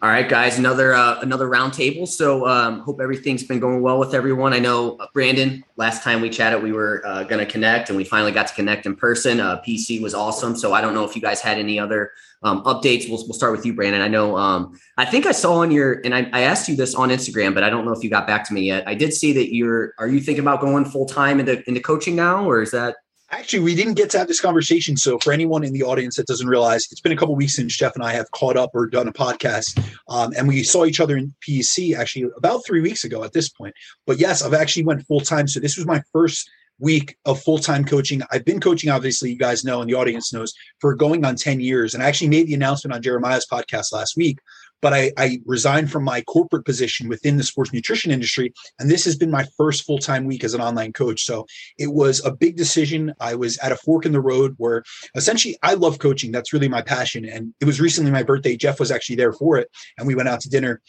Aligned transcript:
All 0.00 0.08
right, 0.08 0.28
guys, 0.28 0.60
another 0.60 0.94
uh, 0.94 1.18
another 1.22 1.48
roundtable. 1.48 2.06
So 2.06 2.46
um, 2.46 2.78
hope 2.80 3.00
everything's 3.00 3.42
been 3.42 3.58
going 3.58 3.82
well 3.82 3.98
with 3.98 4.14
everyone. 4.14 4.52
I 4.52 4.60
know 4.60 4.96
uh, 4.98 5.08
Brandon. 5.12 5.64
Last 5.74 6.04
time 6.04 6.20
we 6.20 6.30
chatted, 6.30 6.62
we 6.62 6.70
were 6.70 7.02
uh, 7.04 7.24
going 7.24 7.44
to 7.44 7.50
connect, 7.50 7.88
and 7.88 7.96
we 7.96 8.04
finally 8.04 8.30
got 8.30 8.46
to 8.46 8.54
connect 8.54 8.86
in 8.86 8.94
person. 8.94 9.40
Uh, 9.40 9.60
PC 9.60 10.00
was 10.00 10.14
awesome. 10.14 10.54
So 10.54 10.72
I 10.72 10.80
don't 10.80 10.94
know 10.94 11.02
if 11.02 11.16
you 11.16 11.20
guys 11.20 11.40
had 11.40 11.58
any 11.58 11.80
other 11.80 12.12
um, 12.44 12.62
updates. 12.62 13.08
We'll, 13.08 13.18
we'll 13.26 13.34
start 13.34 13.50
with 13.50 13.66
you, 13.66 13.74
Brandon. 13.74 14.00
I 14.00 14.06
know. 14.06 14.36
Um, 14.36 14.78
I 14.98 15.04
think 15.04 15.26
I 15.26 15.32
saw 15.32 15.54
on 15.54 15.72
your, 15.72 16.00
and 16.04 16.14
I, 16.14 16.30
I 16.32 16.42
asked 16.42 16.68
you 16.68 16.76
this 16.76 16.94
on 16.94 17.08
Instagram, 17.08 17.52
but 17.52 17.64
I 17.64 17.70
don't 17.70 17.84
know 17.84 17.92
if 17.92 18.04
you 18.04 18.08
got 18.08 18.24
back 18.24 18.46
to 18.46 18.54
me 18.54 18.60
yet. 18.60 18.86
I 18.86 18.94
did 18.94 19.12
see 19.12 19.32
that 19.32 19.52
you're. 19.52 19.94
Are 19.98 20.06
you 20.06 20.20
thinking 20.20 20.44
about 20.44 20.60
going 20.60 20.84
full 20.84 21.06
time 21.06 21.40
into 21.40 21.68
into 21.68 21.80
coaching 21.80 22.14
now, 22.14 22.48
or 22.48 22.62
is 22.62 22.70
that? 22.70 22.98
Actually, 23.30 23.60
we 23.60 23.74
didn't 23.74 23.94
get 23.94 24.08
to 24.10 24.18
have 24.18 24.26
this 24.26 24.40
conversation. 24.40 24.96
So, 24.96 25.18
for 25.18 25.32
anyone 25.32 25.62
in 25.62 25.74
the 25.74 25.82
audience 25.82 26.16
that 26.16 26.26
doesn't 26.26 26.48
realize, 26.48 26.88
it's 26.90 27.00
been 27.00 27.12
a 27.12 27.16
couple 27.16 27.36
weeks 27.36 27.56
since 27.56 27.76
Jeff 27.76 27.94
and 27.94 28.02
I 28.02 28.12
have 28.12 28.30
caught 28.30 28.56
up 28.56 28.70
or 28.72 28.86
done 28.86 29.06
a 29.06 29.12
podcast, 29.12 29.78
um, 30.08 30.32
and 30.36 30.48
we 30.48 30.62
saw 30.62 30.86
each 30.86 30.98
other 30.98 31.16
in 31.16 31.34
PEC 31.46 31.94
actually 31.94 32.30
about 32.38 32.64
three 32.64 32.80
weeks 32.80 33.04
ago 33.04 33.24
at 33.24 33.34
this 33.34 33.50
point. 33.50 33.74
But 34.06 34.18
yes, 34.18 34.42
I've 34.42 34.54
actually 34.54 34.84
went 34.84 35.06
full 35.06 35.20
time. 35.20 35.46
So 35.46 35.60
this 35.60 35.76
was 35.76 35.86
my 35.86 36.02
first 36.10 36.50
week 36.78 37.16
of 37.24 37.42
full-time 37.42 37.84
coaching. 37.84 38.22
I've 38.30 38.44
been 38.44 38.60
coaching, 38.60 38.90
obviously, 38.90 39.32
you 39.32 39.38
guys 39.38 39.64
know, 39.64 39.80
and 39.80 39.90
the 39.90 39.94
audience 39.94 40.32
knows, 40.32 40.52
for 40.80 40.94
going 40.94 41.24
on 41.24 41.36
10 41.36 41.60
years. 41.60 41.94
And 41.94 42.02
I 42.02 42.06
actually 42.06 42.28
made 42.28 42.46
the 42.46 42.54
announcement 42.54 42.94
on 42.94 43.02
Jeremiah's 43.02 43.46
podcast 43.50 43.92
last 43.92 44.16
week 44.16 44.38
but 44.80 44.92
I, 44.92 45.12
I, 45.16 45.40
resigned 45.46 45.90
from 45.90 46.04
my 46.04 46.20
corporate 46.22 46.64
position 46.64 47.08
within 47.08 47.36
the 47.36 47.42
sports 47.42 47.72
nutrition 47.72 48.10
industry. 48.10 48.52
And 48.78 48.90
this 48.90 49.04
has 49.04 49.16
been 49.16 49.30
my 49.30 49.44
first 49.56 49.84
full 49.84 49.98
time 49.98 50.24
week 50.24 50.44
as 50.44 50.54
an 50.54 50.60
online 50.60 50.92
coach. 50.92 51.24
So 51.24 51.46
it 51.78 51.92
was 51.92 52.24
a 52.24 52.30
big 52.30 52.56
decision. 52.56 53.14
I 53.20 53.34
was 53.34 53.58
at 53.58 53.72
a 53.72 53.76
fork 53.76 54.06
in 54.06 54.12
the 54.12 54.20
road 54.20 54.54
where 54.58 54.84
essentially 55.14 55.56
I 55.62 55.74
love 55.74 55.98
coaching. 55.98 56.32
That's 56.32 56.52
really 56.52 56.68
my 56.68 56.82
passion. 56.82 57.24
And 57.24 57.54
it 57.60 57.64
was 57.64 57.80
recently 57.80 58.10
my 58.10 58.22
birthday. 58.22 58.56
Jeff 58.56 58.80
was 58.80 58.90
actually 58.90 59.16
there 59.16 59.32
for 59.32 59.58
it. 59.58 59.70
And 59.96 60.06
we 60.06 60.14
went 60.14 60.28
out 60.28 60.40
to 60.40 60.48
dinner 60.48 60.80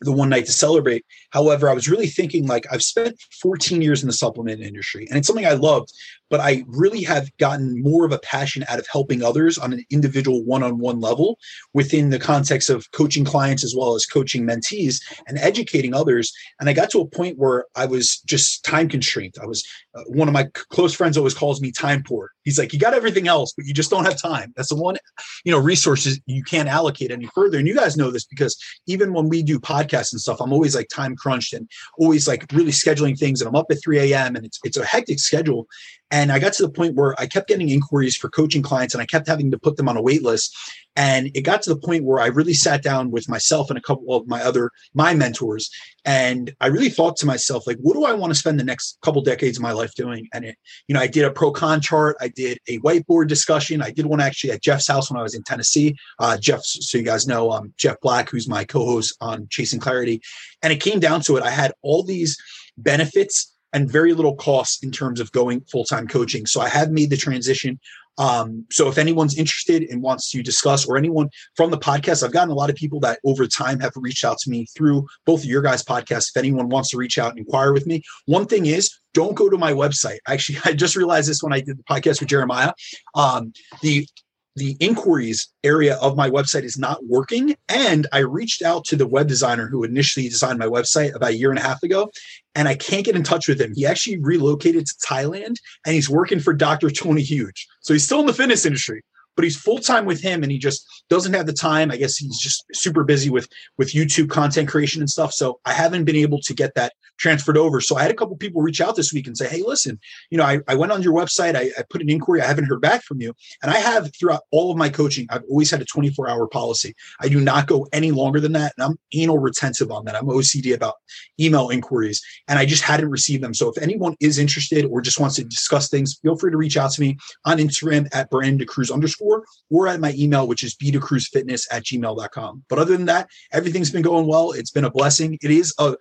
the 0.00 0.12
one 0.12 0.28
night 0.28 0.46
to 0.46 0.52
celebrate. 0.52 1.04
However, 1.30 1.68
I 1.68 1.74
was 1.74 1.88
really 1.88 2.06
thinking 2.06 2.46
like 2.46 2.66
I've 2.70 2.82
spent 2.82 3.18
14 3.40 3.80
years 3.80 4.02
in 4.02 4.08
the 4.08 4.12
supplement 4.12 4.60
industry 4.60 5.06
and 5.08 5.18
it's 5.18 5.26
something 5.26 5.46
I 5.46 5.52
loved, 5.52 5.92
but 6.30 6.40
I 6.40 6.64
really 6.66 7.02
have 7.02 7.30
gotten 7.38 7.82
more 7.82 8.04
of 8.04 8.12
a 8.12 8.18
passion 8.18 8.64
out 8.68 8.78
of 8.78 8.86
helping 8.90 9.22
others 9.22 9.58
on 9.58 9.72
an 9.72 9.84
individual 9.90 10.44
one-on-one 10.44 11.00
level 11.00 11.38
within 11.74 12.10
the 12.10 12.18
context 12.18 12.70
of 12.70 12.90
coaching 12.92 13.24
clients 13.24 13.64
as 13.64 13.74
well 13.76 13.94
as 13.94 14.06
coaching 14.06 14.46
mentees 14.46 15.02
and 15.26 15.38
educating 15.38 15.94
others. 15.94 16.32
And 16.60 16.68
I 16.68 16.72
got 16.72 16.90
to 16.90 17.00
a 17.00 17.06
point 17.06 17.38
where 17.38 17.66
I 17.74 17.86
was 17.86 18.18
just 18.26 18.64
time 18.64 18.88
constrained. 18.88 19.34
I 19.40 19.46
was 19.46 19.66
uh, 19.94 20.02
one 20.08 20.28
of 20.28 20.34
my 20.34 20.44
close 20.70 20.94
friends 20.94 21.16
always 21.16 21.34
calls 21.34 21.60
me 21.60 21.72
time 21.72 22.02
poor. 22.02 22.32
He's 22.44 22.58
like, 22.58 22.72
you 22.72 22.78
got 22.78 22.94
everything 22.94 23.28
else, 23.28 23.52
but 23.56 23.66
you 23.66 23.74
just 23.74 23.90
don't 23.90 24.04
have 24.04 24.20
time. 24.20 24.52
That's 24.56 24.68
the 24.68 24.76
one, 24.76 24.96
you 25.44 25.52
know, 25.52 25.58
resources 25.58 26.20
you 26.26 26.42
can't 26.42 26.68
allocate 26.68 27.10
any 27.10 27.28
further. 27.34 27.58
And 27.58 27.66
you 27.66 27.74
guys 27.74 27.96
know 27.96 28.10
this 28.10 28.24
because 28.24 28.56
even 28.86 29.12
when 29.12 29.28
we 29.28 29.42
do 29.42 29.58
podcasts 29.58 30.12
and 30.12 30.20
stuff, 30.20 30.40
I'm 30.40 30.52
always 30.52 30.74
like 30.74 30.88
time 30.88 31.16
crunched 31.16 31.52
and 31.52 31.68
always 31.98 32.28
like 32.28 32.46
really 32.52 32.72
scheduling 32.72 33.18
things. 33.18 33.40
And 33.40 33.48
I'm 33.48 33.56
up 33.56 33.66
at 33.70 33.82
3 33.82 33.98
a.m. 34.12 34.36
and 34.36 34.44
it's 34.44 34.60
it's 34.64 34.76
a 34.76 34.84
hectic 34.84 35.18
schedule. 35.18 35.66
And 36.10 36.30
I 36.30 36.38
got 36.38 36.52
to 36.54 36.62
the 36.62 36.70
point 36.70 36.94
where 36.94 37.20
I 37.20 37.26
kept 37.26 37.48
getting 37.48 37.68
inquiries 37.68 38.16
for 38.16 38.28
coaching 38.28 38.62
clients 38.62 38.94
and 38.94 39.02
I 39.02 39.06
kept 39.06 39.26
having 39.26 39.50
to 39.50 39.58
put 39.58 39.76
them 39.76 39.88
on 39.88 39.96
a 39.96 40.02
wait 40.02 40.22
list. 40.22 40.56
And 40.94 41.30
it 41.34 41.42
got 41.42 41.62
to 41.62 41.74
the 41.74 41.80
point 41.80 42.04
where 42.04 42.20
I 42.20 42.28
really 42.28 42.54
sat 42.54 42.82
down 42.82 43.10
with 43.10 43.28
myself 43.28 43.68
and 43.68 43.78
a 43.78 43.82
couple 43.82 44.14
of 44.14 44.26
my 44.26 44.42
other 44.42 44.70
my 44.94 45.14
mentors. 45.14 45.70
And 46.06 46.54
I 46.60 46.68
really 46.68 46.88
thought 46.88 47.16
to 47.18 47.26
myself, 47.26 47.66
like, 47.66 47.76
what 47.80 47.94
do 47.94 48.04
I 48.04 48.14
want 48.14 48.32
to 48.32 48.38
spend 48.38 48.58
the 48.58 48.64
next 48.64 48.98
couple 49.02 49.20
decades 49.20 49.58
of 49.58 49.62
my 49.62 49.72
life 49.72 49.94
doing? 49.94 50.28
And 50.32 50.44
it, 50.46 50.56
you 50.88 50.94
know, 50.94 51.00
I 51.00 51.06
did 51.06 51.24
a 51.24 51.30
pro 51.30 51.50
con 51.50 51.80
chart, 51.82 52.16
I 52.20 52.28
did 52.28 52.58
a 52.68 52.78
whiteboard 52.78 53.26
discussion. 53.28 53.82
I 53.82 53.90
did 53.90 54.06
one 54.06 54.20
actually 54.20 54.52
at 54.52 54.62
Jeff's 54.62 54.88
house 54.88 55.10
when 55.10 55.18
I 55.18 55.22
was 55.22 55.34
in 55.34 55.42
Tennessee. 55.42 55.96
Uh, 56.18 56.38
Jeff, 56.38 56.64
so 56.64 56.96
you 56.96 57.04
guys 57.04 57.26
know, 57.26 57.50
um, 57.50 57.74
Jeff 57.76 58.00
Black, 58.00 58.30
who's 58.30 58.48
my 58.48 58.64
co-host 58.64 59.16
on 59.20 59.48
Chasing 59.50 59.80
Clarity. 59.80 60.22
And 60.62 60.72
it 60.72 60.80
came 60.80 61.00
down 61.00 61.20
to 61.22 61.36
it. 61.36 61.42
I 61.42 61.50
had 61.50 61.72
all 61.82 62.04
these 62.04 62.38
benefits 62.78 63.55
and 63.76 63.92
very 63.92 64.14
little 64.14 64.34
cost 64.34 64.82
in 64.82 64.90
terms 64.90 65.20
of 65.20 65.30
going 65.32 65.60
full-time 65.70 66.08
coaching. 66.08 66.46
So 66.46 66.62
I 66.62 66.68
have 66.70 66.90
made 66.90 67.10
the 67.10 67.16
transition. 67.16 67.78
Um, 68.16 68.64
so 68.70 68.88
if 68.88 68.96
anyone's 68.96 69.36
interested 69.36 69.82
and 69.82 70.00
wants 70.00 70.30
to 70.30 70.42
discuss 70.42 70.86
or 70.86 70.96
anyone 70.96 71.28
from 71.56 71.70
the 71.70 71.76
podcast, 71.76 72.22
I've 72.22 72.32
gotten 72.32 72.50
a 72.50 72.54
lot 72.54 72.70
of 72.70 72.76
people 72.76 73.00
that 73.00 73.18
over 73.26 73.46
time 73.46 73.78
have 73.80 73.92
reached 73.94 74.24
out 74.24 74.38
to 74.38 74.50
me 74.50 74.64
through 74.74 75.06
both 75.26 75.40
of 75.40 75.50
your 75.50 75.60
guys' 75.60 75.84
podcasts. 75.84 76.30
If 76.34 76.38
anyone 76.38 76.70
wants 76.70 76.88
to 76.92 76.96
reach 76.96 77.18
out 77.18 77.32
and 77.32 77.38
inquire 77.38 77.74
with 77.74 77.86
me, 77.86 78.02
one 78.24 78.46
thing 78.46 78.64
is 78.64 78.90
don't 79.12 79.34
go 79.34 79.50
to 79.50 79.58
my 79.58 79.74
website. 79.74 80.20
Actually, 80.26 80.58
I 80.64 80.72
just 80.72 80.96
realized 80.96 81.28
this 81.28 81.42
when 81.42 81.52
I 81.52 81.60
did 81.60 81.76
the 81.76 81.84
podcast 81.84 82.20
with 82.20 82.30
Jeremiah. 82.30 82.72
Um, 83.14 83.52
the 83.82 84.08
the 84.56 84.76
inquiries 84.80 85.48
area 85.62 85.96
of 85.96 86.16
my 86.16 86.30
website 86.30 86.64
is 86.64 86.78
not 86.78 87.04
working. 87.06 87.54
And 87.68 88.06
I 88.12 88.18
reached 88.18 88.62
out 88.62 88.84
to 88.86 88.96
the 88.96 89.06
web 89.06 89.28
designer 89.28 89.68
who 89.68 89.84
initially 89.84 90.28
designed 90.28 90.58
my 90.58 90.66
website 90.66 91.14
about 91.14 91.30
a 91.30 91.36
year 91.36 91.50
and 91.50 91.58
a 91.58 91.62
half 91.62 91.82
ago, 91.82 92.10
and 92.54 92.66
I 92.66 92.74
can't 92.74 93.04
get 93.04 93.16
in 93.16 93.22
touch 93.22 93.48
with 93.48 93.60
him. 93.60 93.74
He 93.74 93.86
actually 93.86 94.18
relocated 94.18 94.86
to 94.86 94.94
Thailand 95.06 95.56
and 95.84 95.94
he's 95.94 96.08
working 96.08 96.40
for 96.40 96.54
Dr. 96.54 96.90
Tony 96.90 97.22
Huge. 97.22 97.66
So 97.80 97.92
he's 97.92 98.04
still 98.04 98.20
in 98.20 98.26
the 98.26 98.32
fitness 98.32 98.64
industry, 98.64 99.02
but 99.36 99.44
he's 99.44 99.56
full 99.56 99.78
time 99.78 100.06
with 100.06 100.22
him 100.22 100.42
and 100.42 100.50
he 100.50 100.58
just 100.58 100.86
doesn't 101.10 101.34
have 101.34 101.46
the 101.46 101.52
time. 101.52 101.90
I 101.90 101.98
guess 101.98 102.16
he's 102.16 102.38
just 102.38 102.64
super 102.72 103.04
busy 103.04 103.28
with 103.28 103.48
with 103.76 103.92
YouTube 103.92 104.30
content 104.30 104.68
creation 104.68 105.02
and 105.02 105.10
stuff. 105.10 105.34
So 105.34 105.60
I 105.66 105.74
haven't 105.74 106.04
been 106.04 106.16
able 106.16 106.40
to 106.40 106.54
get 106.54 106.74
that 106.74 106.94
transferred 107.18 107.56
over. 107.56 107.80
So 107.80 107.96
I 107.96 108.02
had 108.02 108.10
a 108.10 108.14
couple 108.14 108.36
people 108.36 108.62
reach 108.62 108.80
out 108.80 108.96
this 108.96 109.12
week 109.12 109.26
and 109.26 109.36
say, 109.36 109.48
Hey, 109.48 109.62
listen, 109.62 109.98
you 110.30 110.38
know, 110.38 110.44
I, 110.44 110.60
I 110.68 110.74
went 110.74 110.92
on 110.92 111.02
your 111.02 111.14
website, 111.14 111.56
I, 111.56 111.70
I 111.78 111.82
put 111.88 112.02
an 112.02 112.10
inquiry, 112.10 112.40
I 112.40 112.46
haven't 112.46 112.64
heard 112.64 112.80
back 112.80 113.02
from 113.02 113.20
you. 113.20 113.34
And 113.62 113.70
I 113.70 113.76
have 113.76 114.10
throughout 114.14 114.42
all 114.50 114.70
of 114.70 114.76
my 114.76 114.88
coaching, 114.88 115.26
I've 115.30 115.44
always 115.48 115.70
had 115.70 115.80
a 115.80 115.84
24 115.84 116.28
hour 116.28 116.46
policy. 116.46 116.94
I 117.20 117.28
do 117.28 117.40
not 117.40 117.66
go 117.66 117.86
any 117.92 118.10
longer 118.10 118.40
than 118.40 118.52
that. 118.52 118.74
And 118.76 118.84
I'm 118.84 118.98
anal 119.14 119.38
retentive 119.38 119.90
on 119.90 120.04
that. 120.04 120.16
I'm 120.16 120.26
OCD 120.26 120.74
about 120.74 120.94
email 121.40 121.70
inquiries 121.70 122.22
and 122.48 122.58
I 122.58 122.66
just 122.66 122.82
hadn't 122.82 123.10
received 123.10 123.42
them. 123.42 123.54
So 123.54 123.68
if 123.68 123.82
anyone 123.82 124.16
is 124.20 124.38
interested 124.38 124.84
or 124.86 125.00
just 125.00 125.20
wants 125.20 125.36
to 125.36 125.44
discuss 125.44 125.88
things, 125.88 126.18
feel 126.22 126.36
free 126.36 126.50
to 126.50 126.56
reach 126.56 126.76
out 126.76 126.92
to 126.92 127.00
me 127.00 127.16
on 127.44 127.58
Instagram 127.58 128.08
at 128.12 128.30
Brandon 128.30 128.66
underscore 128.92 129.44
or 129.70 129.88
at 129.88 130.00
my 130.00 130.12
email, 130.16 130.46
which 130.46 130.62
is 130.62 130.74
bdecruzfitness 130.74 131.66
at 131.70 131.84
gmail.com. 131.84 132.64
But 132.68 132.78
other 132.78 132.96
than 132.96 133.06
that, 133.06 133.28
everything's 133.52 133.90
been 133.90 134.02
going 134.02 134.26
well. 134.26 134.52
It's 134.52 134.70
been 134.70 134.84
a 134.84 134.90
blessing. 134.90 135.38
It 135.42 135.50
is 135.50 135.74
a 135.78 135.96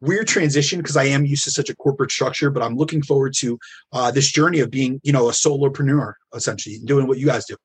weird 0.00 0.28
transition 0.28 0.78
because 0.80 0.96
I 0.96 1.04
am 1.04 1.24
used 1.24 1.44
to 1.44 1.50
such 1.50 1.70
a 1.70 1.76
corporate 1.76 2.10
structure, 2.10 2.50
but 2.50 2.62
I'm 2.62 2.76
looking 2.76 3.02
forward 3.02 3.34
to 3.38 3.58
uh, 3.92 4.10
this 4.10 4.30
journey 4.30 4.60
of 4.60 4.70
being, 4.70 5.00
you 5.02 5.12
know, 5.12 5.28
a 5.28 5.32
solopreneur 5.32 6.14
essentially, 6.34 6.78
doing 6.84 7.06
what 7.06 7.18
you 7.18 7.26
guys 7.26 7.44
do. 7.46 7.56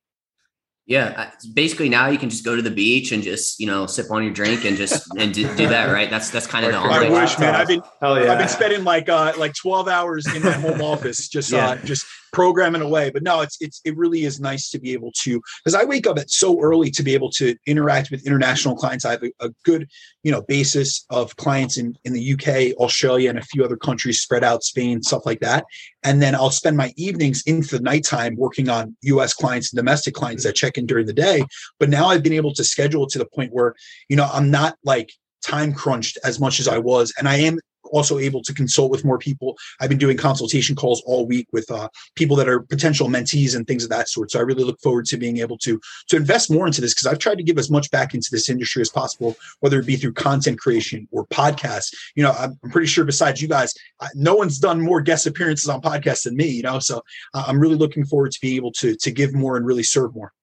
Yeah, 0.86 1.32
basically 1.54 1.88
now 1.88 2.08
you 2.08 2.18
can 2.18 2.30
just 2.30 2.44
go 2.44 2.58
to 2.58 2.62
the 2.62 2.70
beach 2.70 3.14
and 3.14 3.24
just 3.24 3.58
you 3.58 3.66
know 3.66 3.86
sip 3.86 4.12
on 4.12 4.22
your 4.22 4.34
drink 4.34 4.66
and 4.66 4.76
just 4.76 5.08
and 5.18 5.34
do, 5.34 5.44
do 5.56 5.68
that 5.70 5.94
right. 5.94 6.10
That's 6.10 6.30
that's 6.30 6.46
kind 6.46 6.66
of 6.66 6.74
the 6.74 6.78
only. 6.78 7.08
I 7.08 7.10
wish, 7.10 7.40
man. 7.40 7.56
I've 7.56 7.70
been 7.70 7.82
Hell 8.02 8.22
yeah. 8.22 8.34
I've 8.34 8.38
been 8.38 8.50
spending 8.50 8.84
like 8.84 9.08
uh 9.08 9.32
like 9.38 9.54
twelve 9.54 9.88
hours 9.88 10.28
in 10.36 10.44
my 10.44 10.52
home 10.52 10.82
office 10.82 11.30
just 11.30 11.54
yeah. 11.54 11.70
uh 11.70 11.76
just 11.78 12.06
programming 12.34 12.90
way. 12.90 13.10
But 13.10 13.24
no, 13.24 13.42
it's 13.42 13.58
it's 13.62 13.80
it 13.86 13.96
really 13.96 14.24
is 14.24 14.42
nice 14.42 14.70
to 14.72 14.80
be 14.80 14.92
able 14.92 15.12
to 15.22 15.42
because 15.64 15.76
I 15.80 15.86
wake 15.86 16.06
up 16.06 16.20
at 16.20 16.30
so 16.30 16.60
early 16.60 16.92
to 16.92 17.04
be 17.04 17.14
able 17.14 17.30
to 17.32 17.56
interact 17.66 18.12
with 18.12 18.26
international 18.26 18.76
clients. 18.76 19.06
I 19.06 19.12
have 19.12 19.24
a, 19.24 19.32
a, 19.40 19.50
good 19.64 19.88
you 20.24 20.32
know 20.32 20.42
basis 20.42 21.06
of 21.10 21.36
clients 21.38 21.78
in 21.78 21.96
in 22.04 22.14
the 22.14 22.34
UK, 22.34 22.76
Australia, 22.78 23.30
and 23.30 23.40
a 23.40 23.44
few 23.44 23.64
other 23.64 23.78
countries 23.78 24.20
spread 24.20 24.44
out, 24.44 24.64
Spain, 24.64 25.02
stuff 25.02 25.26
like 25.26 25.40
that. 25.40 25.64
And 26.04 26.22
then 26.22 26.36
I'll 26.36 26.52
spend 26.52 26.76
my 26.76 26.92
evenings 26.98 27.44
into 27.46 27.78
the 27.78 27.84
nighttime 27.84 28.36
working 28.36 28.68
on 28.68 28.98
US 29.04 29.34
clients 29.34 29.72
and 29.72 29.78
domestic 29.78 30.14
clients 30.14 30.44
that 30.44 30.56
check 30.56 30.78
in 30.78 30.86
during 30.86 31.06
the 31.06 31.14
day. 31.14 31.46
But 31.80 31.90
now 31.90 32.08
I've 32.08 32.24
been 32.24 32.34
able 32.34 32.54
to 32.56 32.64
schedule 32.64 33.08
to 33.08 33.18
the 33.18 33.26
point 33.26 33.54
where 33.54 33.76
you 34.10 34.18
know 34.18 34.30
I'm 34.34 34.52
not 34.52 34.76
like 34.84 35.14
time 35.44 35.74
crunched 35.74 36.18
as 36.24 36.40
much 36.40 36.60
as 36.60 36.68
I 36.68 36.80
was. 36.80 37.14
And 37.18 37.28
I 37.28 37.36
am 37.36 37.60
also 37.94 38.18
able 38.18 38.42
to 38.42 38.54
consult 38.54 38.92
with 38.92 39.06
more 39.06 39.18
people. 39.18 39.56
I've 39.80 39.90
been 39.90 39.98
doing 40.00 40.18
consultation 40.18 40.76
calls 40.76 41.02
all 41.06 41.26
week 41.26 41.48
with 41.54 41.70
uh, 41.72 41.88
people 42.16 42.36
that 42.38 42.50
are 42.50 42.62
potential 42.62 43.08
mentees 43.08 43.56
and 43.56 43.66
things 43.66 43.84
of 43.84 43.90
that 43.92 44.09
sort. 44.09 44.31
So 44.31 44.40
I 44.40 44.42
really 44.42 44.64
look 44.64 44.81
forward 44.81 45.06
to 45.06 45.18
being 45.18 45.38
able 45.38 45.58
to 45.59 45.80
to 46.09 46.18
invest 46.18 46.52
more 46.52 46.66
into 46.66 46.82
this 46.82 46.94
because 46.94 47.08
I've 47.08 47.20
tried 47.20 47.38
to 47.38 47.44
give 47.44 47.58
as 47.58 47.70
much 47.70 47.90
back 47.92 48.14
into 48.14 48.29
this 48.32 48.50
industry 48.50 48.82
as 48.82 48.90
possible, 48.90 49.35
whether 49.59 49.79
it 49.79 49.85
be 49.85 49.96
through 49.96 50.14
content 50.14 50.59
creation 50.59 51.08
or 51.12 51.26
podcasts. 51.28 51.94
You 52.16 52.23
know, 52.23 52.32
I'm, 52.32 52.59
I'm 52.64 52.72
pretty 52.72 52.88
sure 52.88 53.06
besides 53.06 53.41
you 53.41 53.47
guys, 53.47 53.73
uh, 54.00 54.08
no 54.16 54.35
one's 54.35 54.59
done 54.59 54.82
more 54.82 55.02
guest 55.02 55.28
appearances 55.28 55.70
on 55.70 55.82
podcasts 55.82 56.23
than 56.23 56.35
me. 56.35 56.47
You 56.47 56.64
know, 56.64 56.79
so 56.79 57.02
uh, 57.34 57.46
I'm 57.47 57.59
really 57.59 57.76
looking 57.76 58.06
forward 58.06 58.32
to 58.32 58.40
being 58.41 58.56
able 58.56 58.72
to 58.73 58.96
to 58.96 59.12
give 59.12 59.34
more 59.34 59.56
and 59.58 59.66
really 59.66 59.84
serve 59.84 60.16
more. 60.16 60.34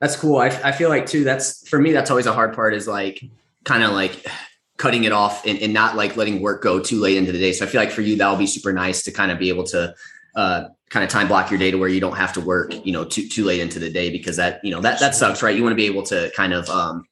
That's 0.00 0.16
cool. 0.16 0.38
I, 0.38 0.46
I 0.46 0.72
feel 0.72 0.88
like 0.88 1.06
too. 1.06 1.24
That's 1.24 1.68
for 1.68 1.78
me. 1.78 1.92
That's 1.92 2.10
always 2.10 2.26
a 2.26 2.32
hard 2.32 2.54
part. 2.54 2.74
Is 2.74 2.88
like 2.88 3.22
kind 3.64 3.82
of 3.82 3.90
like 3.92 4.24
cutting 4.80 5.04
it 5.04 5.12
off 5.12 5.44
and, 5.46 5.58
and, 5.58 5.74
not 5.74 5.94
like 5.94 6.16
letting 6.16 6.40
work 6.40 6.62
go 6.62 6.80
too 6.80 6.98
late 6.98 7.18
into 7.18 7.30
the 7.32 7.38
day. 7.38 7.52
So 7.52 7.66
I 7.66 7.68
feel 7.68 7.82
like 7.82 7.90
for 7.90 8.00
you, 8.00 8.16
that'll 8.16 8.36
be 8.36 8.46
super 8.46 8.72
nice 8.72 9.02
to 9.02 9.12
kind 9.12 9.30
of 9.30 9.38
be 9.38 9.50
able 9.50 9.64
to 9.64 9.94
uh, 10.34 10.68
kind 10.88 11.04
of 11.04 11.10
time 11.10 11.28
block 11.28 11.50
your 11.50 11.58
day 11.58 11.70
to 11.70 11.76
where 11.76 11.90
you 11.90 12.00
don't 12.00 12.16
have 12.16 12.32
to 12.32 12.40
work, 12.40 12.74
you 12.86 12.90
know, 12.90 13.04
too, 13.04 13.28
too 13.28 13.44
late 13.44 13.60
into 13.60 13.78
the 13.78 13.90
day 13.90 14.08
because 14.08 14.36
that, 14.36 14.58
you 14.64 14.70
know, 14.70 14.80
that, 14.80 14.98
that 14.98 15.14
sucks, 15.14 15.42
right? 15.42 15.54
You 15.54 15.62
want 15.62 15.72
to 15.72 15.76
be 15.76 15.84
able 15.84 16.02
to 16.04 16.32
kind 16.34 16.54
of 16.54 16.66
um, 16.70 17.04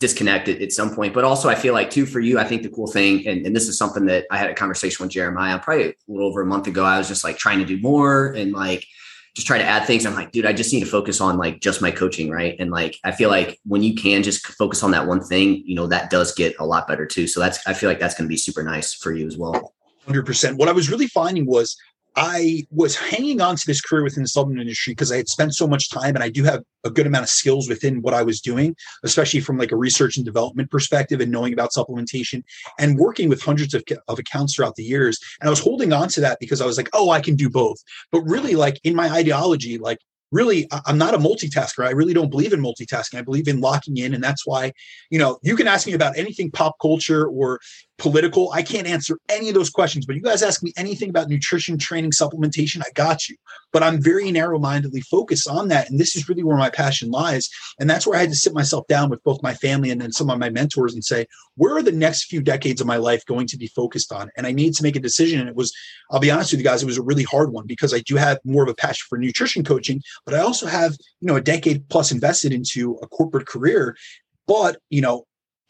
disconnect 0.00 0.48
it 0.48 0.62
at 0.62 0.72
some 0.72 0.94
point. 0.94 1.12
But 1.12 1.24
also 1.24 1.50
I 1.50 1.54
feel 1.54 1.74
like 1.74 1.90
too, 1.90 2.06
for 2.06 2.18
you, 2.18 2.38
I 2.38 2.44
think 2.44 2.62
the 2.62 2.70
cool 2.70 2.86
thing, 2.86 3.28
and, 3.28 3.44
and 3.44 3.54
this 3.54 3.68
is 3.68 3.76
something 3.76 4.06
that 4.06 4.24
I 4.30 4.38
had 4.38 4.48
a 4.48 4.54
conversation 4.54 5.04
with 5.04 5.12
Jeremiah 5.12 5.58
probably 5.58 5.90
a 5.90 5.94
little 6.08 6.28
over 6.28 6.40
a 6.40 6.46
month 6.46 6.66
ago. 6.66 6.82
I 6.82 6.96
was 6.96 7.08
just 7.08 7.24
like 7.24 7.36
trying 7.36 7.58
to 7.58 7.66
do 7.66 7.78
more 7.78 8.28
and 8.32 8.52
like, 8.52 8.86
just 9.34 9.46
try 9.46 9.58
to 9.58 9.64
add 9.64 9.86
things. 9.86 10.04
I'm 10.04 10.14
like, 10.14 10.30
dude, 10.32 10.46
I 10.46 10.52
just 10.52 10.72
need 10.72 10.80
to 10.80 10.86
focus 10.86 11.20
on 11.20 11.38
like 11.38 11.60
just 11.60 11.80
my 11.80 11.90
coaching, 11.90 12.30
right? 12.30 12.54
And 12.58 12.70
like 12.70 12.98
I 13.04 13.12
feel 13.12 13.30
like 13.30 13.58
when 13.64 13.82
you 13.82 13.94
can 13.94 14.22
just 14.22 14.46
focus 14.46 14.82
on 14.82 14.90
that 14.90 15.06
one 15.06 15.22
thing, 15.22 15.62
you 15.64 15.74
know, 15.74 15.86
that 15.86 16.10
does 16.10 16.34
get 16.34 16.54
a 16.58 16.66
lot 16.66 16.86
better 16.86 17.06
too. 17.06 17.26
So 17.26 17.40
that's 17.40 17.66
I 17.66 17.72
feel 17.72 17.88
like 17.88 17.98
that's 17.98 18.14
going 18.14 18.26
to 18.26 18.32
be 18.32 18.36
super 18.36 18.62
nice 18.62 18.92
for 18.92 19.12
you 19.12 19.26
as 19.26 19.38
well. 19.38 19.74
100%. 20.06 20.58
What 20.58 20.68
I 20.68 20.72
was 20.72 20.90
really 20.90 21.06
finding 21.06 21.46
was 21.46 21.76
I 22.16 22.66
was 22.70 22.96
hanging 22.96 23.40
on 23.40 23.56
to 23.56 23.62
this 23.66 23.80
career 23.80 24.02
within 24.02 24.22
the 24.22 24.28
supplement 24.28 24.60
industry 24.60 24.92
because 24.92 25.10
I 25.10 25.16
had 25.16 25.28
spent 25.28 25.54
so 25.54 25.66
much 25.66 25.90
time 25.90 26.14
and 26.14 26.22
I 26.22 26.28
do 26.28 26.44
have 26.44 26.62
a 26.84 26.90
good 26.90 27.06
amount 27.06 27.24
of 27.24 27.30
skills 27.30 27.68
within 27.68 28.02
what 28.02 28.12
I 28.12 28.22
was 28.22 28.40
doing, 28.40 28.76
especially 29.02 29.40
from 29.40 29.56
like 29.56 29.72
a 29.72 29.76
research 29.76 30.16
and 30.16 30.26
development 30.26 30.70
perspective 30.70 31.20
and 31.20 31.32
knowing 31.32 31.52
about 31.52 31.72
supplementation 31.72 32.42
and 32.78 32.98
working 32.98 33.28
with 33.28 33.42
hundreds 33.42 33.72
of, 33.72 33.82
of 34.08 34.18
accounts 34.18 34.54
throughout 34.54 34.76
the 34.76 34.84
years. 34.84 35.18
And 35.40 35.48
I 35.48 35.50
was 35.50 35.60
holding 35.60 35.92
on 35.92 36.08
to 36.08 36.20
that 36.20 36.38
because 36.40 36.60
I 36.60 36.66
was 36.66 36.76
like, 36.76 36.90
oh, 36.92 37.10
I 37.10 37.20
can 37.20 37.34
do 37.34 37.48
both. 37.48 37.78
But 38.10 38.22
really, 38.22 38.56
like 38.56 38.80
in 38.84 38.94
my 38.94 39.08
ideology, 39.10 39.78
like 39.78 39.98
really 40.32 40.66
i'm 40.86 40.98
not 40.98 41.14
a 41.14 41.18
multitasker 41.18 41.86
i 41.86 41.90
really 41.90 42.14
don't 42.14 42.30
believe 42.30 42.52
in 42.52 42.60
multitasking 42.60 43.18
i 43.18 43.22
believe 43.22 43.46
in 43.46 43.60
locking 43.60 43.98
in 43.98 44.14
and 44.14 44.24
that's 44.24 44.46
why 44.46 44.72
you 45.10 45.18
know 45.18 45.38
you 45.42 45.54
can 45.54 45.68
ask 45.68 45.86
me 45.86 45.92
about 45.92 46.16
anything 46.16 46.50
pop 46.50 46.74
culture 46.80 47.26
or 47.26 47.60
political. 48.02 48.50
I 48.50 48.62
can't 48.62 48.88
answer 48.88 49.16
any 49.28 49.48
of 49.48 49.54
those 49.54 49.70
questions, 49.70 50.04
but 50.04 50.16
you 50.16 50.22
guys 50.22 50.42
ask 50.42 50.60
me 50.60 50.72
anything 50.76 51.08
about 51.08 51.28
nutrition, 51.28 51.78
training, 51.78 52.10
supplementation, 52.10 52.82
I 52.84 52.90
got 52.94 53.28
you. 53.28 53.36
But 53.72 53.84
I'm 53.84 54.02
very 54.02 54.32
narrow 54.32 54.58
mindedly 54.58 55.02
focused 55.02 55.48
on 55.48 55.68
that. 55.68 55.88
And 55.88 56.00
this 56.00 56.16
is 56.16 56.28
really 56.28 56.42
where 56.42 56.56
my 56.56 56.68
passion 56.68 57.12
lies. 57.12 57.48
And 57.78 57.88
that's 57.88 58.04
where 58.04 58.18
I 58.18 58.22
had 58.22 58.30
to 58.30 58.36
sit 58.36 58.52
myself 58.52 58.88
down 58.88 59.08
with 59.08 59.22
both 59.22 59.40
my 59.42 59.54
family 59.54 59.90
and 59.90 60.00
then 60.00 60.10
some 60.10 60.28
of 60.30 60.38
my 60.40 60.50
mentors 60.50 60.94
and 60.94 61.04
say, 61.04 61.26
where 61.54 61.76
are 61.76 61.82
the 61.82 61.92
next 61.92 62.24
few 62.24 62.42
decades 62.42 62.80
of 62.80 62.88
my 62.88 62.96
life 62.96 63.24
going 63.24 63.46
to 63.46 63.56
be 63.56 63.68
focused 63.68 64.12
on? 64.12 64.30
And 64.36 64.48
I 64.48 64.52
need 64.52 64.74
to 64.74 64.82
make 64.82 64.96
a 64.96 65.00
decision. 65.00 65.38
And 65.38 65.48
it 65.48 65.54
was, 65.54 65.72
I'll 66.10 66.18
be 66.18 66.30
honest 66.30 66.52
with 66.52 66.60
you 66.60 66.66
guys, 66.66 66.82
it 66.82 66.86
was 66.86 66.98
a 66.98 67.02
really 67.02 67.22
hard 67.22 67.52
one 67.52 67.68
because 67.68 67.94
I 67.94 68.00
do 68.00 68.16
have 68.16 68.40
more 68.44 68.64
of 68.64 68.68
a 68.68 68.74
passion 68.74 69.06
for 69.08 69.16
nutrition 69.16 69.62
coaching, 69.62 70.02
but 70.26 70.34
I 70.34 70.38
also 70.38 70.66
have, 70.66 70.92
you 71.20 71.28
know, 71.28 71.36
a 71.36 71.40
decade 71.40 71.88
plus 71.88 72.10
invested 72.10 72.52
into 72.52 72.98
a 73.00 73.06
corporate 73.06 73.46
career 73.46 73.96
but 74.46 74.78
you 74.90 75.00
know 75.00 75.24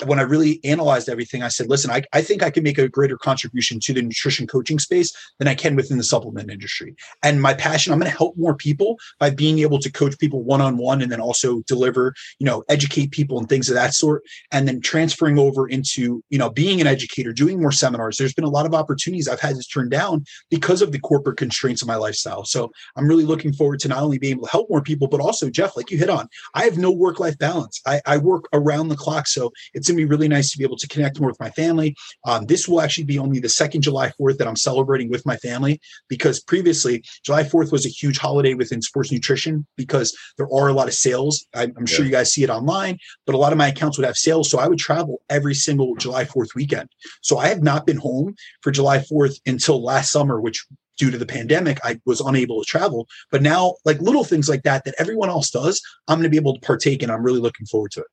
when 0.06 0.18
I 0.18 0.22
really 0.22 0.60
analyzed 0.64 1.08
everything, 1.08 1.42
I 1.42 1.48
said, 1.48 1.68
listen, 1.68 1.90
I, 1.90 2.02
I 2.12 2.22
think 2.22 2.42
I 2.42 2.50
can 2.50 2.62
make 2.62 2.78
a 2.78 2.88
greater 2.88 3.16
contribution 3.16 3.80
to 3.80 3.92
the 3.92 4.02
nutrition 4.02 4.46
coaching 4.46 4.78
space 4.78 5.12
than 5.38 5.48
I 5.48 5.54
can 5.54 5.76
within 5.76 5.98
the 5.98 6.04
supplement 6.04 6.50
industry. 6.50 6.94
And 7.22 7.40
my 7.40 7.54
passion, 7.54 7.92
I'm 7.92 7.98
going 7.98 8.10
to 8.10 8.16
help 8.16 8.36
more 8.36 8.54
people 8.54 8.98
by 9.18 9.30
being 9.30 9.60
able 9.60 9.78
to 9.78 9.90
coach 9.90 10.18
people 10.18 10.42
one 10.42 10.60
on 10.60 10.76
one 10.76 11.02
and 11.02 11.10
then 11.10 11.20
also 11.20 11.60
deliver, 11.66 12.14
you 12.38 12.46
know, 12.46 12.64
educate 12.68 13.10
people 13.10 13.38
and 13.38 13.48
things 13.48 13.68
of 13.68 13.74
that 13.74 13.94
sort. 13.94 14.22
And 14.50 14.66
then 14.66 14.80
transferring 14.80 15.38
over 15.38 15.68
into, 15.68 16.22
you 16.30 16.38
know, 16.38 16.50
being 16.50 16.80
an 16.80 16.86
educator, 16.86 17.32
doing 17.32 17.60
more 17.60 17.72
seminars. 17.72 18.16
There's 18.16 18.34
been 18.34 18.44
a 18.44 18.50
lot 18.50 18.66
of 18.66 18.74
opportunities 18.74 19.28
I've 19.28 19.40
had 19.40 19.56
to 19.56 19.62
turn 19.62 19.88
down 19.88 20.24
because 20.50 20.82
of 20.82 20.92
the 20.92 21.00
corporate 21.00 21.36
constraints 21.36 21.82
of 21.82 21.88
my 21.88 21.96
lifestyle. 21.96 22.44
So 22.44 22.72
I'm 22.96 23.06
really 23.06 23.24
looking 23.24 23.52
forward 23.52 23.80
to 23.80 23.88
not 23.88 24.02
only 24.02 24.18
being 24.18 24.32
able 24.32 24.46
to 24.46 24.50
help 24.50 24.68
more 24.70 24.82
people, 24.82 25.08
but 25.08 25.20
also, 25.20 25.50
Jeff, 25.50 25.76
like 25.76 25.90
you 25.90 25.98
hit 25.98 26.10
on, 26.10 26.28
I 26.54 26.64
have 26.64 26.78
no 26.78 26.90
work 26.90 27.20
life 27.20 27.38
balance. 27.38 27.80
I, 27.86 28.00
I 28.06 28.18
work 28.18 28.48
around 28.52 28.88
the 28.88 28.96
clock. 28.96 29.26
So 29.26 29.52
it's 29.74 29.88
going 29.92 30.02
to 30.02 30.06
be 30.06 30.10
really 30.10 30.28
nice 30.28 30.50
to 30.52 30.58
be 30.58 30.64
able 30.64 30.76
to 30.76 30.88
connect 30.88 31.20
more 31.20 31.28
with 31.28 31.40
my 31.40 31.50
family. 31.50 31.94
Um, 32.26 32.46
this 32.46 32.68
will 32.68 32.80
actually 32.80 33.04
be 33.04 33.18
only 33.18 33.38
the 33.38 33.48
second 33.48 33.82
July 33.82 34.12
4th 34.20 34.38
that 34.38 34.48
I'm 34.48 34.56
celebrating 34.56 35.10
with 35.10 35.24
my 35.26 35.36
family 35.36 35.80
because 36.08 36.40
previously 36.40 37.02
July 37.24 37.42
4th 37.42 37.72
was 37.72 37.86
a 37.86 37.88
huge 37.88 38.18
holiday 38.18 38.54
within 38.54 38.82
sports 38.82 39.12
nutrition 39.12 39.66
because 39.76 40.16
there 40.38 40.48
are 40.52 40.68
a 40.68 40.72
lot 40.72 40.88
of 40.88 40.94
sales. 40.94 41.46
I'm, 41.54 41.72
I'm 41.76 41.86
sure 41.86 42.04
you 42.04 42.10
guys 42.10 42.32
see 42.32 42.42
it 42.42 42.50
online, 42.50 42.98
but 43.26 43.34
a 43.34 43.38
lot 43.38 43.52
of 43.52 43.58
my 43.58 43.68
accounts 43.68 43.98
would 43.98 44.06
have 44.06 44.16
sales. 44.16 44.50
So 44.50 44.58
I 44.58 44.68
would 44.68 44.78
travel 44.78 45.22
every 45.28 45.54
single 45.54 45.94
July 45.96 46.24
4th 46.24 46.54
weekend. 46.54 46.88
So 47.20 47.38
I 47.38 47.48
have 47.48 47.62
not 47.62 47.86
been 47.86 47.98
home 47.98 48.34
for 48.62 48.70
July 48.70 48.98
4th 48.98 49.40
until 49.46 49.82
last 49.82 50.10
summer, 50.10 50.40
which 50.40 50.66
due 50.98 51.10
to 51.10 51.18
the 51.18 51.26
pandemic, 51.26 51.78
I 51.84 52.00
was 52.04 52.20
unable 52.20 52.62
to 52.62 52.66
travel. 52.66 53.08
But 53.30 53.42
now, 53.42 53.74
like 53.84 54.00
little 54.00 54.24
things 54.24 54.48
like 54.48 54.62
that, 54.62 54.84
that 54.84 54.94
everyone 54.98 55.30
else 55.30 55.50
does, 55.50 55.80
I'm 56.08 56.18
going 56.18 56.24
to 56.24 56.30
be 56.30 56.36
able 56.36 56.54
to 56.54 56.60
partake, 56.60 57.02
and 57.02 57.10
I'm 57.10 57.22
really 57.22 57.40
looking 57.40 57.66
forward 57.66 57.92
to 57.92 58.00
it. 58.00 58.06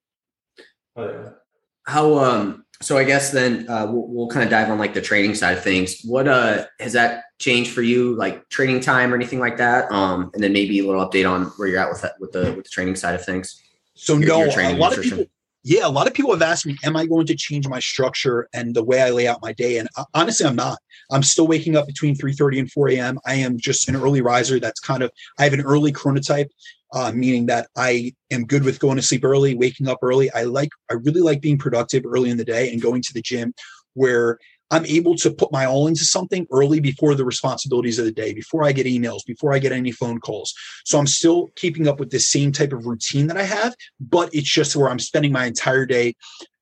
How 1.90 2.18
um 2.18 2.64
so 2.82 2.98
i 2.98 3.04
guess 3.04 3.32
then 3.32 3.68
uh, 3.70 3.86
we'll, 3.86 4.08
we'll 4.08 4.28
kind 4.28 4.44
of 4.44 4.50
dive 4.50 4.70
on 4.70 4.78
like 4.78 4.94
the 4.94 5.02
training 5.02 5.36
side 5.36 5.58
of 5.58 5.64
things. 5.64 6.02
What 6.04 6.28
uh 6.28 6.66
has 6.80 6.94
that 6.94 7.24
changed 7.40 7.72
for 7.72 7.82
you 7.82 8.16
like 8.16 8.48
training 8.50 8.80
time 8.82 9.12
or 9.12 9.16
anything 9.16 9.40
like 9.40 9.58
that? 9.58 9.92
Um 9.92 10.30
and 10.34 10.44
then 10.44 10.54
maybe 10.54 10.80
a 10.80 10.86
little 10.86 11.06
update 11.06 11.30
on 11.30 11.46
where 11.58 11.68
you're 11.68 11.80
at 11.80 11.90
with 11.90 12.02
that 12.02 12.14
with 12.20 12.32
the 12.32 12.54
with 12.54 12.66
the 12.66 12.70
training 12.72 12.96
side 12.96 13.16
of 13.16 13.26
things. 13.26 13.62
So 13.96 14.18
your, 14.18 14.28
no 14.28 14.38
your 14.46 14.62
a 14.62 14.74
lot 14.74 14.92
nutrition. 14.92 15.14
of 15.14 15.20
people 15.20 15.32
yeah 15.64 15.86
a 15.86 15.90
lot 15.90 16.08
of 16.08 16.14
people 16.14 16.32
have 16.32 16.42
asked 16.42 16.66
me 16.66 16.78
am 16.86 16.96
i 16.96 17.06
going 17.06 17.28
to 17.28 17.36
change 17.36 17.68
my 17.68 17.82
structure 17.82 18.48
and 18.54 18.74
the 18.74 18.84
way 18.84 19.02
i 19.02 19.10
lay 19.10 19.28
out 19.28 19.42
my 19.42 19.52
day? 19.52 19.78
And 19.80 19.90
uh, 19.98 20.06
honestly 20.14 20.46
i'm 20.46 20.56
not. 20.56 20.78
I'm 21.12 21.24
still 21.24 21.48
waking 21.48 21.76
up 21.76 21.88
between 21.88 22.16
3.30 22.16 22.60
and 22.60 22.72
4 22.72 22.90
a.m 22.90 23.20
i 23.26 23.34
am 23.34 23.58
just 23.58 23.90
an 23.90 23.96
early 23.96 24.22
riser. 24.22 24.60
That's 24.60 24.80
kind 24.80 25.04
of 25.04 25.12
i 25.40 25.44
have 25.44 25.54
an 25.54 25.62
early 25.62 25.92
chronotype 25.92 26.50
uh, 26.94 27.12
meaning 27.12 27.46
that 27.48 27.68
I 27.76 28.14
am 28.32 28.46
good 28.46 28.64
with 28.64 28.80
going 28.80 28.96
to 28.98 29.02
sleep 29.02 29.24
early, 29.24 29.56
waking 29.56 29.88
up 29.88 30.00
early. 30.02 30.32
I 30.32 30.44
like, 30.44 30.70
I 30.90 30.96
really 30.96 31.22
like 31.22 31.42
being 31.42 31.58
productive 31.58 32.04
early 32.06 32.30
in 32.30 32.38
the 32.38 32.46
day 32.46 32.72
and 32.72 32.82
going 32.82 33.02
to 33.04 33.14
the 33.14 33.22
gym 33.22 33.54
where 33.94 34.40
I'm 34.72 34.86
able 34.86 35.16
to 35.16 35.32
put 35.32 35.52
my 35.52 35.66
all 35.66 35.88
into 35.88 36.06
something 36.06 36.46
early 36.52 36.80
before 36.80 37.16
the 37.16 37.26
responsibilities 37.26 37.98
of 37.98 38.06
the 38.06 38.12
day, 38.12 38.34
before 38.34 38.64
I 38.64 38.72
get 38.72 38.86
emails, 38.86 39.26
before 39.26 39.54
I 39.54 39.60
get 39.60 39.72
any 39.72 39.92
phone 39.92 40.20
calls. 40.20 40.54
So 40.86 41.00
I'm 41.00 41.08
still 41.08 41.50
keeping 41.56 41.88
up 41.88 42.00
with 42.00 42.12
the 42.12 42.20
same 42.20 42.52
type 42.52 42.72
of 42.72 42.86
routine 42.86 43.28
that 43.28 43.38
I 43.38 43.44
have, 43.44 43.74
but 44.00 44.34
it's 44.34 44.50
just 44.50 44.76
where 44.76 44.90
I'm 44.90 45.00
spending 45.00 45.32
my 45.32 45.46
entire 45.46 45.86
day 45.86 46.16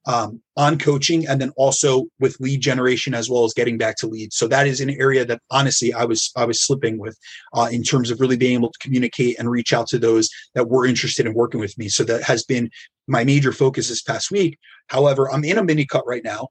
um, 0.08 0.42
on 0.56 0.80
coaching 0.80 1.28
and 1.28 1.40
then 1.40 1.52
also 1.58 2.06
with 2.20 2.40
lead 2.40 2.62
generation 2.62 3.14
as 3.14 3.30
well 3.30 3.44
as 3.44 3.54
getting 3.54 3.78
back 3.78 3.98
to 3.98 4.08
leads. 4.08 4.38
So 4.38 4.48
that 4.48 4.66
is 4.66 4.82
an 4.82 4.90
area 4.90 5.26
that 5.26 5.42
honestly 5.52 5.94
I 5.94 6.06
was 6.06 6.32
I 6.36 6.46
was 6.46 6.66
slipping 6.66 6.98
with 6.98 7.18
uh, 7.54 7.68
in 7.72 7.84
terms 7.84 8.10
of 8.10 8.20
really 8.20 8.38
being 8.38 8.56
able 8.56 8.72
to 8.72 8.80
communicate 8.80 9.38
and 9.38 9.52
reach 9.52 9.74
out 9.74 9.88
to 9.88 10.00
those 10.00 10.30
that 10.56 10.70
were 10.70 10.86
interested 10.86 11.26
in 11.26 11.34
working 11.34 11.60
with 11.60 11.78
me. 11.78 11.90
So 11.90 12.04
that 12.06 12.24
has 12.24 12.44
been 12.44 12.72
my 13.08 13.24
major 13.24 13.52
focus 13.52 13.90
this 13.90 14.02
past 14.02 14.32
week. 14.32 14.58
However, 14.88 15.30
I'm 15.32 15.44
in 15.44 15.58
a 15.58 15.64
mini 15.64 15.86
cut 15.86 16.08
right 16.08 16.24
now 16.24 16.48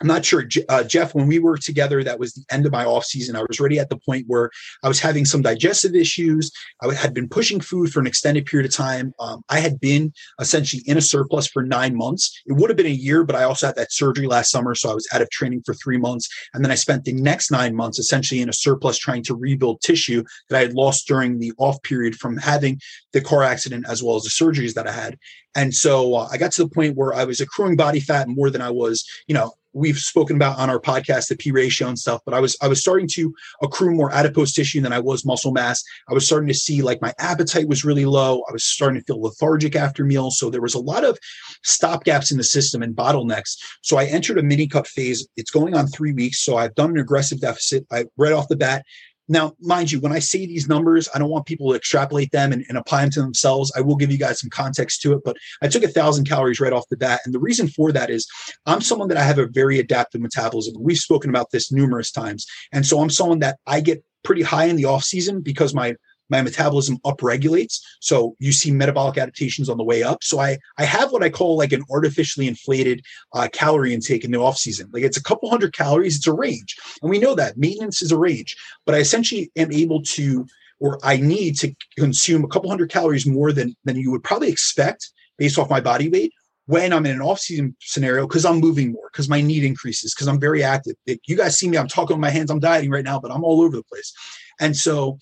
I'm 0.00 0.06
not 0.06 0.24
sure, 0.24 0.44
uh, 0.68 0.84
Jeff, 0.84 1.14
when 1.14 1.26
we 1.26 1.38
were 1.38 1.56
together, 1.56 2.04
that 2.04 2.18
was 2.18 2.34
the 2.34 2.44
end 2.50 2.66
of 2.66 2.72
my 2.72 2.84
off 2.84 3.04
season. 3.04 3.34
I 3.34 3.42
was 3.48 3.58
already 3.58 3.78
at 3.78 3.88
the 3.88 3.96
point 3.96 4.24
where 4.26 4.50
I 4.82 4.88
was 4.88 5.00
having 5.00 5.24
some 5.24 5.42
digestive 5.42 5.94
issues. 5.94 6.50
I 6.82 6.92
had 6.92 7.14
been 7.14 7.28
pushing 7.28 7.60
food 7.60 7.92
for 7.92 8.00
an 8.00 8.06
extended 8.06 8.46
period 8.46 8.66
of 8.66 8.74
time. 8.74 9.14
Um, 9.18 9.42
I 9.48 9.60
had 9.60 9.80
been 9.80 10.12
essentially 10.40 10.82
in 10.86 10.98
a 10.98 11.00
surplus 11.00 11.46
for 11.46 11.62
nine 11.62 11.96
months. 11.96 12.42
It 12.46 12.52
would 12.52 12.68
have 12.68 12.76
been 12.76 12.86
a 12.86 12.90
year, 12.90 13.24
but 13.24 13.36
I 13.36 13.44
also 13.44 13.66
had 13.66 13.76
that 13.76 13.92
surgery 13.92 14.26
last 14.26 14.50
summer. 14.50 14.74
So 14.74 14.90
I 14.90 14.94
was 14.94 15.08
out 15.12 15.22
of 15.22 15.30
training 15.30 15.62
for 15.64 15.74
three 15.74 15.98
months. 15.98 16.28
And 16.52 16.64
then 16.64 16.70
I 16.70 16.76
spent 16.76 17.04
the 17.04 17.12
next 17.12 17.50
nine 17.50 17.74
months 17.74 17.98
essentially 17.98 18.42
in 18.42 18.48
a 18.48 18.54
surplus 18.54 18.98
trying 18.98 19.22
to 19.24 19.34
rebuild 19.34 19.80
tissue 19.80 20.24
that 20.50 20.58
I 20.58 20.60
had 20.60 20.74
lost 20.74 21.06
during 21.06 21.38
the 21.38 21.52
off 21.58 21.80
period 21.82 22.16
from 22.16 22.36
having 22.36 22.80
the 23.12 23.20
car 23.20 23.42
accident 23.42 23.86
as 23.88 24.02
well 24.02 24.16
as 24.16 24.24
the 24.24 24.30
surgeries 24.30 24.74
that 24.74 24.86
I 24.86 24.92
had. 24.92 25.16
And 25.56 25.74
so 25.74 26.14
uh, 26.14 26.28
I 26.30 26.36
got 26.36 26.52
to 26.52 26.64
the 26.64 26.68
point 26.68 26.96
where 26.96 27.14
I 27.14 27.24
was 27.24 27.40
accruing 27.40 27.76
body 27.76 27.98
fat 27.98 28.28
more 28.28 28.50
than 28.50 28.60
I 28.60 28.70
was, 28.70 29.08
you 29.26 29.34
know, 29.34 29.54
we've 29.76 29.98
spoken 29.98 30.36
about 30.36 30.58
on 30.58 30.70
our 30.70 30.80
podcast 30.80 31.28
the 31.28 31.36
p 31.36 31.50
ratio 31.50 31.88
and 31.88 31.98
stuff 31.98 32.20
but 32.24 32.34
i 32.34 32.40
was 32.40 32.56
i 32.62 32.68
was 32.68 32.80
starting 32.80 33.06
to 33.06 33.34
accrue 33.62 33.94
more 33.94 34.12
adipose 34.12 34.52
tissue 34.52 34.80
than 34.80 34.92
i 34.92 34.98
was 34.98 35.24
muscle 35.24 35.52
mass. 35.52 35.82
I 36.08 36.14
was 36.14 36.24
starting 36.24 36.48
to 36.48 36.54
see 36.54 36.82
like 36.82 37.02
my 37.02 37.12
appetite 37.18 37.68
was 37.68 37.84
really 37.84 38.04
low. 38.04 38.42
I 38.48 38.52
was 38.52 38.64
starting 38.64 39.00
to 39.00 39.04
feel 39.04 39.20
lethargic 39.20 39.76
after 39.76 40.04
meals. 40.04 40.38
So 40.38 40.50
there 40.50 40.62
was 40.62 40.74
a 40.74 40.80
lot 40.80 41.04
of 41.04 41.18
stop 41.62 42.04
gaps 42.04 42.30
in 42.30 42.38
the 42.38 42.44
system 42.44 42.82
and 42.82 42.94
bottlenecks. 42.94 43.56
So 43.82 43.96
i 43.96 44.04
entered 44.04 44.38
a 44.38 44.42
mini 44.42 44.66
cut 44.66 44.86
phase. 44.86 45.26
It's 45.36 45.50
going 45.50 45.74
on 45.74 45.88
three 45.88 46.12
weeks. 46.12 46.44
So 46.44 46.56
i've 46.56 46.74
done 46.74 46.90
an 46.90 46.98
aggressive 46.98 47.40
deficit. 47.40 47.86
I 47.90 48.06
right 48.16 48.32
off 48.32 48.48
the 48.48 48.56
bat 48.56 48.84
now, 49.28 49.54
mind 49.60 49.90
you, 49.90 50.00
when 50.00 50.12
I 50.12 50.18
say 50.20 50.46
these 50.46 50.68
numbers, 50.68 51.08
I 51.14 51.18
don't 51.18 51.30
want 51.30 51.46
people 51.46 51.70
to 51.70 51.76
extrapolate 51.76 52.30
them 52.30 52.52
and, 52.52 52.64
and, 52.68 52.78
apply 52.78 53.02
them 53.02 53.10
to 53.12 53.22
themselves. 53.22 53.72
I 53.76 53.80
will 53.80 53.96
give 53.96 54.12
you 54.12 54.18
guys 54.18 54.40
some 54.40 54.50
context 54.50 55.02
to 55.02 55.12
it, 55.14 55.22
but 55.24 55.36
I 55.62 55.68
took 55.68 55.82
a 55.82 55.88
thousand 55.88 56.28
calories 56.28 56.60
right 56.60 56.72
off 56.72 56.88
the 56.90 56.96
bat. 56.96 57.20
And 57.24 57.34
the 57.34 57.40
reason 57.40 57.68
for 57.68 57.90
that 57.92 58.10
is 58.10 58.26
I'm 58.66 58.80
someone 58.80 59.08
that 59.08 59.16
I 59.16 59.22
have 59.22 59.38
a 59.38 59.46
very 59.46 59.78
adaptive 59.78 60.20
metabolism. 60.20 60.74
We've 60.78 60.98
spoken 60.98 61.30
about 61.30 61.50
this 61.50 61.72
numerous 61.72 62.12
times. 62.12 62.46
And 62.72 62.86
so 62.86 63.00
I'm 63.00 63.10
someone 63.10 63.40
that 63.40 63.58
I 63.66 63.80
get 63.80 64.04
pretty 64.22 64.42
high 64.42 64.66
in 64.66 64.76
the 64.76 64.84
off 64.84 65.04
season 65.04 65.40
because 65.40 65.74
my 65.74 65.94
my 66.28 66.42
metabolism 66.42 66.98
upregulates. 67.04 67.80
So 68.00 68.36
you 68.38 68.52
see 68.52 68.70
metabolic 68.70 69.18
adaptations 69.18 69.68
on 69.68 69.76
the 69.76 69.84
way 69.84 70.02
up. 70.02 70.22
So 70.22 70.40
I 70.40 70.58
I 70.78 70.84
have 70.84 71.12
what 71.12 71.22
I 71.22 71.30
call 71.30 71.56
like 71.56 71.72
an 71.72 71.84
artificially 71.90 72.48
inflated 72.48 73.02
uh, 73.32 73.48
calorie 73.52 73.94
intake 73.94 74.24
in 74.24 74.30
the 74.30 74.40
off 74.40 74.56
season. 74.56 74.90
Like 74.92 75.02
it's 75.02 75.16
a 75.16 75.22
couple 75.22 75.50
hundred 75.50 75.72
calories. 75.72 76.16
It's 76.16 76.26
a 76.26 76.32
range, 76.32 76.76
and 77.02 77.10
we 77.10 77.18
know 77.18 77.34
that 77.34 77.56
maintenance 77.56 78.02
is 78.02 78.12
a 78.12 78.18
range. 78.18 78.56
But 78.84 78.94
I 78.94 78.98
essentially 78.98 79.50
am 79.56 79.72
able 79.72 80.02
to, 80.02 80.46
or 80.80 80.98
I 81.02 81.16
need 81.16 81.56
to 81.58 81.74
consume 81.98 82.44
a 82.44 82.48
couple 82.48 82.70
hundred 82.70 82.90
calories 82.90 83.26
more 83.26 83.52
than 83.52 83.76
than 83.84 83.96
you 83.96 84.10
would 84.10 84.24
probably 84.24 84.50
expect 84.50 85.10
based 85.38 85.58
off 85.58 85.70
my 85.70 85.80
body 85.80 86.08
weight 86.08 86.32
when 86.66 86.92
I'm 86.92 87.06
in 87.06 87.14
an 87.14 87.22
off-season 87.22 87.76
scenario 87.80 88.26
because 88.26 88.44
I'm 88.44 88.58
moving 88.58 88.92
more, 88.92 89.08
because 89.12 89.28
my 89.28 89.40
need 89.40 89.62
increases, 89.62 90.14
because 90.14 90.26
I'm 90.26 90.40
very 90.40 90.64
active. 90.64 90.96
You 91.06 91.36
guys 91.36 91.56
see 91.56 91.68
me, 91.68 91.78
I'm 91.78 91.86
talking 91.86 92.16
with 92.16 92.20
my 92.20 92.30
hands, 92.30 92.50
I'm 92.50 92.58
dieting 92.58 92.90
right 92.90 93.04
now, 93.04 93.20
but 93.20 93.30
I'm 93.30 93.44
all 93.44 93.62
over 93.62 93.76
the 93.76 93.84
place. 93.84 94.12
And 94.58 94.76
so 94.76 95.18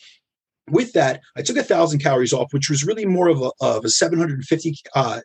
with 0.70 0.92
that, 0.94 1.20
I 1.36 1.42
took 1.42 1.56
a 1.56 1.62
thousand 1.62 2.00
calories 2.00 2.32
off, 2.32 2.52
which 2.52 2.70
was 2.70 2.84
really 2.84 3.04
more 3.04 3.28
of 3.28 3.42
a, 3.42 3.50
of 3.60 3.84
a 3.84 3.90
750 3.90 4.76
uh, 4.94 5.20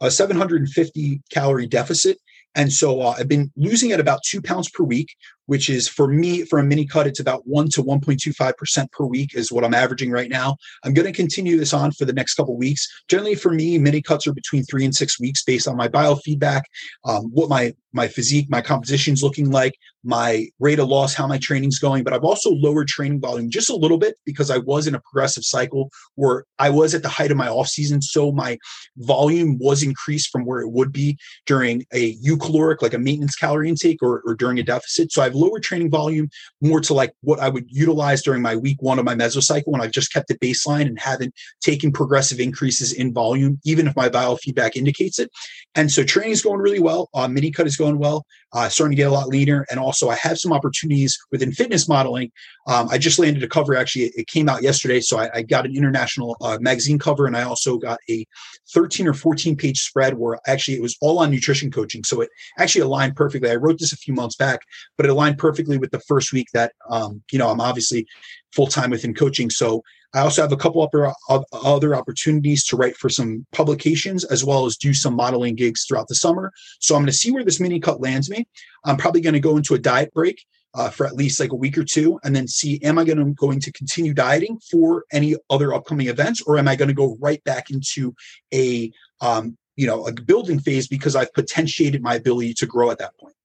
a 0.00 0.10
750 0.10 1.22
calorie 1.32 1.66
deficit. 1.66 2.18
And 2.54 2.72
so 2.72 3.00
uh, 3.00 3.14
I've 3.18 3.28
been 3.28 3.50
losing 3.56 3.92
at 3.92 4.00
about 4.00 4.22
two 4.24 4.42
pounds 4.42 4.68
per 4.70 4.84
week, 4.84 5.14
which 5.46 5.70
is 5.70 5.88
for 5.88 6.08
me 6.08 6.44
for 6.44 6.58
a 6.58 6.64
mini 6.64 6.86
cut 6.86 7.06
it's 7.06 7.20
about 7.20 7.46
1 7.46 7.68
to 7.70 7.82
1.25% 7.82 8.92
per 8.92 9.04
week 9.04 9.34
is 9.34 9.50
what 9.50 9.64
i'm 9.64 9.74
averaging 9.74 10.10
right 10.10 10.30
now. 10.30 10.56
I'm 10.84 10.94
going 10.94 11.06
to 11.06 11.12
continue 11.12 11.56
this 11.56 11.72
on 11.72 11.92
for 11.92 12.04
the 12.04 12.12
next 12.12 12.34
couple 12.34 12.56
weeks. 12.56 12.86
Generally 13.08 13.36
for 13.36 13.52
me 13.52 13.78
mini 13.78 14.02
cuts 14.02 14.26
are 14.26 14.32
between 14.32 14.64
three 14.64 14.84
and 14.84 14.94
six 14.94 15.18
weeks 15.20 15.42
based 15.42 15.68
on 15.68 15.76
my 15.76 15.88
biofeedback 15.88 16.62
um, 17.04 17.24
what 17.32 17.48
my 17.48 17.74
my 17.92 18.06
physique 18.06 18.46
my 18.50 18.60
composition 18.60 19.14
is 19.14 19.22
looking 19.22 19.50
like 19.50 19.74
my 20.04 20.46
rate 20.60 20.78
of 20.78 20.86
loss 20.86 21.14
how 21.14 21.26
my 21.26 21.38
training's 21.38 21.78
going 21.78 22.04
but 22.04 22.12
i've 22.12 22.24
also 22.24 22.50
lowered 22.50 22.86
training 22.86 23.18
volume 23.20 23.50
just 23.50 23.70
a 23.70 23.74
little 23.74 23.96
bit 23.96 24.16
because 24.24 24.50
i 24.50 24.58
was 24.58 24.86
in 24.86 24.94
a 24.94 25.00
progressive 25.00 25.44
cycle 25.44 25.90
where 26.14 26.44
i 26.58 26.68
was 26.68 26.94
at 26.94 27.02
the 27.02 27.08
height 27.08 27.30
of 27.30 27.36
my 27.36 27.48
off 27.48 27.66
season 27.66 28.02
so 28.02 28.30
my 28.30 28.58
volume 28.98 29.56
was 29.58 29.82
increased 29.82 30.28
from 30.30 30.44
where 30.44 30.60
it 30.60 30.70
would 30.70 30.92
be 30.92 31.16
during 31.46 31.84
a 31.92 32.16
eucaloric 32.18 32.82
like 32.82 32.94
a 32.94 32.98
maintenance 32.98 33.34
calorie 33.34 33.68
intake 33.68 34.02
or, 34.02 34.22
or 34.26 34.34
during 34.34 34.58
a 34.58 34.62
deficit. 34.62 35.10
So 35.10 35.22
i've 35.22 35.34
lower 35.36 35.60
training 35.60 35.90
volume 35.90 36.28
more 36.60 36.80
to 36.80 36.94
like 36.94 37.12
what 37.22 37.40
I 37.40 37.48
would 37.48 37.66
utilize 37.68 38.22
during 38.22 38.42
my 38.42 38.56
week 38.56 38.80
one 38.80 38.98
of 38.98 39.04
my 39.04 39.14
mesocycle 39.14 39.68
when 39.68 39.80
I've 39.80 39.92
just 39.92 40.12
kept 40.12 40.30
it 40.30 40.40
baseline 40.40 40.86
and 40.86 40.98
haven't 40.98 41.34
taken 41.62 41.92
progressive 41.92 42.40
increases 42.40 42.92
in 42.92 43.12
volume, 43.12 43.60
even 43.64 43.86
if 43.86 43.96
my 43.96 44.08
biofeedback 44.08 44.76
indicates 44.76 45.18
it. 45.18 45.30
And 45.74 45.90
so 45.90 46.02
training 46.04 46.32
is 46.32 46.42
going 46.42 46.60
really 46.60 46.80
well. 46.80 47.08
Uh, 47.14 47.28
mini 47.28 47.50
cut 47.50 47.66
is 47.66 47.76
going 47.76 47.98
well. 47.98 48.24
Uh, 48.52 48.68
starting 48.68 48.96
to 48.96 48.96
get 48.96 49.08
a 49.08 49.12
lot 49.12 49.28
leaner. 49.28 49.66
And 49.70 49.78
also, 49.78 50.08
I 50.08 50.14
have 50.14 50.38
some 50.38 50.52
opportunities 50.52 51.18
within 51.30 51.52
fitness 51.52 51.88
modeling. 51.88 52.30
Um, 52.66 52.88
I 52.90 52.96
just 52.96 53.18
landed 53.18 53.42
a 53.42 53.48
cover. 53.48 53.76
Actually, 53.76 54.12
it 54.16 54.28
came 54.28 54.48
out 54.48 54.62
yesterday. 54.62 55.00
So 55.00 55.18
I, 55.18 55.28
I 55.34 55.42
got 55.42 55.66
an 55.66 55.76
international 55.76 56.36
uh, 56.40 56.56
magazine 56.60 56.98
cover, 56.98 57.26
and 57.26 57.36
I 57.36 57.42
also 57.42 57.76
got 57.76 57.98
a 58.08 58.24
13 58.72 59.08
or 59.08 59.12
14 59.12 59.56
page 59.56 59.80
spread 59.80 60.16
where 60.16 60.38
actually 60.46 60.76
it 60.76 60.82
was 60.82 60.96
all 61.02 61.18
on 61.18 61.30
nutrition 61.30 61.70
coaching. 61.70 62.04
So 62.04 62.22
it 62.22 62.30
actually 62.58 62.82
aligned 62.82 63.16
perfectly. 63.16 63.50
I 63.50 63.56
wrote 63.56 63.78
this 63.78 63.92
a 63.92 63.96
few 63.96 64.14
months 64.14 64.36
back, 64.36 64.60
but 64.96 65.04
it 65.04 65.10
aligned 65.10 65.25
perfectly 65.34 65.78
with 65.78 65.90
the 65.90 66.00
first 66.00 66.32
week 66.32 66.48
that 66.52 66.72
um, 66.88 67.22
you 67.32 67.38
know 67.38 67.48
I'm 67.48 67.60
obviously 67.60 68.06
full 68.52 68.66
time 68.66 68.90
within 68.90 69.14
coaching. 69.14 69.50
So 69.50 69.82
I 70.14 70.20
also 70.20 70.42
have 70.42 70.52
a 70.52 70.56
couple 70.56 70.82
other 70.82 71.12
other 71.52 71.94
opportunities 71.94 72.64
to 72.66 72.76
write 72.76 72.96
for 72.96 73.08
some 73.08 73.46
publications 73.52 74.24
as 74.24 74.44
well 74.44 74.66
as 74.66 74.76
do 74.76 74.94
some 74.94 75.14
modeling 75.14 75.54
gigs 75.54 75.84
throughout 75.84 76.08
the 76.08 76.14
summer. 76.14 76.52
So 76.80 76.94
I'm 76.94 77.02
going 77.02 77.06
to 77.06 77.12
see 77.12 77.30
where 77.30 77.44
this 77.44 77.60
mini 77.60 77.80
cut 77.80 78.00
lands 78.00 78.30
me. 78.30 78.46
I'm 78.84 78.96
probably 78.96 79.20
going 79.20 79.34
to 79.34 79.40
go 79.40 79.56
into 79.56 79.74
a 79.74 79.78
diet 79.78 80.12
break. 80.14 80.44
Uh, 80.74 80.90
for 80.90 81.06
at 81.06 81.14
least 81.14 81.40
like 81.40 81.52
a 81.52 81.56
week 81.56 81.78
or 81.78 81.84
two, 81.84 82.20
and 82.22 82.36
then 82.36 82.46
see 82.46 82.78
am 82.82 82.98
I 82.98 83.04
going 83.04 83.16
to 83.16 83.32
going 83.32 83.60
to 83.60 83.72
continue 83.72 84.12
dieting 84.12 84.58
for 84.70 85.06
any 85.10 85.34
other 85.48 85.72
upcoming 85.72 86.08
events, 86.08 86.42
or 86.42 86.58
am 86.58 86.68
I 86.68 86.76
going 86.76 86.88
to 86.88 86.94
go 86.94 87.16
right 87.18 87.42
back 87.44 87.70
into 87.70 88.14
a 88.52 88.92
um, 89.22 89.56
you 89.76 89.86
know 89.86 90.06
a 90.06 90.12
building 90.12 90.58
phase 90.58 90.86
because 90.86 91.16
I've 91.16 91.32
potentiated 91.32 92.02
my 92.02 92.16
ability 92.16 92.52
to 92.54 92.66
grow 92.66 92.90
at 92.90 92.98
that 92.98 93.16
point. 93.18 93.35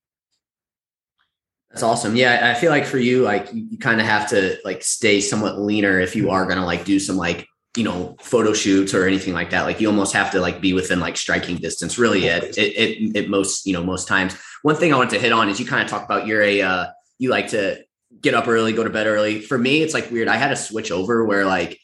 That's 1.71 1.83
awesome. 1.83 2.17
Yeah, 2.17 2.51
I 2.53 2.59
feel 2.59 2.69
like 2.69 2.85
for 2.85 2.97
you, 2.97 3.23
like 3.23 3.49
you 3.53 3.77
kind 3.77 4.01
of 4.01 4.05
have 4.05 4.29
to 4.29 4.57
like 4.65 4.83
stay 4.83 5.21
somewhat 5.21 5.59
leaner 5.59 5.99
if 5.99 6.15
you 6.15 6.29
are 6.29 6.45
gonna 6.45 6.65
like 6.65 6.83
do 6.83 6.99
some 6.99 7.15
like 7.15 7.47
you 7.77 7.85
know 7.85 8.17
photo 8.19 8.53
shoots 8.53 8.93
or 8.93 9.07
anything 9.07 9.33
like 9.33 9.51
that. 9.51 9.63
Like 9.63 9.79
you 9.79 9.87
almost 9.87 10.13
have 10.13 10.31
to 10.31 10.41
like 10.41 10.59
be 10.59 10.73
within 10.73 10.99
like 10.99 11.15
striking 11.15 11.55
distance. 11.57 11.97
Really, 11.97 12.29
at 12.29 12.43
it, 12.43 12.57
it, 12.57 13.15
it 13.15 13.29
most 13.29 13.65
you 13.65 13.73
know 13.73 13.83
most 13.83 14.07
times. 14.07 14.35
One 14.63 14.75
thing 14.75 14.93
I 14.93 14.97
want 14.97 15.11
to 15.11 15.19
hit 15.19 15.31
on 15.31 15.47
is 15.47 15.59
you 15.59 15.65
kind 15.65 15.81
of 15.81 15.89
talk 15.89 16.03
about 16.03 16.27
you're 16.27 16.41
a 16.41 16.61
uh, 16.61 16.87
you 17.19 17.29
like 17.29 17.49
to 17.49 17.81
get 18.19 18.33
up 18.33 18.49
early, 18.49 18.73
go 18.73 18.83
to 18.83 18.89
bed 18.89 19.07
early. 19.07 19.39
For 19.39 19.57
me, 19.57 19.81
it's 19.81 19.93
like 19.93 20.11
weird. 20.11 20.27
I 20.27 20.35
had 20.35 20.49
to 20.49 20.57
switch 20.57 20.91
over 20.91 21.23
where 21.23 21.45
like 21.45 21.79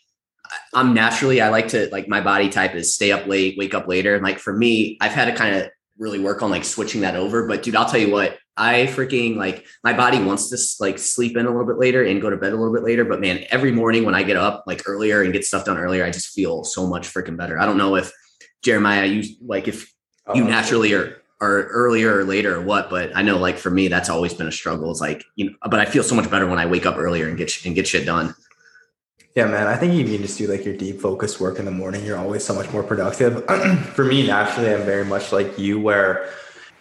I'm 0.74 0.94
naturally 0.94 1.42
I 1.42 1.50
like 1.50 1.70
to 1.70 1.90
like 1.92 2.10
my 2.10 2.22
body 2.22 2.50
type 2.50 2.76
is 2.76 2.94
stay 2.94 3.14
up 3.14 3.26
late, 3.26 3.58
wake 3.58 3.74
up 3.74 3.88
later. 3.88 4.16
And 4.16 4.24
like 4.24 4.40
for 4.40 4.52
me, 4.52 4.98
I've 5.00 5.14
had 5.14 5.26
to 5.26 5.36
kind 5.36 5.56
of 5.56 5.70
really 5.98 6.20
work 6.20 6.42
on 6.42 6.52
like 6.52 6.66
switching 6.66 7.02
that 7.02 7.16
over. 7.16 7.48
But 7.48 7.64
dude, 7.64 7.76
I'll 7.76 7.90
tell 7.90 8.00
you 8.00 8.12
what, 8.12 8.38
I 8.58 8.88
freaking 8.88 9.36
like 9.36 9.66
my 9.84 9.94
body 9.94 10.22
wants 10.22 10.50
to 10.50 10.84
like 10.84 11.00
sleep 11.00 11.38
in 11.38 11.46
a 11.46 11.50
little 11.50 11.66
bit 11.66 11.78
later 11.78 12.04
and 12.04 12.22
go 12.22 12.30
to 12.30 12.38
bed 12.38 12.54
a 12.54 12.56
little 12.56 12.74
bit 12.74 12.84
later. 12.84 13.06
But 13.06 13.22
man, 13.22 13.46
every 13.50 13.72
morning 13.72 14.04
when 14.04 14.16
I 14.16 14.24
get 14.24 14.38
up 14.38 14.64
like 14.68 14.84
earlier 14.88 15.22
and 15.22 15.32
get 15.32 15.46
stuff 15.46 15.66
done 15.66 15.78
earlier, 15.78 16.04
I 16.04 16.10
just 16.10 16.30
feel 16.30 16.64
so 16.64 16.88
much 16.88 17.14
freaking 17.14 17.38
better. 17.38 17.60
I 17.60 17.66
don't 17.66 17.78
know 17.78 17.96
if 17.96 18.12
Jeremiah, 18.64 19.06
you 19.06 19.24
like 19.42 19.68
if 19.68 19.94
you 20.34 20.44
uh, 20.44 20.48
naturally 20.48 20.94
are 20.94 21.22
are 21.40 21.66
earlier 21.68 22.18
or 22.18 22.24
later 22.24 22.56
or 22.56 22.62
what, 22.62 22.90
but 22.90 23.16
I 23.16 23.22
know 23.22 23.38
like 23.38 23.58
for 23.58 23.70
me, 23.70 23.88
that's 23.88 24.10
always 24.10 24.34
been 24.34 24.48
a 24.48 24.52
struggle. 24.52 24.90
It's 24.90 25.02
like, 25.02 25.24
you 25.36 25.52
know, 25.52 25.56
but 25.70 25.80
I 25.80 25.86
feel 25.86 26.04
so 26.04 26.16
much 26.16 26.30
better 26.32 26.48
when 26.48 26.58
I 26.58 26.66
wake 26.66 26.86
up 26.86 26.98
earlier 26.98 27.28
and 27.28 27.38
get 27.38 27.66
and 27.66 27.76
get 27.76 27.88
shit 27.88 28.06
done. 28.06 28.34
Yeah, 29.36 29.46
man. 29.46 29.68
I 29.68 29.76
think 29.76 29.94
you 29.94 30.04
can 30.04 30.26
just 30.26 30.40
do 30.40 30.48
like 30.48 30.66
your 30.66 30.76
deep 30.76 31.00
focus 31.00 31.40
work 31.40 31.60
in 31.60 31.66
the 31.66 31.72
morning. 31.72 32.04
You're 32.04 32.18
always 32.18 32.44
so 32.44 32.56
much 32.56 32.72
more 32.72 32.82
productive. 32.82 33.46
for 33.94 34.04
me, 34.04 34.26
naturally, 34.26 34.74
I'm 34.74 34.82
very 34.82 35.06
much 35.06 35.32
like 35.32 35.60
you, 35.60 35.80
where 35.80 36.28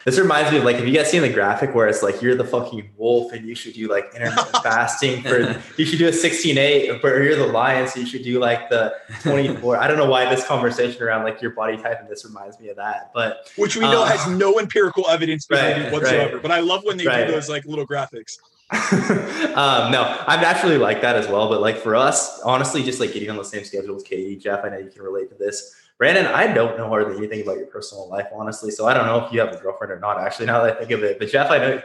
this 0.06 0.20
reminds 0.20 0.52
me 0.52 0.58
of 0.58 0.64
like 0.64 0.76
if 0.76 0.86
you 0.86 0.94
guys 0.94 1.10
seen 1.10 1.22
the 1.22 1.28
graphic 1.28 1.75
where 1.75 1.88
it's 1.88 2.00
like 2.00 2.22
you're 2.22 2.36
the 2.36 2.44
fucking 2.44 2.90
wolf 2.96 3.32
and 3.32 3.44
you 3.44 3.56
should 3.56 3.75
do 3.75 3.88
like 3.88 4.04
intermittent 4.14 4.56
fasting 4.62 5.20
for 5.20 5.60
you 5.76 5.84
should 5.84 5.98
do 5.98 6.06
a 6.06 6.12
16-8, 6.12 7.02
but 7.02 7.08
you're 7.08 7.34
the 7.34 7.48
lion, 7.48 7.88
so 7.88 7.98
you 7.98 8.06
should 8.06 8.22
do 8.22 8.38
like 8.38 8.70
the 8.70 8.94
24. 9.22 9.76
I 9.76 9.88
don't 9.88 9.96
know 9.96 10.08
why 10.08 10.32
this 10.32 10.46
conversation 10.46 11.02
around 11.02 11.25
like 11.25 11.42
your 11.42 11.50
body 11.50 11.76
type 11.76 11.98
and 11.98 12.08
this 12.08 12.25
reminds 12.25 12.60
me 12.60 12.68
of 12.68 12.76
that, 12.76 13.10
but 13.12 13.50
which 13.56 13.75
we 13.75 13.82
know 13.82 14.04
has 14.04 14.25
um, 14.26 14.38
no 14.38 14.60
empirical 14.60 15.08
evidence 15.10 15.44
behind 15.44 15.72
right, 15.72 15.86
it 15.86 15.92
whatsoever. 15.92 16.34
Right, 16.34 16.42
but 16.42 16.52
I 16.52 16.60
love 16.60 16.84
when 16.84 16.98
they 16.98 17.06
right. 17.06 17.26
do 17.26 17.32
those 17.32 17.48
like 17.48 17.64
little 17.64 17.86
graphics. 17.86 18.38
um, 19.56 19.90
no, 19.90 20.22
I'm 20.28 20.40
naturally 20.40 20.78
like 20.78 21.00
that 21.02 21.16
as 21.16 21.26
well. 21.26 21.48
But 21.48 21.60
like 21.60 21.78
for 21.78 21.96
us, 21.96 22.40
honestly, 22.42 22.84
just 22.84 23.00
like 23.00 23.12
getting 23.12 23.30
on 23.30 23.36
the 23.36 23.44
same 23.44 23.64
schedule 23.64 23.96
as 23.96 24.04
Katie, 24.04 24.36
Jeff, 24.36 24.64
I 24.64 24.68
know 24.68 24.78
you 24.78 24.90
can 24.90 25.02
relate 25.02 25.30
to 25.30 25.36
this 25.36 25.75
Brandon, 25.99 26.26
I 26.26 26.53
don't 26.53 26.76
know 26.76 26.88
hardly 26.88 27.17
anything 27.17 27.41
about 27.43 27.57
your 27.57 27.67
personal 27.67 28.09
life, 28.09 28.26
honestly. 28.35 28.71
So 28.71 28.87
I 28.87 28.93
don't 28.93 29.07
know 29.07 29.25
if 29.25 29.33
you 29.33 29.41
have 29.41 29.55
a 29.55 29.57
girlfriend 29.57 29.93
or 29.93 29.99
not, 29.99 30.21
actually, 30.21 30.47
now 30.47 30.62
that 30.62 30.76
I 30.76 30.79
think 30.79 30.91
of 30.91 31.03
it. 31.03 31.19
But 31.19 31.29
Jeff, 31.29 31.50
I 31.50 31.59
know 31.59 31.83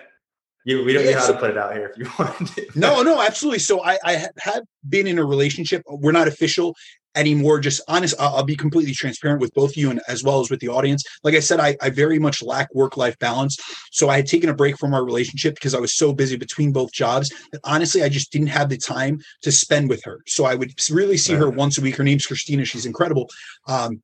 you, 0.65 0.83
we 0.83 0.93
don't 0.93 1.05
yeah, 1.05 1.11
know 1.11 1.19
how 1.19 1.25
so, 1.25 1.33
to 1.33 1.39
put 1.39 1.49
it 1.49 1.57
out 1.57 1.73
here 1.73 1.87
if 1.87 1.97
you 1.97 2.05
want 2.19 2.47
to. 2.55 2.67
no, 2.75 3.01
no, 3.03 3.21
absolutely. 3.21 3.59
So 3.59 3.83
I, 3.83 3.97
I 4.03 4.27
have 4.39 4.63
been 4.87 5.07
in 5.07 5.17
a 5.17 5.25
relationship. 5.25 5.81
We're 5.87 6.11
not 6.11 6.27
official 6.27 6.75
anymore. 7.15 7.59
Just 7.59 7.81
honest, 7.87 8.15
I'll, 8.19 8.37
I'll, 8.37 8.43
be 8.43 8.55
completely 8.55 8.93
transparent 8.93 9.41
with 9.41 9.53
both 9.53 9.71
of 9.71 9.77
you 9.77 9.91
and 9.91 10.01
as 10.07 10.23
well 10.23 10.39
as 10.39 10.49
with 10.49 10.59
the 10.59 10.69
audience. 10.69 11.03
Like 11.23 11.35
I 11.35 11.39
said, 11.39 11.59
I, 11.59 11.77
I 11.81 11.89
very 11.89 12.19
much 12.19 12.41
lack 12.41 12.73
work 12.73 12.97
life 12.97 13.17
balance. 13.19 13.57
So 13.91 14.09
I 14.09 14.17
had 14.17 14.27
taken 14.27 14.49
a 14.49 14.53
break 14.53 14.77
from 14.77 14.93
our 14.93 15.03
relationship 15.03 15.55
because 15.55 15.75
I 15.75 15.79
was 15.79 15.93
so 15.93 16.13
busy 16.13 16.37
between 16.37 16.71
both 16.71 16.91
jobs 16.91 17.29
that 17.51 17.61
honestly, 17.63 18.03
I 18.03 18.09
just 18.09 18.31
didn't 18.31 18.47
have 18.47 18.69
the 18.69 18.77
time 18.77 19.19
to 19.43 19.51
spend 19.51 19.89
with 19.89 20.03
her. 20.03 20.21
So 20.27 20.45
I 20.45 20.55
would 20.55 20.73
really 20.89 21.17
see 21.17 21.33
her 21.33 21.49
once 21.49 21.77
a 21.77 21.81
week. 21.81 21.97
Her 21.97 22.03
name's 22.03 22.25
Christina. 22.25 22.65
She's 22.65 22.85
incredible. 22.85 23.29
Um, 23.67 24.01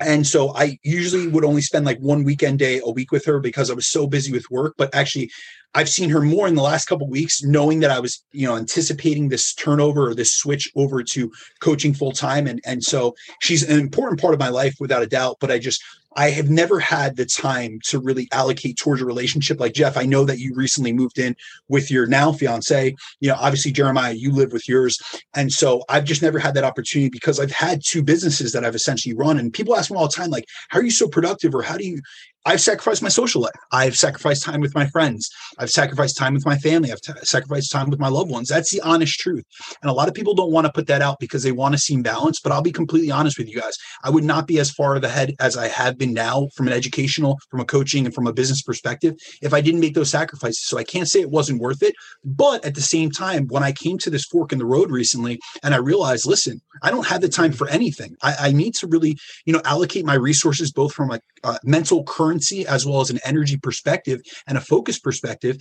and 0.00 0.26
so 0.26 0.54
I 0.56 0.78
usually 0.82 1.28
would 1.28 1.44
only 1.44 1.62
spend 1.62 1.84
like 1.84 1.98
one 1.98 2.24
weekend 2.24 2.58
day 2.58 2.80
a 2.84 2.90
week 2.90 3.12
with 3.12 3.24
her 3.26 3.38
because 3.38 3.70
I 3.70 3.74
was 3.74 3.86
so 3.86 4.06
busy 4.06 4.32
with 4.32 4.50
work. 4.50 4.74
But 4.76 4.94
actually, 4.94 5.30
I've 5.74 5.88
seen 5.88 6.10
her 6.10 6.20
more 6.20 6.46
in 6.46 6.54
the 6.54 6.62
last 6.62 6.86
couple 6.86 7.08
weeks, 7.08 7.42
knowing 7.42 7.80
that 7.80 7.90
I 7.90 7.98
was, 7.98 8.22
you 8.32 8.46
know, 8.46 8.56
anticipating 8.56 9.28
this 9.28 9.52
turnover 9.54 10.08
or 10.08 10.14
this 10.14 10.32
switch 10.32 10.70
over 10.76 11.02
to 11.02 11.32
coaching 11.60 11.92
full 11.92 12.12
time. 12.12 12.46
And 12.46 12.60
and 12.64 12.82
so 12.82 13.14
she's 13.40 13.68
an 13.68 13.80
important 13.80 14.20
part 14.20 14.34
of 14.34 14.40
my 14.40 14.50
life 14.50 14.76
without 14.78 15.02
a 15.02 15.06
doubt. 15.06 15.38
But 15.40 15.50
I 15.50 15.58
just 15.58 15.82
I 16.16 16.30
have 16.30 16.50
never 16.50 16.78
had 16.78 17.16
the 17.16 17.26
time 17.26 17.78
to 17.86 17.98
really 17.98 18.28
allocate 18.32 18.76
towards 18.76 19.02
a 19.02 19.06
relationship 19.06 19.60
like 19.60 19.74
Jeff. 19.74 19.96
I 19.96 20.04
know 20.04 20.24
that 20.24 20.38
you 20.38 20.54
recently 20.54 20.92
moved 20.92 21.18
in 21.18 21.36
with 21.68 21.90
your 21.90 22.06
now 22.06 22.32
fiance. 22.32 22.94
You 23.20 23.28
know, 23.28 23.36
obviously 23.38 23.72
Jeremiah, 23.72 24.12
you 24.12 24.32
live 24.32 24.52
with 24.52 24.68
yours, 24.68 24.98
and 25.34 25.52
so 25.52 25.82
I've 25.88 26.04
just 26.04 26.22
never 26.22 26.38
had 26.38 26.54
that 26.54 26.64
opportunity 26.64 27.10
because 27.10 27.40
I've 27.40 27.52
had 27.52 27.80
two 27.84 28.02
businesses 28.02 28.52
that 28.52 28.64
I've 28.64 28.74
essentially 28.74 29.14
run. 29.14 29.38
And 29.38 29.52
people 29.52 29.76
ask 29.76 29.90
me 29.90 29.96
all 29.96 30.08
the 30.08 30.12
time, 30.12 30.30
like, 30.30 30.46
"How 30.70 30.78
are 30.80 30.84
you 30.84 30.90
so 30.90 31.08
productive?" 31.08 31.54
or 31.54 31.62
"How 31.62 31.76
do 31.76 31.84
you?" 31.84 32.00
I've 32.46 32.60
sacrificed 32.60 33.02
my 33.02 33.08
social 33.08 33.40
life. 33.40 33.54
I've 33.72 33.96
sacrificed 33.96 34.42
time 34.42 34.60
with 34.60 34.74
my 34.74 34.86
friends. 34.88 35.30
I've 35.58 35.70
sacrificed 35.70 36.18
time 36.18 36.34
with 36.34 36.44
my 36.44 36.58
family. 36.58 36.92
I've 36.92 37.00
t- 37.00 37.12
sacrificed 37.22 37.72
time 37.72 37.88
with 37.88 37.98
my 37.98 38.08
loved 38.08 38.30
ones. 38.30 38.48
That's 38.48 38.70
the 38.70 38.82
honest 38.82 39.18
truth. 39.18 39.44
And 39.80 39.90
a 39.90 39.94
lot 39.94 40.08
of 40.08 40.14
people 40.14 40.34
don't 40.34 40.52
want 40.52 40.66
to 40.66 40.72
put 40.72 40.86
that 40.88 41.00
out 41.00 41.18
because 41.20 41.42
they 41.42 41.52
want 41.52 41.74
to 41.74 41.78
seem 41.78 42.02
balanced. 42.02 42.42
But 42.42 42.52
I'll 42.52 42.60
be 42.60 42.72
completely 42.72 43.10
honest 43.10 43.38
with 43.38 43.48
you 43.48 43.60
guys. 43.60 43.78
I 44.02 44.10
would 44.10 44.24
not 44.24 44.46
be 44.46 44.58
as 44.58 44.70
far 44.70 44.96
ahead 44.96 45.34
as 45.40 45.56
I 45.56 45.68
have 45.68 45.96
been 45.96 46.03
now 46.12 46.48
from 46.54 46.66
an 46.66 46.72
educational, 46.72 47.38
from 47.50 47.60
a 47.60 47.64
coaching, 47.64 48.04
and 48.04 48.14
from 48.14 48.26
a 48.26 48.32
business 48.32 48.62
perspective 48.62 49.14
if 49.42 49.54
I 49.54 49.60
didn't 49.60 49.80
make 49.80 49.94
those 49.94 50.10
sacrifices. 50.10 50.66
So 50.66 50.78
I 50.78 50.84
can't 50.84 51.08
say 51.08 51.20
it 51.20 51.30
wasn't 51.30 51.60
worth 51.60 51.82
it. 51.82 51.94
But 52.24 52.64
at 52.64 52.74
the 52.74 52.80
same 52.80 53.10
time, 53.10 53.46
when 53.48 53.62
I 53.62 53.72
came 53.72 53.98
to 53.98 54.10
this 54.10 54.24
fork 54.24 54.52
in 54.52 54.58
the 54.58 54.66
road 54.66 54.90
recently 54.90 55.40
and 55.62 55.74
I 55.74 55.78
realized, 55.78 56.26
listen, 56.26 56.60
I 56.82 56.90
don't 56.90 57.06
have 57.06 57.20
the 57.20 57.28
time 57.28 57.52
for 57.52 57.68
anything. 57.68 58.16
I, 58.22 58.36
I 58.40 58.52
need 58.52 58.74
to 58.76 58.86
really, 58.86 59.16
you 59.46 59.52
know, 59.52 59.62
allocate 59.64 60.04
my 60.04 60.14
resources 60.14 60.72
both 60.72 60.92
from 60.92 61.10
a, 61.10 61.20
a 61.44 61.58
mental 61.64 62.04
currency 62.04 62.66
as 62.66 62.84
well 62.84 63.00
as 63.00 63.10
an 63.10 63.20
energy 63.24 63.56
perspective 63.56 64.20
and 64.46 64.58
a 64.58 64.60
focus 64.60 64.98
perspective 64.98 65.58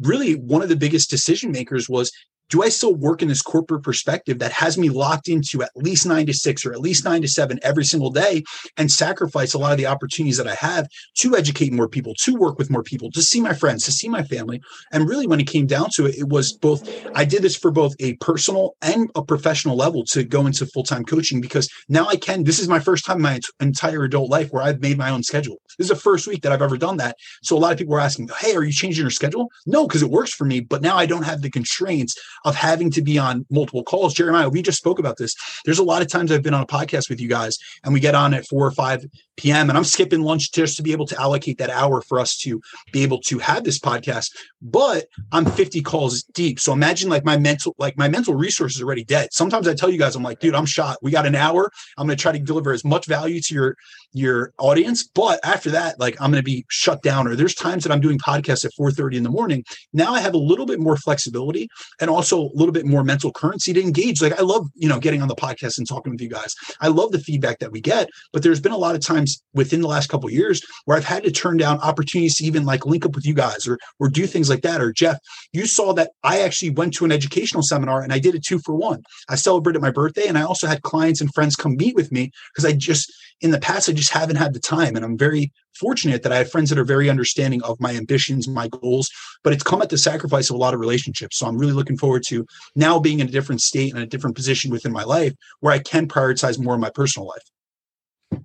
really 0.00 0.34
one 0.34 0.62
of 0.62 0.68
the 0.68 0.76
biggest 0.76 1.10
decision 1.10 1.50
makers 1.50 1.88
was 1.88 2.12
do 2.48 2.62
I 2.62 2.68
still 2.68 2.94
work 2.94 3.22
in 3.22 3.28
this 3.28 3.42
corporate 3.42 3.82
perspective 3.82 4.38
that 4.38 4.52
has 4.52 4.78
me 4.78 4.88
locked 4.88 5.28
into 5.28 5.62
at 5.62 5.70
least 5.74 6.06
nine 6.06 6.26
to 6.26 6.34
six 6.34 6.64
or 6.64 6.72
at 6.72 6.80
least 6.80 7.04
nine 7.04 7.22
to 7.22 7.28
seven 7.28 7.58
every 7.62 7.84
single 7.84 8.10
day 8.10 8.44
and 8.76 8.90
sacrifice 8.90 9.54
a 9.54 9.58
lot 9.58 9.72
of 9.72 9.78
the 9.78 9.86
opportunities 9.86 10.36
that 10.36 10.46
I 10.46 10.54
have 10.54 10.88
to 11.18 11.36
educate 11.36 11.72
more 11.72 11.88
people, 11.88 12.14
to 12.22 12.34
work 12.34 12.58
with 12.58 12.70
more 12.70 12.82
people, 12.82 13.10
to 13.12 13.22
see 13.22 13.40
my 13.40 13.52
friends, 13.52 13.84
to 13.84 13.92
see 13.92 14.08
my 14.08 14.22
family? 14.22 14.60
And 14.92 15.08
really, 15.08 15.26
when 15.26 15.40
it 15.40 15.48
came 15.48 15.66
down 15.66 15.88
to 15.94 16.06
it, 16.06 16.16
it 16.16 16.28
was 16.28 16.52
both, 16.52 16.88
I 17.14 17.24
did 17.24 17.42
this 17.42 17.56
for 17.56 17.70
both 17.70 17.94
a 18.00 18.14
personal 18.16 18.76
and 18.82 19.10
a 19.14 19.24
professional 19.24 19.76
level 19.76 20.04
to 20.06 20.24
go 20.24 20.46
into 20.46 20.66
full 20.66 20.84
time 20.84 21.04
coaching 21.04 21.40
because 21.40 21.68
now 21.88 22.06
I 22.06 22.16
can. 22.16 22.44
This 22.44 22.58
is 22.58 22.68
my 22.68 22.80
first 22.80 23.04
time 23.04 23.16
in 23.16 23.22
my 23.22 23.40
entire 23.60 24.04
adult 24.04 24.30
life 24.30 24.48
where 24.50 24.62
I've 24.62 24.80
made 24.80 24.98
my 24.98 25.10
own 25.10 25.22
schedule. 25.22 25.56
This 25.78 25.86
is 25.86 25.90
the 25.90 25.96
first 25.96 26.26
week 26.26 26.42
that 26.42 26.52
I've 26.52 26.62
ever 26.62 26.78
done 26.78 26.96
that. 26.98 27.16
So 27.42 27.56
a 27.56 27.58
lot 27.58 27.72
of 27.72 27.78
people 27.78 27.92
were 27.92 28.00
asking, 28.00 28.28
Hey, 28.38 28.54
are 28.54 28.62
you 28.62 28.72
changing 28.72 29.02
your 29.02 29.10
schedule? 29.10 29.48
No, 29.66 29.86
because 29.86 30.02
it 30.02 30.10
works 30.10 30.32
for 30.32 30.44
me. 30.44 30.60
But 30.60 30.82
now 30.82 30.96
I 30.96 31.06
don't 31.06 31.24
have 31.24 31.42
the 31.42 31.50
constraints 31.50 32.14
of 32.44 32.54
having 32.54 32.90
to 32.92 33.02
be 33.02 33.18
on 33.18 33.46
multiple 33.50 33.82
calls. 33.82 34.14
Jeremiah, 34.14 34.48
we 34.48 34.62
just 34.62 34.78
spoke 34.78 34.98
about 34.98 35.16
this. 35.16 35.34
There's 35.64 35.78
a 35.78 35.84
lot 35.84 36.02
of 36.02 36.08
times 36.08 36.30
I've 36.30 36.42
been 36.42 36.54
on 36.54 36.62
a 36.62 36.66
podcast 36.66 37.08
with 37.08 37.20
you 37.20 37.28
guys 37.28 37.58
and 37.84 37.92
we 37.92 38.00
get 38.00 38.14
on 38.14 38.34
at 38.34 38.46
4 38.46 38.66
or 38.66 38.70
5 38.70 39.04
p.m. 39.36 39.68
and 39.68 39.76
I'm 39.76 39.84
skipping 39.84 40.22
lunch 40.22 40.52
just 40.52 40.76
to 40.76 40.82
be 40.82 40.92
able 40.92 41.06
to 41.06 41.20
allocate 41.20 41.58
that 41.58 41.70
hour 41.70 42.00
for 42.02 42.18
us 42.18 42.36
to 42.38 42.60
be 42.92 43.02
able 43.02 43.20
to 43.22 43.38
have 43.38 43.64
this 43.64 43.78
podcast. 43.78 44.30
But 44.62 45.06
I'm 45.32 45.44
50 45.44 45.82
calls 45.82 46.22
deep. 46.22 46.58
So 46.60 46.72
imagine 46.72 47.10
like 47.10 47.24
my 47.24 47.36
mental, 47.36 47.74
like 47.78 47.96
my 47.96 48.08
mental 48.08 48.34
resources 48.34 48.82
already 48.82 49.04
dead. 49.04 49.28
Sometimes 49.32 49.68
I 49.68 49.74
tell 49.74 49.90
you 49.90 49.98
guys, 49.98 50.16
I'm 50.16 50.22
like, 50.22 50.40
dude, 50.40 50.54
I'm 50.54 50.66
shot. 50.66 50.98
We 51.02 51.10
got 51.10 51.26
an 51.26 51.34
hour. 51.34 51.70
I'm 51.98 52.06
going 52.06 52.16
to 52.16 52.22
try 52.22 52.32
to 52.32 52.38
deliver 52.38 52.72
as 52.72 52.84
much 52.84 53.06
value 53.06 53.40
to 53.40 53.54
your 53.54 53.76
your 54.16 54.52
audience. 54.58 55.06
But 55.06 55.40
after 55.44 55.70
that, 55.70 55.98
like 56.00 56.20
I'm 56.20 56.30
going 56.30 56.42
to 56.42 56.44
be 56.44 56.64
shut 56.68 57.02
down. 57.02 57.26
Or 57.26 57.36
there's 57.36 57.54
times 57.54 57.84
that 57.84 57.92
I'm 57.92 58.00
doing 58.00 58.18
podcasts 58.18 58.64
at 58.64 58.72
4:30 58.78 59.16
in 59.16 59.22
the 59.22 59.30
morning. 59.30 59.64
Now 59.92 60.14
I 60.14 60.20
have 60.20 60.34
a 60.34 60.38
little 60.38 60.66
bit 60.66 60.80
more 60.80 60.96
flexibility 60.96 61.68
and 62.00 62.10
also 62.10 62.40
a 62.40 62.50
little 62.54 62.72
bit 62.72 62.86
more 62.86 63.04
mental 63.04 63.32
currency 63.32 63.72
to 63.72 63.80
engage. 63.80 64.22
Like 64.22 64.38
I 64.38 64.42
love, 64.42 64.66
you 64.74 64.88
know, 64.88 64.98
getting 64.98 65.22
on 65.22 65.28
the 65.28 65.34
podcast 65.34 65.78
and 65.78 65.88
talking 65.88 66.12
with 66.12 66.20
you 66.20 66.28
guys. 66.28 66.54
I 66.80 66.88
love 66.88 67.12
the 67.12 67.18
feedback 67.18 67.58
that 67.58 67.72
we 67.72 67.80
get. 67.80 68.08
But 68.32 68.42
there's 68.42 68.60
been 68.60 68.72
a 68.72 68.78
lot 68.78 68.94
of 68.94 69.00
times 69.00 69.42
within 69.54 69.80
the 69.80 69.88
last 69.88 70.08
couple 70.08 70.30
years 70.30 70.62
where 70.84 70.96
I've 70.96 71.04
had 71.04 71.24
to 71.24 71.30
turn 71.30 71.56
down 71.56 71.78
opportunities 71.80 72.36
to 72.36 72.44
even 72.44 72.64
like 72.64 72.86
link 72.86 73.04
up 73.04 73.14
with 73.14 73.26
you 73.26 73.34
guys 73.34 73.66
or 73.66 73.78
or 74.00 74.08
do 74.08 74.26
things 74.26 74.48
like 74.48 74.62
that. 74.62 74.80
Or 74.80 74.92
Jeff, 74.92 75.18
you 75.52 75.66
saw 75.66 75.92
that 75.94 76.12
I 76.22 76.40
actually 76.40 76.70
went 76.70 76.94
to 76.94 77.04
an 77.04 77.12
educational 77.12 77.62
seminar 77.62 78.02
and 78.02 78.12
I 78.12 78.18
did 78.18 78.34
a 78.34 78.40
two 78.40 78.58
for 78.60 78.74
one. 78.74 79.02
I 79.28 79.34
celebrated 79.34 79.82
my 79.82 79.90
birthday 79.90 80.26
and 80.26 80.38
I 80.38 80.42
also 80.42 80.66
had 80.66 80.82
clients 80.82 81.20
and 81.20 81.32
friends 81.34 81.56
come 81.56 81.76
meet 81.76 81.94
with 81.94 82.12
me 82.12 82.30
because 82.54 82.64
I 82.64 82.72
just 82.72 83.12
in 83.40 83.50
the 83.50 83.60
past 83.60 83.88
I 83.88 83.92
just 83.92 84.12
haven't 84.12 84.36
had 84.36 84.54
the 84.54 84.60
time. 84.60 84.96
And 84.96 85.04
I'm 85.04 85.18
very 85.18 85.52
fortunate 85.74 86.22
that 86.22 86.32
I 86.32 86.38
have 86.38 86.50
friends 86.50 86.70
that 86.70 86.78
are 86.78 86.84
very 86.84 87.10
understanding 87.10 87.62
of 87.62 87.80
my 87.80 87.94
ambitions, 87.94 88.48
my 88.48 88.68
goals, 88.68 89.10
but 89.44 89.52
it's 89.52 89.62
come 89.62 89.82
at 89.82 89.90
the 89.90 89.98
sacrifice 89.98 90.50
of 90.50 90.56
a 90.56 90.58
lot 90.58 90.74
of 90.74 90.80
relationships. 90.80 91.38
So 91.38 91.46
I'm 91.46 91.58
really 91.58 91.72
looking 91.72 91.98
forward 91.98 92.22
to 92.28 92.46
now 92.74 92.98
being 92.98 93.20
in 93.20 93.28
a 93.28 93.30
different 93.30 93.60
state 93.60 93.92
and 93.92 94.02
a 94.02 94.06
different 94.06 94.36
position 94.36 94.70
within 94.70 94.92
my 94.92 95.04
life 95.04 95.34
where 95.60 95.72
I 95.72 95.78
can 95.78 96.08
prioritize 96.08 96.58
more 96.58 96.74
of 96.74 96.80
my 96.80 96.90
personal 96.90 97.28
life. 97.28 98.42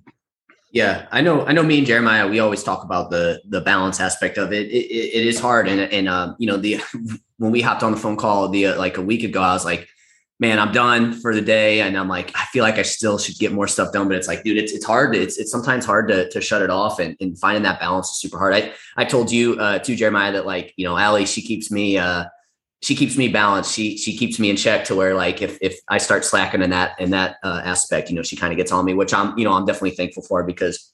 Yeah, 0.74 1.07
I 1.12 1.19
know. 1.19 1.45
I 1.45 1.51
know. 1.51 1.63
Me 1.63 1.79
and 1.79 1.88
Jeremiah, 1.88 2.29
we 2.29 2.39
always 2.39 2.63
talk 2.63 2.86
about 2.86 3.12
the 3.12 3.41
the 3.50 3.60
balance 3.60 4.00
aspect 4.00 4.38
of 4.38 4.53
it. 4.53 4.67
It, 4.67 4.86
it, 4.89 5.19
it 5.19 5.27
is 5.27 5.38
hard, 5.38 5.67
and 5.67 5.81
and 5.81 6.07
um, 6.07 6.38
you 6.39 6.48
know 6.48 6.55
the 6.55 6.79
when 7.38 7.51
we 7.51 7.60
hopped 7.60 7.83
on 7.83 7.91
the 7.91 7.98
phone 7.98 8.15
call 8.15 8.48
the 8.48 8.67
uh, 8.67 8.77
like 8.77 8.98
a 8.98 9.01
week 9.01 9.24
ago, 9.24 9.41
I 9.41 9.51
was 9.51 9.65
like, 9.65 9.89
man, 10.41 10.57
I'm 10.57 10.71
done 10.71 11.13
for 11.13 11.36
the 11.36 11.41
day. 11.41 11.81
And 11.81 11.95
I'm 11.95 12.07
like, 12.07 12.31
I 12.36 12.45
feel 12.45 12.63
like 12.63 12.79
I 12.79 12.81
still 12.81 13.19
should 13.19 13.38
get 13.38 13.53
more 13.53 13.67
stuff 13.67 13.93
done, 13.93 14.07
but 14.07 14.17
it's 14.17 14.27
like, 14.27 14.43
dude, 14.43 14.57
it's, 14.57 14.74
it's 14.74 14.83
hard. 14.83 15.15
It's, 15.15 15.38
it's 15.38 15.51
sometimes 15.51 15.86
hard 15.86 16.07
to, 16.07 16.29
to 16.31 16.41
shut 16.41 16.63
it 16.63 16.71
off 16.71 17.00
and, 17.00 17.15
and 17.21 17.38
finding 17.38 17.62
that 17.63 17.79
balance 17.79 18.10
is 18.10 18.19
super 18.19 18.39
hard. 18.39 18.55
I, 18.55 18.74
I 18.98 19.05
told 19.05 19.31
you, 19.31 19.53
uh, 19.60 19.77
to 19.77 19.95
Jeremiah 19.95 20.31
that 20.31 20.48
like, 20.48 20.74
you 20.77 20.86
know, 20.86 20.98
Allie, 20.98 21.27
she 21.27 21.43
keeps 21.43 21.69
me, 21.69 22.00
uh, 22.00 22.25
she 22.81 22.95
keeps 22.95 23.17
me 23.17 23.27
balanced. 23.27 23.71
She, 23.71 24.00
she 24.00 24.17
keeps 24.17 24.39
me 24.39 24.50
in 24.50 24.55
check 24.55 24.83
to 24.86 24.95
where 24.95 25.13
like, 25.13 25.43
if, 25.43 25.60
if 25.62 25.79
I 25.88 26.00
start 26.00 26.25
slacking 26.25 26.63
in 26.63 26.71
that, 26.71 27.00
in 27.00 27.12
that, 27.12 27.36
uh, 27.43 27.62
aspect, 27.63 28.10
you 28.10 28.15
know, 28.15 28.24
she 28.24 28.36
kind 28.36 28.51
of 28.51 28.57
gets 28.57 28.71
on 28.71 28.83
me, 28.83 28.95
which 28.95 29.13
I'm, 29.13 29.38
you 29.38 29.45
know, 29.45 29.53
I'm 29.53 29.67
definitely 29.67 29.91
thankful 29.91 30.24
for 30.24 30.43
because 30.43 30.91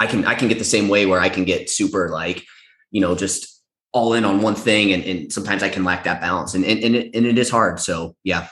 I 0.00 0.08
can, 0.08 0.24
I 0.24 0.34
can 0.34 0.48
get 0.48 0.58
the 0.58 0.64
same 0.64 0.88
way 0.88 1.06
where 1.06 1.20
I 1.20 1.28
can 1.28 1.44
get 1.44 1.70
super 1.70 2.08
like, 2.08 2.44
you 2.90 3.00
know, 3.00 3.14
just 3.14 3.62
all 3.92 4.14
in 4.14 4.24
on 4.24 4.40
one 4.40 4.56
thing. 4.56 4.92
And, 4.92 5.04
and 5.04 5.32
sometimes 5.32 5.62
I 5.62 5.68
can 5.68 5.84
lack 5.84 6.02
that 6.04 6.20
balance 6.20 6.54
and, 6.54 6.64
and, 6.64 6.82
and 6.82 6.96
it, 6.96 7.14
and 7.14 7.24
it 7.24 7.38
is 7.38 7.50
hard. 7.50 7.78
So 7.78 8.16
yeah. 8.24 8.48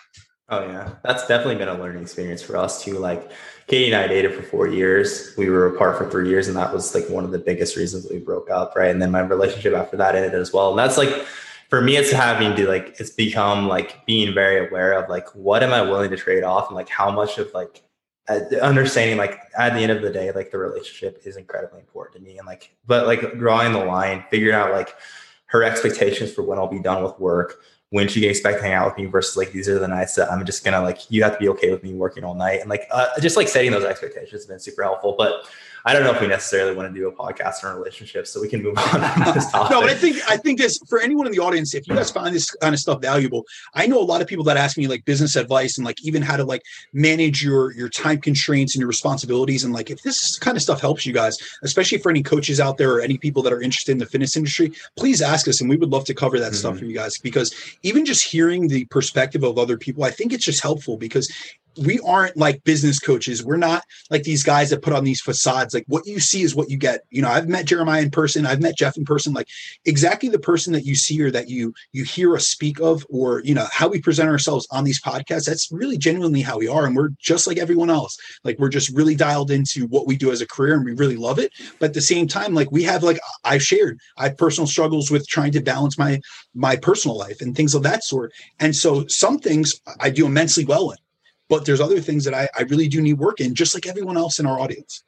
Oh 0.50 0.64
yeah, 0.64 0.94
that's 1.02 1.26
definitely 1.26 1.56
been 1.56 1.68
a 1.68 1.78
learning 1.78 2.02
experience 2.02 2.40
for 2.40 2.56
us 2.56 2.82
too. 2.82 2.98
Like 2.98 3.30
Katie 3.66 3.92
and 3.92 3.94
I 3.94 4.06
dated 4.06 4.34
for 4.34 4.42
four 4.42 4.66
years. 4.66 5.34
We 5.36 5.50
were 5.50 5.66
apart 5.66 5.98
for 5.98 6.10
three 6.10 6.30
years, 6.30 6.48
and 6.48 6.56
that 6.56 6.72
was 6.72 6.94
like 6.94 7.06
one 7.10 7.24
of 7.24 7.32
the 7.32 7.38
biggest 7.38 7.76
reasons 7.76 8.06
we 8.10 8.18
broke 8.18 8.50
up, 8.50 8.74
right? 8.74 8.90
And 8.90 9.02
then 9.02 9.10
my 9.10 9.20
relationship 9.20 9.74
after 9.74 9.98
that 9.98 10.14
ended 10.14 10.34
as 10.34 10.50
well. 10.50 10.70
And 10.70 10.78
that's 10.78 10.96
like 10.96 11.10
for 11.68 11.82
me, 11.82 11.96
it's 11.96 12.10
having 12.10 12.56
to 12.56 12.66
like 12.66 12.96
it's 12.98 13.10
become 13.10 13.68
like 13.68 14.06
being 14.06 14.32
very 14.32 14.66
aware 14.66 14.92
of 14.92 15.10
like 15.10 15.28
what 15.34 15.62
am 15.62 15.74
I 15.74 15.82
willing 15.82 16.10
to 16.10 16.16
trade 16.16 16.44
off, 16.44 16.68
and 16.68 16.76
like 16.76 16.88
how 16.88 17.10
much 17.10 17.36
of 17.36 17.52
like 17.52 17.82
uh, 18.30 18.40
understanding 18.62 19.18
like 19.18 19.38
at 19.58 19.74
the 19.74 19.80
end 19.80 19.92
of 19.92 20.00
the 20.00 20.10
day, 20.10 20.32
like 20.32 20.50
the 20.50 20.58
relationship 20.58 21.20
is 21.26 21.36
incredibly 21.36 21.80
important 21.80 22.16
to 22.16 22.22
me, 22.22 22.38
and 22.38 22.46
like 22.46 22.74
but 22.86 23.06
like 23.06 23.38
drawing 23.38 23.74
the 23.74 23.84
line, 23.84 24.24
figuring 24.30 24.54
out 24.54 24.70
like 24.72 24.94
her 25.46 25.62
expectations 25.62 26.32
for 26.32 26.42
when 26.42 26.58
I'll 26.58 26.68
be 26.68 26.80
done 26.80 27.02
with 27.02 27.18
work 27.20 27.60
when 27.90 28.06
she 28.06 28.20
can 28.20 28.28
expect 28.28 28.58
to 28.58 28.64
hang 28.64 28.74
out 28.74 28.86
with 28.86 28.98
me 28.98 29.06
versus 29.06 29.36
like 29.36 29.52
these 29.52 29.68
are 29.68 29.78
the 29.78 29.88
nights 29.88 30.14
that 30.14 30.30
I'm 30.30 30.44
just 30.44 30.64
gonna 30.64 30.82
like 30.82 31.10
you 31.10 31.22
have 31.22 31.32
to 31.32 31.38
be 31.38 31.48
okay 31.50 31.70
with 31.70 31.82
me 31.82 31.94
working 31.94 32.22
all 32.24 32.34
night 32.34 32.60
and 32.60 32.68
like 32.68 32.86
uh, 32.90 33.08
just 33.20 33.36
like 33.36 33.48
setting 33.48 33.70
those 33.70 33.84
expectations 33.84 34.32
has 34.32 34.46
been 34.46 34.60
super 34.60 34.82
helpful. 34.82 35.14
But 35.16 35.48
I 35.88 35.94
don't 35.94 36.04
know 36.04 36.12
if 36.12 36.20
we 36.20 36.26
necessarily 36.26 36.76
want 36.76 36.92
to 36.92 37.00
do 37.00 37.08
a 37.08 37.12
podcast 37.12 37.64
on 37.64 37.74
relationships, 37.74 38.28
so 38.28 38.42
we 38.42 38.48
can 38.48 38.62
move 38.62 38.76
on 38.94 39.00
this 39.32 39.50
topic. 39.50 39.70
no, 39.70 39.80
but 39.80 39.88
I 39.88 39.94
think 39.94 40.18
I 40.28 40.36
think 40.36 40.58
this 40.58 40.78
for 40.86 41.00
anyone 41.00 41.26
in 41.26 41.32
the 41.32 41.38
audience, 41.38 41.72
if 41.72 41.88
you 41.88 41.94
guys 41.94 42.10
find 42.10 42.34
this 42.34 42.50
kind 42.50 42.74
of 42.74 42.78
stuff 42.78 43.00
valuable, 43.00 43.46
I 43.72 43.86
know 43.86 43.98
a 43.98 44.04
lot 44.04 44.20
of 44.20 44.26
people 44.26 44.44
that 44.44 44.58
ask 44.58 44.76
me 44.76 44.86
like 44.86 45.06
business 45.06 45.34
advice 45.34 45.78
and 45.78 45.86
like 45.86 46.04
even 46.04 46.20
how 46.20 46.36
to 46.36 46.44
like 46.44 46.60
manage 46.92 47.42
your 47.42 47.72
your 47.72 47.88
time 47.88 48.20
constraints 48.20 48.74
and 48.74 48.80
your 48.80 48.88
responsibilities. 48.88 49.64
And 49.64 49.72
like 49.72 49.88
if 49.88 50.02
this 50.02 50.38
kind 50.38 50.58
of 50.58 50.62
stuff 50.62 50.82
helps 50.82 51.06
you 51.06 51.14
guys, 51.14 51.38
especially 51.62 51.96
for 51.96 52.10
any 52.10 52.22
coaches 52.22 52.60
out 52.60 52.76
there 52.76 52.92
or 52.92 53.00
any 53.00 53.16
people 53.16 53.42
that 53.44 53.52
are 53.54 53.62
interested 53.62 53.92
in 53.92 53.98
the 53.98 54.04
fitness 54.04 54.36
industry, 54.36 54.74
please 54.98 55.22
ask 55.22 55.48
us 55.48 55.62
and 55.62 55.70
we 55.70 55.78
would 55.78 55.88
love 55.88 56.04
to 56.04 56.14
cover 56.14 56.38
that 56.38 56.52
mm-hmm. 56.52 56.54
stuff 56.54 56.78
for 56.78 56.84
you 56.84 56.94
guys 56.94 57.16
because 57.16 57.54
even 57.82 58.04
just 58.04 58.26
hearing 58.26 58.68
the 58.68 58.84
perspective 58.86 59.42
of 59.42 59.56
other 59.56 59.78
people, 59.78 60.04
I 60.04 60.10
think 60.10 60.34
it's 60.34 60.44
just 60.44 60.62
helpful 60.62 60.98
because 60.98 61.32
we 61.78 62.00
aren't 62.00 62.36
like 62.36 62.64
business 62.64 62.98
coaches. 62.98 63.44
We're 63.44 63.56
not 63.56 63.82
like 64.10 64.22
these 64.22 64.42
guys 64.42 64.70
that 64.70 64.82
put 64.82 64.92
on 64.92 65.04
these 65.04 65.20
facades. 65.20 65.74
Like 65.74 65.84
what 65.86 66.06
you 66.06 66.20
see 66.20 66.42
is 66.42 66.54
what 66.54 66.70
you 66.70 66.76
get. 66.76 67.02
You 67.10 67.22
know, 67.22 67.28
I've 67.28 67.48
met 67.48 67.66
Jeremiah 67.66 68.02
in 68.02 68.10
person. 68.10 68.46
I've 68.46 68.60
met 68.60 68.76
Jeff 68.76 68.96
in 68.96 69.04
person. 69.04 69.32
Like 69.32 69.48
exactly 69.84 70.28
the 70.28 70.38
person 70.38 70.72
that 70.72 70.84
you 70.84 70.94
see 70.94 71.20
or 71.22 71.30
that 71.30 71.48
you 71.48 71.72
you 71.92 72.04
hear 72.04 72.34
us 72.34 72.48
speak 72.48 72.80
of, 72.80 73.06
or 73.08 73.42
you 73.44 73.54
know 73.54 73.66
how 73.70 73.88
we 73.88 74.00
present 74.00 74.28
ourselves 74.28 74.66
on 74.70 74.84
these 74.84 75.00
podcasts. 75.00 75.46
That's 75.46 75.70
really 75.70 75.98
genuinely 75.98 76.42
how 76.42 76.58
we 76.58 76.68
are, 76.68 76.86
and 76.86 76.96
we're 76.96 77.10
just 77.18 77.46
like 77.46 77.58
everyone 77.58 77.90
else. 77.90 78.16
Like 78.44 78.58
we're 78.58 78.68
just 78.68 78.94
really 78.94 79.14
dialed 79.14 79.50
into 79.50 79.86
what 79.86 80.06
we 80.06 80.16
do 80.16 80.30
as 80.30 80.40
a 80.40 80.46
career, 80.46 80.74
and 80.74 80.84
we 80.84 80.92
really 80.92 81.16
love 81.16 81.38
it. 81.38 81.52
But 81.78 81.86
at 81.86 81.94
the 81.94 82.00
same 82.00 82.26
time, 82.26 82.54
like 82.54 82.70
we 82.72 82.82
have 82.84 83.02
like 83.02 83.20
I've 83.44 83.62
shared, 83.62 84.00
I 84.16 84.24
have 84.24 84.36
personal 84.36 84.66
struggles 84.66 85.10
with 85.10 85.26
trying 85.28 85.52
to 85.52 85.60
balance 85.60 85.98
my 85.98 86.20
my 86.54 86.76
personal 86.76 87.16
life 87.16 87.40
and 87.40 87.56
things 87.56 87.74
of 87.74 87.82
that 87.84 88.04
sort. 88.04 88.32
And 88.58 88.74
so 88.74 89.06
some 89.06 89.38
things 89.38 89.80
I 90.00 90.10
do 90.10 90.26
immensely 90.26 90.64
well 90.64 90.90
in 90.90 90.98
but 91.48 91.64
there's 91.64 91.80
other 91.80 92.00
things 92.00 92.24
that 92.24 92.34
I, 92.34 92.48
I 92.56 92.62
really 92.62 92.88
do 92.88 93.00
need 93.00 93.14
work 93.14 93.40
in, 93.40 93.54
just 93.54 93.74
like 93.74 93.86
everyone 93.86 94.16
else 94.16 94.38
in 94.38 94.46
our 94.46 94.58
audience. 94.58 95.02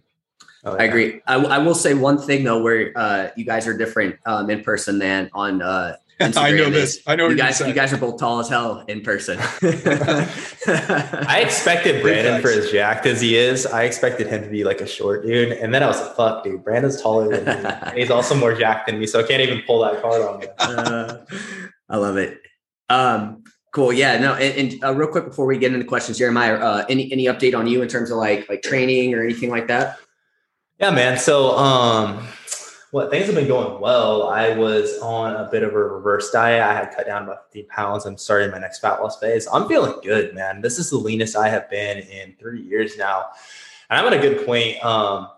Oh, 0.64 0.74
yeah. 0.74 0.82
I 0.82 0.84
agree. 0.84 1.20
I, 1.26 1.36
I, 1.36 1.58
will 1.58 1.74
say 1.74 1.94
one 1.94 2.18
thing 2.18 2.44
though, 2.44 2.62
where 2.62 2.92
uh, 2.94 3.28
you 3.34 3.44
guys 3.44 3.66
are 3.66 3.76
different 3.76 4.16
um, 4.26 4.50
in 4.50 4.62
person 4.62 4.98
than 4.98 5.30
on 5.32 5.62
uh, 5.62 5.96
Instagram. 6.20 6.36
I 6.42 6.50
know 6.52 6.70
this. 6.70 7.02
I 7.06 7.16
know 7.16 7.28
you 7.28 7.36
guys. 7.36 7.60
You 7.60 7.72
guys 7.72 7.94
are 7.94 7.96
both 7.96 8.18
tall 8.18 8.40
as 8.40 8.48
hell 8.50 8.84
in 8.86 9.00
person. 9.00 9.38
I 9.62 11.42
expected 11.42 12.02
Brandon 12.02 12.42
for 12.42 12.50
as 12.50 12.70
jacked 12.70 13.06
as 13.06 13.22
he 13.22 13.36
is. 13.36 13.64
I 13.64 13.84
expected 13.84 14.26
him 14.26 14.42
to 14.42 14.50
be 14.50 14.64
like 14.64 14.82
a 14.82 14.86
short 14.86 15.24
dude, 15.24 15.52
and 15.52 15.72
then 15.72 15.82
I 15.82 15.86
was 15.86 15.98
like, 15.98 16.14
"Fuck, 16.14 16.44
dude, 16.44 16.62
Brandon's 16.62 17.00
taller 17.00 17.34
than 17.34 17.44
me. 17.46 17.70
and 17.70 17.98
he's 17.98 18.10
also 18.10 18.34
more 18.34 18.54
jacked 18.54 18.86
than 18.86 18.98
me, 18.98 19.06
so 19.06 19.20
I 19.20 19.22
can't 19.22 19.40
even 19.40 19.62
pull 19.66 19.80
that 19.80 20.02
card 20.02 20.20
on 20.22 20.40
me." 20.40 20.46
Uh, 20.60 21.24
I 21.88 21.96
love 21.96 22.16
it. 22.16 22.38
Um, 22.88 23.44
Cool. 23.72 23.92
Yeah. 23.92 24.18
No. 24.18 24.34
And, 24.34 24.72
and 24.72 24.84
uh, 24.84 24.94
real 24.94 25.08
quick 25.08 25.24
before 25.24 25.46
we 25.46 25.58
get 25.58 25.72
into 25.72 25.86
questions, 25.86 26.18
Jeremiah, 26.18 26.56
uh, 26.56 26.84
any 26.88 27.12
any 27.12 27.24
update 27.26 27.56
on 27.56 27.66
you 27.66 27.82
in 27.82 27.88
terms 27.88 28.10
of 28.10 28.18
like 28.18 28.48
like 28.48 28.62
training 28.62 29.14
or 29.14 29.22
anything 29.22 29.50
like 29.50 29.68
that? 29.68 29.98
Yeah, 30.78 30.90
man. 30.90 31.18
So, 31.18 31.56
um, 31.58 32.26
what 32.90 33.10
things 33.10 33.26
have 33.26 33.34
been 33.34 33.46
going 33.46 33.80
well. 33.80 34.28
I 34.28 34.56
was 34.56 34.98
on 34.98 35.36
a 35.36 35.48
bit 35.50 35.62
of 35.62 35.74
a 35.74 35.78
reverse 35.78 36.30
diet. 36.30 36.62
I 36.62 36.74
had 36.74 36.90
cut 36.94 37.06
down 37.06 37.22
about 37.22 37.52
50 37.52 37.68
pounds. 37.68 38.04
I'm 38.04 38.16
starting 38.16 38.50
my 38.50 38.58
next 38.58 38.80
fat 38.80 39.00
loss 39.00 39.20
phase. 39.20 39.46
I'm 39.52 39.68
feeling 39.68 39.94
good, 40.02 40.34
man. 40.34 40.60
This 40.60 40.78
is 40.78 40.90
the 40.90 40.96
leanest 40.96 41.36
I 41.36 41.48
have 41.48 41.70
been 41.70 41.98
in 41.98 42.34
three 42.40 42.62
years 42.62 42.96
now, 42.98 43.26
and 43.88 44.00
I'm 44.00 44.12
at 44.12 44.18
a 44.18 44.22
good 44.22 44.44
point. 44.44 44.84
Um, 44.84 45.28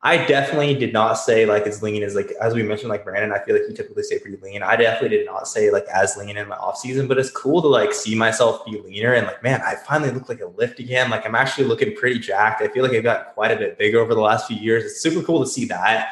I 0.00 0.24
definitely 0.26 0.74
did 0.74 0.92
not 0.92 1.14
say 1.14 1.44
like 1.44 1.66
as 1.66 1.82
lean 1.82 2.04
as 2.04 2.14
like 2.14 2.30
as 2.40 2.54
we 2.54 2.62
mentioned 2.62 2.88
like 2.88 3.02
Brandon. 3.04 3.32
I 3.32 3.44
feel 3.44 3.56
like 3.56 3.64
you 3.68 3.74
typically 3.74 4.04
stay 4.04 4.20
pretty 4.20 4.36
lean. 4.36 4.62
I 4.62 4.76
definitely 4.76 5.16
did 5.16 5.26
not 5.26 5.48
say 5.48 5.72
like 5.72 5.86
as 5.92 6.16
lean 6.16 6.36
in 6.36 6.46
my 6.46 6.56
off 6.56 6.78
season, 6.78 7.08
but 7.08 7.18
it's 7.18 7.32
cool 7.32 7.60
to 7.62 7.68
like 7.68 7.92
see 7.92 8.14
myself 8.14 8.64
be 8.64 8.80
leaner 8.80 9.14
and 9.14 9.26
like 9.26 9.42
man, 9.42 9.60
I 9.60 9.74
finally 9.74 10.12
look 10.12 10.28
like 10.28 10.40
a 10.40 10.46
lift 10.46 10.78
again. 10.78 11.10
Like 11.10 11.26
I'm 11.26 11.34
actually 11.34 11.66
looking 11.66 11.96
pretty 11.96 12.20
jacked. 12.20 12.62
I 12.62 12.68
feel 12.68 12.84
like 12.84 12.92
I've 12.92 13.02
got 13.02 13.34
quite 13.34 13.50
a 13.50 13.56
bit 13.56 13.76
bigger 13.76 13.98
over 13.98 14.14
the 14.14 14.20
last 14.20 14.46
few 14.46 14.56
years. 14.56 14.84
It's 14.84 15.00
super 15.00 15.20
cool 15.20 15.40
to 15.40 15.50
see 15.50 15.64
that 15.66 16.10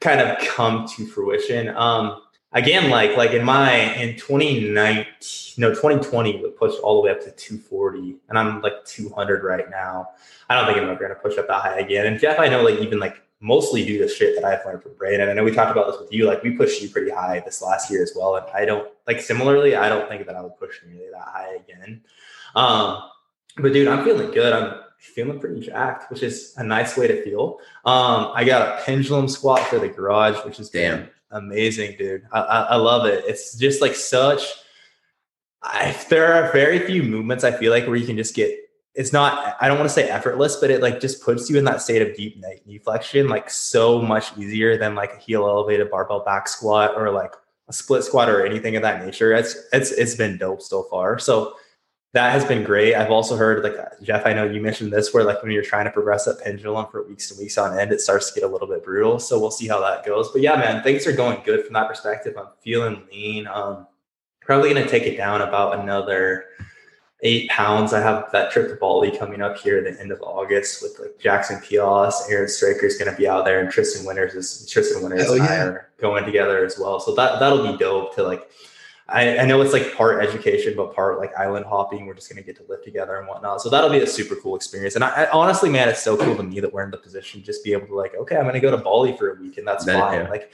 kind 0.00 0.20
of 0.20 0.38
come 0.38 0.88
to 0.96 1.06
fruition. 1.06 1.68
Um, 1.76 2.22
again, 2.52 2.90
like 2.90 3.16
like 3.16 3.32
in 3.32 3.44
my 3.44 3.94
in 3.94 4.16
2019, 4.16 5.06
no 5.58 5.70
2020, 5.70 6.42
we 6.42 6.50
pushed 6.50 6.78
all 6.80 6.96
the 6.96 7.06
way 7.06 7.10
up 7.10 7.20
to 7.20 7.30
240, 7.30 8.16
and 8.28 8.38
I'm 8.38 8.60
like 8.60 8.84
200 8.84 9.44
right 9.44 9.68
now. 9.70 10.08
I 10.48 10.54
don't 10.54 10.66
think 10.66 10.78
I'm 10.78 10.90
ever 10.90 11.00
gonna 11.00 11.14
push 11.14 11.38
up 11.38 11.48
that 11.48 11.62
high 11.62 11.78
again. 11.78 12.06
And 12.06 12.18
Jeff, 12.18 12.38
I 12.38 12.48
know 12.48 12.62
like 12.62 12.80
even 12.80 12.98
like 12.98 13.22
mostly 13.40 13.84
due 13.84 13.98
to 13.98 14.08
shit 14.08 14.34
that 14.36 14.44
I've 14.44 14.64
learned 14.66 14.82
from 14.82 14.94
Braden. 14.94 15.22
And 15.22 15.30
I 15.30 15.32
know 15.32 15.44
we 15.44 15.52
talked 15.52 15.70
about 15.70 15.90
this 15.90 16.00
with 16.00 16.12
you. 16.12 16.26
Like 16.26 16.42
we 16.42 16.50
pushed 16.50 16.82
you 16.82 16.90
pretty 16.90 17.10
high 17.10 17.40
this 17.44 17.62
last 17.62 17.90
year 17.90 18.02
as 18.02 18.12
well. 18.14 18.36
And 18.36 18.46
I 18.54 18.64
don't 18.64 18.88
like 19.06 19.20
similarly, 19.20 19.76
I 19.76 19.88
don't 19.88 20.08
think 20.08 20.26
that 20.26 20.36
I 20.36 20.42
would 20.42 20.58
push 20.58 20.76
nearly 20.86 21.10
that 21.10 21.26
high 21.26 21.54
again. 21.54 22.02
Um, 22.54 23.02
but 23.56 23.72
dude, 23.72 23.88
I'm 23.88 24.04
feeling 24.04 24.30
good. 24.30 24.52
I'm 24.52 24.80
feeling 24.98 25.40
pretty 25.40 25.60
jacked, 25.60 26.10
which 26.10 26.22
is 26.22 26.54
a 26.58 26.62
nice 26.62 26.96
way 26.96 27.08
to 27.08 27.22
feel. 27.24 27.58
Um, 27.86 28.32
I 28.34 28.44
got 28.44 28.78
a 28.78 28.82
pendulum 28.84 29.28
squat 29.28 29.60
for 29.60 29.78
the 29.78 29.88
garage, 29.88 30.44
which 30.44 30.60
is 30.60 30.68
damn 30.68 31.08
amazing, 31.30 31.96
dude. 31.98 32.22
I, 32.32 32.40
I, 32.40 32.60
I 32.62 32.76
love 32.76 33.06
it. 33.06 33.24
It's 33.26 33.56
just 33.56 33.80
like 33.80 33.94
such. 33.94 34.42
I, 35.62 35.96
there 36.08 36.32
are 36.32 36.52
very 36.52 36.78
few 36.80 37.02
movements 37.02 37.44
I 37.44 37.52
feel 37.52 37.70
like 37.70 37.86
where 37.86 37.96
you 37.96 38.06
can 38.06 38.16
just 38.16 38.34
get. 38.34 38.56
It's 38.94 39.12
not. 39.12 39.56
I 39.60 39.68
don't 39.68 39.78
want 39.78 39.88
to 39.88 39.94
say 39.94 40.08
effortless, 40.08 40.56
but 40.56 40.70
it 40.70 40.82
like 40.82 41.00
just 41.00 41.22
puts 41.22 41.48
you 41.48 41.58
in 41.58 41.64
that 41.64 41.80
state 41.80 42.02
of 42.02 42.16
deep 42.16 42.42
knee 42.66 42.78
flexion 42.78 43.28
like 43.28 43.48
so 43.48 44.00
much 44.00 44.36
easier 44.36 44.76
than 44.76 44.94
like 44.94 45.12
a 45.12 45.18
heel 45.18 45.46
elevated 45.46 45.90
barbell 45.90 46.24
back 46.24 46.48
squat 46.48 46.94
or 46.96 47.10
like 47.10 47.32
a 47.68 47.72
split 47.72 48.02
squat 48.02 48.28
or 48.28 48.44
anything 48.44 48.76
of 48.76 48.82
that 48.82 49.04
nature. 49.04 49.32
It's 49.32 49.56
it's 49.72 49.92
it's 49.92 50.16
been 50.16 50.38
dope 50.38 50.60
so 50.60 50.82
far. 50.84 51.18
So 51.18 51.54
that 52.12 52.32
has 52.32 52.44
been 52.44 52.64
great. 52.64 52.94
I've 52.94 53.10
also 53.10 53.36
heard 53.36 53.62
like 53.62 53.76
Jeff, 54.02 54.26
I 54.26 54.32
know 54.32 54.44
you 54.44 54.60
mentioned 54.60 54.92
this 54.92 55.14
where 55.14 55.22
like 55.22 55.42
when 55.42 55.52
you're 55.52 55.62
trying 55.62 55.84
to 55.84 55.90
progress 55.90 56.24
that 56.24 56.40
pendulum 56.40 56.86
for 56.90 57.06
weeks 57.06 57.30
and 57.30 57.38
weeks 57.38 57.56
on 57.56 57.78
end, 57.78 57.92
it 57.92 58.00
starts 58.00 58.30
to 58.30 58.40
get 58.40 58.48
a 58.48 58.52
little 58.52 58.66
bit 58.66 58.84
brutal. 58.84 59.18
So 59.20 59.38
we'll 59.38 59.52
see 59.52 59.68
how 59.68 59.80
that 59.80 60.04
goes. 60.04 60.30
But 60.32 60.42
yeah, 60.42 60.56
man, 60.56 60.82
things 60.82 61.06
are 61.06 61.12
going 61.12 61.40
good 61.44 61.64
from 61.64 61.74
that 61.74 61.88
perspective. 61.88 62.36
I'm 62.36 62.48
feeling 62.62 63.02
lean. 63.12 63.46
Um, 63.46 63.86
probably 64.40 64.74
gonna 64.74 64.88
take 64.88 65.04
it 65.04 65.16
down 65.16 65.42
about 65.42 65.78
another 65.78 66.46
eight 67.22 67.48
pounds. 67.50 67.92
I 67.92 68.00
have 68.00 68.30
that 68.32 68.50
trip 68.50 68.68
to 68.68 68.76
Bali 68.76 69.16
coming 69.16 69.42
up 69.42 69.58
here 69.58 69.78
at 69.78 69.84
the 69.84 70.00
end 70.00 70.10
of 70.10 70.20
August 70.22 70.82
with 70.82 70.98
like 70.98 71.18
Jackson 71.18 71.60
Peos, 71.60 72.28
Aaron 72.30 72.48
Straker 72.48 72.86
is 72.86 72.96
going 72.96 73.10
to 73.10 73.16
be 73.16 73.28
out 73.28 73.44
there, 73.44 73.60
and 73.60 73.70
Tristan 73.70 74.06
Winters 74.06 74.34
is 74.34 74.68
Tristan 74.68 75.02
Winters 75.02 75.30
and 75.30 75.42
I 75.42 75.56
are 75.58 75.90
going 75.98 76.24
together 76.24 76.64
as 76.64 76.78
well. 76.78 77.00
So 77.00 77.14
that 77.14 77.40
that'll 77.40 77.70
be 77.70 77.76
dope 77.76 78.14
to 78.16 78.22
like 78.22 78.50
I, 79.12 79.38
I, 79.38 79.44
know 79.44 79.60
it's 79.60 79.72
like 79.72 79.94
part 79.94 80.22
education, 80.22 80.74
but 80.76 80.94
part 80.94 81.18
like 81.18 81.34
island 81.36 81.66
hopping. 81.66 82.06
We're 82.06 82.14
just 82.14 82.30
going 82.30 82.42
to 82.42 82.46
get 82.46 82.56
to 82.56 82.70
live 82.70 82.82
together 82.84 83.18
and 83.18 83.26
whatnot. 83.26 83.60
So 83.60 83.68
that'll 83.68 83.90
be 83.90 83.98
a 83.98 84.06
super 84.06 84.36
cool 84.36 84.56
experience. 84.56 84.94
And 84.94 85.04
I, 85.04 85.24
I, 85.24 85.30
honestly, 85.30 85.68
man, 85.68 85.88
it's 85.88 86.02
so 86.02 86.16
cool 86.16 86.36
to 86.36 86.42
me 86.42 86.60
that 86.60 86.72
we're 86.72 86.84
in 86.84 86.90
the 86.90 86.96
position 86.96 87.42
just 87.42 87.64
be 87.64 87.72
able 87.72 87.86
to 87.88 87.94
like, 87.94 88.14
okay, 88.14 88.36
I'm 88.36 88.42
going 88.42 88.54
to 88.54 88.60
go 88.60 88.70
to 88.70 88.76
Bali 88.76 89.16
for 89.16 89.32
a 89.32 89.40
week, 89.40 89.58
and 89.58 89.66
that's 89.66 89.84
that, 89.84 89.98
fine. 89.98 90.20
Yeah. 90.20 90.30
Like 90.30 90.52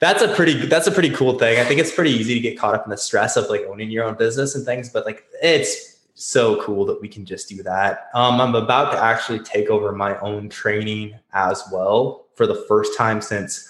that's 0.00 0.22
a 0.22 0.28
pretty 0.34 0.66
that's 0.66 0.86
a 0.86 0.92
pretty 0.92 1.10
cool 1.10 1.38
thing. 1.38 1.58
I 1.58 1.64
think 1.64 1.80
it's 1.80 1.92
pretty 1.92 2.10
easy 2.10 2.34
to 2.34 2.40
get 2.40 2.58
caught 2.58 2.74
up 2.74 2.84
in 2.84 2.90
the 2.90 2.96
stress 2.96 3.36
of 3.36 3.48
like 3.48 3.62
owning 3.62 3.90
your 3.90 4.04
own 4.04 4.16
business 4.16 4.54
and 4.54 4.64
things, 4.64 4.90
but 4.90 5.04
like 5.04 5.24
it's 5.42 5.96
so 6.14 6.60
cool 6.62 6.84
that 6.84 7.00
we 7.00 7.08
can 7.08 7.24
just 7.24 7.48
do 7.48 7.62
that. 7.62 8.08
Um, 8.14 8.40
I'm 8.40 8.54
about 8.54 8.92
to 8.92 9.02
actually 9.02 9.40
take 9.40 9.70
over 9.70 9.92
my 9.92 10.18
own 10.18 10.48
training 10.48 11.14
as 11.32 11.62
well 11.72 12.26
for 12.34 12.46
the 12.46 12.64
first 12.68 12.96
time 12.96 13.20
since 13.20 13.68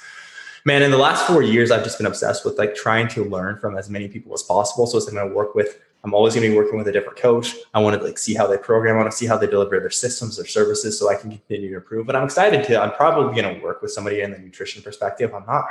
man, 0.64 0.82
in 0.82 0.90
the 0.90 0.98
last 0.98 1.26
four 1.26 1.42
years, 1.42 1.70
I've 1.70 1.84
just 1.84 1.98
been 1.98 2.06
obsessed 2.06 2.44
with 2.44 2.58
like 2.58 2.74
trying 2.74 3.08
to 3.08 3.24
learn 3.24 3.58
from 3.58 3.76
as 3.76 3.88
many 3.88 4.08
people 4.08 4.32
as 4.34 4.42
possible. 4.42 4.86
So 4.86 4.98
I'm 4.98 5.14
going 5.14 5.28
to 5.28 5.34
work 5.34 5.54
with, 5.54 5.80
I'm 6.04 6.14
always 6.14 6.34
going 6.34 6.44
to 6.44 6.50
be 6.50 6.56
working 6.56 6.78
with 6.78 6.88
a 6.88 6.92
different 6.92 7.18
coach. 7.18 7.54
I 7.74 7.80
want 7.80 7.98
to 7.98 8.06
like 8.06 8.18
see 8.18 8.34
how 8.34 8.46
they 8.46 8.58
program. 8.58 8.96
I 8.96 8.98
want 8.98 9.10
to 9.10 9.16
see 9.16 9.26
how 9.26 9.36
they 9.36 9.46
deliver 9.46 9.78
their 9.80 9.90
systems, 9.90 10.36
their 10.36 10.46
services, 10.46 10.98
so 10.98 11.10
I 11.10 11.14
can 11.14 11.30
continue 11.30 11.70
to 11.70 11.76
improve. 11.76 12.06
But 12.06 12.16
I'm 12.16 12.24
excited 12.24 12.64
to. 12.64 12.80
I'm 12.80 12.92
probably 12.92 13.40
going 13.40 13.56
to 13.56 13.62
work 13.62 13.82
with 13.82 13.92
somebody 13.92 14.20
in 14.20 14.30
the 14.30 14.38
nutrition 14.38 14.82
perspective. 14.82 15.34
I'm 15.34 15.46
not. 15.46 15.66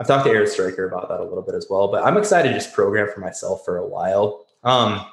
I've 0.00 0.06
talked 0.06 0.24
to 0.24 0.30
Aaron 0.30 0.48
Straker 0.48 0.88
about 0.88 1.08
that 1.08 1.20
a 1.20 1.24
little 1.24 1.42
bit 1.42 1.54
as 1.54 1.66
well. 1.70 1.88
But 1.88 2.04
I'm 2.04 2.16
excited 2.16 2.48
to 2.48 2.54
just 2.54 2.72
program 2.72 3.08
for 3.12 3.20
myself 3.20 3.64
for 3.64 3.76
a 3.78 3.86
while, 3.86 4.46
um, 4.64 5.06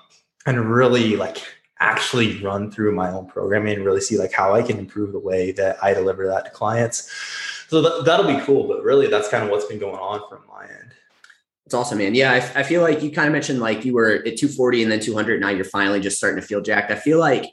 and 0.46 0.72
really 0.72 1.16
like 1.16 1.38
actually 1.80 2.42
run 2.44 2.72
through 2.72 2.94
my 2.94 3.10
own 3.12 3.26
programming 3.26 3.76
and 3.76 3.86
really 3.86 4.02
see 4.02 4.18
like 4.18 4.34
how 4.34 4.54
I 4.54 4.62
can 4.62 4.78
improve 4.78 5.14
the 5.14 5.20
way 5.20 5.52
that 5.54 5.82
I 5.82 5.94
deliver 5.94 6.28
that 6.28 6.46
to 6.46 6.52
clients 6.52 7.10
so 7.70 7.82
th- 7.82 8.06
that'll 8.06 8.28
be 8.28 8.44
cool. 8.44 8.68
But 8.68 8.84
really, 8.84 9.08
that's 9.08 9.30
kind 9.30 9.44
of 9.44 9.50
what's 9.50 9.66
been 9.66 9.80
going 9.80 9.96
on 9.96 10.28
from 10.28 10.42
my 10.48 10.64
end. 10.64 10.94
It's 11.66 11.76
awesome, 11.76 12.00
man. 12.00 12.16
Yeah, 12.16 12.32
I, 12.32 12.62
I 12.62 12.64
feel 12.64 12.82
like 12.82 13.04
you 13.04 13.12
kind 13.12 13.28
of 13.28 13.34
mentioned 13.34 13.60
like 13.60 13.86
you 13.86 13.94
were 13.94 14.24
at 14.26 14.38
240 14.38 14.84
and 14.84 14.92
then 14.92 15.00
200. 15.00 15.40
Now 15.40 15.50
you're 15.50 15.64
finally 15.64 16.00
just 16.00 16.18
starting 16.18 16.42
to 16.42 16.46
feel 16.46 16.62
jacked. 16.62 16.92
I 16.92 16.96
feel 16.96 17.20
like 17.20 17.46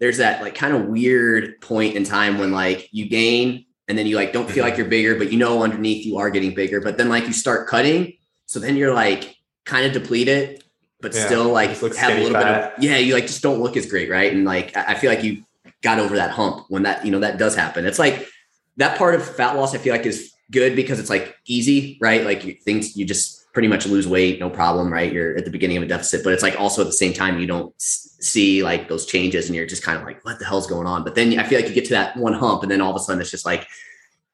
there's 0.00 0.18
that 0.18 0.42
like 0.42 0.54
kind 0.54 0.76
of 0.76 0.84
weird 0.86 1.60
point 1.62 1.96
in 1.96 2.04
time 2.04 2.36
when 2.36 2.52
like 2.52 2.90
you 2.92 3.08
gain 3.08 3.64
and 3.88 3.96
then 3.96 4.06
you 4.06 4.16
like 4.16 4.34
don't 4.34 4.50
feel 4.50 4.64
like 4.64 4.74
mm-hmm. 4.74 4.82
you're 4.82 4.90
bigger, 4.90 5.14
but 5.16 5.32
you 5.32 5.38
know 5.38 5.62
underneath 5.62 6.04
you 6.04 6.18
are 6.18 6.28
getting 6.28 6.54
bigger. 6.54 6.82
But 6.82 6.98
then 6.98 7.08
like 7.08 7.26
you 7.26 7.32
start 7.32 7.66
cutting, 7.66 8.18
so 8.44 8.60
then 8.60 8.76
you're 8.76 8.92
like 8.92 9.34
kind 9.64 9.86
of 9.86 9.92
depleted, 9.92 10.62
but 11.00 11.14
yeah, 11.14 11.24
still 11.24 11.48
like 11.48 11.70
have 11.70 12.18
a 12.18 12.22
little 12.22 12.32
fat. 12.32 12.76
bit 12.76 12.78
of 12.78 12.84
yeah. 12.84 12.98
You 12.98 13.14
like 13.14 13.26
just 13.26 13.42
don't 13.42 13.60
look 13.60 13.78
as 13.78 13.86
great, 13.86 14.10
right? 14.10 14.30
And 14.30 14.44
like 14.44 14.76
I 14.76 14.94
feel 14.94 15.08
like 15.08 15.24
you 15.24 15.44
got 15.82 15.98
over 15.98 16.16
that 16.16 16.32
hump 16.32 16.66
when 16.68 16.82
that 16.82 17.04
you 17.04 17.10
know 17.10 17.20
that 17.20 17.38
does 17.38 17.56
happen. 17.56 17.86
It's 17.86 17.98
like 17.98 18.28
that 18.76 18.98
part 18.98 19.14
of 19.14 19.24
fat 19.24 19.56
loss, 19.56 19.74
I 19.74 19.78
feel 19.78 19.92
like 19.92 20.06
is 20.06 20.32
good 20.50 20.76
because 20.76 21.00
it's 21.00 21.10
like 21.10 21.36
easy, 21.46 21.98
right? 22.00 22.24
Like 22.24 22.44
you, 22.44 22.54
things 22.54 22.96
you 22.96 23.04
just 23.04 23.52
pretty 23.52 23.68
much 23.68 23.86
lose 23.86 24.06
weight, 24.06 24.40
no 24.40 24.50
problem, 24.50 24.92
right? 24.92 25.12
You're 25.12 25.36
at 25.36 25.44
the 25.44 25.50
beginning 25.50 25.76
of 25.76 25.82
a 25.84 25.86
deficit, 25.86 26.24
but 26.24 26.32
it's 26.32 26.42
like 26.42 26.58
also 26.60 26.82
at 26.82 26.86
the 26.86 26.92
same 26.92 27.12
time 27.12 27.38
you 27.38 27.46
don't 27.46 27.72
see 27.80 28.62
like 28.62 28.88
those 28.88 29.06
changes, 29.06 29.46
and 29.46 29.54
you're 29.54 29.66
just 29.66 29.82
kind 29.82 29.98
of 29.98 30.04
like, 30.04 30.24
what 30.24 30.38
the 30.38 30.44
hell's 30.44 30.66
going 30.66 30.86
on? 30.86 31.04
But 31.04 31.14
then 31.14 31.38
I 31.38 31.44
feel 31.44 31.58
like 31.58 31.68
you 31.68 31.74
get 31.74 31.84
to 31.86 31.94
that 31.94 32.16
one 32.16 32.34
hump, 32.34 32.62
and 32.62 32.70
then 32.70 32.80
all 32.80 32.90
of 32.90 32.96
a 32.96 33.00
sudden 33.00 33.20
it's 33.20 33.30
just 33.30 33.46
like 33.46 33.66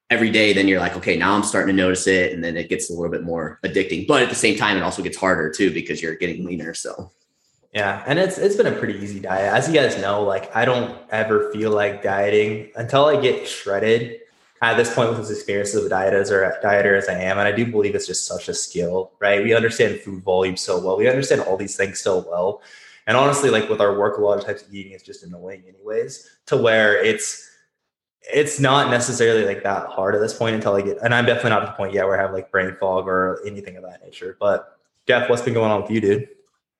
every 0.08 0.30
day. 0.30 0.52
Then 0.52 0.68
you're 0.68 0.80
like, 0.80 0.96
okay, 0.96 1.16
now 1.16 1.34
I'm 1.34 1.42
starting 1.42 1.76
to 1.76 1.82
notice 1.82 2.06
it, 2.06 2.32
and 2.32 2.42
then 2.42 2.56
it 2.56 2.68
gets 2.68 2.90
a 2.90 2.94
little 2.94 3.10
bit 3.10 3.22
more 3.22 3.60
addicting. 3.64 4.06
But 4.06 4.22
at 4.22 4.30
the 4.30 4.34
same 4.34 4.56
time, 4.56 4.76
it 4.76 4.82
also 4.82 5.02
gets 5.02 5.16
harder 5.16 5.50
too 5.50 5.72
because 5.72 6.02
you're 6.02 6.16
getting 6.16 6.44
leaner. 6.44 6.74
So. 6.74 7.12
Yeah, 7.72 8.02
and 8.04 8.18
it's 8.18 8.36
it's 8.36 8.56
been 8.56 8.66
a 8.66 8.72
pretty 8.72 8.98
easy 8.98 9.20
diet. 9.20 9.52
As 9.54 9.68
you 9.68 9.74
guys 9.74 9.96
know, 10.00 10.24
like 10.24 10.54
I 10.56 10.64
don't 10.64 10.98
ever 11.10 11.52
feel 11.52 11.70
like 11.70 12.02
dieting 12.02 12.72
until 12.74 13.04
I 13.04 13.20
get 13.20 13.46
shredded 13.46 14.18
at 14.62 14.76
this 14.76 14.94
point 14.94 15.10
with 15.10 15.18
as 15.20 15.30
experiences 15.30 15.74
of 15.76 15.90
a 15.90 15.94
dieter 15.94 16.30
or 16.30 16.60
dieter 16.62 16.96
as 16.96 17.08
I 17.08 17.14
am, 17.14 17.38
and 17.38 17.48
I 17.48 17.52
do 17.52 17.64
believe 17.66 17.94
it's 17.94 18.06
just 18.06 18.26
such 18.26 18.48
a 18.48 18.54
skill, 18.54 19.12
right? 19.20 19.42
We 19.42 19.54
understand 19.54 20.00
food 20.00 20.22
volume 20.22 20.56
so 20.56 20.78
well. 20.78 20.96
We 20.96 21.08
understand 21.08 21.42
all 21.42 21.56
these 21.56 21.76
things 21.76 22.00
so 22.00 22.24
well. 22.28 22.62
And 23.06 23.16
honestly, 23.16 23.50
like 23.50 23.68
with 23.68 23.80
our 23.80 23.98
work, 23.98 24.18
a 24.18 24.20
lot 24.20 24.38
of 24.38 24.44
types 24.44 24.62
of 24.62 24.72
eating 24.72 24.92
is 24.92 25.02
just 25.02 25.24
annoying 25.24 25.64
anyways, 25.66 26.28
to 26.46 26.56
where 26.56 27.02
it's 27.02 27.48
it's 28.32 28.60
not 28.60 28.90
necessarily 28.90 29.46
like 29.46 29.62
that 29.62 29.86
hard 29.86 30.14
at 30.14 30.20
this 30.20 30.34
point 30.34 30.54
until 30.54 30.74
I 30.74 30.82
get 30.82 30.98
and 31.02 31.14
I'm 31.14 31.24
definitely 31.24 31.50
not 31.50 31.62
at 31.62 31.66
the 31.66 31.72
point 31.72 31.94
yet 31.94 32.06
where 32.06 32.18
I 32.18 32.22
have 32.22 32.32
like 32.32 32.50
brain 32.50 32.76
fog 32.78 33.08
or 33.08 33.40
anything 33.46 33.76
of 33.76 33.82
that 33.84 34.02
nature. 34.04 34.36
But 34.38 34.78
Jeff, 35.08 35.30
what's 35.30 35.40
been 35.40 35.54
going 35.54 35.70
on 35.70 35.80
with 35.82 35.90
you, 35.90 36.02
dude? 36.02 36.28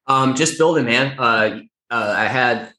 Um, 0.06 0.34
just 0.34 0.58
building, 0.58 0.84
man. 0.84 1.18
Uh, 1.18 1.60
uh 1.90 2.14
I 2.16 2.26
had 2.26 2.72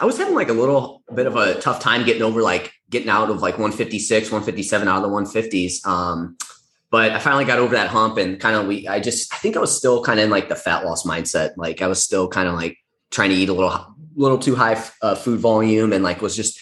I 0.00 0.04
was 0.04 0.18
having 0.18 0.34
like 0.34 0.48
a 0.48 0.52
little 0.52 1.02
bit 1.14 1.26
of 1.26 1.36
a 1.36 1.60
tough 1.60 1.80
time 1.80 2.04
getting 2.04 2.22
over 2.22 2.42
like 2.42 2.72
getting 2.90 3.08
out 3.08 3.30
of 3.30 3.42
like 3.42 3.54
156, 3.54 4.30
157 4.30 4.88
out 4.88 5.02
of 5.02 5.02
the 5.02 5.08
150s. 5.08 5.86
Um, 5.86 6.36
but 6.90 7.12
I 7.12 7.18
finally 7.18 7.44
got 7.44 7.58
over 7.58 7.74
that 7.74 7.88
hump 7.88 8.16
and 8.16 8.40
kind 8.40 8.56
of 8.56 8.66
we 8.66 8.88
I 8.88 9.00
just 9.00 9.32
I 9.32 9.36
think 9.36 9.56
I 9.56 9.60
was 9.60 9.76
still 9.76 10.02
kind 10.02 10.18
of 10.18 10.24
in 10.24 10.30
like 10.30 10.48
the 10.48 10.56
fat 10.56 10.84
loss 10.84 11.04
mindset. 11.04 11.52
Like 11.56 11.82
I 11.82 11.86
was 11.86 12.02
still 12.02 12.28
kind 12.28 12.48
of 12.48 12.54
like 12.54 12.78
trying 13.10 13.30
to 13.30 13.36
eat 13.36 13.48
a 13.48 13.52
little 13.52 13.94
little 14.16 14.38
too 14.38 14.56
high 14.56 14.82
uh, 15.02 15.14
food 15.14 15.38
volume 15.38 15.92
and 15.92 16.02
like 16.02 16.22
was 16.22 16.34
just 16.34 16.58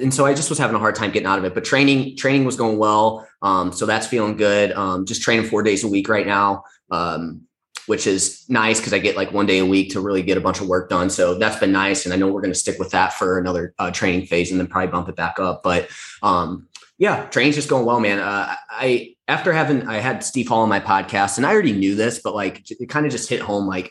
and 0.00 0.14
so 0.14 0.24
I 0.24 0.34
just 0.34 0.48
was 0.48 0.58
having 0.58 0.76
a 0.76 0.78
hard 0.78 0.94
time 0.94 1.10
getting 1.10 1.26
out 1.26 1.38
of 1.38 1.44
it. 1.44 1.54
But 1.54 1.64
training 1.64 2.16
training 2.16 2.44
was 2.44 2.56
going 2.56 2.78
well, 2.78 3.26
um, 3.42 3.72
so 3.72 3.86
that's 3.86 4.06
feeling 4.06 4.36
good. 4.36 4.72
Um, 4.72 5.06
just 5.06 5.22
training 5.22 5.46
four 5.46 5.62
days 5.62 5.84
a 5.84 5.88
week 5.88 6.08
right 6.08 6.26
now. 6.26 6.64
Um, 6.90 7.42
which 7.86 8.06
is 8.06 8.44
nice 8.48 8.80
because 8.80 8.92
I 8.92 8.98
get 8.98 9.16
like 9.16 9.32
one 9.32 9.46
day 9.46 9.58
a 9.58 9.66
week 9.66 9.90
to 9.92 10.00
really 10.00 10.22
get 10.22 10.38
a 10.38 10.40
bunch 10.40 10.60
of 10.60 10.66
work 10.66 10.88
done. 10.88 11.10
So 11.10 11.34
that's 11.34 11.58
been 11.58 11.72
nice. 11.72 12.04
And 12.04 12.14
I 12.14 12.16
know 12.16 12.28
we're 12.28 12.40
going 12.40 12.52
to 12.52 12.58
stick 12.58 12.78
with 12.78 12.90
that 12.90 13.12
for 13.12 13.38
another 13.38 13.74
uh, 13.78 13.90
training 13.90 14.26
phase 14.26 14.50
and 14.50 14.60
then 14.60 14.66
probably 14.66 14.90
bump 14.90 15.08
it 15.08 15.16
back 15.16 15.38
up. 15.38 15.62
But 15.62 15.88
um, 16.22 16.68
yeah, 16.98 17.26
training's 17.26 17.56
just 17.56 17.68
going 17.68 17.84
well, 17.84 18.00
man. 18.00 18.18
Uh, 18.18 18.54
I, 18.70 19.14
after 19.28 19.52
having, 19.52 19.86
I 19.88 19.98
had 19.98 20.22
Steve 20.24 20.48
Hall 20.48 20.62
on 20.62 20.68
my 20.68 20.80
podcast 20.80 21.36
and 21.36 21.46
I 21.46 21.52
already 21.52 21.72
knew 21.72 21.94
this, 21.94 22.20
but 22.22 22.34
like 22.34 22.70
it 22.70 22.88
kind 22.88 23.06
of 23.06 23.12
just 23.12 23.28
hit 23.28 23.40
home. 23.40 23.66
Like, 23.66 23.90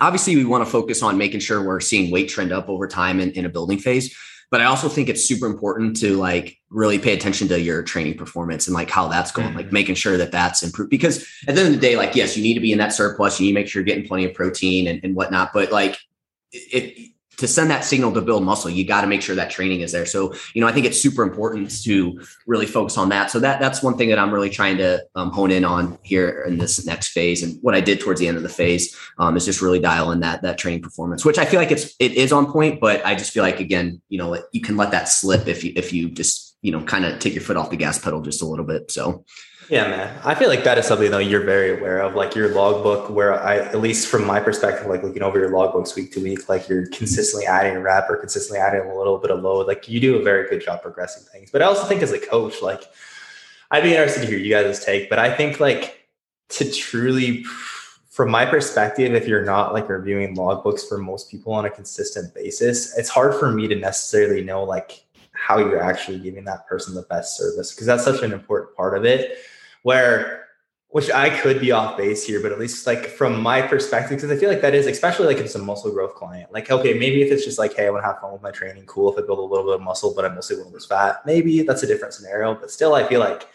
obviously 0.00 0.36
we 0.36 0.44
want 0.44 0.64
to 0.64 0.70
focus 0.70 1.02
on 1.02 1.18
making 1.18 1.40
sure 1.40 1.62
we're 1.62 1.80
seeing 1.80 2.10
weight 2.10 2.28
trend 2.28 2.52
up 2.52 2.68
over 2.68 2.88
time 2.88 3.20
in, 3.20 3.30
in 3.32 3.44
a 3.44 3.48
building 3.48 3.78
phase 3.78 4.16
but 4.52 4.60
I 4.60 4.66
also 4.66 4.90
think 4.90 5.08
it's 5.08 5.24
super 5.24 5.46
important 5.46 5.96
to 6.00 6.14
like 6.18 6.58
really 6.68 6.98
pay 6.98 7.14
attention 7.14 7.48
to 7.48 7.58
your 7.58 7.82
training 7.82 8.18
performance 8.18 8.66
and 8.66 8.74
like 8.74 8.90
how 8.90 9.08
that's 9.08 9.32
going, 9.32 9.48
mm-hmm. 9.48 9.56
like 9.56 9.72
making 9.72 9.94
sure 9.94 10.18
that 10.18 10.30
that's 10.30 10.62
improved. 10.62 10.90
Because 10.90 11.26
at 11.48 11.54
the 11.54 11.62
end 11.62 11.74
of 11.74 11.80
the 11.80 11.80
day, 11.80 11.96
like, 11.96 12.14
yes, 12.14 12.36
you 12.36 12.42
need 12.42 12.52
to 12.52 12.60
be 12.60 12.70
in 12.70 12.76
that 12.76 12.92
surplus. 12.92 13.40
You 13.40 13.46
need 13.46 13.52
to 13.52 13.54
make 13.54 13.68
sure 13.68 13.80
you're 13.80 13.86
getting 13.86 14.06
plenty 14.06 14.26
of 14.26 14.34
protein 14.34 14.88
and, 14.88 15.00
and 15.02 15.16
whatnot. 15.16 15.54
But 15.54 15.72
like, 15.72 15.96
it, 16.52 17.11
to 17.38 17.48
send 17.48 17.70
that 17.70 17.84
signal 17.84 18.12
to 18.12 18.20
build 18.20 18.44
muscle, 18.44 18.70
you 18.70 18.86
got 18.86 19.00
to 19.00 19.06
make 19.06 19.22
sure 19.22 19.34
that 19.34 19.50
training 19.50 19.80
is 19.80 19.92
there. 19.92 20.06
So, 20.06 20.34
you 20.54 20.60
know, 20.60 20.66
I 20.66 20.72
think 20.72 20.86
it's 20.86 21.00
super 21.00 21.22
important 21.22 21.82
to 21.84 22.20
really 22.46 22.66
focus 22.66 22.98
on 22.98 23.08
that. 23.08 23.30
So 23.30 23.40
that 23.40 23.60
that's 23.60 23.82
one 23.82 23.96
thing 23.96 24.10
that 24.10 24.18
I'm 24.18 24.32
really 24.32 24.50
trying 24.50 24.76
to 24.78 25.04
um, 25.14 25.30
hone 25.30 25.50
in 25.50 25.64
on 25.64 25.98
here 26.02 26.44
in 26.46 26.58
this 26.58 26.84
next 26.86 27.08
phase. 27.08 27.42
And 27.42 27.58
what 27.62 27.74
I 27.74 27.80
did 27.80 28.00
towards 28.00 28.20
the 28.20 28.28
end 28.28 28.36
of 28.36 28.42
the 28.42 28.48
phase 28.48 28.96
um, 29.18 29.36
is 29.36 29.44
just 29.44 29.62
really 29.62 29.80
dial 29.80 30.12
in 30.12 30.20
that 30.20 30.42
that 30.42 30.58
training 30.58 30.82
performance, 30.82 31.24
which 31.24 31.38
I 31.38 31.44
feel 31.44 31.60
like 31.60 31.72
it's 31.72 31.94
it 31.98 32.12
is 32.12 32.32
on 32.32 32.50
point, 32.50 32.80
but 32.80 33.04
I 33.04 33.14
just 33.14 33.32
feel 33.32 33.42
like 33.42 33.60
again, 33.60 34.00
you 34.08 34.18
know, 34.18 34.42
you 34.52 34.60
can 34.60 34.76
let 34.76 34.90
that 34.90 35.08
slip 35.08 35.48
if 35.48 35.64
you 35.64 35.72
if 35.74 35.92
you 35.92 36.10
just 36.10 36.52
you 36.62 36.70
know, 36.70 36.82
kind 36.84 37.04
of 37.04 37.18
take 37.18 37.34
your 37.34 37.42
foot 37.42 37.56
off 37.56 37.70
the 37.70 37.76
gas 37.76 37.98
pedal 37.98 38.22
just 38.22 38.40
a 38.40 38.46
little 38.46 38.64
bit. 38.64 38.90
So 38.90 39.24
yeah, 39.68 39.88
man. 39.88 40.20
I 40.24 40.34
feel 40.34 40.48
like 40.48 40.64
that 40.64 40.78
is 40.78 40.86
something 40.86 41.10
though 41.10 41.18
you're 41.18 41.44
very 41.44 41.78
aware 41.78 42.00
of, 42.00 42.14
like 42.14 42.34
your 42.34 42.48
logbook, 42.48 43.10
where 43.10 43.40
I, 43.40 43.58
at 43.58 43.80
least 43.80 44.08
from 44.08 44.26
my 44.26 44.40
perspective, 44.40 44.86
like 44.86 45.02
looking 45.02 45.22
over 45.22 45.38
your 45.38 45.50
logbooks 45.50 45.94
week 45.94 46.12
to 46.12 46.22
week, 46.22 46.48
like 46.48 46.68
you're 46.68 46.86
consistently 46.88 47.46
adding 47.46 47.76
a 47.76 47.80
rep 47.80 48.08
or 48.08 48.16
consistently 48.16 48.58
adding 48.58 48.80
a 48.82 48.96
little 48.96 49.18
bit 49.18 49.30
of 49.30 49.42
load. 49.42 49.66
Like 49.66 49.88
you 49.88 50.00
do 50.00 50.16
a 50.16 50.22
very 50.22 50.48
good 50.48 50.64
job 50.64 50.82
progressing 50.82 51.24
things. 51.32 51.50
But 51.50 51.62
I 51.62 51.66
also 51.66 51.84
think 51.84 52.02
as 52.02 52.12
a 52.12 52.18
coach, 52.18 52.60
like 52.62 52.84
I'd 53.70 53.82
be 53.82 53.90
interested 53.90 54.22
to 54.22 54.26
hear 54.26 54.38
you 54.38 54.50
guys' 54.50 54.84
take. 54.84 55.08
But 55.08 55.18
I 55.18 55.34
think 55.34 55.60
like 55.60 56.08
to 56.50 56.70
truly, 56.70 57.44
from 58.10 58.30
my 58.30 58.44
perspective, 58.44 59.14
if 59.14 59.26
you're 59.26 59.44
not 59.44 59.72
like 59.72 59.88
reviewing 59.88 60.36
logbooks 60.36 60.86
for 60.88 60.98
most 60.98 61.30
people 61.30 61.52
on 61.52 61.64
a 61.64 61.70
consistent 61.70 62.34
basis, 62.34 62.96
it's 62.98 63.08
hard 63.08 63.34
for 63.34 63.50
me 63.50 63.68
to 63.68 63.76
necessarily 63.76 64.42
know 64.42 64.64
like 64.64 65.04
how 65.32 65.58
you're 65.58 65.82
actually 65.82 66.18
giving 66.18 66.44
that 66.44 66.66
person 66.66 66.94
the 66.94 67.02
best 67.02 67.36
service 67.36 67.72
because 67.72 67.86
that's 67.86 68.04
such 68.04 68.22
an 68.22 68.32
important 68.32 68.76
part 68.76 68.96
of 68.96 69.04
it 69.04 69.38
where 69.82 70.42
which 70.92 71.10
I 71.10 71.30
could 71.30 71.58
be 71.58 71.72
off 71.72 71.96
base 71.96 72.26
here, 72.26 72.42
but 72.42 72.52
at 72.52 72.58
least 72.58 72.86
like 72.86 73.06
from 73.06 73.40
my 73.40 73.62
perspective, 73.62 74.18
because 74.18 74.30
I 74.30 74.36
feel 74.36 74.50
like 74.50 74.60
that 74.60 74.74
is, 74.74 74.86
especially 74.86 75.26
like 75.26 75.38
if 75.38 75.46
it's 75.46 75.54
a 75.54 75.58
muscle 75.58 75.90
growth 75.90 76.14
client. 76.14 76.52
Like, 76.52 76.70
okay, 76.70 76.92
maybe 76.92 77.22
if 77.22 77.32
it's 77.32 77.46
just 77.46 77.58
like, 77.58 77.74
hey, 77.74 77.86
I 77.86 77.90
want 77.90 78.02
to 78.02 78.06
have 78.06 78.20
fun 78.20 78.30
with 78.30 78.42
my 78.42 78.50
training, 78.50 78.84
cool. 78.84 79.10
If 79.10 79.18
I 79.18 79.26
build 79.26 79.38
a 79.38 79.42
little 79.42 79.64
bit 79.64 79.76
of 79.76 79.80
muscle, 79.80 80.12
but 80.14 80.26
I 80.26 80.28
mostly 80.28 80.56
want 80.56 80.68
to 80.68 80.74
lose 80.74 80.84
fat, 80.84 81.22
maybe 81.24 81.62
that's 81.62 81.82
a 81.82 81.86
different 81.86 82.12
scenario. 82.12 82.54
But 82.54 82.70
still, 82.70 82.94
I 82.94 83.08
feel 83.08 83.20
like 83.20 83.48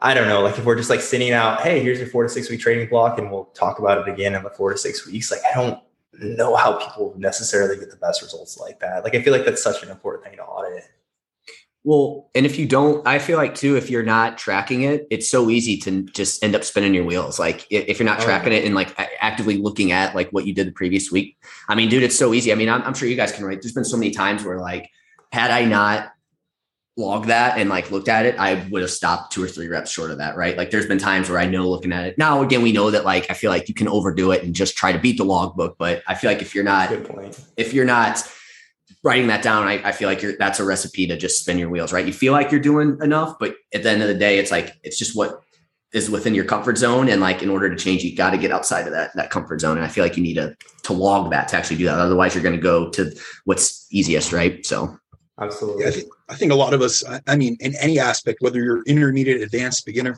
I 0.00 0.12
don't 0.12 0.28
know, 0.28 0.42
like 0.42 0.58
if 0.58 0.66
we're 0.66 0.76
just 0.76 0.90
like 0.90 1.00
sending 1.00 1.32
out, 1.32 1.62
hey, 1.62 1.82
here's 1.82 1.98
your 1.98 2.08
four 2.08 2.24
to 2.24 2.28
six 2.28 2.50
week 2.50 2.60
training 2.60 2.90
block, 2.90 3.18
and 3.18 3.30
we'll 3.30 3.46
talk 3.46 3.78
about 3.78 4.06
it 4.06 4.12
again 4.12 4.34
in 4.34 4.42
the 4.42 4.50
four 4.50 4.70
to 4.70 4.76
six 4.76 5.06
weeks. 5.06 5.30
Like, 5.30 5.40
I 5.50 5.54
don't 5.54 5.80
know 6.12 6.56
how 6.56 6.74
people 6.74 7.14
necessarily 7.16 7.78
get 7.78 7.90
the 7.90 7.96
best 7.96 8.20
results 8.20 8.58
like 8.58 8.80
that. 8.80 9.02
Like, 9.02 9.14
I 9.14 9.22
feel 9.22 9.32
like 9.32 9.46
that's 9.46 9.62
such 9.62 9.82
an 9.82 9.88
important 9.88 10.24
thing 10.24 10.36
to. 10.36 10.44
Well, 11.86 12.30
and 12.34 12.46
if 12.46 12.58
you 12.58 12.64
don't, 12.64 13.06
I 13.06 13.18
feel 13.18 13.36
like 13.36 13.54
too, 13.54 13.76
if 13.76 13.90
you're 13.90 14.02
not 14.02 14.38
tracking 14.38 14.84
it, 14.84 15.06
it's 15.10 15.28
so 15.28 15.50
easy 15.50 15.76
to 15.80 16.02
just 16.04 16.42
end 16.42 16.54
up 16.54 16.64
spinning 16.64 16.94
your 16.94 17.04
wheels. 17.04 17.38
Like 17.38 17.66
if 17.70 17.98
you're 17.98 18.06
not 18.06 18.20
oh, 18.20 18.24
tracking 18.24 18.54
it 18.54 18.64
and 18.64 18.74
like 18.74 18.98
actively 19.20 19.58
looking 19.58 19.92
at 19.92 20.14
like 20.14 20.30
what 20.30 20.46
you 20.46 20.54
did 20.54 20.66
the 20.66 20.72
previous 20.72 21.12
week. 21.12 21.36
I 21.68 21.74
mean, 21.74 21.90
dude, 21.90 22.02
it's 22.02 22.16
so 22.16 22.32
easy. 22.32 22.52
I 22.52 22.54
mean, 22.54 22.70
I'm, 22.70 22.80
I'm 22.82 22.94
sure 22.94 23.06
you 23.06 23.16
guys 23.16 23.32
can 23.32 23.44
relate. 23.44 23.60
There's 23.60 23.74
been 23.74 23.84
so 23.84 23.98
many 23.98 24.12
times 24.12 24.44
where 24.44 24.58
like, 24.58 24.88
had 25.30 25.50
I 25.50 25.66
not 25.66 26.10
logged 26.96 27.28
that 27.28 27.58
and 27.58 27.68
like 27.68 27.90
looked 27.90 28.08
at 28.08 28.24
it, 28.24 28.38
I 28.38 28.66
would 28.70 28.80
have 28.80 28.90
stopped 28.90 29.32
two 29.32 29.44
or 29.44 29.48
three 29.48 29.68
reps 29.68 29.90
short 29.90 30.10
of 30.10 30.18
that. 30.18 30.36
Right. 30.38 30.56
Like 30.56 30.70
there's 30.70 30.86
been 30.86 30.96
times 30.96 31.28
where 31.28 31.38
I 31.38 31.44
know 31.44 31.68
looking 31.68 31.92
at 31.92 32.06
it 32.06 32.16
now, 32.16 32.40
again, 32.42 32.62
we 32.62 32.72
know 32.72 32.90
that 32.92 33.04
like, 33.04 33.30
I 33.30 33.34
feel 33.34 33.50
like 33.50 33.68
you 33.68 33.74
can 33.74 33.88
overdo 33.88 34.30
it 34.30 34.42
and 34.42 34.54
just 34.54 34.74
try 34.78 34.90
to 34.90 34.98
beat 34.98 35.18
the 35.18 35.24
logbook. 35.24 35.76
But 35.76 36.02
I 36.06 36.14
feel 36.14 36.30
like 36.30 36.40
if 36.40 36.54
you're 36.54 36.64
not, 36.64 36.90
if 37.58 37.74
you're 37.74 37.84
not, 37.84 38.26
writing 39.04 39.26
that 39.28 39.42
down, 39.42 39.68
I, 39.68 39.74
I 39.88 39.92
feel 39.92 40.08
like 40.08 40.24
that's 40.38 40.58
a 40.58 40.64
recipe 40.64 41.06
to 41.06 41.16
just 41.16 41.38
spin 41.40 41.58
your 41.58 41.68
wheels, 41.68 41.92
right? 41.92 42.06
You 42.06 42.12
feel 42.12 42.32
like 42.32 42.50
you're 42.50 42.58
doing 42.60 42.98
enough, 43.02 43.38
but 43.38 43.54
at 43.72 43.82
the 43.82 43.90
end 43.90 44.02
of 44.02 44.08
the 44.08 44.14
day, 44.14 44.38
it's 44.38 44.50
like 44.50 44.80
it's 44.82 44.98
just 44.98 45.14
what 45.14 45.42
is 45.92 46.10
within 46.10 46.34
your 46.34 46.46
comfort 46.46 46.78
zone. 46.78 47.08
And 47.08 47.20
like 47.20 47.42
in 47.42 47.50
order 47.50 47.68
to 47.68 47.76
change, 47.76 48.02
you 48.02 48.16
got 48.16 48.30
to 48.30 48.38
get 48.38 48.50
outside 48.50 48.86
of 48.86 48.92
that 48.92 49.14
that 49.14 49.30
comfort 49.30 49.60
zone. 49.60 49.76
And 49.76 49.84
I 49.86 49.88
feel 49.88 50.02
like 50.02 50.16
you 50.16 50.22
need 50.22 50.34
to 50.34 50.56
to 50.84 50.92
log 50.94 51.30
that 51.30 51.48
to 51.48 51.56
actually 51.56 51.76
do 51.76 51.84
that. 51.84 51.98
Otherwise, 51.98 52.34
you're 52.34 52.42
going 52.42 52.56
to 52.56 52.60
go 52.60 52.90
to 52.90 53.12
what's 53.44 53.86
easiest, 53.92 54.32
right? 54.32 54.64
So 54.64 54.98
absolutely. 55.38 55.82
Yeah, 55.82 55.88
I, 55.90 55.92
think, 55.92 56.12
I 56.30 56.34
think 56.34 56.52
a 56.52 56.56
lot 56.56 56.72
of 56.72 56.80
us, 56.80 57.04
I 57.26 57.36
mean, 57.36 57.58
in 57.60 57.74
any 57.76 57.98
aspect, 57.98 58.38
whether 58.40 58.62
you're 58.62 58.82
intermediate, 58.84 59.42
advanced, 59.42 59.84
beginner, 59.84 60.16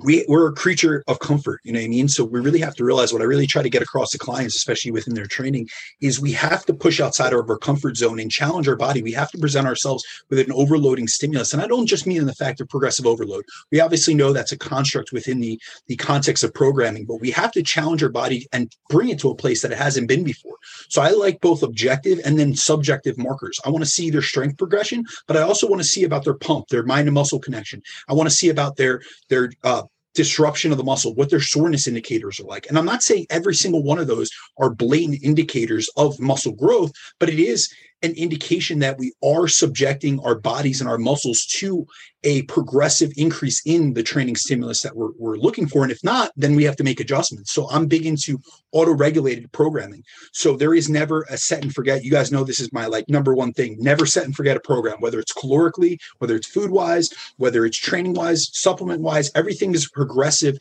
we, 0.00 0.24
we're 0.28 0.48
a 0.48 0.52
creature 0.52 1.02
of 1.06 1.18
comfort, 1.20 1.60
you 1.64 1.72
know 1.72 1.78
what 1.78 1.86
I 1.86 1.88
mean? 1.88 2.08
So 2.08 2.24
we 2.24 2.40
really 2.40 2.60
have 2.60 2.74
to 2.76 2.84
realize 2.84 3.12
what 3.12 3.22
I 3.22 3.24
really 3.24 3.46
try 3.46 3.62
to 3.62 3.70
get 3.70 3.82
across 3.82 4.10
to 4.10 4.18
clients, 4.18 4.56
especially 4.56 4.90
within 4.90 5.14
their 5.14 5.26
training, 5.26 5.68
is 6.00 6.20
we 6.20 6.32
have 6.32 6.64
to 6.66 6.74
push 6.74 7.00
outside 7.00 7.32
of 7.32 7.48
our 7.48 7.58
comfort 7.58 7.96
zone 7.96 8.20
and 8.20 8.30
challenge 8.30 8.68
our 8.68 8.76
body. 8.76 9.02
We 9.02 9.12
have 9.12 9.30
to 9.30 9.38
present 9.38 9.66
ourselves 9.66 10.04
with 10.30 10.38
an 10.38 10.52
overloading 10.52 11.08
stimulus. 11.08 11.52
And 11.52 11.62
I 11.62 11.66
don't 11.66 11.86
just 11.86 12.06
mean 12.06 12.18
in 12.18 12.26
the 12.26 12.34
fact 12.34 12.60
of 12.60 12.68
progressive 12.68 13.06
overload. 13.06 13.44
We 13.72 13.80
obviously 13.80 14.14
know 14.14 14.32
that's 14.32 14.52
a 14.52 14.58
construct 14.58 15.12
within 15.12 15.40
the, 15.40 15.60
the 15.86 15.96
context 15.96 16.44
of 16.44 16.52
programming, 16.52 17.06
but 17.06 17.20
we 17.20 17.30
have 17.30 17.52
to 17.52 17.62
challenge 17.62 18.02
our 18.02 18.08
body 18.08 18.46
and 18.52 18.70
bring 18.88 19.08
it 19.08 19.18
to 19.20 19.30
a 19.30 19.34
place 19.34 19.62
that 19.62 19.72
it 19.72 19.78
hasn't 19.78 20.08
been 20.08 20.24
before. 20.24 20.56
So 20.88 21.02
I 21.02 21.10
like 21.10 21.40
both 21.40 21.62
objective 21.62 22.20
and 22.24 22.38
then 22.38 22.54
subjective 22.54 23.18
markers. 23.18 23.60
I 23.64 23.70
want 23.70 23.84
to 23.84 23.90
see 23.90 24.10
their 24.10 24.22
strength 24.22 24.58
progression, 24.58 25.04
but 25.26 25.36
I 25.36 25.42
also 25.42 25.68
want 25.68 25.80
to 25.80 25.88
see 25.88 26.04
about 26.04 26.24
their 26.24 26.34
pump, 26.34 26.68
their 26.68 26.82
mind 26.82 27.08
and 27.08 27.14
muscle 27.14 27.38
connection. 27.38 27.82
I 28.08 28.14
want 28.14 28.28
to 28.28 28.34
see 28.34 28.48
about 28.48 28.76
their 28.76 29.00
their 29.28 29.50
uh, 29.64 29.82
disruption 30.16 30.72
of 30.72 30.78
the 30.78 30.84
muscle, 30.84 31.14
what 31.14 31.30
their 31.30 31.40
soreness 31.40 31.86
indicators 31.86 32.40
are 32.40 32.44
like. 32.44 32.66
And 32.68 32.78
I'm 32.78 32.84
not 32.84 33.02
saying 33.02 33.26
every 33.30 33.54
single 33.54 33.82
one 33.82 33.98
of 33.98 34.06
those 34.06 34.30
are 34.58 34.70
blatant 34.70 35.22
indicators 35.22 35.88
of 35.96 36.18
muscle 36.18 36.52
growth, 36.52 36.92
but 37.20 37.28
it 37.28 37.38
is 37.38 37.72
an 38.02 38.12
indication 38.12 38.80
that 38.80 38.98
we 38.98 39.12
are 39.24 39.48
subjecting 39.48 40.18
our 40.20 40.34
bodies 40.34 40.80
and 40.80 40.90
our 40.90 40.98
muscles 40.98 41.46
to 41.46 41.86
a 42.26 42.42
progressive 42.42 43.12
increase 43.16 43.62
in 43.64 43.94
the 43.94 44.02
training 44.02 44.34
stimulus 44.34 44.82
that 44.82 44.96
we're, 44.96 45.12
we're 45.16 45.36
looking 45.36 45.68
for. 45.68 45.84
And 45.84 45.92
if 45.92 46.02
not, 46.02 46.32
then 46.36 46.56
we 46.56 46.64
have 46.64 46.74
to 46.76 46.84
make 46.84 46.98
adjustments. 46.98 47.52
So 47.52 47.70
I'm 47.70 47.86
big 47.86 48.04
into 48.04 48.40
auto-regulated 48.72 49.52
programming. 49.52 50.02
So 50.32 50.56
there 50.56 50.74
is 50.74 50.88
never 50.88 51.24
a 51.30 51.38
set 51.38 51.62
and 51.62 51.72
forget. 51.72 52.04
You 52.04 52.10
guys 52.10 52.32
know 52.32 52.42
this 52.42 52.58
is 52.58 52.72
my 52.72 52.86
like 52.86 53.08
number 53.08 53.32
one 53.32 53.52
thing. 53.52 53.76
Never 53.78 54.06
set 54.06 54.24
and 54.24 54.34
forget 54.34 54.56
a 54.56 54.60
program, 54.60 54.96
whether 54.98 55.20
it's 55.20 55.32
calorically, 55.32 55.98
whether 56.18 56.34
it's 56.34 56.48
food 56.48 56.72
wise, 56.72 57.08
whether 57.36 57.64
it's 57.64 57.78
training 57.78 58.14
wise, 58.14 58.50
supplement 58.52 59.02
wise, 59.02 59.30
everything 59.36 59.72
is 59.72 59.88
progressive. 59.88 60.58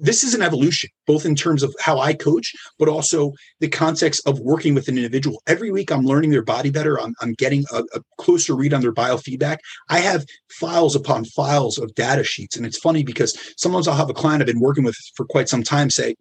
This 0.00 0.24
is 0.24 0.34
an 0.34 0.42
evolution, 0.42 0.90
both 1.06 1.24
in 1.24 1.36
terms 1.36 1.62
of 1.62 1.74
how 1.78 2.00
I 2.00 2.12
coach, 2.14 2.52
but 2.76 2.88
also 2.88 3.32
the 3.60 3.68
context 3.68 4.26
of 4.26 4.40
working 4.40 4.74
with 4.74 4.88
an 4.88 4.96
individual. 4.96 5.40
Every 5.46 5.70
week 5.70 5.92
I'm 5.92 6.04
learning 6.04 6.30
their 6.30 6.42
body 6.42 6.70
better. 6.70 7.00
I'm, 7.00 7.14
I'm 7.20 7.34
getting 7.34 7.64
a, 7.72 7.84
a 7.94 8.00
closer 8.18 8.56
read 8.56 8.74
on 8.74 8.82
their 8.82 8.92
biofeedback. 8.92 9.58
I 9.88 10.00
have 10.00 10.26
files 10.50 10.96
upon 11.04 11.24
files 11.24 11.78
of 11.78 11.94
data 11.94 12.24
sheets. 12.24 12.56
And 12.56 12.64
it's 12.64 12.78
funny 12.78 13.02
because 13.02 13.38
sometimes 13.56 13.86
I'll 13.86 13.96
have 13.96 14.10
a 14.10 14.14
client 14.14 14.40
I've 14.40 14.46
been 14.46 14.60
working 14.60 14.84
with 14.84 14.96
for 15.16 15.26
quite 15.26 15.48
some 15.48 15.62
time 15.62 15.90
say, 15.90 16.14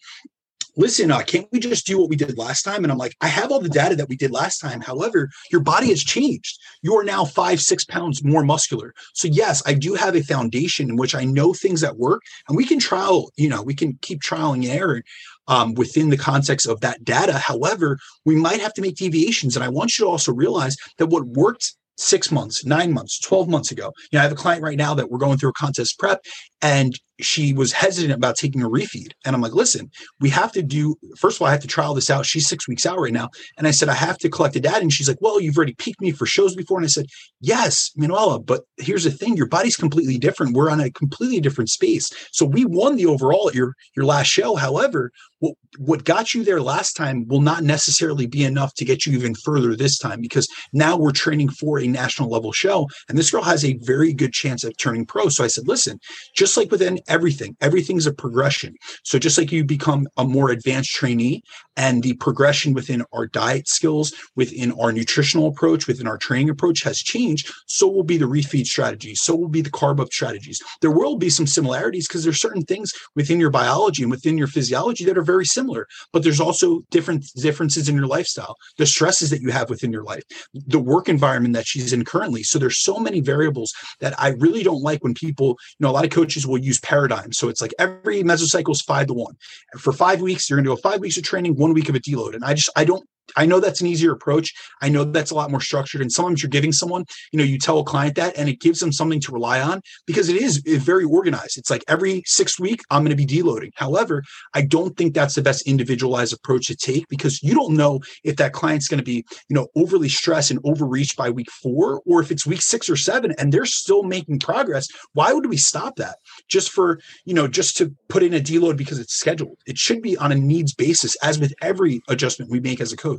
listen, 0.76 1.12
uh, 1.12 1.22
can't 1.22 1.48
we 1.52 1.60
just 1.60 1.86
do 1.86 2.00
what 2.00 2.10
we 2.10 2.16
did 2.16 2.38
last 2.38 2.64
time? 2.64 2.84
And 2.84 2.92
I'm 2.92 2.98
like, 2.98 3.16
I 3.22 3.28
have 3.28 3.52
all 3.52 3.60
the 3.60 3.70
data 3.70 3.96
that 3.96 4.10
we 4.10 4.16
did 4.16 4.32
last 4.32 4.58
time. 4.58 4.82
However, 4.82 5.30
your 5.52 5.62
body 5.62 5.90
has 5.90 6.04
changed. 6.04 6.60
You 6.82 6.98
are 6.98 7.04
now 7.04 7.26
five, 7.26 7.62
six 7.62 7.86
pounds 7.86 8.24
more 8.24 8.44
muscular. 8.44 8.94
So 9.14 9.28
yes, 9.28 9.62
I 9.66 9.74
do 9.74 9.94
have 9.94 10.16
a 10.16 10.24
foundation 10.24 10.90
in 10.90 10.96
which 10.96 11.16
I 11.16 11.26
know 11.26 11.54
things 11.54 11.82
that 11.82 11.98
work 11.98 12.22
and 12.48 12.58
we 12.58 12.66
can 12.66 12.80
trial, 12.80 13.30
you 13.36 13.50
know, 13.50 13.62
we 13.62 13.76
can 13.76 13.98
keep 14.02 14.22
trialing 14.22 14.64
and 14.64 14.80
error 14.80 15.04
um, 15.48 15.74
within 15.76 16.10
the 16.10 16.18
context 16.18 16.68
of 16.68 16.82
that 16.82 17.04
data. 17.04 17.34
However, 17.34 18.00
we 18.26 18.36
might 18.36 18.62
have 18.62 18.74
to 18.76 18.82
make 18.82 18.96
deviations. 18.96 19.56
And 19.56 19.64
I 19.64 19.70
want 19.70 19.98
you 19.98 20.06
to 20.06 20.12
also 20.12 20.34
realize 20.34 20.76
that 20.98 21.08
what 21.08 21.26
worked 21.26 21.76
six 21.98 22.32
months, 22.32 22.66
nine 22.66 22.92
months, 22.92 23.20
12 23.20 23.48
months 23.48 23.72
ago. 23.72 23.92
You 24.12 24.18
know, 24.18 24.20
I 24.20 24.24
have 24.24 24.32
a 24.32 24.36
client 24.36 24.64
right 24.64 24.78
now 24.78 24.94
that 24.94 25.10
we're 25.10 25.20
going 25.20 25.38
through 25.38 25.50
a 25.50 25.54
contest 25.54 26.00
prep 26.00 26.24
and 26.62 26.98
she 27.20 27.54
was 27.54 27.72
hesitant 27.72 28.14
about 28.14 28.36
taking 28.36 28.64
a 28.64 28.70
refeed. 28.70 29.12
And 29.26 29.36
I'm 29.36 29.42
like, 29.42 29.54
listen, 29.54 29.90
we 30.20 30.30
have 30.30 30.52
to 30.54 30.62
do, 30.62 30.96
first 31.18 31.38
of 31.38 31.42
all, 31.42 31.48
I 31.48 31.52
have 31.52 31.62
to 31.62 31.68
trial 31.68 31.94
this 31.94 32.10
out. 32.10 32.26
She's 32.26 32.48
six 32.48 32.68
weeks 32.68 32.86
out 32.86 33.00
right 33.00 33.14
now. 33.14 33.30
And 33.58 33.68
I 33.68 33.72
said, 33.72 33.90
I 33.90 33.94
have 33.96 34.18
to 34.20 34.30
collect 34.30 34.54
the 34.54 34.60
data. 34.60 34.82
And 34.82 34.94
she's 34.94 35.08
like, 35.08 35.22
well, 35.22 35.42
you've 35.42 35.58
already 35.58 35.74
peaked 35.76 36.02
me 36.02 36.12
for 36.12 36.26
shows 36.26 36.56
before. 36.56 36.78
And 36.78 36.86
I 36.86 36.90
said, 36.90 37.08
yes, 37.42 37.92
Manuela, 37.96 38.40
but 38.40 38.62
here's 38.78 39.04
the 39.04 39.12
thing. 39.12 39.36
Your 39.36 39.48
body's 39.48 39.76
completely 39.76 40.18
different. 40.18 40.56
We're 40.56 40.70
on 40.70 40.80
a 40.80 40.92
completely 40.92 41.40
different 41.40 41.70
space. 41.70 42.12
So 42.32 42.46
we 42.46 42.66
won 42.66 42.96
the 42.96 43.08
overall 43.08 43.50
at 43.50 43.56
your, 43.56 43.74
your 43.96 44.06
last 44.06 44.28
show. 44.28 44.56
However, 44.56 45.12
what, 45.40 45.56
what 45.78 46.06
got 46.06 46.34
you 46.34 46.44
there 46.44 46.62
last 46.62 46.94
time 46.94 47.28
will 47.28 47.42
not 47.42 47.64
necessarily 47.64 48.28
be 48.28 48.44
enough 48.44 48.74
to 48.76 48.86
get 48.86 49.06
you 49.06 49.14
even 49.14 49.36
further 49.36 49.76
this 49.76 49.98
time 49.98 50.22
because 50.22 50.48
now 50.72 50.96
we're 50.96 51.12
training 51.12 51.50
for 51.50 51.80
a 51.80 51.88
national 51.88 52.30
level 52.30 52.52
show. 52.52 52.88
And 53.10 53.18
this 53.18 53.32
girl 53.32 53.44
has 53.44 53.66
a 53.66 53.78
very 53.82 54.14
good 54.14 54.32
chance 54.32 54.64
of 54.64 54.76
turning 54.78 55.06
pro. 55.06 55.30
So 55.30 55.44
I 55.44 55.48
said, 55.48 55.68
listen, 55.68 56.00
just 56.36 56.56
like 56.56 56.72
with 56.72 56.84
within 56.84 57.00
everything, 57.08 57.56
everything's 57.62 58.08
a 58.08 58.14
progression. 58.14 58.76
So 59.04 59.20
just 59.20 59.38
like 59.38 59.52
you 59.52 59.64
become 59.64 60.08
a 60.18 60.24
more 60.24 60.50
advanced 60.50 60.92
trainee 60.92 61.44
and 61.76 62.04
the 62.04 62.14
progression 62.16 62.74
within 62.74 63.04
our 63.14 63.28
diet 63.28 63.68
skills, 63.68 64.14
within 64.36 64.72
our 64.74 64.92
nutritional 64.92 65.48
approach, 65.48 65.88
within 65.88 66.08
our 66.08 66.18
training 66.18 66.50
approach 66.50 66.84
has 66.84 67.00
changed, 67.00 67.52
so 67.68 67.88
will 67.88 68.04
be 68.04 68.18
the 68.18 68.26
refeed 68.26 68.66
strategies. 68.66 69.22
So 69.22 69.36
will 69.36 69.48
be 69.48 69.62
the 69.62 69.72
carb 69.72 70.00
up 70.00 70.12
strategies. 70.12 70.62
There 70.82 70.92
will 70.92 71.18
be 71.18 71.30
some 71.30 71.48
similarities 71.48 72.08
because 72.08 72.24
there's 72.24 72.42
certain 72.42 72.64
things 72.64 72.92
within 73.16 73.40
your 73.40 73.50
biology 73.50 74.04
and 74.04 74.12
within 74.12 74.38
your 74.38 74.48
physiology 74.48 75.06
that 75.06 75.18
are 75.18 75.24
very 75.24 75.46
similar, 75.46 75.88
but 76.12 76.24
there's 76.24 76.40
also 76.40 76.82
different 76.92 77.26
differences 77.36 77.90
in 77.90 77.96
your 77.96 78.08
lifestyle, 78.08 78.56
the 78.78 78.86
stresses 78.86 79.30
that 79.30 79.42
you 79.42 79.52
have 79.52 79.70
within 79.70 79.92
your 79.92 80.04
life, 80.04 80.24
the 80.54 80.80
work 80.80 81.10
environment 81.10 81.54
that 81.56 81.68
she's 81.68 81.94
in 81.94 82.06
currently. 82.06 82.44
So 82.44 82.60
there's 82.60 82.80
so 82.80 82.98
many 82.98 83.22
variables 83.22 83.74
that 84.00 84.20
I 84.20 84.30
really 84.30 84.64
don't 84.64 84.82
like 84.82 85.04
when 85.04 85.14
people, 85.14 85.58
you 85.80 85.84
know, 85.86 85.90
a 85.90 85.92
lot 85.92 86.06
of 86.06 86.12
coaches 86.12 86.46
will 86.46 86.58
use 86.58 86.80
paradigms. 86.94 87.38
So 87.40 87.50
it's 87.50 87.62
like 87.64 87.74
every 87.80 88.24
mesocycle 88.24 88.72
is 88.78 88.82
five 88.82 89.08
to 89.08 89.14
one. 89.14 89.36
And 89.72 89.82
For 89.82 89.94
five 89.94 90.20
weeks, 90.22 90.50
you're 90.50 90.58
going 90.58 90.70
to 90.70 90.76
go 90.76 90.90
five 90.90 91.00
weeks 91.00 91.18
of 91.18 91.24
training, 91.24 91.56
one 91.56 91.74
week 91.74 91.90
of 91.90 91.96
a 91.96 92.00
deload. 92.00 92.34
And 92.36 92.44
I 92.50 92.54
just, 92.54 92.70
I 92.76 92.84
don't 92.86 93.06
I 93.36 93.46
know 93.46 93.60
that's 93.60 93.82
an 93.82 93.88
easier 93.88 94.12
approach. 94.12 94.54
I 94.82 94.90
know 94.90 95.04
that's 95.04 95.32
a 95.32 95.36
lot 95.36 95.52
more 95.52 95.62
structured. 95.62 96.02
And 96.02 96.12
sometimes 96.12 96.44
you're 96.44 96.50
giving 96.50 96.72
someone, 96.72 97.06
you 97.32 97.38
know, 97.38 97.44
you 97.44 97.58
tell 97.58 97.80
a 97.80 97.84
client 97.84 98.16
that 98.16 98.38
and 98.38 98.50
it 98.50 98.60
gives 98.60 98.80
them 98.80 98.92
something 98.92 99.20
to 99.22 99.32
rely 99.32 99.62
on 99.62 99.82
because 100.06 100.30
it 100.30 100.36
is 100.36 100.58
very 100.58 101.06
organized. 101.06 101.58
It's 101.58 101.70
like 101.70 101.84
every 101.88 102.24
six 102.26 102.60
week, 102.60 102.82
I'm 102.90 103.04
going 103.04 103.16
to 103.16 103.26
be 103.26 103.26
deloading. 103.26 103.72
However, 103.76 104.24
I 104.54 104.62
don't 104.62 104.96
think 104.98 105.14
that's 105.14 105.36
the 105.36 105.42
best 105.42 105.68
individualized 105.68 106.34
approach 106.34 106.68
to 106.68 106.76
take 106.76 107.08
because 107.08 107.42
you 107.42 107.54
don't 107.54 107.76
know 107.76 108.02
if 108.24 108.36
that 108.38 108.54
client's 108.54 108.88
going 108.88 109.00
to 109.00 109.04
be, 109.04 109.26
you 109.50 109.56
know, 109.56 109.68
overly 109.76 110.10
stressed 110.10 110.52
and 110.52 110.60
overreached 110.64 111.18
by 111.18 111.30
week 111.30 111.50
four, 111.52 112.02
or 112.06 112.22
if 112.22 112.32
it's 112.32 112.46
week 112.46 112.62
six 112.62 112.90
or 112.90 112.96
seven 112.96 113.34
and 113.38 113.52
they're 113.52 113.66
still 113.66 114.04
making 114.04 114.40
progress. 114.40 114.88
Why 115.14 115.34
would 115.34 115.48
we 115.48 115.58
stop 115.58 115.96
that 115.98 116.18
just 116.50 116.72
for, 116.72 117.00
you 117.26 117.34
know, 117.34 117.48
just 117.48 117.78
to 117.78 117.94
put 118.10 118.24
in 118.24 118.34
a 118.34 118.40
deload 118.40 118.78
because 118.78 119.00
it's 119.00 119.16
scheduled? 119.16 119.58
It 119.66 119.78
should 119.78 120.02
be 120.02 120.18
on 120.18 120.32
a 120.32 120.36
needs 120.36 120.74
basis, 120.74 121.16
as 121.24 121.40
with 121.40 121.54
every 121.62 122.02
adjustment 122.08 122.52
we 122.52 122.60
make 122.60 122.82
as 122.82 122.92
a 122.92 122.98
coach. 122.98 123.13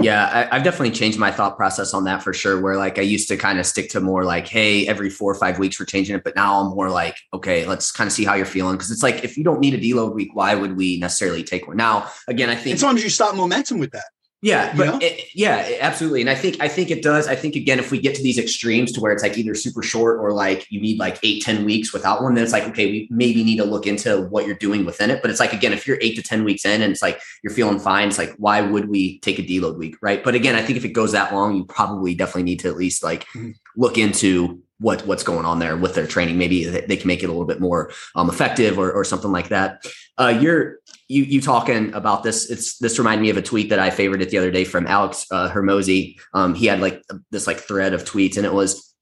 Yeah, 0.00 0.48
I, 0.50 0.54
have 0.54 0.64
definitely 0.64 0.92
changed 0.92 1.18
my 1.18 1.30
thought 1.30 1.58
process 1.58 1.92
on 1.92 2.04
that 2.04 2.22
for 2.22 2.32
sure. 2.32 2.58
Where 2.60 2.76
like 2.76 2.98
I 2.98 3.02
used 3.02 3.28
to 3.28 3.36
kind 3.36 3.58
of 3.58 3.66
stick 3.66 3.90
to 3.90 4.00
more 4.00 4.24
like, 4.24 4.48
hey, 4.48 4.86
every 4.88 5.10
four 5.10 5.30
or 5.30 5.34
five 5.34 5.58
weeks 5.58 5.78
we're 5.78 5.86
changing 5.86 6.16
it, 6.16 6.24
but 6.24 6.34
now 6.34 6.60
I'm 6.60 6.74
more 6.74 6.88
like, 6.88 7.18
okay, 7.34 7.66
let's 7.66 7.92
kind 7.92 8.08
of 8.08 8.12
see 8.12 8.24
how 8.24 8.34
you're 8.34 8.46
feeling 8.46 8.76
because 8.76 8.90
it's 8.90 9.02
like 9.02 9.24
if 9.24 9.36
you 9.36 9.44
don't 9.44 9.60
need 9.60 9.74
a 9.74 9.78
deload 9.78 10.14
week, 10.14 10.30
why 10.34 10.54
would 10.54 10.76
we 10.76 10.98
necessarily 10.98 11.42
take 11.42 11.68
one? 11.68 11.76
Now, 11.76 12.10
again, 12.28 12.48
I 12.48 12.54
think 12.54 12.74
as 12.74 12.82
long 12.82 12.96
as 12.96 13.04
you 13.04 13.10
stop 13.10 13.34
momentum 13.34 13.78
with 13.78 13.90
that. 13.90 14.06
Yeah, 14.42 14.74
but 14.74 15.02
it, 15.02 15.26
yeah, 15.34 15.76
absolutely. 15.80 16.22
And 16.22 16.30
I 16.30 16.34
think 16.34 16.56
I 16.60 16.68
think 16.68 16.90
it 16.90 17.02
does. 17.02 17.28
I 17.28 17.34
think 17.34 17.56
again, 17.56 17.78
if 17.78 17.90
we 17.90 18.00
get 18.00 18.14
to 18.14 18.22
these 18.22 18.38
extremes 18.38 18.90
to 18.92 19.00
where 19.00 19.12
it's 19.12 19.22
like 19.22 19.36
either 19.36 19.54
super 19.54 19.82
short 19.82 20.18
or 20.18 20.32
like 20.32 20.66
you 20.70 20.80
need 20.80 20.98
like 20.98 21.18
eight, 21.22 21.42
10 21.42 21.64
weeks 21.66 21.92
without 21.92 22.22
one, 22.22 22.34
then 22.34 22.44
it's 22.44 22.52
like, 22.52 22.64
okay, 22.68 22.86
we 22.86 23.08
maybe 23.10 23.44
need 23.44 23.58
to 23.58 23.64
look 23.64 23.86
into 23.86 24.22
what 24.28 24.46
you're 24.46 24.56
doing 24.56 24.86
within 24.86 25.10
it. 25.10 25.20
But 25.20 25.30
it's 25.30 25.40
like 25.40 25.52
again, 25.52 25.74
if 25.74 25.86
you're 25.86 25.98
eight 26.00 26.16
to 26.16 26.22
10 26.22 26.44
weeks 26.44 26.64
in 26.64 26.80
and 26.80 26.90
it's 26.90 27.02
like 27.02 27.20
you're 27.42 27.52
feeling 27.52 27.78
fine, 27.78 28.08
it's 28.08 28.16
like, 28.16 28.34
why 28.38 28.62
would 28.62 28.88
we 28.88 29.18
take 29.18 29.38
a 29.38 29.42
deload 29.42 29.76
week? 29.76 29.96
Right. 30.00 30.24
But 30.24 30.34
again, 30.34 30.54
I 30.54 30.62
think 30.62 30.78
if 30.78 30.86
it 30.86 30.94
goes 30.94 31.12
that 31.12 31.34
long, 31.34 31.56
you 31.56 31.64
probably 31.66 32.14
definitely 32.14 32.44
need 32.44 32.60
to 32.60 32.68
at 32.68 32.76
least 32.76 33.04
like 33.04 33.24
mm-hmm. 33.28 33.50
look 33.76 33.98
into 33.98 34.62
what 34.80 35.06
what's 35.06 35.22
going 35.22 35.44
on 35.44 35.58
there 35.58 35.76
with 35.76 35.94
their 35.94 36.06
training. 36.06 36.38
Maybe 36.38 36.64
they 36.64 36.96
can 36.96 37.06
make 37.06 37.22
it 37.22 37.26
a 37.26 37.32
little 37.32 37.46
bit 37.46 37.60
more 37.60 37.92
um, 38.16 38.28
effective 38.28 38.78
or, 38.78 38.90
or 38.90 39.04
something 39.04 39.30
like 39.30 39.48
that. 39.48 39.84
Uh, 40.18 40.38
you're 40.40 40.78
you 41.10 41.24
you 41.24 41.40
talking 41.40 41.92
about 41.92 42.22
this 42.22 42.48
it's 42.50 42.78
this 42.78 42.98
reminded 42.98 43.22
me 43.22 43.30
of 43.30 43.36
a 43.36 43.42
tweet 43.42 43.68
that 43.68 43.80
i 43.80 43.90
favorited 43.90 44.30
the 44.30 44.38
other 44.38 44.52
day 44.52 44.64
from 44.64 44.86
alex 44.86 45.26
uh, 45.30 45.50
Hormozi. 45.50 46.18
Um, 46.32 46.54
he 46.54 46.66
had 46.66 46.80
like 46.80 47.02
this 47.30 47.46
like 47.46 47.58
thread 47.58 47.92
of 47.92 48.04
tweets 48.04 48.36
and 48.36 48.46
it 48.46 48.54
was 48.54 48.94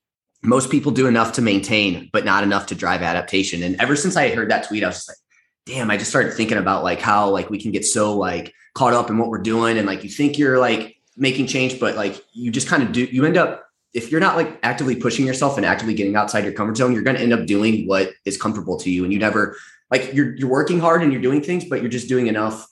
most 0.42 0.70
people 0.70 0.90
do 0.90 1.06
enough 1.06 1.32
to 1.32 1.42
maintain 1.42 2.08
but 2.12 2.24
not 2.24 2.42
enough 2.42 2.66
to 2.66 2.74
drive 2.74 3.02
adaptation 3.02 3.62
and 3.62 3.76
ever 3.80 3.94
since 3.94 4.16
i 4.16 4.30
heard 4.30 4.50
that 4.50 4.66
tweet 4.66 4.82
i 4.82 4.86
was 4.86 4.96
just 4.96 5.08
like 5.08 5.18
damn 5.66 5.90
i 5.90 5.96
just 5.96 6.10
started 6.10 6.32
thinking 6.32 6.56
about 6.56 6.82
like 6.82 7.00
how 7.00 7.28
like 7.28 7.50
we 7.50 7.60
can 7.60 7.72
get 7.72 7.84
so 7.84 8.16
like 8.16 8.54
caught 8.74 8.94
up 8.94 9.10
in 9.10 9.18
what 9.18 9.28
we're 9.28 9.38
doing 9.38 9.76
and 9.76 9.86
like 9.86 10.02
you 10.02 10.10
think 10.10 10.38
you're 10.38 10.58
like 10.58 10.96
making 11.16 11.46
change 11.46 11.78
but 11.78 11.94
like 11.94 12.24
you 12.32 12.50
just 12.50 12.68
kind 12.68 12.82
of 12.82 12.92
do 12.92 13.04
you 13.04 13.26
end 13.26 13.36
up 13.36 13.67
if 13.94 14.10
you're 14.10 14.20
not 14.20 14.36
like 14.36 14.58
actively 14.62 14.94
pushing 14.94 15.26
yourself 15.26 15.56
and 15.56 15.64
actively 15.64 15.94
getting 15.94 16.14
outside 16.14 16.44
your 16.44 16.52
comfort 16.52 16.76
zone 16.76 16.92
you're 16.92 17.02
going 17.02 17.16
to 17.16 17.22
end 17.22 17.32
up 17.32 17.46
doing 17.46 17.86
what 17.86 18.12
is 18.24 18.36
comfortable 18.36 18.78
to 18.78 18.90
you 18.90 19.04
and 19.04 19.12
you 19.12 19.18
never 19.18 19.56
like 19.90 20.12
you're 20.12 20.34
you're 20.36 20.48
working 20.48 20.80
hard 20.80 21.02
and 21.02 21.12
you're 21.12 21.22
doing 21.22 21.42
things, 21.42 21.64
but 21.64 21.80
you're 21.80 21.90
just 21.90 22.08
doing 22.08 22.26
enough 22.26 22.66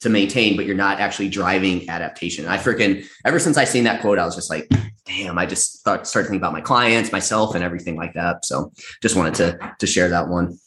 to 0.00 0.08
maintain, 0.08 0.56
but 0.56 0.66
you're 0.66 0.76
not 0.76 0.98
actually 0.98 1.28
driving 1.28 1.88
adaptation. 1.88 2.46
I 2.46 2.58
freaking 2.58 3.06
ever 3.24 3.38
since 3.38 3.56
I 3.56 3.64
seen 3.64 3.84
that 3.84 4.00
quote, 4.00 4.18
I 4.18 4.24
was 4.24 4.34
just 4.34 4.50
like, 4.50 4.68
damn, 5.06 5.38
I 5.38 5.46
just 5.46 5.84
thought 5.84 6.06
started 6.06 6.28
thinking 6.28 6.40
about 6.40 6.52
my 6.52 6.60
clients, 6.60 7.12
myself, 7.12 7.54
and 7.54 7.62
everything 7.62 7.96
like 7.96 8.14
that. 8.14 8.44
So 8.44 8.72
just 9.00 9.16
wanted 9.16 9.34
to 9.34 9.74
to 9.78 9.86
share 9.86 10.08
that 10.08 10.28
one. 10.28 10.58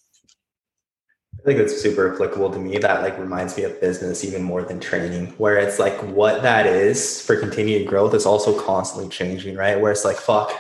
I 1.46 1.50
think 1.50 1.60
it's 1.60 1.80
super 1.80 2.12
applicable 2.12 2.50
to 2.52 2.58
me. 2.58 2.80
That 2.80 3.04
like 3.04 3.20
reminds 3.20 3.56
me 3.56 3.64
of 3.64 3.80
business 3.80 4.26
even 4.26 4.42
more 4.42 4.64
than 4.64 4.80
training, 4.80 5.28
where 5.38 5.58
it's 5.58 5.78
like 5.78 5.96
what 6.08 6.42
that 6.42 6.66
is 6.66 7.22
for 7.22 7.40
continued 7.40 7.88
growth 7.88 8.16
is 8.16 8.26
also 8.26 8.60
constantly 8.60 9.10
changing, 9.10 9.56
right? 9.56 9.80
Where 9.80 9.92
it's 9.92 10.04
like, 10.04 10.18
fuck, 10.18 10.52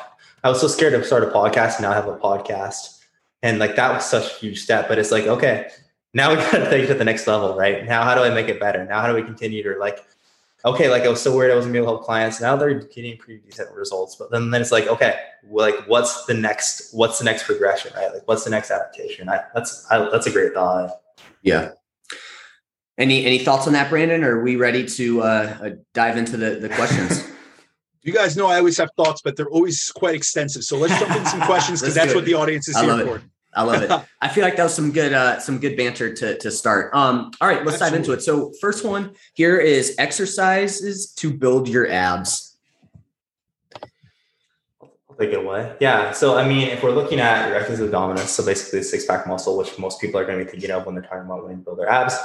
I 0.43 0.49
was 0.49 0.61
so 0.61 0.67
scared 0.67 0.93
to 0.93 1.03
start 1.03 1.23
a 1.23 1.27
podcast, 1.27 1.77
and 1.77 1.81
now 1.81 1.91
I 1.91 1.95
have 1.95 2.07
a 2.07 2.17
podcast 2.17 2.95
and 3.45 3.59
like 3.59 3.75
that 3.75 3.93
was 3.93 4.03
such 4.03 4.25
a 4.25 4.35
huge 4.37 4.61
step. 4.61 4.87
But 4.87 4.97
it's 4.97 5.11
like, 5.11 5.27
okay, 5.27 5.69
now 6.15 6.31
we 6.31 6.35
gotta 6.51 6.67
take 6.69 6.85
it 6.85 6.87
to 6.87 6.93
the 6.95 7.05
next 7.05 7.27
level, 7.27 7.55
right? 7.55 7.85
Now 7.85 8.03
how 8.03 8.15
do 8.15 8.21
I 8.21 8.31
make 8.31 8.49
it 8.49 8.59
better? 8.59 8.83
Now 8.83 9.01
how 9.01 9.07
do 9.07 9.13
we 9.13 9.21
continue 9.21 9.61
to 9.63 9.77
like, 9.79 10.03
okay, 10.65 10.89
like 10.89 11.03
I 11.03 11.09
was 11.09 11.21
so 11.21 11.35
worried 11.35 11.51
I 11.51 11.55
wasn't 11.55 11.73
gonna 11.73 11.83
be 11.83 11.85
able 11.85 11.93
to 11.93 11.97
help 11.97 12.05
clients. 12.05 12.41
Now 12.41 12.55
they're 12.55 12.73
getting 12.73 13.17
pretty 13.17 13.41
decent 13.41 13.71
results. 13.73 14.15
But 14.15 14.31
then, 14.31 14.49
then 14.49 14.61
it's 14.61 14.71
like, 14.71 14.87
okay, 14.87 15.19
like 15.49 15.75
what's 15.87 16.25
the 16.25 16.33
next 16.33 16.93
what's 16.93 17.19
the 17.19 17.25
next 17.25 17.43
progression, 17.43 17.91
right? 17.95 18.11
Like 18.11 18.27
what's 18.27 18.43
the 18.43 18.49
next 18.49 18.71
adaptation? 18.71 19.29
I, 19.29 19.41
that's 19.53 19.85
I, 19.91 20.09
that's 20.09 20.27
a 20.27 20.31
great 20.31 20.53
thought. 20.53 20.91
Yeah. 21.41 21.71
Any 22.97 23.25
any 23.25 23.39
thoughts 23.39 23.67
on 23.67 23.73
that, 23.73 23.89
Brandon? 23.89 24.23
Or 24.23 24.39
are 24.39 24.43
we 24.43 24.55
ready 24.55 24.85
to 24.87 25.21
uh, 25.21 25.57
uh 25.61 25.69
dive 25.93 26.17
into 26.17 26.37
the, 26.37 26.55
the 26.55 26.69
questions? 26.69 27.29
You 28.01 28.13
guys 28.13 28.37
know 28.37 28.45
I 28.45 28.59
always 28.59 28.77
have 28.77 28.91
thoughts, 28.95 29.23
but 29.23 29.35
they're 29.35 29.49
always 29.49 29.89
quite 29.89 30.13
extensive. 30.13 30.63
So 30.63 30.77
let's 30.77 30.95
jump 30.99 31.15
in 31.15 31.25
some 31.25 31.41
questions 31.47 31.81
because 31.81 31.95
that's, 31.95 32.13
that's 32.13 32.15
what 32.15 32.25
the 32.25 32.35
audience 32.35 32.67
is 32.67 32.79
here 32.79 33.03
for. 33.03 33.23
I 33.55 33.63
love 33.63 33.81
it. 33.81 33.91
I 34.21 34.27
feel 34.27 34.43
like 34.43 34.55
that 34.57 34.63
was 34.63 34.73
some 34.73 34.91
good 34.91 35.13
uh, 35.13 35.39
some 35.39 35.59
good 35.59 35.77
banter 35.77 36.13
to 36.13 36.37
to 36.37 36.51
start. 36.51 36.93
Um, 36.93 37.31
all 37.41 37.47
right, 37.47 37.65
let's 37.65 37.81
Absolutely. 37.81 37.89
dive 37.89 37.95
into 37.95 38.11
it. 38.13 38.21
So 38.23 38.53
first 38.59 38.85
one 38.85 39.15
here 39.33 39.57
is 39.57 39.95
exercises 39.97 41.11
to 41.13 41.31
build 41.31 41.67
your 41.67 41.89
abs. 41.89 42.57
I'll 44.81 45.17
take 45.19 45.31
it 45.31 45.39
away. 45.39 45.75
Yeah. 45.79 46.11
So 46.11 46.37
I 46.37 46.47
mean, 46.47 46.67
if 46.67 46.83
we're 46.83 46.91
looking 46.91 47.19
at 47.19 47.51
rectus 47.51 47.79
abdominis, 47.79 48.27
so 48.27 48.45
basically 48.45 48.79
the 48.79 48.85
six 48.85 49.05
pack 49.05 49.27
muscle, 49.27 49.57
which 49.57 49.77
most 49.79 50.01
people 50.01 50.19
are 50.19 50.25
going 50.25 50.39
to 50.39 50.45
be 50.45 50.51
thinking 50.51 50.71
of 50.71 50.85
when 50.85 50.95
they're 50.95 51.03
talking 51.03 51.25
about 51.25 51.43
wanting 51.43 51.59
to 51.59 51.63
build 51.63 51.79
their 51.79 51.89
abs 51.89 52.17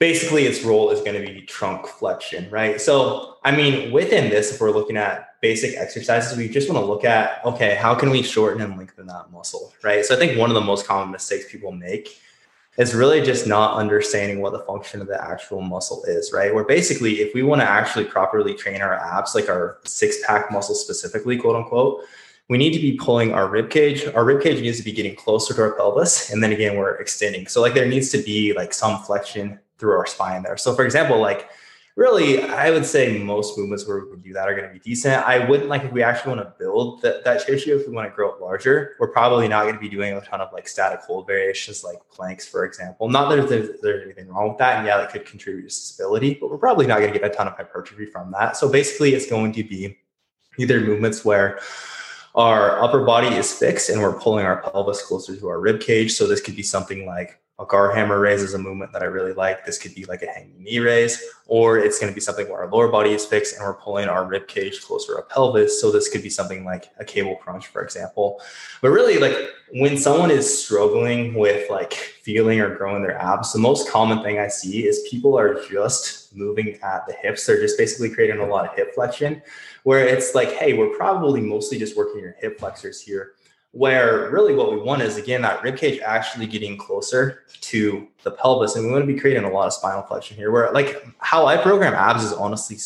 basically 0.00 0.46
its 0.46 0.64
role 0.64 0.90
is 0.90 1.00
going 1.02 1.14
to 1.14 1.32
be 1.32 1.42
trunk 1.42 1.86
flexion, 1.86 2.50
right? 2.50 2.80
So, 2.80 3.36
I 3.44 3.54
mean, 3.54 3.92
within 3.92 4.30
this, 4.30 4.50
if 4.52 4.60
we're 4.60 4.70
looking 4.70 4.96
at 4.96 5.29
basic 5.40 5.76
exercises, 5.76 6.36
we 6.36 6.48
just 6.48 6.70
want 6.70 6.80
to 6.80 6.86
look 6.86 7.04
at, 7.04 7.44
okay, 7.44 7.74
how 7.74 7.94
can 7.94 8.10
we 8.10 8.22
shorten 8.22 8.60
and 8.62 8.76
lengthen 8.76 9.06
that 9.06 9.30
muscle, 9.32 9.72
right? 9.82 10.04
So, 10.04 10.14
I 10.14 10.18
think 10.18 10.38
one 10.38 10.50
of 10.50 10.54
the 10.54 10.60
most 10.60 10.86
common 10.86 11.10
mistakes 11.10 11.50
people 11.50 11.72
make 11.72 12.20
is 12.76 12.94
really 12.94 13.20
just 13.20 13.46
not 13.46 13.76
understanding 13.76 14.40
what 14.40 14.52
the 14.52 14.60
function 14.60 15.00
of 15.00 15.06
the 15.06 15.22
actual 15.22 15.60
muscle 15.60 16.04
is, 16.04 16.32
right? 16.32 16.54
Where 16.54 16.64
basically, 16.64 17.20
if 17.20 17.34
we 17.34 17.42
want 17.42 17.60
to 17.60 17.68
actually 17.68 18.04
properly 18.04 18.54
train 18.54 18.80
our 18.80 18.94
abs, 18.94 19.34
like 19.34 19.48
our 19.48 19.78
six 19.84 20.24
pack 20.26 20.50
muscle 20.50 20.74
specifically, 20.74 21.36
quote 21.36 21.56
unquote, 21.56 22.04
we 22.48 22.58
need 22.58 22.72
to 22.72 22.80
be 22.80 22.96
pulling 22.96 23.32
our 23.32 23.48
rib 23.48 23.70
cage. 23.70 24.06
Our 24.06 24.24
rib 24.24 24.42
cage 24.42 24.60
needs 24.60 24.78
to 24.78 24.84
be 24.84 24.92
getting 24.92 25.14
closer 25.14 25.54
to 25.54 25.62
our 25.62 25.72
pelvis. 25.72 26.30
And 26.30 26.42
then 26.42 26.52
again, 26.52 26.76
we're 26.76 26.96
extending. 26.96 27.46
So, 27.46 27.60
like, 27.60 27.74
there 27.74 27.86
needs 27.86 28.10
to 28.10 28.18
be 28.18 28.52
like 28.54 28.72
some 28.72 28.98
flexion 29.02 29.60
through 29.80 29.96
our 29.96 30.06
spine 30.06 30.42
there. 30.42 30.56
So 30.56 30.74
for 30.74 30.84
example, 30.84 31.18
like 31.18 31.48
really, 31.96 32.42
I 32.42 32.70
would 32.70 32.86
say 32.86 33.18
most 33.18 33.58
movements 33.58 33.86
where 33.86 34.04
we 34.04 34.20
do 34.20 34.32
that 34.32 34.48
are 34.48 34.54
going 34.54 34.66
to 34.66 34.72
be 34.72 34.80
decent. 34.80 35.26
I 35.26 35.48
wouldn't 35.48 35.68
like 35.68 35.84
if 35.84 35.92
we 35.92 36.02
actually 36.02 36.36
want 36.36 36.48
to 36.48 36.54
build 36.58 37.02
that, 37.02 37.24
that 37.24 37.46
tissue, 37.46 37.76
if 37.76 37.86
we 37.86 37.92
want 37.92 38.08
to 38.08 38.14
grow 38.14 38.32
it 38.34 38.40
larger, 38.40 38.96
we're 38.98 39.08
probably 39.08 39.48
not 39.48 39.62
going 39.62 39.74
to 39.74 39.80
be 39.80 39.88
doing 39.88 40.14
a 40.14 40.20
ton 40.20 40.40
of 40.40 40.52
like 40.52 40.68
static 40.68 41.00
hold 41.00 41.26
variations 41.26 41.84
like 41.84 41.98
planks, 42.10 42.46
for 42.46 42.64
example. 42.64 43.08
Not 43.08 43.28
that 43.30 43.48
there's, 43.48 43.80
there's 43.80 44.04
anything 44.04 44.28
wrong 44.28 44.48
with 44.48 44.58
that. 44.58 44.78
And 44.78 44.86
yeah, 44.86 44.98
that 44.98 45.10
could 45.10 45.26
contribute 45.26 45.64
to 45.64 45.70
stability, 45.70 46.38
but 46.40 46.50
we're 46.50 46.58
probably 46.58 46.86
not 46.86 47.00
going 47.00 47.12
to 47.12 47.18
get 47.18 47.30
a 47.30 47.34
ton 47.34 47.48
of 47.48 47.54
hypertrophy 47.54 48.06
from 48.06 48.30
that. 48.32 48.56
So 48.56 48.68
basically, 48.68 49.14
it's 49.14 49.26
going 49.26 49.52
to 49.52 49.64
be 49.64 49.98
either 50.58 50.80
movements 50.80 51.24
where 51.24 51.60
our 52.34 52.80
upper 52.82 53.04
body 53.04 53.28
is 53.28 53.52
fixed 53.52 53.90
and 53.90 54.00
we're 54.00 54.18
pulling 54.18 54.46
our 54.46 54.62
pelvis 54.62 55.02
closer 55.02 55.36
to 55.36 55.48
our 55.48 55.60
rib 55.60 55.80
cage. 55.80 56.12
So 56.12 56.26
this 56.26 56.40
could 56.40 56.54
be 56.54 56.62
something 56.62 57.06
like 57.06 57.39
a 57.60 57.66
Garhammer 57.66 58.20
raise 58.22 58.42
is 58.42 58.54
a 58.54 58.58
movement 58.58 58.90
that 58.92 59.02
I 59.02 59.04
really 59.04 59.34
like. 59.34 59.66
This 59.66 59.76
could 59.76 59.94
be 59.94 60.06
like 60.06 60.22
a 60.22 60.26
hanging 60.26 60.64
knee 60.64 60.78
raise, 60.78 61.22
or 61.46 61.78
it's 61.78 61.98
going 61.98 62.10
to 62.10 62.14
be 62.14 62.20
something 62.20 62.48
where 62.48 62.62
our 62.62 62.70
lower 62.70 62.88
body 62.88 63.12
is 63.12 63.26
fixed 63.26 63.54
and 63.54 63.64
we're 63.64 63.74
pulling 63.74 64.08
our 64.08 64.24
rib 64.24 64.48
cage 64.48 64.82
closer 64.82 65.14
to 65.14 65.22
pelvis. 65.22 65.78
So 65.78 65.92
this 65.92 66.08
could 66.08 66.22
be 66.22 66.30
something 66.30 66.64
like 66.64 66.90
a 66.98 67.04
cable 67.04 67.36
crunch, 67.36 67.66
for 67.66 67.82
example. 67.82 68.40
But 68.80 68.90
really, 68.90 69.18
like 69.18 69.36
when 69.72 69.98
someone 69.98 70.30
is 70.30 70.64
struggling 70.64 71.34
with 71.34 71.68
like 71.68 71.92
feeling 71.92 72.60
or 72.60 72.74
growing 72.74 73.02
their 73.02 73.20
abs, 73.20 73.52
the 73.52 73.58
most 73.58 73.90
common 73.90 74.22
thing 74.22 74.38
I 74.38 74.48
see 74.48 74.86
is 74.86 75.06
people 75.10 75.38
are 75.38 75.62
just 75.68 76.34
moving 76.34 76.78
at 76.82 77.06
the 77.06 77.12
hips. 77.12 77.44
They're 77.44 77.60
just 77.60 77.76
basically 77.76 78.08
creating 78.08 78.40
a 78.40 78.46
lot 78.46 78.64
of 78.64 78.74
hip 78.74 78.94
flexion, 78.94 79.42
where 79.82 80.06
it's 80.08 80.34
like, 80.34 80.52
hey, 80.52 80.72
we're 80.72 80.96
probably 80.96 81.42
mostly 81.42 81.78
just 81.78 81.94
working 81.94 82.22
your 82.22 82.36
hip 82.40 82.58
flexors 82.58 83.02
here 83.02 83.32
where 83.72 84.30
really 84.30 84.54
what 84.54 84.72
we 84.72 84.78
want 84.78 85.00
is 85.00 85.16
again 85.16 85.42
that 85.42 85.62
rib 85.62 85.76
cage 85.76 86.00
actually 86.00 86.46
getting 86.46 86.76
closer 86.76 87.44
to 87.60 88.08
the 88.24 88.30
pelvis 88.30 88.74
and 88.74 88.84
we 88.84 88.90
want 88.90 89.06
to 89.06 89.12
be 89.12 89.18
creating 89.18 89.44
a 89.44 89.50
lot 89.50 89.66
of 89.66 89.72
spinal 89.72 90.02
flexion 90.02 90.36
here 90.36 90.50
where 90.50 90.72
like 90.72 91.06
how 91.18 91.46
i 91.46 91.56
program 91.56 91.94
abs 91.94 92.24
is 92.24 92.32
honestly 92.32 92.76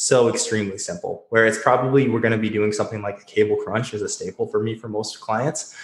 so 0.00 0.28
extremely 0.28 0.78
simple 0.78 1.26
where 1.30 1.44
it's 1.44 1.60
probably 1.60 2.08
we're 2.08 2.20
going 2.20 2.30
to 2.30 2.38
be 2.38 2.48
doing 2.48 2.70
something 2.70 3.02
like 3.02 3.20
a 3.20 3.24
cable 3.24 3.56
crunch 3.56 3.92
is 3.92 4.00
a 4.00 4.08
staple 4.08 4.46
for 4.46 4.62
me 4.62 4.76
for 4.76 4.88
most 4.88 5.18
clients. 5.20 5.74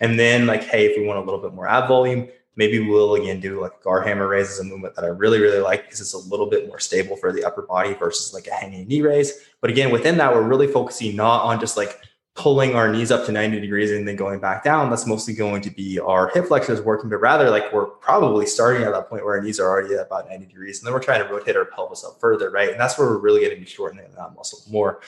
And 0.00 0.18
then 0.18 0.46
like 0.46 0.62
hey 0.62 0.86
if 0.86 0.96
we 0.96 1.04
want 1.04 1.18
a 1.18 1.22
little 1.22 1.38
bit 1.38 1.52
more 1.52 1.68
ab 1.68 1.86
volume 1.86 2.28
maybe 2.56 2.78
we'll 2.78 3.16
again 3.16 3.40
do 3.40 3.60
like 3.60 3.72
a 3.78 3.86
Garhammer 3.86 4.26
raise 4.26 4.48
as 4.48 4.60
a 4.60 4.64
movement 4.64 4.94
that 4.94 5.04
i 5.04 5.08
really 5.08 5.38
really 5.38 5.58
like 5.58 5.84
because 5.84 6.00
it's 6.00 6.14
a 6.14 6.18
little 6.30 6.46
bit 6.46 6.66
more 6.66 6.78
stable 6.78 7.14
for 7.16 7.30
the 7.30 7.44
upper 7.44 7.60
body 7.60 7.92
versus 7.92 8.32
like 8.32 8.46
a 8.46 8.54
hanging 8.54 8.88
knee 8.88 9.02
raise. 9.02 9.34
But 9.60 9.68
again 9.68 9.90
within 9.90 10.16
that 10.16 10.32
we're 10.32 10.48
really 10.48 10.66
focusing 10.66 11.14
not 11.14 11.42
on 11.42 11.60
just 11.60 11.76
like 11.76 12.00
pulling 12.38 12.76
our 12.76 12.88
knees 12.88 13.10
up 13.10 13.26
to 13.26 13.32
90 13.32 13.60
degrees 13.60 13.90
and 13.90 14.06
then 14.06 14.14
going 14.14 14.38
back 14.38 14.62
down, 14.62 14.88
that's 14.88 15.06
mostly 15.06 15.34
going 15.34 15.60
to 15.60 15.70
be 15.70 15.98
our 15.98 16.28
hip 16.28 16.46
flexors 16.46 16.80
working, 16.80 17.10
but 17.10 17.16
rather 17.16 17.50
like 17.50 17.72
we're 17.72 17.86
probably 17.86 18.46
starting 18.46 18.84
at 18.84 18.92
that 18.92 19.08
point 19.08 19.24
where 19.24 19.34
our 19.34 19.42
knees 19.42 19.58
are 19.58 19.68
already 19.68 19.92
at 19.94 20.06
about 20.06 20.28
90 20.28 20.46
degrees. 20.46 20.78
And 20.78 20.86
then 20.86 20.94
we're 20.94 21.02
trying 21.02 21.20
to 21.20 21.28
rotate 21.28 21.56
our 21.56 21.64
pelvis 21.64 22.04
up 22.04 22.20
further, 22.20 22.48
right? 22.50 22.70
And 22.70 22.78
that's 22.78 22.96
where 22.96 23.08
we're 23.08 23.18
really 23.18 23.40
going 23.40 23.54
to 23.54 23.60
be 23.60 23.66
shortening 23.66 24.06
that 24.16 24.34
muscle 24.36 24.60
more. 24.70 25.00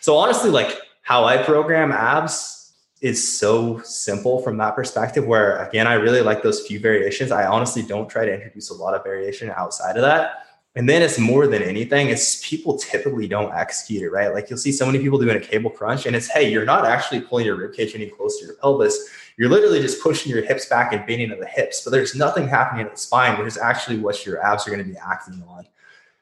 So 0.00 0.16
honestly, 0.16 0.48
like 0.48 0.78
how 1.02 1.24
I 1.24 1.42
program 1.42 1.90
abs 1.90 2.72
is 3.00 3.36
so 3.38 3.80
simple 3.80 4.40
from 4.40 4.56
that 4.58 4.76
perspective 4.76 5.26
where 5.26 5.58
again, 5.66 5.88
I 5.88 5.94
really 5.94 6.20
like 6.20 6.44
those 6.44 6.64
few 6.68 6.78
variations. 6.78 7.32
I 7.32 7.46
honestly 7.46 7.82
don't 7.82 8.08
try 8.08 8.24
to 8.24 8.32
introduce 8.32 8.70
a 8.70 8.74
lot 8.74 8.94
of 8.94 9.02
variation 9.02 9.50
outside 9.50 9.96
of 9.96 10.02
that 10.02 10.45
and 10.76 10.86
then 10.86 11.00
it's 11.00 11.18
more 11.18 11.46
than 11.46 11.62
anything, 11.62 12.10
it's 12.10 12.46
people 12.46 12.76
typically 12.76 13.26
don't 13.26 13.52
execute 13.54 14.02
it, 14.02 14.10
right? 14.10 14.32
Like 14.32 14.50
you'll 14.50 14.58
see 14.58 14.72
so 14.72 14.84
many 14.84 14.98
people 14.98 15.18
doing 15.18 15.34
a 15.34 15.40
cable 15.40 15.70
crunch, 15.70 16.04
and 16.04 16.14
it's 16.14 16.28
hey, 16.28 16.50
you're 16.50 16.66
not 16.66 16.84
actually 16.84 17.22
pulling 17.22 17.46
your 17.46 17.56
rib 17.56 17.72
cage 17.72 17.94
any 17.94 18.06
closer 18.06 18.40
to 18.40 18.46
your 18.46 18.54
pelvis. 18.56 19.08
You're 19.38 19.48
literally 19.48 19.80
just 19.80 20.02
pushing 20.02 20.30
your 20.30 20.44
hips 20.44 20.66
back 20.66 20.92
and 20.92 21.06
bending 21.06 21.30
at 21.30 21.40
the 21.40 21.46
hips, 21.46 21.82
but 21.82 21.90
there's 21.90 22.14
nothing 22.14 22.46
happening 22.46 22.84
at 22.84 22.92
the 22.92 22.98
spine, 22.98 23.38
which 23.38 23.48
is 23.48 23.58
actually 23.58 23.98
what 23.98 24.24
your 24.26 24.42
abs 24.44 24.66
are 24.66 24.70
going 24.70 24.84
to 24.84 24.90
be 24.90 24.98
acting 24.98 25.42
on. 25.48 25.66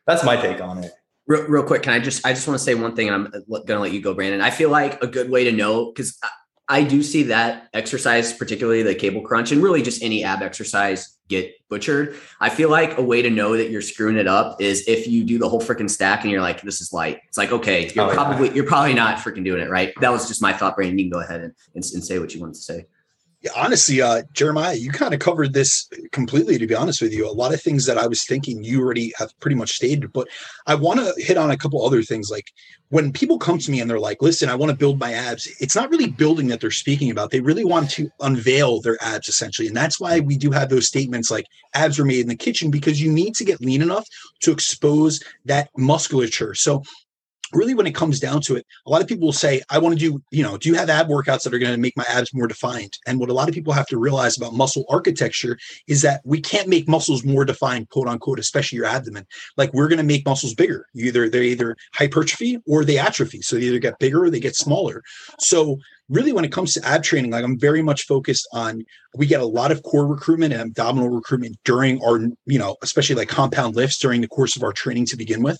That's 0.07 0.25
my 0.25 0.37
take 0.37 0.61
on 0.61 0.85
it. 0.85 0.93
Real, 1.27 1.43
real 1.49 1.63
quick, 1.65 1.83
can 1.83 1.93
I 1.93 1.99
just 1.99 2.25
I 2.25 2.33
just 2.33 2.47
want 2.47 2.59
to 2.59 2.65
say 2.65 2.77
one 2.77 2.95
thing, 2.95 3.09
and 3.09 3.35
I'm 3.35 3.45
to 3.67 3.79
let 3.81 3.93
you 3.93 4.01
go, 4.01 4.15
Brandon. 4.15 4.41
I 4.41 4.51
feel 4.51 4.71
like 4.71 5.03
a 5.03 5.09
good 5.09 5.31
way 5.31 5.43
to 5.45 5.53
know 5.53 5.87
because 5.87 6.17
uh, 6.23 6.29
I 6.69 6.83
do 6.83 7.03
see 7.03 7.25
that 7.25 7.69
exercise, 7.75 8.33
particularly 8.33 8.83
the 8.83 8.95
cable 8.95 9.21
crunch, 9.21 9.53
and 9.53 9.63
really 9.63 9.83
just 9.83 10.03
any 10.03 10.25
ab 10.25 10.43
exercise 10.43 11.19
get 11.29 11.53
butchered. 11.69 12.17
I 12.41 12.51
feel 12.51 12.71
like 12.71 12.99
a 12.99 13.03
way 13.03 13.23
to 13.23 13.31
know 13.31 13.57
that 13.57 13.71
you're 13.71 13.83
screwing 13.83 14.17
it 14.17 14.27
up 14.27 14.61
is 14.61 14.87
if 14.89 15.07
you 15.07 15.25
do 15.25 15.39
the 15.39 15.49
whole 15.49 15.61
freaking 15.61 15.89
stack 15.89 16.23
and 16.23 16.31
you're 16.31 16.41
like, 16.41 16.63
this 16.63 16.81
is 16.81 16.93
light. 16.93 17.21
It's 17.29 17.39
like, 17.39 17.53
okay, 17.53 17.91
you're 17.95 18.11
oh, 18.11 18.15
probably 18.15 18.49
yeah. 18.49 18.55
you're 18.55 18.67
probably 18.67 18.95
not 18.95 19.19
freaking 19.19 19.45
doing 19.45 19.61
it 19.61 19.71
right. 19.71 19.93
That 20.01 20.11
was 20.11 20.29
just 20.29 20.41
my 20.41 20.53
thought, 20.53 20.77
Brandon. 20.77 20.99
You 20.99 21.05
can 21.05 21.11
go 21.11 21.21
ahead 21.21 21.41
and, 21.41 21.55
and, 21.75 21.85
and 21.85 22.05
say 22.05 22.19
what 22.19 22.35
you 22.35 22.41
wanted 22.41 22.55
to 22.55 22.61
say. 22.61 22.87
Yeah, 23.45 23.51
honestly, 23.55 24.01
uh, 24.01 24.23
Jeremiah, 24.33 24.75
you 24.75 24.91
kind 24.91 25.13
of 25.13 25.21
covered 25.21 25.53
this 25.53 25.87
completely. 26.13 26.57
To 26.57 26.67
be 26.67 26.75
honest 26.75 27.03
with 27.03 27.13
you, 27.13 27.29
a 27.29 27.31
lot 27.31 27.53
of 27.53 27.61
things 27.61 27.85
that 27.85 27.99
I 27.99 28.07
was 28.07 28.25
thinking 28.25 28.65
you 28.65 28.81
already 28.81 29.13
have 29.19 29.39
pretty 29.39 29.55
much 29.55 29.73
stated. 29.73 30.11
But 30.15 30.29
I 30.67 30.75
want 30.75 31.01
to 31.01 31.13
hit 31.23 31.37
on 31.37 31.51
a 31.51 31.57
couple 31.59 31.85
other 31.85 32.03
things. 32.03 32.31
Like 32.31 32.47
when 32.89 33.13
people 33.13 33.39
come 33.39 33.59
to 33.59 33.71
me 33.71 33.81
and 33.81 33.91
they're 33.91 34.01
like, 34.01 34.23
"Listen, 34.23 34.49
I 34.49 34.55
want 34.55 34.71
to 34.71 34.77
build 34.79 34.99
my 34.99 35.13
abs," 35.13 35.47
it's 35.61 35.77
not 35.77 35.91
really 35.91 36.07
building 36.09 36.47
that 36.49 36.63
they're 36.63 36.71
speaking 36.71 37.11
about. 37.11 37.33
They 37.33 37.41
really 37.41 37.67
want 37.67 37.91
to 37.91 38.09
unveil 38.21 38.81
their 38.81 38.97
abs, 39.03 39.29
essentially, 39.29 39.69
and 39.69 39.77
that's 39.77 40.01
why 40.01 40.21
we 40.21 40.39
do 40.39 40.51
have 40.51 40.71
those 40.71 40.87
statements 40.89 41.31
like 41.31 41.45
"abs 41.75 41.99
are 41.99 42.05
made 42.07 42.21
in 42.21 42.29
the 42.29 42.37
kitchen" 42.37 42.71
because 42.71 43.03
you 43.03 43.13
need 43.13 43.35
to 43.35 43.45
get 43.45 43.61
lean 43.61 43.83
enough 43.83 44.07
to 44.41 44.53
expose 44.53 45.21
that 45.45 45.69
musculature. 45.77 46.55
So 46.55 46.83
really 47.55 47.75
when 47.75 47.87
it 47.87 47.95
comes 47.95 48.19
down 48.21 48.41
to 48.41 48.57
it 48.57 48.67
a 48.87 48.91
lot 48.91 49.03
of 49.03 49.09
people 49.09 49.27
will 49.27 49.33
say 49.33 49.63
i 49.71 49.79
want 49.79 49.99
to 49.99 49.99
do 49.99 50.23
you 50.31 50.43
know 50.43 50.57
do 50.57 50.69
you 50.69 50.75
have 50.75 50.91
ab 50.91 51.09
workouts 51.09 51.43
that 51.43 51.55
are 51.55 51.59
going 51.59 51.73
to 51.73 51.81
make 51.81 51.97
my 51.97 52.05
abs 52.09 52.35
more 52.35 52.47
defined? 52.47 52.99
And 53.07 53.21
what 53.21 53.29
a 53.29 53.35
lot 53.35 53.49
of 53.49 53.55
people 53.55 53.73
have 53.73 53.87
to 53.89 53.99
realize 53.99 54.37
about 54.37 54.55
muscle 54.55 54.85
architecture 54.89 55.59
is 55.87 56.03
that 56.03 56.21
we 56.25 56.41
can't 56.41 56.69
make 56.69 56.89
muscles 56.89 57.25
more 57.25 57.45
defined 57.45 57.91
quote 57.91 58.09
unquote 58.09 58.39
especially 58.39 58.77
your 58.77 58.87
abdomen. 58.87 59.27
Like 59.57 59.73
we're 59.73 59.89
going 59.89 59.99
to 59.99 60.05
make 60.05 60.25
muscles 60.25 60.55
bigger. 60.55 60.87
Either 60.95 61.29
they're 61.29 61.43
either 61.43 61.77
hypertrophy 61.95 62.59
or 62.67 62.85
they 62.85 62.99
atrophy. 62.99 63.43
So 63.43 63.57
they 63.57 63.63
either 63.63 63.79
get 63.79 63.99
bigger 63.99 64.25
or 64.25 64.31
they 64.31 64.41
get 64.41 64.57
smaller. 64.57 65.03
So 65.39 65.79
really 66.09 66.33
when 66.33 66.45
it 66.45 66.53
comes 66.53 66.75
to 66.75 66.87
ab 66.87 67.03
training 67.03 67.31
like 67.31 67.45
i'm 67.45 67.59
very 67.59 67.83
much 67.83 68.03
focused 68.05 68.47
on 68.53 68.85
we 69.17 69.27
get 69.27 69.41
a 69.41 69.47
lot 69.47 69.73
of 69.73 69.83
core 69.83 70.07
recruitment 70.07 70.53
and 70.53 70.63
abdominal 70.63 71.09
recruitment 71.09 71.57
during 71.65 72.03
our 72.05 72.21
you 72.47 72.59
know 72.59 72.77
especially 72.83 73.15
like 73.15 73.29
compound 73.29 73.75
lifts 73.75 73.99
during 73.99 74.21
the 74.21 74.29
course 74.29 74.57
of 74.57 74.63
our 74.63 74.73
training 74.73 75.07
to 75.07 75.17
begin 75.17 75.43
with 75.43 75.59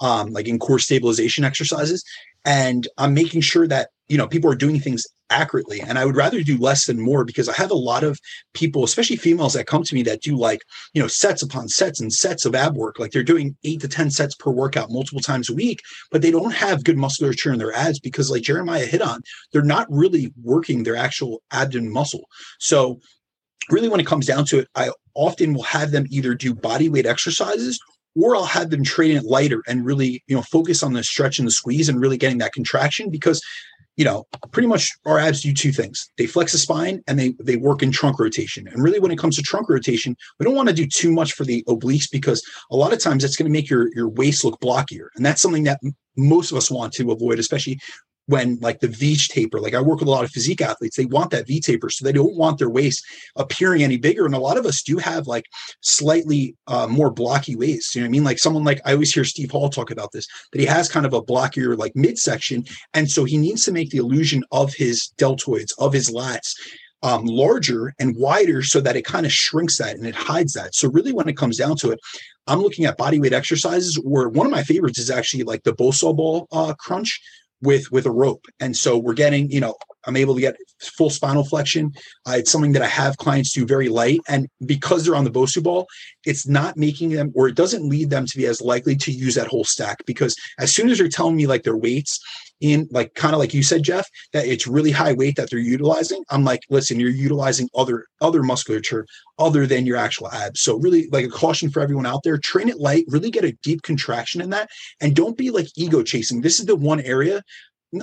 um, 0.00 0.30
like 0.30 0.48
in 0.48 0.58
core 0.58 0.78
stabilization 0.78 1.44
exercises 1.44 2.04
and 2.44 2.88
i'm 2.98 3.14
making 3.14 3.40
sure 3.40 3.66
that 3.66 3.90
you 4.08 4.18
know 4.18 4.26
people 4.26 4.50
are 4.50 4.56
doing 4.56 4.78
things 4.78 5.04
accurately 5.30 5.80
and 5.80 5.98
i 5.98 6.04
would 6.04 6.16
rather 6.16 6.42
do 6.42 6.58
less 6.58 6.86
than 6.86 7.00
more 7.00 7.24
because 7.24 7.48
i 7.48 7.54
have 7.54 7.70
a 7.70 7.74
lot 7.74 8.04
of 8.04 8.18
people 8.52 8.84
especially 8.84 9.16
females 9.16 9.54
that 9.54 9.66
come 9.66 9.82
to 9.82 9.94
me 9.94 10.02
that 10.02 10.20
do 10.20 10.36
like 10.36 10.60
you 10.92 11.00
know 11.00 11.08
sets 11.08 11.42
upon 11.42 11.66
sets 11.68 12.00
and 12.00 12.12
sets 12.12 12.44
of 12.44 12.54
ab 12.54 12.76
work 12.76 12.98
like 12.98 13.10
they're 13.10 13.22
doing 13.22 13.56
eight 13.64 13.80
to 13.80 13.88
ten 13.88 14.10
sets 14.10 14.34
per 14.34 14.50
workout 14.50 14.90
multiple 14.90 15.20
times 15.20 15.48
a 15.48 15.54
week 15.54 15.80
but 16.10 16.20
they 16.20 16.30
don't 16.30 16.54
have 16.54 16.84
good 16.84 16.98
musculature 16.98 17.52
in 17.52 17.58
their 17.58 17.74
abs 17.74 17.98
because 17.98 18.30
like 18.30 18.42
jeremiah 18.42 18.84
hit 18.84 19.00
on 19.00 19.22
they're 19.52 19.62
not 19.62 19.86
really 19.90 20.32
working 20.42 20.82
their 20.82 20.96
actual 20.96 21.42
abdomen 21.50 21.90
muscle. 21.90 22.24
So 22.58 23.00
really 23.70 23.88
when 23.88 24.00
it 24.00 24.06
comes 24.06 24.26
down 24.26 24.44
to 24.44 24.58
it 24.58 24.68
i 24.74 24.90
often 25.14 25.54
will 25.54 25.62
have 25.62 25.90
them 25.90 26.06
either 26.10 26.34
do 26.34 26.54
body 26.54 26.88
weight 26.88 27.06
exercises 27.06 27.80
or 28.16 28.36
I'll 28.36 28.44
have 28.44 28.70
them 28.70 28.84
train 28.84 29.16
it 29.16 29.24
lighter 29.24 29.62
and 29.66 29.84
really, 29.84 30.22
you 30.26 30.36
know, 30.36 30.42
focus 30.42 30.82
on 30.82 30.92
the 30.92 31.02
stretch 31.02 31.38
and 31.38 31.46
the 31.46 31.52
squeeze 31.52 31.88
and 31.88 32.00
really 32.00 32.16
getting 32.16 32.38
that 32.38 32.52
contraction 32.52 33.10
because 33.10 33.42
you 33.96 34.04
know, 34.04 34.26
pretty 34.50 34.66
much 34.66 34.90
our 35.06 35.18
abs 35.18 35.40
do 35.40 35.52
two 35.52 35.70
things. 35.70 36.10
They 36.18 36.26
flex 36.26 36.52
the 36.52 36.58
spine 36.58 37.02
and 37.06 37.18
they 37.18 37.34
they 37.40 37.56
work 37.56 37.82
in 37.82 37.92
trunk 37.92 38.18
rotation. 38.18 38.66
And 38.66 38.82
really 38.82 38.98
when 38.98 39.12
it 39.12 39.18
comes 39.18 39.36
to 39.36 39.42
trunk 39.42 39.68
rotation, 39.68 40.16
we 40.38 40.44
don't 40.44 40.56
want 40.56 40.68
to 40.68 40.74
do 40.74 40.86
too 40.86 41.12
much 41.12 41.32
for 41.32 41.44
the 41.44 41.62
obliques 41.68 42.10
because 42.10 42.42
a 42.70 42.76
lot 42.76 42.92
of 42.92 43.00
times 43.00 43.22
that's 43.22 43.36
going 43.36 43.50
to 43.50 43.56
make 43.56 43.70
your 43.70 43.94
your 43.94 44.08
waist 44.08 44.44
look 44.44 44.60
blockier. 44.60 45.08
And 45.16 45.24
that's 45.24 45.40
something 45.40 45.64
that 45.64 45.80
most 46.16 46.50
of 46.50 46.56
us 46.56 46.70
want 46.70 46.92
to 46.94 47.12
avoid, 47.12 47.38
especially 47.38 47.78
when 48.26 48.58
like 48.60 48.80
the 48.80 48.88
V 48.88 49.16
taper, 49.16 49.60
like 49.60 49.74
I 49.74 49.80
work 49.80 50.00
with 50.00 50.08
a 50.08 50.10
lot 50.10 50.24
of 50.24 50.30
physique 50.30 50.60
athletes, 50.60 50.96
they 50.96 51.04
want 51.04 51.30
that 51.30 51.46
V 51.46 51.60
taper. 51.60 51.90
So 51.90 52.04
they 52.04 52.12
don't 52.12 52.36
want 52.36 52.58
their 52.58 52.70
waist 52.70 53.04
appearing 53.36 53.82
any 53.82 53.96
bigger. 53.96 54.24
And 54.24 54.34
a 54.34 54.38
lot 54.38 54.56
of 54.56 54.66
us 54.66 54.82
do 54.82 54.96
have 54.98 55.26
like 55.26 55.44
slightly 55.80 56.56
uh, 56.66 56.86
more 56.86 57.10
blocky 57.10 57.56
waist. 57.56 57.94
You 57.94 58.00
know 58.00 58.06
what 58.06 58.08
I 58.08 58.12
mean? 58.12 58.24
Like 58.24 58.38
someone 58.38 58.64
like 58.64 58.80
I 58.84 58.92
always 58.92 59.12
hear 59.12 59.24
Steve 59.24 59.50
Hall 59.50 59.68
talk 59.68 59.90
about 59.90 60.12
this, 60.12 60.26
that 60.52 60.60
he 60.60 60.66
has 60.66 60.88
kind 60.88 61.06
of 61.06 61.12
a 61.12 61.22
blockier 61.22 61.76
like 61.76 61.94
midsection. 61.94 62.64
And 62.94 63.10
so 63.10 63.24
he 63.24 63.36
needs 63.36 63.64
to 63.64 63.72
make 63.72 63.90
the 63.90 63.98
illusion 63.98 64.44
of 64.52 64.72
his 64.74 65.12
deltoids, 65.18 65.72
of 65.78 65.92
his 65.92 66.10
lats. 66.10 66.54
Um, 67.02 67.26
larger 67.26 67.94
and 67.98 68.16
wider 68.16 68.62
so 68.62 68.80
that 68.80 68.96
it 68.96 69.04
kind 69.04 69.26
of 69.26 69.32
shrinks 69.32 69.76
that 69.76 69.94
and 69.94 70.06
it 70.06 70.14
hides 70.14 70.54
that. 70.54 70.74
So 70.74 70.88
really 70.88 71.12
when 71.12 71.28
it 71.28 71.36
comes 71.36 71.58
down 71.58 71.76
to 71.76 71.90
it, 71.90 72.00
I'm 72.46 72.60
looking 72.60 72.86
at 72.86 72.96
body 72.96 73.20
weight 73.20 73.34
exercises 73.34 73.96
where 73.96 74.30
one 74.30 74.46
of 74.46 74.52
my 74.52 74.62
favorites 74.62 74.98
is 74.98 75.10
actually 75.10 75.44
like 75.44 75.64
the 75.64 75.74
Bosu 75.74 76.16
ball 76.16 76.48
uh, 76.50 76.72
crunch, 76.78 77.20
with 77.64 77.90
with 77.90 78.06
a 78.06 78.10
rope. 78.10 78.46
And 78.60 78.76
so 78.76 78.98
we're 78.98 79.14
getting 79.14 79.50
you 79.50 79.60
know 79.60 79.76
i'm 80.06 80.16
able 80.16 80.34
to 80.34 80.40
get 80.40 80.56
full 80.80 81.10
spinal 81.10 81.44
flexion. 81.44 81.92
Uh, 82.28 82.32
it's 82.36 82.50
something 82.50 82.72
that 82.72 82.82
i 82.82 82.86
have 82.86 83.16
clients 83.16 83.52
do 83.52 83.66
very 83.66 83.88
light 83.88 84.20
and 84.28 84.48
because 84.66 85.04
they're 85.04 85.16
on 85.16 85.24
the 85.24 85.30
bosu 85.30 85.62
ball 85.62 85.86
it's 86.24 86.46
not 86.46 86.76
making 86.76 87.10
them 87.10 87.32
or 87.34 87.48
it 87.48 87.54
doesn't 87.54 87.88
lead 87.88 88.10
them 88.10 88.26
to 88.26 88.36
be 88.36 88.46
as 88.46 88.60
likely 88.60 88.96
to 88.96 89.10
use 89.10 89.34
that 89.34 89.46
whole 89.46 89.64
stack 89.64 89.98
because 90.06 90.36
as 90.58 90.74
soon 90.74 90.88
as 90.88 90.98
they're 90.98 91.08
telling 91.08 91.36
me 91.36 91.46
like 91.46 91.62
their 91.62 91.76
weights 91.76 92.20
in 92.60 92.88
like 92.90 93.14
kind 93.14 93.34
of 93.34 93.40
like 93.40 93.54
you 93.54 93.62
said 93.62 93.82
jeff 93.82 94.08
that 94.32 94.46
it's 94.46 94.66
really 94.66 94.90
high 94.90 95.12
weight 95.12 95.36
that 95.36 95.50
they're 95.50 95.58
utilizing 95.58 96.22
i'm 96.30 96.44
like 96.44 96.60
listen 96.70 97.00
you're 97.00 97.10
utilizing 97.10 97.68
other 97.74 98.06
other 98.20 98.42
musculature 98.42 99.06
other 99.38 99.66
than 99.66 99.86
your 99.86 99.96
actual 99.96 100.30
abs. 100.30 100.60
So 100.60 100.78
really 100.78 101.08
like 101.10 101.24
a 101.24 101.30
caution 101.30 101.70
for 101.70 101.80
everyone 101.80 102.06
out 102.06 102.22
there 102.22 102.38
train 102.38 102.68
it 102.68 102.78
light 102.78 103.04
really 103.08 103.30
get 103.30 103.44
a 103.44 103.52
deep 103.62 103.82
contraction 103.82 104.40
in 104.40 104.50
that 104.50 104.70
and 105.00 105.14
don't 105.14 105.36
be 105.36 105.50
like 105.50 105.66
ego 105.76 106.02
chasing. 106.02 106.40
This 106.40 106.60
is 106.60 106.66
the 106.66 106.76
one 106.76 107.00
area 107.00 107.42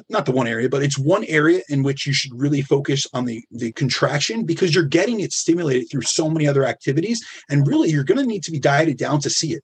not 0.10 0.26
the 0.26 0.32
one 0.32 0.48
area, 0.48 0.70
but 0.70 0.84
it's 0.84 0.98
one 0.98 1.24
area 1.26 1.62
in 1.70 1.84
which 1.84 2.06
you 2.06 2.14
should 2.14 2.34
really 2.34 2.62
focus 2.62 3.06
on 3.14 3.26
the 3.26 3.44
the 3.52 3.72
contraction 3.74 4.46
because 4.46 4.74
you're 4.74 4.84
getting 4.84 5.20
it 5.20 5.32
stimulated 5.32 5.90
through 5.90 6.02
so 6.02 6.30
many 6.30 6.48
other 6.48 6.66
activities, 6.66 7.26
and 7.50 7.68
really 7.68 7.90
you're 7.90 8.04
going 8.04 8.20
to 8.20 8.26
need 8.26 8.44
to 8.44 8.52
be 8.52 8.60
dieted 8.60 8.98
down 8.98 9.20
to 9.22 9.30
see 9.30 9.54
it. 9.54 9.64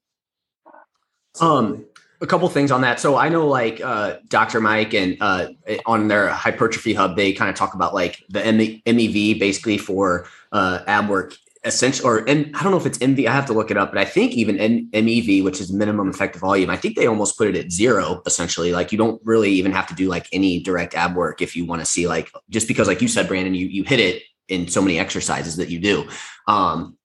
Um, 1.40 1.86
a 2.20 2.28
couple 2.28 2.50
things 2.50 2.72
on 2.72 2.82
that. 2.82 3.00
So 3.00 3.16
I 3.16 3.30
know 3.30 3.48
like 3.48 3.80
uh, 3.82 4.18
Dr. 4.28 4.60
Mike 4.60 4.94
and 4.94 5.18
uh, 5.22 5.50
on 5.86 6.08
their 6.08 6.30
hypertrophy 6.30 6.94
hub, 6.94 7.16
they 7.16 7.32
kind 7.32 7.50
of 7.50 7.56
talk 7.56 7.74
about 7.76 7.94
like 7.94 8.24
the 8.30 8.40
MEV 8.40 9.40
basically 9.40 9.78
for 9.78 10.26
uh, 10.52 10.80
ab 10.88 11.10
work 11.10 11.36
essential 11.64 12.08
or 12.08 12.18
and 12.28 12.56
I 12.56 12.64
don't 12.64 12.72
know 12.72 12.78
if 12.78 12.86
it's 12.86 12.98
MV. 12.98 13.28
I 13.28 13.34
have 13.34 13.46
to 13.48 13.54
look 13.54 13.72
it 13.72 13.78
up, 13.78 13.92
but 13.92 13.98
I 14.00 14.06
think 14.06 14.34
even 14.34 14.60
M- 14.60 14.90
MEV, 14.92 15.44
which 15.44 15.60
is 15.60 15.72
minimum 15.72 16.10
effective 16.10 16.42
volume, 16.42 16.70
I 16.70 16.78
think 16.78 16.96
they 16.96 17.08
almost 17.08 17.38
put 17.38 17.48
it 17.48 17.56
at 17.56 17.72
zero 17.72 18.22
essentially. 18.26 18.72
Like 18.72 18.92
you 18.92 18.98
don't 18.98 19.22
really 19.24 19.52
even 19.52 19.72
have 19.72 19.88
to 19.88 19.96
do 19.96 20.08
like 20.08 20.28
any 20.32 20.60
direct 20.62 20.94
ab 20.96 21.16
work 21.16 21.42
if 21.42 21.56
you 21.56 21.66
want 21.66 21.82
to 21.82 21.86
see 21.86 22.08
like 22.08 22.32
just 22.50 22.68
because 22.68 22.88
like 22.88 23.02
you 23.02 23.08
said, 23.08 23.28
Brandon, 23.28 23.54
you 23.54 23.68
you 23.68 23.84
hit 23.84 24.00
it 24.00 24.24
in 24.48 24.68
so 24.68 24.82
many 24.82 25.00
exercises 25.00 25.58
that 25.58 25.70
you 25.70 25.80
do. 25.80 26.08
Um, 26.48 26.98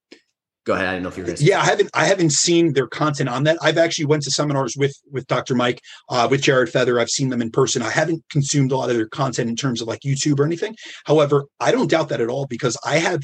go 0.64 0.74
ahead. 0.74 0.86
I 0.86 0.92
don't 0.92 1.02
know 1.02 1.08
if 1.08 1.16
you're. 1.16 1.28
Yeah, 1.38 1.60
I 1.60 1.64
haven't. 1.64 1.90
I 1.94 2.04
haven't 2.04 2.30
seen 2.30 2.72
their 2.72 2.86
content 2.86 3.28
on 3.28 3.44
that. 3.44 3.58
I've 3.62 3.78
actually 3.78 4.06
went 4.06 4.22
to 4.24 4.30
seminars 4.30 4.76
with 4.76 4.94
with 5.10 5.26
Dr. 5.26 5.54
Mike, 5.54 5.80
uh, 6.08 6.28
with 6.30 6.42
Jared 6.42 6.70
Feather. 6.70 7.00
I've 7.00 7.10
seen 7.10 7.28
them 7.28 7.42
in 7.42 7.50
person. 7.50 7.82
I 7.82 7.90
haven't 7.90 8.22
consumed 8.30 8.72
a 8.72 8.76
lot 8.76 8.90
of 8.90 8.96
their 8.96 9.08
content 9.08 9.50
in 9.50 9.56
terms 9.56 9.80
of 9.80 9.88
like 9.88 10.00
YouTube 10.00 10.38
or 10.38 10.44
anything. 10.44 10.76
However, 11.04 11.46
I 11.60 11.72
don't 11.72 11.90
doubt 11.90 12.08
that 12.10 12.20
at 12.20 12.28
all 12.28 12.46
because 12.46 12.76
I 12.84 12.98
have 12.98 13.22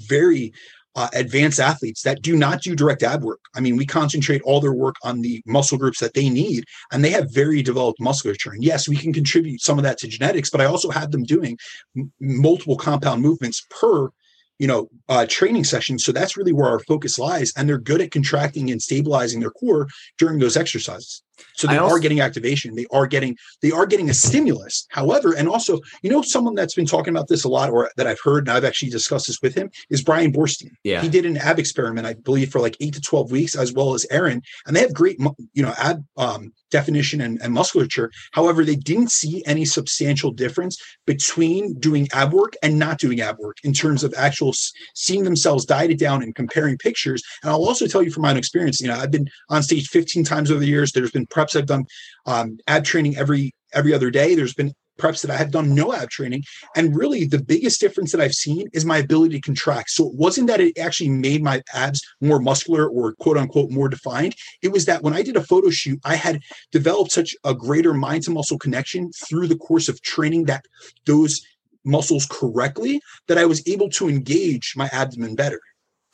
very 0.00 0.52
uh, 0.96 1.08
advanced 1.14 1.58
athletes 1.58 2.02
that 2.02 2.22
do 2.22 2.36
not 2.36 2.62
do 2.62 2.76
direct 2.76 3.02
ab 3.02 3.24
work. 3.24 3.40
I 3.54 3.60
mean, 3.60 3.76
we 3.76 3.86
concentrate 3.86 4.42
all 4.42 4.60
their 4.60 4.72
work 4.72 4.94
on 5.02 5.22
the 5.22 5.42
muscle 5.46 5.78
groups 5.78 5.98
that 6.00 6.14
they 6.14 6.28
need, 6.30 6.64
and 6.92 7.04
they 7.04 7.10
have 7.10 7.32
very 7.32 7.62
developed 7.62 8.00
musculature. 8.00 8.52
And 8.52 8.62
yes, 8.62 8.88
we 8.88 8.96
can 8.96 9.12
contribute 9.12 9.60
some 9.60 9.78
of 9.78 9.84
that 9.84 9.98
to 9.98 10.08
genetics, 10.08 10.50
but 10.50 10.60
I 10.60 10.66
also 10.66 10.90
have 10.90 11.10
them 11.10 11.24
doing 11.24 11.58
m- 11.96 12.12
multiple 12.20 12.76
compound 12.76 13.22
movements 13.22 13.66
per 13.70 14.10
you 14.60 14.68
know 14.68 14.88
uh, 15.08 15.26
training 15.28 15.64
session 15.64 15.98
so 15.98 16.12
that's 16.12 16.36
really 16.36 16.52
where 16.52 16.68
our 16.68 16.78
focus 16.80 17.18
lies 17.18 17.52
and 17.56 17.68
they're 17.68 17.76
good 17.76 18.00
at 18.00 18.12
contracting 18.12 18.70
and 18.70 18.80
stabilizing 18.80 19.40
their 19.40 19.50
core 19.50 19.88
during 20.16 20.38
those 20.38 20.56
exercises 20.56 21.22
So 21.54 21.66
they 21.66 21.78
also, 21.78 21.96
are 21.96 21.98
getting 21.98 22.20
activation. 22.20 22.74
They 22.74 22.86
are 22.92 23.06
getting 23.06 23.36
they 23.62 23.70
are 23.70 23.86
getting 23.86 24.10
a 24.10 24.14
stimulus. 24.14 24.86
However, 24.90 25.34
and 25.34 25.48
also, 25.48 25.80
you 26.02 26.10
know, 26.10 26.22
someone 26.22 26.54
that's 26.54 26.74
been 26.74 26.86
talking 26.86 27.14
about 27.14 27.28
this 27.28 27.44
a 27.44 27.48
lot, 27.48 27.70
or 27.70 27.90
that 27.96 28.06
I've 28.06 28.20
heard, 28.22 28.46
and 28.46 28.56
I've 28.56 28.64
actually 28.64 28.90
discussed 28.90 29.26
this 29.26 29.40
with 29.42 29.54
him, 29.54 29.70
is 29.90 30.02
Brian 30.02 30.32
Borstein. 30.32 30.70
Yeah, 30.82 31.02
he 31.02 31.08
did 31.08 31.26
an 31.26 31.36
ab 31.36 31.58
experiment, 31.58 32.06
I 32.06 32.14
believe, 32.14 32.50
for 32.50 32.60
like 32.60 32.76
eight 32.80 32.94
to 32.94 33.00
twelve 33.00 33.30
weeks, 33.30 33.56
as 33.56 33.72
well 33.72 33.94
as 33.94 34.06
Aaron, 34.10 34.42
and 34.66 34.76
they 34.76 34.80
have 34.80 34.94
great, 34.94 35.18
you 35.52 35.62
know, 35.62 35.74
ab 35.78 36.04
um, 36.16 36.52
definition 36.74 37.20
and, 37.20 37.40
and 37.40 37.54
musculature. 37.54 38.10
However, 38.32 38.64
they 38.64 38.74
didn't 38.74 39.12
see 39.12 39.44
any 39.46 39.64
substantial 39.64 40.32
difference 40.32 40.76
between 41.06 41.74
doing 41.78 42.08
ab 42.12 42.32
work 42.32 42.54
and 42.64 42.80
not 42.80 42.98
doing 42.98 43.20
ab 43.20 43.36
work 43.38 43.58
in 43.62 43.72
terms 43.72 44.02
of 44.02 44.12
actual 44.16 44.52
seeing 44.94 45.22
themselves 45.22 45.64
dieted 45.64 45.98
down 45.98 46.20
and 46.22 46.34
comparing 46.34 46.76
pictures. 46.76 47.22
And 47.42 47.50
I'll 47.50 47.64
also 47.64 47.86
tell 47.86 48.02
you 48.02 48.10
from 48.10 48.24
my 48.24 48.32
own 48.32 48.36
experience, 48.36 48.80
you 48.80 48.88
know, 48.88 48.98
I've 48.98 49.12
been 49.12 49.28
on 49.50 49.62
stage 49.62 49.88
15 49.88 50.24
times 50.24 50.50
over 50.50 50.58
the 50.58 50.66
years. 50.66 50.90
There's 50.90 51.12
been 51.12 51.23
preps 51.26 51.56
I've 51.56 51.66
done 51.66 51.86
um, 52.26 52.58
ab 52.66 52.84
training 52.84 53.16
every 53.16 53.52
every 53.72 53.92
other 53.92 54.10
day. 54.10 54.34
There's 54.34 54.54
been 54.54 54.72
preps 54.98 55.22
that 55.22 55.30
I 55.30 55.36
have 55.36 55.50
done 55.50 55.74
no 55.74 55.92
ab 55.92 56.10
training. 56.10 56.42
And 56.76 56.96
really, 56.96 57.24
the 57.24 57.42
biggest 57.42 57.80
difference 57.80 58.12
that 58.12 58.20
I've 58.20 58.34
seen 58.34 58.68
is 58.72 58.84
my 58.84 58.98
ability 58.98 59.36
to 59.36 59.40
contract. 59.40 59.90
So 59.90 60.08
it 60.08 60.14
wasn't 60.14 60.46
that 60.48 60.60
it 60.60 60.78
actually 60.78 61.10
made 61.10 61.42
my 61.42 61.62
abs 61.72 62.00
more 62.20 62.40
muscular 62.40 62.88
or 62.88 63.14
quote 63.14 63.36
unquote 63.36 63.70
more 63.70 63.88
defined. 63.88 64.34
It 64.62 64.72
was 64.72 64.84
that 64.86 65.02
when 65.02 65.14
I 65.14 65.22
did 65.22 65.36
a 65.36 65.42
photo 65.42 65.70
shoot, 65.70 66.00
I 66.04 66.16
had 66.16 66.40
developed 66.72 67.12
such 67.12 67.34
a 67.44 67.54
greater 67.54 67.94
mind 67.94 68.24
to 68.24 68.30
muscle 68.30 68.58
connection 68.58 69.10
through 69.28 69.48
the 69.48 69.58
course 69.58 69.88
of 69.88 70.00
training 70.02 70.44
that 70.44 70.64
those 71.06 71.40
muscles 71.84 72.26
correctly 72.30 73.00
that 73.28 73.38
I 73.38 73.44
was 73.44 73.66
able 73.68 73.90
to 73.90 74.08
engage 74.08 74.72
my 74.76 74.88
abdomen 74.92 75.34
better. 75.34 75.60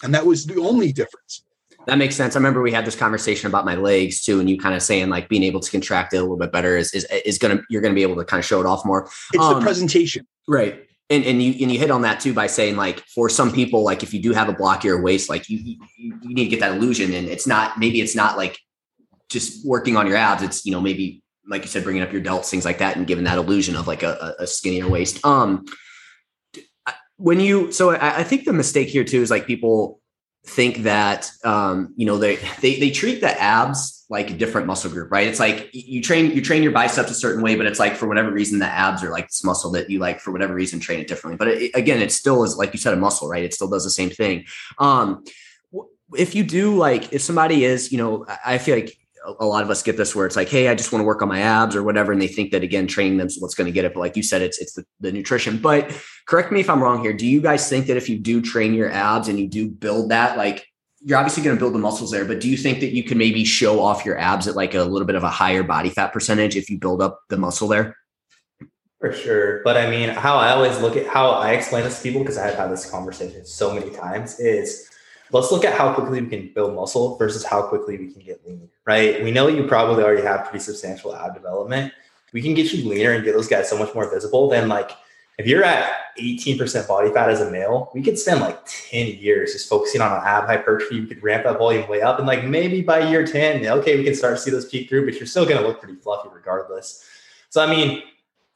And 0.03 0.15
that 0.15 0.27
was 0.27 0.47
the 0.47 0.61
only 0.61 0.93
difference. 0.93 1.45
That 1.87 1.99
makes 1.99 2.15
sense. 2.15 2.37
I 2.37 2.39
remember 2.39 2.61
we 2.61 2.73
had 2.73 2.85
this 2.85 2.97
conversation 2.97 3.47
about 3.47 3.65
my 3.65 3.75
legs 3.75 4.23
too, 4.23 4.39
and 4.39 4.49
you 4.49 4.59
kind 4.59 4.75
of 4.75 4.83
saying 4.83 5.09
like 5.09 5.29
being 5.29 5.43
able 5.43 5.61
to 5.61 5.71
contract 5.71 6.13
it 6.13 6.19
a 6.19 6.21
little 6.21 6.37
bit 6.37 6.53
better 6.53 6.77
is 6.77 6.93
is, 6.93 7.07
is 7.25 7.39
gonna 7.39 7.63
you're 7.71 7.81
gonna 7.81 7.95
be 7.95 8.03
able 8.03 8.17
to 8.17 8.25
kind 8.25 8.39
of 8.39 8.45
show 8.45 8.61
it 8.61 8.67
off 8.67 8.85
more. 8.85 9.09
It's 9.33 9.43
um, 9.43 9.55
the 9.55 9.61
presentation, 9.61 10.27
right? 10.47 10.87
And 11.09 11.25
and 11.25 11.43
you 11.43 11.53
and 11.63 11.73
you 11.73 11.79
hit 11.79 11.91
on 11.91 12.03
that 12.03 12.21
too 12.21 12.35
by 12.35 12.47
saying 12.47 12.77
like 12.77 13.01
for 13.07 13.29
some 13.29 13.51
people 13.51 13.83
like 13.83 14.03
if 14.03 14.13
you 14.13 14.21
do 14.21 14.33
have 14.33 14.49
a 14.49 14.55
blockier 14.55 15.03
waist, 15.03 15.29
like 15.31 15.49
you 15.49 15.59
you, 15.59 15.79
you 15.97 16.35
need 16.35 16.45
to 16.45 16.51
get 16.51 16.61
that 16.61 16.77
illusion, 16.77 17.15
and 17.15 17.29
it's 17.29 17.47
not 17.47 17.79
maybe 17.79 18.01
it's 18.01 18.15
not 18.15 18.37
like 18.37 18.59
just 19.31 19.67
working 19.67 19.97
on 19.97 20.07
your 20.07 20.17
abs. 20.17 20.43
It's 20.43 20.67
you 20.67 20.73
know 20.73 20.81
maybe 20.81 21.23
like 21.49 21.63
you 21.63 21.69
said 21.69 21.83
bringing 21.83 22.03
up 22.03 22.13
your 22.13 22.23
delts, 22.23 22.51
things 22.51 22.65
like 22.65 22.79
that, 22.79 22.97
and 22.97 23.07
giving 23.07 23.25
that 23.25 23.39
illusion 23.39 23.75
of 23.75 23.87
like 23.87 24.03
a, 24.03 24.35
a 24.39 24.47
skinnier 24.47 24.89
waist. 24.89 25.25
Um, 25.25 25.65
when 27.17 27.41
you 27.41 27.73
so 27.73 27.91
I, 27.91 28.19
I 28.19 28.23
think 28.23 28.45
the 28.45 28.53
mistake 28.53 28.89
here 28.89 29.05
too 29.05 29.21
is 29.21 29.31
like 29.31 29.47
people 29.47 30.00
think 30.47 30.79
that 30.79 31.31
um, 31.45 31.93
you 31.97 32.07
know 32.07 32.19
they, 32.19 32.37
they 32.61 32.79
they 32.81 32.91
treat 32.91 33.21
the 33.21 33.41
abs 33.41 34.05
like 34.09 34.31
a 34.31 34.35
different 34.35 34.67
muscle 34.67 34.91
group, 34.91 35.13
right? 35.13 35.29
It's 35.29 35.39
like 35.39 35.71
you 35.73 36.03
train 36.03 36.33
you 36.33 36.43
train 36.43 36.63
your 36.63 36.73
biceps 36.73 37.11
a 37.11 37.15
certain 37.15 37.43
way, 37.43 37.55
but 37.55 37.67
it's 37.67 37.79
like 37.79 37.95
for 37.95 38.09
whatever 38.09 38.31
reason 38.33 38.59
the 38.59 38.67
abs 38.67 39.05
are 39.05 39.11
like 39.11 39.29
this 39.29 39.45
muscle 39.45 39.71
that 39.73 39.89
you 39.89 40.01
like 40.01 40.21
for 40.21 40.33
whatever 40.33 40.53
reason 40.53 40.81
train 40.81 41.01
it 41.01 41.09
differently. 41.09 41.37
But 41.37 41.49
it, 41.49 41.71
again, 41.75 42.03
it 42.03 42.11
still 42.11 42.43
is 42.43 42.57
like 42.57 42.73
you 42.73 42.79
said 42.79 42.93
a 42.95 42.97
muscle, 42.97 43.29
right? 43.29 43.45
It 43.45 43.55
still 43.55 43.69
does 43.69 43.85
the 43.85 43.91
same 43.91 44.11
thing. 44.11 44.47
Um, 44.79 45.25
if 46.17 46.35
you 46.35 46.43
do 46.43 46.77
like 46.77 47.13
if 47.13 47.23
somebody 47.23 47.65
is, 47.65 47.93
you 47.93 47.99
know, 47.99 48.27
I 48.45 48.59
feel 48.59 48.75
like 48.75 48.97
a 49.39 49.47
lot 49.47 49.63
of 49.63 49.71
us 49.71 49.83
get 49.83 49.97
this 49.97 50.15
where 50.15 50.27
it's 50.27 50.37
like, 50.37 50.49
hey, 50.49 50.69
I 50.69 50.75
just 50.75 50.93
want 50.93 51.01
to 51.01 51.07
work 51.07 51.23
on 51.23 51.29
my 51.29 51.41
abs 51.41 51.77
or 51.77 51.83
whatever, 51.83 52.13
and 52.13 52.21
they 52.21 52.29
think 52.29 52.51
that 52.53 52.63
again, 52.63 52.87
training 52.87 53.19
them 53.19 53.27
is 53.27 53.41
what's 53.41 53.55
going 53.55 53.67
to 53.67 53.73
get 53.73 53.85
it. 53.85 53.95
But 53.95 54.01
like 54.01 54.17
you 54.17 54.23
said, 54.23 54.43
it's 54.43 54.59
it's 54.59 54.75
the, 54.75 54.85
the 55.01 55.13
nutrition. 55.13 55.59
But 55.59 55.95
correct 56.27 56.53
me 56.53 56.61
if 56.61 56.71
I'm 56.71 56.83
wrong 56.83 57.03
here. 57.03 57.13
Do 57.13 57.27
you 57.27 57.41
guys 57.41 57.69
think 57.69 57.87
that 57.87 57.97
if 57.97 58.09
you 58.09 58.19
do 58.19 58.41
train 58.41 58.75
your 58.75 58.91
abs 58.91 59.29
and 59.29 59.39
you 59.39 59.49
do 59.49 59.69
build 59.69 60.11
that, 60.11 60.37
like 60.37 60.67
you're 61.03 61.19
obviously 61.19 61.43
going 61.43 61.57
to 61.57 61.61
build 61.61 61.75
the 61.75 61.79
muscles 61.79 62.11
there, 62.11 62.25
but 62.25 62.41
do 62.41 62.49
you 62.49 62.57
think 62.57 62.81
that 62.81 62.93
you 62.95 63.03
can 63.03 63.17
maybe 63.17 63.45
show 63.45 63.81
off 63.81 64.05
your 64.05 64.19
abs 64.19 64.47
at 64.47 64.55
like 64.55 64.75
a 64.75 64.83
little 64.83 65.07
bit 65.07 65.17
of 65.17 65.25
a 65.25 65.31
higher 65.31 65.63
body 65.63 65.89
fat 65.89 66.13
percentage 66.13 66.57
if 66.57 66.69
you 66.69 66.79
build 66.79 67.01
up 67.01 67.21
the 67.29 67.39
muscle 67.39 67.69
there? 67.69 67.97
For 69.01 69.13
sure. 69.15 69.63
But 69.65 69.79
I 69.79 69.89
mean, 69.89 70.11
how 70.11 70.37
I 70.37 70.51
always 70.51 70.79
look 70.79 70.95
at 70.95 71.07
how 71.07 71.31
I 71.31 71.53
explain 71.53 71.85
this 71.85 71.97
to 71.97 72.03
people, 72.03 72.21
because 72.21 72.37
I've 72.37 72.55
had 72.55 72.71
this 72.71 72.89
conversation 72.91 73.47
so 73.47 73.73
many 73.73 73.91
times, 73.91 74.39
is 74.39 74.90
let's 75.33 75.53
look 75.53 75.65
at 75.65 75.77
how 75.77 75.93
quickly 75.93 76.21
we 76.21 76.29
can 76.29 76.53
build 76.55 76.75
muscle 76.75 77.17
versus 77.17 77.45
how 77.45 77.63
quickly 77.63 77.97
we 77.99 78.13
can 78.13 78.23
get 78.23 78.47
lean, 78.47 78.69
right? 78.85 79.23
We 79.23 79.31
know 79.31 79.49
you 79.49 79.67
probably 79.67 80.03
already 80.03 80.23
have 80.23 80.45
pretty 80.45 80.61
substantial 80.61 81.15
ab 81.15 81.35
development. 81.35 81.93
We 82.33 82.43
can 82.43 82.55
get 82.55 82.73
you 82.73 82.89
leaner 82.89 83.13
and 83.13 83.25
get 83.25 83.35
those 83.35 83.49
guys 83.49 83.69
so 83.69 83.79
much 83.79 83.95
more 83.95 84.09
visible 84.11 84.49
than 84.49 84.69
like 84.69 84.93
if 85.41 85.47
you're 85.47 85.65
at 85.65 86.15
18% 86.19 86.87
body 86.87 87.11
fat 87.11 87.31
as 87.31 87.41
a 87.41 87.51
male, 87.51 87.91
we 87.95 88.03
could 88.03 88.19
spend 88.19 88.41
like 88.41 88.59
10 88.67 89.07
years 89.17 89.55
just 89.55 89.71
focusing 89.71 90.03
on 90.03 90.13
ab 90.23 90.45
hypertrophy. 90.45 91.01
We 91.01 91.07
could 91.07 91.23
ramp 91.23 91.45
that 91.45 91.59
volume 91.59 91.89
way 91.89 92.03
up. 92.03 92.19
And 92.19 92.27
like 92.27 92.45
maybe 92.45 92.83
by 92.83 93.09
year 93.09 93.27
10, 93.27 93.67
okay, 93.67 93.97
we 93.97 94.05
can 94.05 94.15
start 94.15 94.37
to 94.37 94.43
see 94.43 94.51
those 94.51 94.67
peak 94.67 94.91
through, 94.91 95.07
but 95.07 95.15
you're 95.15 95.27
still 95.27 95.47
going 95.47 95.59
to 95.59 95.67
look 95.67 95.81
pretty 95.81 95.99
fluffy 95.99 96.29
regardless. 96.31 97.09
So, 97.49 97.65
I 97.65 97.71
mean, 97.71 98.03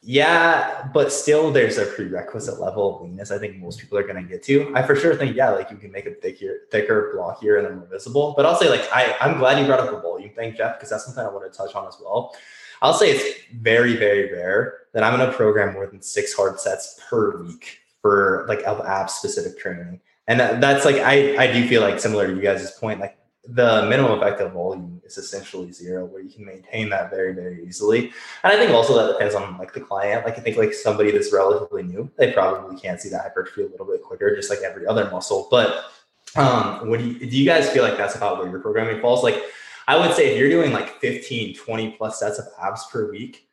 yeah, 0.06 0.90
but 0.92 1.10
still 1.10 1.50
there's 1.50 1.78
a 1.78 1.86
prerequisite 1.86 2.60
level 2.60 2.94
of 2.94 3.02
leanness 3.02 3.30
I 3.30 3.38
think 3.38 3.56
most 3.56 3.80
people 3.80 3.96
are 3.96 4.02
to 4.22 4.28
get 4.28 4.42
to. 4.44 4.70
I 4.74 4.82
for 4.82 4.94
sure 4.94 5.16
think, 5.16 5.34
yeah, 5.34 5.48
like 5.48 5.70
you 5.70 5.78
can 5.78 5.90
make 5.90 6.04
it 6.04 6.20
thicker, 6.20 6.58
thicker, 6.70 7.14
blockier, 7.16 7.56
and 7.56 7.66
then 7.66 7.78
more 7.78 7.86
visible. 7.86 8.34
But 8.36 8.44
I'll 8.44 8.56
say, 8.56 8.68
like, 8.68 8.86
I, 8.92 9.16
I'm 9.22 9.38
glad 9.38 9.58
you 9.58 9.64
brought 9.64 9.80
up 9.80 9.90
the 9.90 10.00
volume 10.00 10.30
thing, 10.34 10.54
Jeff, 10.54 10.76
because 10.76 10.90
that's 10.90 11.06
something 11.06 11.24
I 11.24 11.28
want 11.28 11.50
to 11.50 11.56
touch 11.56 11.74
on 11.74 11.88
as 11.88 11.96
well. 12.02 12.36
I'll 12.82 12.92
say 12.92 13.12
it's 13.12 13.40
very, 13.54 13.96
very 13.96 14.30
rare 14.30 14.80
that 14.92 15.02
I'm 15.02 15.18
to 15.18 15.32
program 15.32 15.72
more 15.72 15.86
than 15.86 16.02
six 16.02 16.34
hard 16.34 16.60
sets 16.60 17.00
per 17.08 17.42
week 17.42 17.78
for 18.02 18.44
like 18.46 18.60
ab 18.64 19.08
specific 19.08 19.58
training. 19.58 20.02
And 20.26 20.38
that, 20.38 20.60
that's 20.60 20.84
like, 20.84 20.96
I, 20.96 21.44
I 21.44 21.50
do 21.50 21.66
feel 21.66 21.80
like 21.80 21.98
similar 21.98 22.26
to 22.26 22.34
you 22.34 22.42
guys' 22.42 22.70
point, 22.72 23.00
like 23.00 23.16
the 23.46 23.86
minimum 23.88 24.12
effective 24.12 24.52
volume 24.52 25.02
is 25.04 25.18
essentially 25.18 25.70
zero 25.70 26.06
where 26.06 26.22
you 26.22 26.30
can 26.30 26.44
maintain 26.44 26.88
that 26.88 27.10
very 27.10 27.32
very 27.34 27.66
easily. 27.66 28.12
And 28.42 28.52
i 28.52 28.56
think 28.56 28.72
also 28.72 28.94
that 28.96 29.12
depends 29.12 29.34
on 29.34 29.58
like 29.58 29.72
the 29.72 29.80
client. 29.80 30.24
Like 30.24 30.38
i 30.38 30.40
think 30.40 30.56
like 30.56 30.72
somebody 30.72 31.10
that's 31.10 31.32
relatively 31.32 31.82
new 31.82 32.10
they 32.16 32.32
probably 32.32 32.78
can't 32.80 33.00
see 33.00 33.10
that 33.10 33.22
hypertrophy 33.22 33.64
a 33.64 33.68
little 33.68 33.86
bit 33.86 34.02
quicker 34.02 34.34
just 34.34 34.50
like 34.50 34.60
every 34.60 34.86
other 34.86 35.10
muscle. 35.10 35.48
But 35.50 35.84
um 36.36 36.88
what 36.88 37.00
do 37.00 37.06
you 37.06 37.18
do 37.18 37.36
you 37.36 37.44
guys 37.44 37.70
feel 37.70 37.82
like 37.82 37.98
that's 37.98 38.16
about 38.16 38.38
where 38.38 38.48
your 38.48 38.60
programming 38.60 39.00
falls? 39.00 39.22
Like 39.22 39.42
i 39.86 39.96
would 39.98 40.14
say 40.14 40.32
if 40.32 40.38
you're 40.38 40.48
doing 40.48 40.72
like 40.72 40.98
15 41.00 41.56
20 41.56 41.90
plus 41.92 42.18
sets 42.18 42.38
of 42.38 42.46
abs 42.62 42.86
per 42.86 43.10
week 43.10 43.46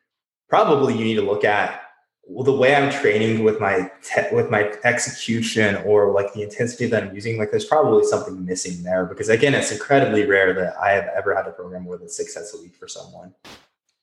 probably 0.48 0.96
you 0.96 1.04
need 1.04 1.16
to 1.16 1.22
look 1.22 1.44
at 1.44 1.81
the 2.28 2.52
way 2.52 2.74
I'm 2.74 2.90
training 2.90 3.44
with 3.44 3.60
my 3.60 3.90
te- 4.02 4.34
with 4.34 4.50
my 4.50 4.72
execution 4.84 5.76
or 5.84 6.12
like 6.12 6.32
the 6.32 6.42
intensity 6.42 6.86
that 6.86 7.02
I'm 7.02 7.14
using, 7.14 7.38
like 7.38 7.50
there's 7.50 7.64
probably 7.64 8.04
something 8.04 8.44
missing 8.44 8.82
there 8.82 9.04
because 9.06 9.28
again, 9.28 9.54
it's 9.54 9.72
incredibly 9.72 10.24
rare 10.24 10.52
that 10.54 10.76
I 10.78 10.92
have 10.92 11.08
ever 11.16 11.34
had 11.34 11.42
to 11.42 11.52
program 11.52 11.82
more 11.82 11.98
than 11.98 12.08
six 12.08 12.34
sets 12.34 12.54
a 12.54 12.62
week 12.62 12.76
for 12.76 12.88
someone. 12.88 13.34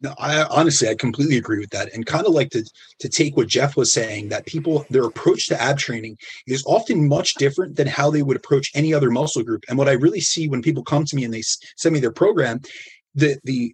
No, 0.02 0.14
I 0.18 0.44
honestly 0.44 0.88
I 0.88 0.96
completely 0.96 1.38
agree 1.38 1.60
with 1.60 1.72
that, 1.72 1.94
and 1.94 2.06
kind 2.06 2.26
of 2.26 2.34
like 2.34 2.52
to 2.52 2.64
to 3.00 3.10
take 3.10 3.36
what 3.36 3.48
Jeff 3.48 3.76
was 3.76 3.92
saying 3.92 4.30
that 4.30 4.46
people 4.46 4.86
their 4.90 5.04
approach 5.04 5.48
to 5.48 5.62
ab 5.62 5.78
training 5.78 6.18
is 6.48 6.64
often 6.66 7.08
much 7.08 7.34
different 7.36 7.76
than 7.76 7.88
how 7.88 8.10
they 8.10 8.24
would 8.24 8.38
approach 8.38 8.72
any 8.76 8.94
other 8.94 9.12
muscle 9.12 9.44
group. 9.44 9.66
And 9.68 9.78
what 9.78 9.90
I 9.90 9.94
really 9.94 10.22
see 10.22 10.48
when 10.48 10.62
people 10.62 10.84
come 10.84 11.04
to 11.06 11.16
me 11.16 11.26
and 11.26 11.34
they 11.34 11.42
send 11.42 11.94
me 11.94 12.00
their 12.00 12.12
program, 12.12 12.62
the 13.16 13.40
the 13.44 13.74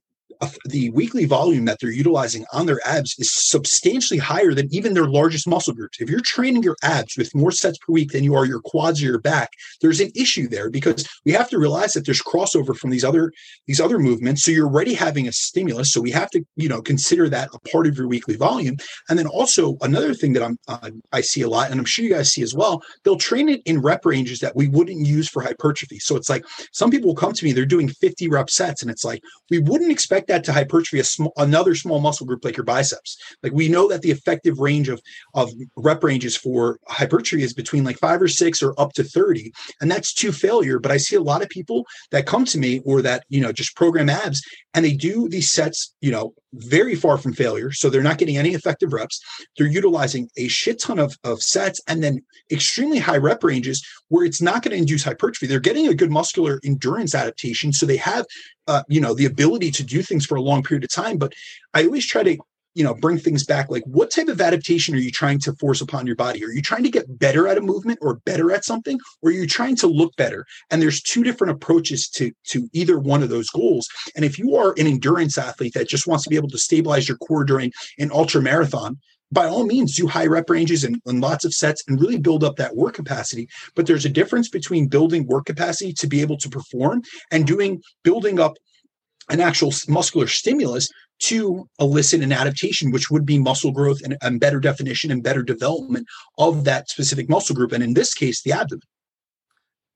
the 0.65 0.89
weekly 0.91 1.25
volume 1.25 1.65
that 1.65 1.79
they're 1.79 1.91
utilizing 1.91 2.45
on 2.51 2.65
their 2.65 2.79
abs 2.85 3.15
is 3.19 3.31
substantially 3.31 4.19
higher 4.19 4.53
than 4.53 4.67
even 4.73 4.93
their 4.93 5.07
largest 5.07 5.47
muscle 5.47 5.73
groups. 5.73 6.01
If 6.01 6.09
you're 6.09 6.21
training 6.21 6.63
your 6.63 6.75
abs 6.83 7.17
with 7.17 7.33
more 7.35 7.51
sets 7.51 7.77
per 7.77 7.93
week 7.93 8.11
than 8.11 8.23
you 8.23 8.35
are 8.35 8.45
your 8.45 8.61
quads 8.61 9.01
or 9.01 9.05
your 9.05 9.19
back, 9.19 9.51
there's 9.81 9.99
an 9.99 10.11
issue 10.15 10.47
there 10.47 10.69
because 10.69 11.07
we 11.25 11.31
have 11.31 11.49
to 11.49 11.59
realize 11.59 11.93
that 11.93 12.05
there's 12.05 12.21
crossover 12.21 12.75
from 12.75 12.89
these 12.89 13.03
other 13.03 13.31
these 13.67 13.81
other 13.81 13.99
movements. 13.99 14.43
So 14.43 14.51
you're 14.51 14.67
already 14.67 14.93
having 14.93 15.27
a 15.27 15.31
stimulus. 15.31 15.91
So 15.91 16.01
we 16.01 16.11
have 16.11 16.29
to 16.31 16.45
you 16.55 16.69
know 16.69 16.81
consider 16.81 17.29
that 17.29 17.49
a 17.53 17.59
part 17.69 17.87
of 17.87 17.97
your 17.97 18.07
weekly 18.07 18.35
volume. 18.35 18.77
And 19.09 19.17
then 19.17 19.27
also 19.27 19.77
another 19.81 20.13
thing 20.13 20.33
that 20.33 20.43
I'm 20.43 20.57
uh, 20.67 20.89
I 21.11 21.21
see 21.21 21.41
a 21.41 21.49
lot, 21.49 21.71
and 21.71 21.79
I'm 21.79 21.85
sure 21.85 22.05
you 22.05 22.13
guys 22.13 22.31
see 22.31 22.43
as 22.43 22.53
well. 22.53 22.83
They'll 23.03 23.17
train 23.17 23.49
it 23.49 23.61
in 23.65 23.81
rep 23.81 24.05
ranges 24.05 24.39
that 24.39 24.55
we 24.55 24.67
wouldn't 24.67 25.05
use 25.05 25.27
for 25.27 25.41
hypertrophy. 25.41 25.99
So 25.99 26.15
it's 26.15 26.29
like 26.29 26.45
some 26.71 26.91
people 26.91 27.09
will 27.09 27.15
come 27.15 27.33
to 27.33 27.45
me, 27.45 27.51
they're 27.51 27.65
doing 27.65 27.87
50 27.87 28.27
rep 28.29 28.49
sets, 28.49 28.81
and 28.81 28.91
it's 28.91 29.05
like 29.05 29.21
we 29.49 29.59
wouldn't 29.59 29.91
expect 29.91 30.27
that 30.27 30.34
that 30.35 30.43
to 30.45 30.53
hypertrophy 30.53 30.99
a 30.99 31.03
small, 31.03 31.33
another 31.37 31.75
small 31.75 31.99
muscle 31.99 32.25
group 32.25 32.43
like 32.43 32.57
your 32.57 32.65
biceps. 32.65 33.17
Like 33.41 33.53
we 33.53 33.69
know 33.69 33.87
that 33.87 34.01
the 34.01 34.11
effective 34.11 34.59
range 34.59 34.89
of 34.89 35.01
of 35.33 35.51
rep 35.75 36.03
ranges 36.03 36.35
for 36.35 36.79
hypertrophy 36.87 37.43
is 37.43 37.53
between 37.53 37.83
like 37.83 37.97
five 37.97 38.21
or 38.21 38.27
six 38.27 38.61
or 38.61 38.73
up 38.79 38.93
to 38.93 39.03
30. 39.03 39.51
And 39.81 39.89
that's 39.89 40.13
to 40.15 40.31
failure. 40.31 40.79
But 40.79 40.91
I 40.91 40.97
see 40.97 41.15
a 41.15 41.21
lot 41.21 41.41
of 41.41 41.49
people 41.49 41.85
that 42.11 42.25
come 42.25 42.45
to 42.45 42.57
me 42.57 42.81
or 42.85 43.01
that, 43.01 43.23
you 43.29 43.41
know, 43.41 43.51
just 43.51 43.75
program 43.75 44.09
abs 44.09 44.43
and 44.73 44.83
they 44.83 44.93
do 44.93 45.29
these 45.29 45.49
sets, 45.51 45.95
you 46.01 46.11
know, 46.11 46.33
very 46.55 46.95
far 46.95 47.17
from 47.17 47.33
failure. 47.33 47.71
So 47.71 47.89
they're 47.89 48.01
not 48.01 48.17
getting 48.17 48.37
any 48.37 48.53
effective 48.53 48.93
reps. 48.93 49.19
They're 49.57 49.67
utilizing 49.67 50.29
a 50.37 50.47
shit 50.47 50.79
ton 50.79 50.99
of, 50.99 51.17
of 51.23 51.41
sets 51.41 51.79
and 51.87 52.03
then 52.03 52.21
extremely 52.51 52.99
high 52.99 53.17
rep 53.17 53.43
ranges 53.43 53.85
where 54.09 54.25
it's 54.25 54.41
not 54.41 54.63
going 54.63 54.71
to 54.71 54.77
induce 54.77 55.03
hypertrophy. 55.03 55.47
They're 55.47 55.59
getting 55.59 55.87
a 55.87 55.93
good 55.93 56.11
muscular 56.11 56.59
endurance 56.63 57.15
adaptation. 57.15 57.73
So 57.73 57.85
they 57.85 57.97
have, 57.97 58.25
uh, 58.67 58.83
you 58.87 59.01
know, 59.01 59.13
the 59.13 59.25
ability 59.25 59.71
to 59.71 59.83
do 59.83 60.01
things 60.01 60.25
for 60.25 60.35
a 60.35 60.41
long 60.41 60.63
period 60.63 60.83
of 60.83 60.91
time. 60.91 61.17
But 61.17 61.33
I 61.73 61.85
always 61.85 62.05
try 62.05 62.23
to 62.23 62.37
you 62.75 62.83
know 62.83 62.93
bring 62.93 63.17
things 63.17 63.45
back 63.45 63.69
like 63.69 63.83
what 63.85 64.11
type 64.11 64.27
of 64.27 64.39
adaptation 64.39 64.93
are 64.93 64.99
you 64.99 65.09
trying 65.09 65.39
to 65.39 65.53
force 65.53 65.81
upon 65.81 66.05
your 66.05 66.15
body? 66.15 66.43
Are 66.45 66.51
you 66.51 66.61
trying 66.61 66.83
to 66.83 66.91
get 66.91 67.19
better 67.19 67.47
at 67.47 67.57
a 67.57 67.61
movement 67.61 67.99
or 68.01 68.17
better 68.25 68.51
at 68.51 68.65
something 68.65 68.99
or 69.21 69.31
are 69.31 69.33
you 69.33 69.47
trying 69.47 69.75
to 69.77 69.87
look 69.87 70.15
better? 70.17 70.45
And 70.69 70.81
there's 70.81 71.01
two 71.01 71.23
different 71.23 71.51
approaches 71.51 72.07
to 72.09 72.31
to 72.49 72.69
either 72.73 72.99
one 72.99 73.23
of 73.23 73.29
those 73.29 73.49
goals. 73.49 73.87
And 74.15 74.23
if 74.23 74.37
you 74.37 74.55
are 74.55 74.75
an 74.77 74.85
endurance 74.87 75.37
athlete 75.37 75.73
that 75.73 75.89
just 75.89 76.05
wants 76.05 76.25
to 76.25 76.29
be 76.29 76.35
able 76.35 76.49
to 76.49 76.57
stabilize 76.57 77.07
your 77.07 77.17
core 77.17 77.45
during 77.45 77.71
an 77.97 78.11
ultra 78.11 78.41
marathon 78.41 78.99
by 79.31 79.47
all 79.47 79.65
means 79.65 79.95
do 79.95 80.07
high 80.07 80.27
rep 80.27 80.49
ranges 80.49 80.83
and, 80.83 81.01
and, 81.05 81.19
lots 81.19 81.45
of 81.45 81.53
sets 81.53 81.83
and 81.87 81.99
really 81.99 82.17
build 82.17 82.43
up 82.43 82.57
that 82.57 82.75
work 82.75 82.93
capacity. 82.93 83.49
But 83.75 83.87
there's 83.87 84.05
a 84.05 84.09
difference 84.09 84.49
between 84.49 84.87
building 84.87 85.25
work 85.25 85.45
capacity 85.45 85.93
to 85.93 86.07
be 86.07 86.21
able 86.21 86.37
to 86.37 86.49
perform 86.49 87.01
and 87.31 87.47
doing 87.47 87.81
building 88.03 88.39
up 88.39 88.53
an 89.29 89.41
actual 89.41 89.73
muscular 89.87 90.27
stimulus 90.27 90.89
to 91.19 91.67
elicit 91.79 92.21
an 92.21 92.31
adaptation, 92.31 92.91
which 92.91 93.09
would 93.09 93.25
be 93.25 93.39
muscle 93.39 93.71
growth 93.71 94.01
and, 94.03 94.17
and 94.21 94.39
better 94.39 94.59
definition 94.59 95.11
and 95.11 95.23
better 95.23 95.43
development 95.43 96.07
of 96.37 96.63
that 96.65 96.89
specific 96.89 97.29
muscle 97.29 97.55
group. 97.55 97.71
And 97.71 97.83
in 97.83 97.93
this 97.93 98.13
case, 98.13 98.41
the 98.41 98.51
abdomen. 98.51 98.81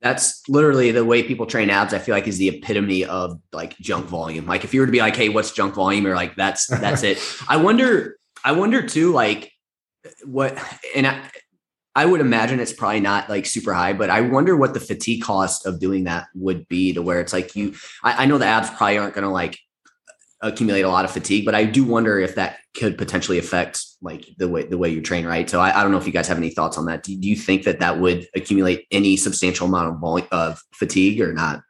That's 0.01 0.47
literally 0.47 0.91
the 0.91 1.03
way 1.03 1.23
people 1.23 1.45
train 1.45 1.69
abs. 1.69 1.93
I 1.93 1.99
feel 1.99 2.15
like 2.15 2.25
is 2.25 2.37
the 2.37 2.47
epitome 2.47 3.03
of 3.03 3.39
like 3.51 3.77
junk 3.79 4.05
volume. 4.05 4.45
Like 4.45 4.63
if 4.63 4.73
you 4.73 4.79
were 4.79 4.85
to 4.85 4.91
be 4.93 4.99
like, 4.99 5.15
"Hey, 5.15 5.27
what's 5.27 5.51
junk 5.51 5.75
volume?" 5.75 6.07
or 6.07 6.15
like 6.15 6.35
that's 6.35 6.67
that's 6.67 7.03
it. 7.03 7.19
I 7.49 7.57
wonder. 7.57 8.17
I 8.45 8.53
wonder 8.53 8.81
too, 8.81 9.11
like 9.11 9.51
what, 10.23 10.57
and 10.95 11.05
I, 11.05 11.29
I 11.95 12.05
would 12.05 12.21
imagine 12.21 12.61
it's 12.61 12.71
probably 12.71 13.01
not 13.01 13.29
like 13.29 13.45
super 13.45 13.73
high, 13.73 13.91
but 13.91 14.09
I 14.09 14.21
wonder 14.21 14.55
what 14.55 14.73
the 14.73 14.79
fatigue 14.79 15.21
cost 15.21 15.65
of 15.65 15.79
doing 15.81 16.05
that 16.05 16.27
would 16.33 16.67
be 16.69 16.93
to 16.93 17.01
where 17.01 17.19
it's 17.19 17.33
like 17.33 17.55
you. 17.57 17.75
I, 18.03 18.23
I 18.23 18.25
know 18.25 18.37
the 18.37 18.45
abs 18.45 18.69
probably 18.69 18.97
aren't 18.97 19.15
going 19.15 19.25
to 19.25 19.29
like 19.29 19.59
accumulate 20.41 20.81
a 20.81 20.89
lot 20.89 21.05
of 21.05 21.11
fatigue, 21.11 21.45
but 21.45 21.55
I 21.55 21.65
do 21.65 21.83
wonder 21.83 22.19
if 22.19 22.35
that 22.35 22.59
could 22.75 22.97
potentially 22.97 23.37
affect 23.37 23.83
like 24.01 24.25
the 24.37 24.47
way 24.47 24.65
the 24.65 24.77
way 24.77 24.89
you 24.89 25.01
train, 25.01 25.25
right? 25.25 25.49
So 25.49 25.59
I, 25.59 25.77
I 25.77 25.83
don't 25.83 25.91
know 25.91 25.97
if 25.97 26.05
you 26.05 26.13
guys 26.13 26.27
have 26.27 26.37
any 26.37 26.49
thoughts 26.49 26.77
on 26.77 26.85
that. 26.85 27.03
Do, 27.03 27.15
do, 27.17 27.27
you 27.27 27.35
think 27.35 27.63
that 27.63 27.79
that 27.79 27.99
would 27.99 28.27
accumulate 28.35 28.87
any 28.91 29.17
substantial 29.17 29.67
amount 29.67 29.89
of 29.89 29.99
volume, 29.99 30.27
of 30.31 30.61
fatigue 30.73 31.19
or 31.21 31.33
not? 31.33 31.61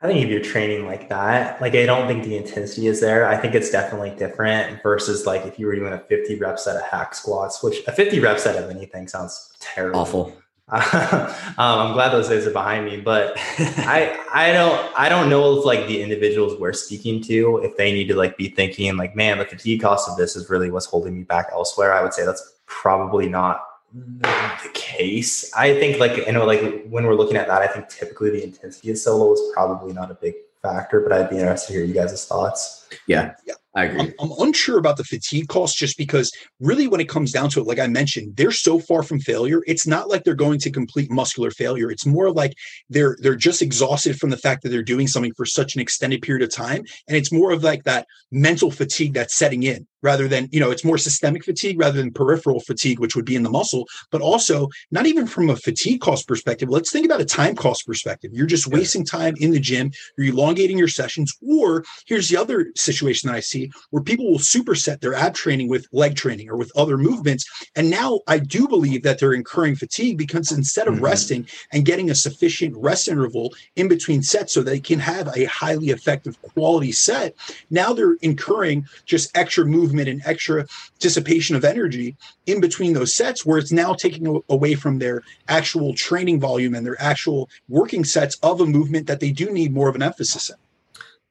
I 0.00 0.08
think 0.08 0.24
if 0.24 0.30
you're 0.30 0.42
training 0.42 0.84
like 0.84 1.08
that, 1.10 1.60
like 1.60 1.74
I 1.74 1.86
don't 1.86 2.08
think 2.08 2.24
the 2.24 2.36
intensity 2.36 2.88
is 2.88 3.00
there. 3.00 3.28
I 3.28 3.36
think 3.36 3.54
it's 3.54 3.70
definitely 3.70 4.10
different 4.10 4.82
versus 4.82 5.26
like 5.26 5.46
if 5.46 5.60
you 5.60 5.66
were 5.66 5.76
doing 5.76 5.92
a 5.92 5.98
50 5.98 6.38
rep 6.40 6.58
set 6.58 6.74
of 6.74 6.82
hack 6.82 7.14
squats, 7.14 7.62
which 7.62 7.86
a 7.86 7.92
50 7.92 8.18
rep 8.18 8.40
set 8.40 8.60
of 8.60 8.68
anything 8.68 9.06
sounds 9.06 9.52
terrible. 9.60 10.00
Awful. 10.00 10.41
um, 10.72 11.28
I'm 11.58 11.92
glad 11.92 12.12
those 12.12 12.30
days 12.30 12.46
are 12.46 12.50
behind 12.50 12.86
me, 12.86 12.96
but 12.96 13.34
I 13.58 14.18
I 14.32 14.52
don't 14.52 14.98
I 14.98 15.10
don't 15.10 15.28
know 15.28 15.58
if 15.58 15.66
like 15.66 15.86
the 15.86 16.00
individuals 16.00 16.58
we're 16.58 16.72
speaking 16.72 17.22
to 17.24 17.58
if 17.58 17.76
they 17.76 17.92
need 17.92 18.08
to 18.08 18.14
like 18.14 18.38
be 18.38 18.48
thinking 18.48 18.96
like 18.96 19.14
man 19.14 19.36
the 19.36 19.44
fatigue 19.44 19.82
cost 19.82 20.08
of 20.08 20.16
this 20.16 20.34
is 20.34 20.48
really 20.48 20.70
what's 20.70 20.86
holding 20.86 21.14
me 21.14 21.24
back 21.24 21.48
elsewhere. 21.52 21.92
I 21.92 22.02
would 22.02 22.14
say 22.14 22.24
that's 22.24 22.54
probably 22.64 23.28
not 23.28 23.66
the 23.92 24.70
case. 24.72 25.52
I 25.54 25.74
think 25.74 25.98
like 26.00 26.16
you 26.16 26.32
know 26.32 26.46
like 26.46 26.86
when 26.86 27.04
we're 27.04 27.16
looking 27.16 27.36
at 27.36 27.48
that, 27.48 27.60
I 27.60 27.66
think 27.66 27.88
typically 27.90 28.30
the 28.30 28.42
intensity 28.42 28.90
of 28.92 28.96
solo 28.96 29.34
is 29.34 29.42
probably 29.52 29.92
not 29.92 30.10
a 30.10 30.14
big 30.14 30.36
factor, 30.62 31.00
but 31.00 31.12
I'd 31.12 31.28
be 31.28 31.36
interested 31.36 31.66
to 31.66 31.72
hear 31.74 31.84
you 31.84 31.92
guys' 31.92 32.24
thoughts. 32.24 32.81
Yeah. 33.06 33.32
Yeah. 33.46 33.54
I 33.74 33.84
agree. 33.84 34.00
I'm, 34.00 34.12
I'm, 34.20 34.32
unsure 34.38 34.76
about 34.76 34.98
the 34.98 35.04
fatigue 35.04 35.48
cost 35.48 35.78
just 35.78 35.96
because 35.96 36.30
really 36.60 36.88
when 36.88 37.00
it 37.00 37.08
comes 37.08 37.32
down 37.32 37.48
to 37.50 37.60
it, 37.60 37.66
like 37.66 37.78
I 37.78 37.86
mentioned, 37.86 38.36
they're 38.36 38.50
so 38.50 38.78
far 38.78 39.02
from 39.02 39.18
failure. 39.18 39.62
It's 39.66 39.86
not 39.86 40.10
like 40.10 40.24
they're 40.24 40.34
going 40.34 40.58
to 40.60 40.70
complete 40.70 41.10
muscular 41.10 41.50
failure. 41.50 41.90
It's 41.90 42.04
more 42.04 42.30
like 42.30 42.52
they're 42.90 43.16
they're 43.20 43.34
just 43.34 43.62
exhausted 43.62 44.18
from 44.18 44.30
the 44.30 44.36
fact 44.36 44.62
that 44.62 44.68
they're 44.68 44.82
doing 44.82 45.06
something 45.06 45.32
for 45.34 45.46
such 45.46 45.74
an 45.74 45.80
extended 45.80 46.20
period 46.20 46.42
of 46.42 46.54
time. 46.54 46.84
And 47.08 47.16
it's 47.16 47.32
more 47.32 47.50
of 47.50 47.64
like 47.64 47.84
that 47.84 48.06
mental 48.30 48.70
fatigue 48.70 49.14
that's 49.14 49.36
setting 49.36 49.62
in 49.62 49.86
rather 50.02 50.28
than, 50.28 50.48
you 50.50 50.60
know, 50.60 50.70
it's 50.70 50.84
more 50.84 50.98
systemic 50.98 51.44
fatigue 51.44 51.78
rather 51.78 51.98
than 51.98 52.12
peripheral 52.12 52.60
fatigue, 52.60 52.98
which 52.98 53.14
would 53.14 53.24
be 53.24 53.36
in 53.36 53.42
the 53.42 53.50
muscle, 53.50 53.86
but 54.10 54.20
also 54.20 54.68
not 54.90 55.06
even 55.06 55.26
from 55.26 55.48
a 55.48 55.56
fatigue 55.56 56.00
cost 56.00 56.26
perspective. 56.26 56.68
Let's 56.68 56.90
think 56.90 57.06
about 57.06 57.20
a 57.20 57.24
time 57.24 57.54
cost 57.54 57.86
perspective. 57.86 58.32
You're 58.34 58.46
just 58.46 58.66
wasting 58.66 59.04
time 59.04 59.34
in 59.38 59.52
the 59.52 59.60
gym, 59.60 59.92
you're 60.18 60.34
elongating 60.34 60.76
your 60.76 60.88
sessions, 60.88 61.32
or 61.40 61.84
here's 62.06 62.28
the 62.28 62.36
other 62.36 62.72
situation 62.82 63.28
that 63.28 63.36
I 63.36 63.40
see 63.40 63.70
where 63.90 64.02
people 64.02 64.30
will 64.30 64.38
superset 64.38 65.00
their 65.00 65.14
ab 65.14 65.34
training 65.34 65.68
with 65.68 65.86
leg 65.92 66.16
training 66.16 66.48
or 66.48 66.56
with 66.56 66.72
other 66.76 66.98
movements. 66.98 67.48
And 67.76 67.90
now 67.90 68.20
I 68.26 68.38
do 68.38 68.68
believe 68.68 69.02
that 69.02 69.18
they're 69.18 69.32
incurring 69.32 69.76
fatigue 69.76 70.18
because 70.18 70.52
instead 70.52 70.88
of 70.88 70.94
mm-hmm. 70.94 71.04
resting 71.04 71.48
and 71.72 71.84
getting 71.84 72.10
a 72.10 72.14
sufficient 72.14 72.76
rest 72.76 73.08
interval 73.08 73.54
in 73.76 73.88
between 73.88 74.22
sets 74.22 74.52
so 74.52 74.62
they 74.62 74.80
can 74.80 74.98
have 74.98 75.28
a 75.36 75.44
highly 75.44 75.90
effective 75.90 76.40
quality 76.42 76.92
set, 76.92 77.34
now 77.70 77.92
they're 77.92 78.16
incurring 78.22 78.86
just 79.04 79.36
extra 79.36 79.64
movement 79.64 80.08
and 80.08 80.22
extra 80.24 80.66
dissipation 80.98 81.56
of 81.56 81.64
energy 81.64 82.16
in 82.46 82.60
between 82.60 82.92
those 82.92 83.14
sets 83.14 83.46
where 83.46 83.58
it's 83.58 83.72
now 83.72 83.92
taking 83.94 84.42
away 84.48 84.74
from 84.74 84.98
their 84.98 85.22
actual 85.48 85.94
training 85.94 86.40
volume 86.40 86.74
and 86.74 86.84
their 86.84 87.00
actual 87.00 87.48
working 87.68 88.04
sets 88.04 88.36
of 88.42 88.60
a 88.60 88.66
movement 88.66 89.06
that 89.06 89.20
they 89.20 89.30
do 89.30 89.50
need 89.50 89.72
more 89.72 89.88
of 89.88 89.94
an 89.94 90.02
emphasis 90.02 90.50
in. 90.50 90.56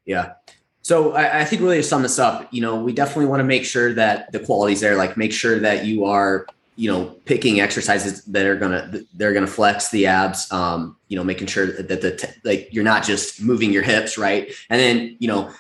Yeah. 0.06 0.34
So 0.82 1.14
I, 1.14 1.42
I, 1.42 1.46
think 1.46 1.62
really 1.62 1.78
to 1.78 1.84
sum 1.84 2.02
this 2.02 2.18
up, 2.18 2.48
you 2.52 2.62
know, 2.62 2.82
we 2.82 2.92
definitely 2.92 3.28
want 3.28 3.40
to 3.40 3.46
make 3.46 3.66
sure 3.66 3.94
that 3.94 4.32
the 4.32 4.40
quality's 4.40 4.82
there. 4.82 4.96
Like 4.96 5.16
make 5.16 5.32
sure 5.32 5.60
that 5.60 5.86
you 5.86 6.06
are, 6.06 6.48
you 6.76 6.92
know, 6.92 7.06
picking 7.26 7.60
exercises 7.60 8.24
that 8.26 8.46
are 8.46 8.56
gonna 8.56 9.02
they're 9.14 9.34
gonna 9.34 9.46
flex 9.46 9.90
the 9.90 10.08
abs. 10.08 10.52
Um, 10.52 10.98
you 11.08 11.18
know, 11.18 11.24
making 11.24 11.48
sure 11.48 11.68
that 11.68 11.88
the 11.88 12.36
like 12.44 12.70
you're 12.72 12.84
not 12.84 13.04
just 13.04 13.42
moving 13.42 13.72
your 13.72 13.84
hips, 13.84 14.18
right? 14.18 14.52
And 14.70 14.80
then 14.80 15.18
you 15.20 15.28
know, 15.28 15.52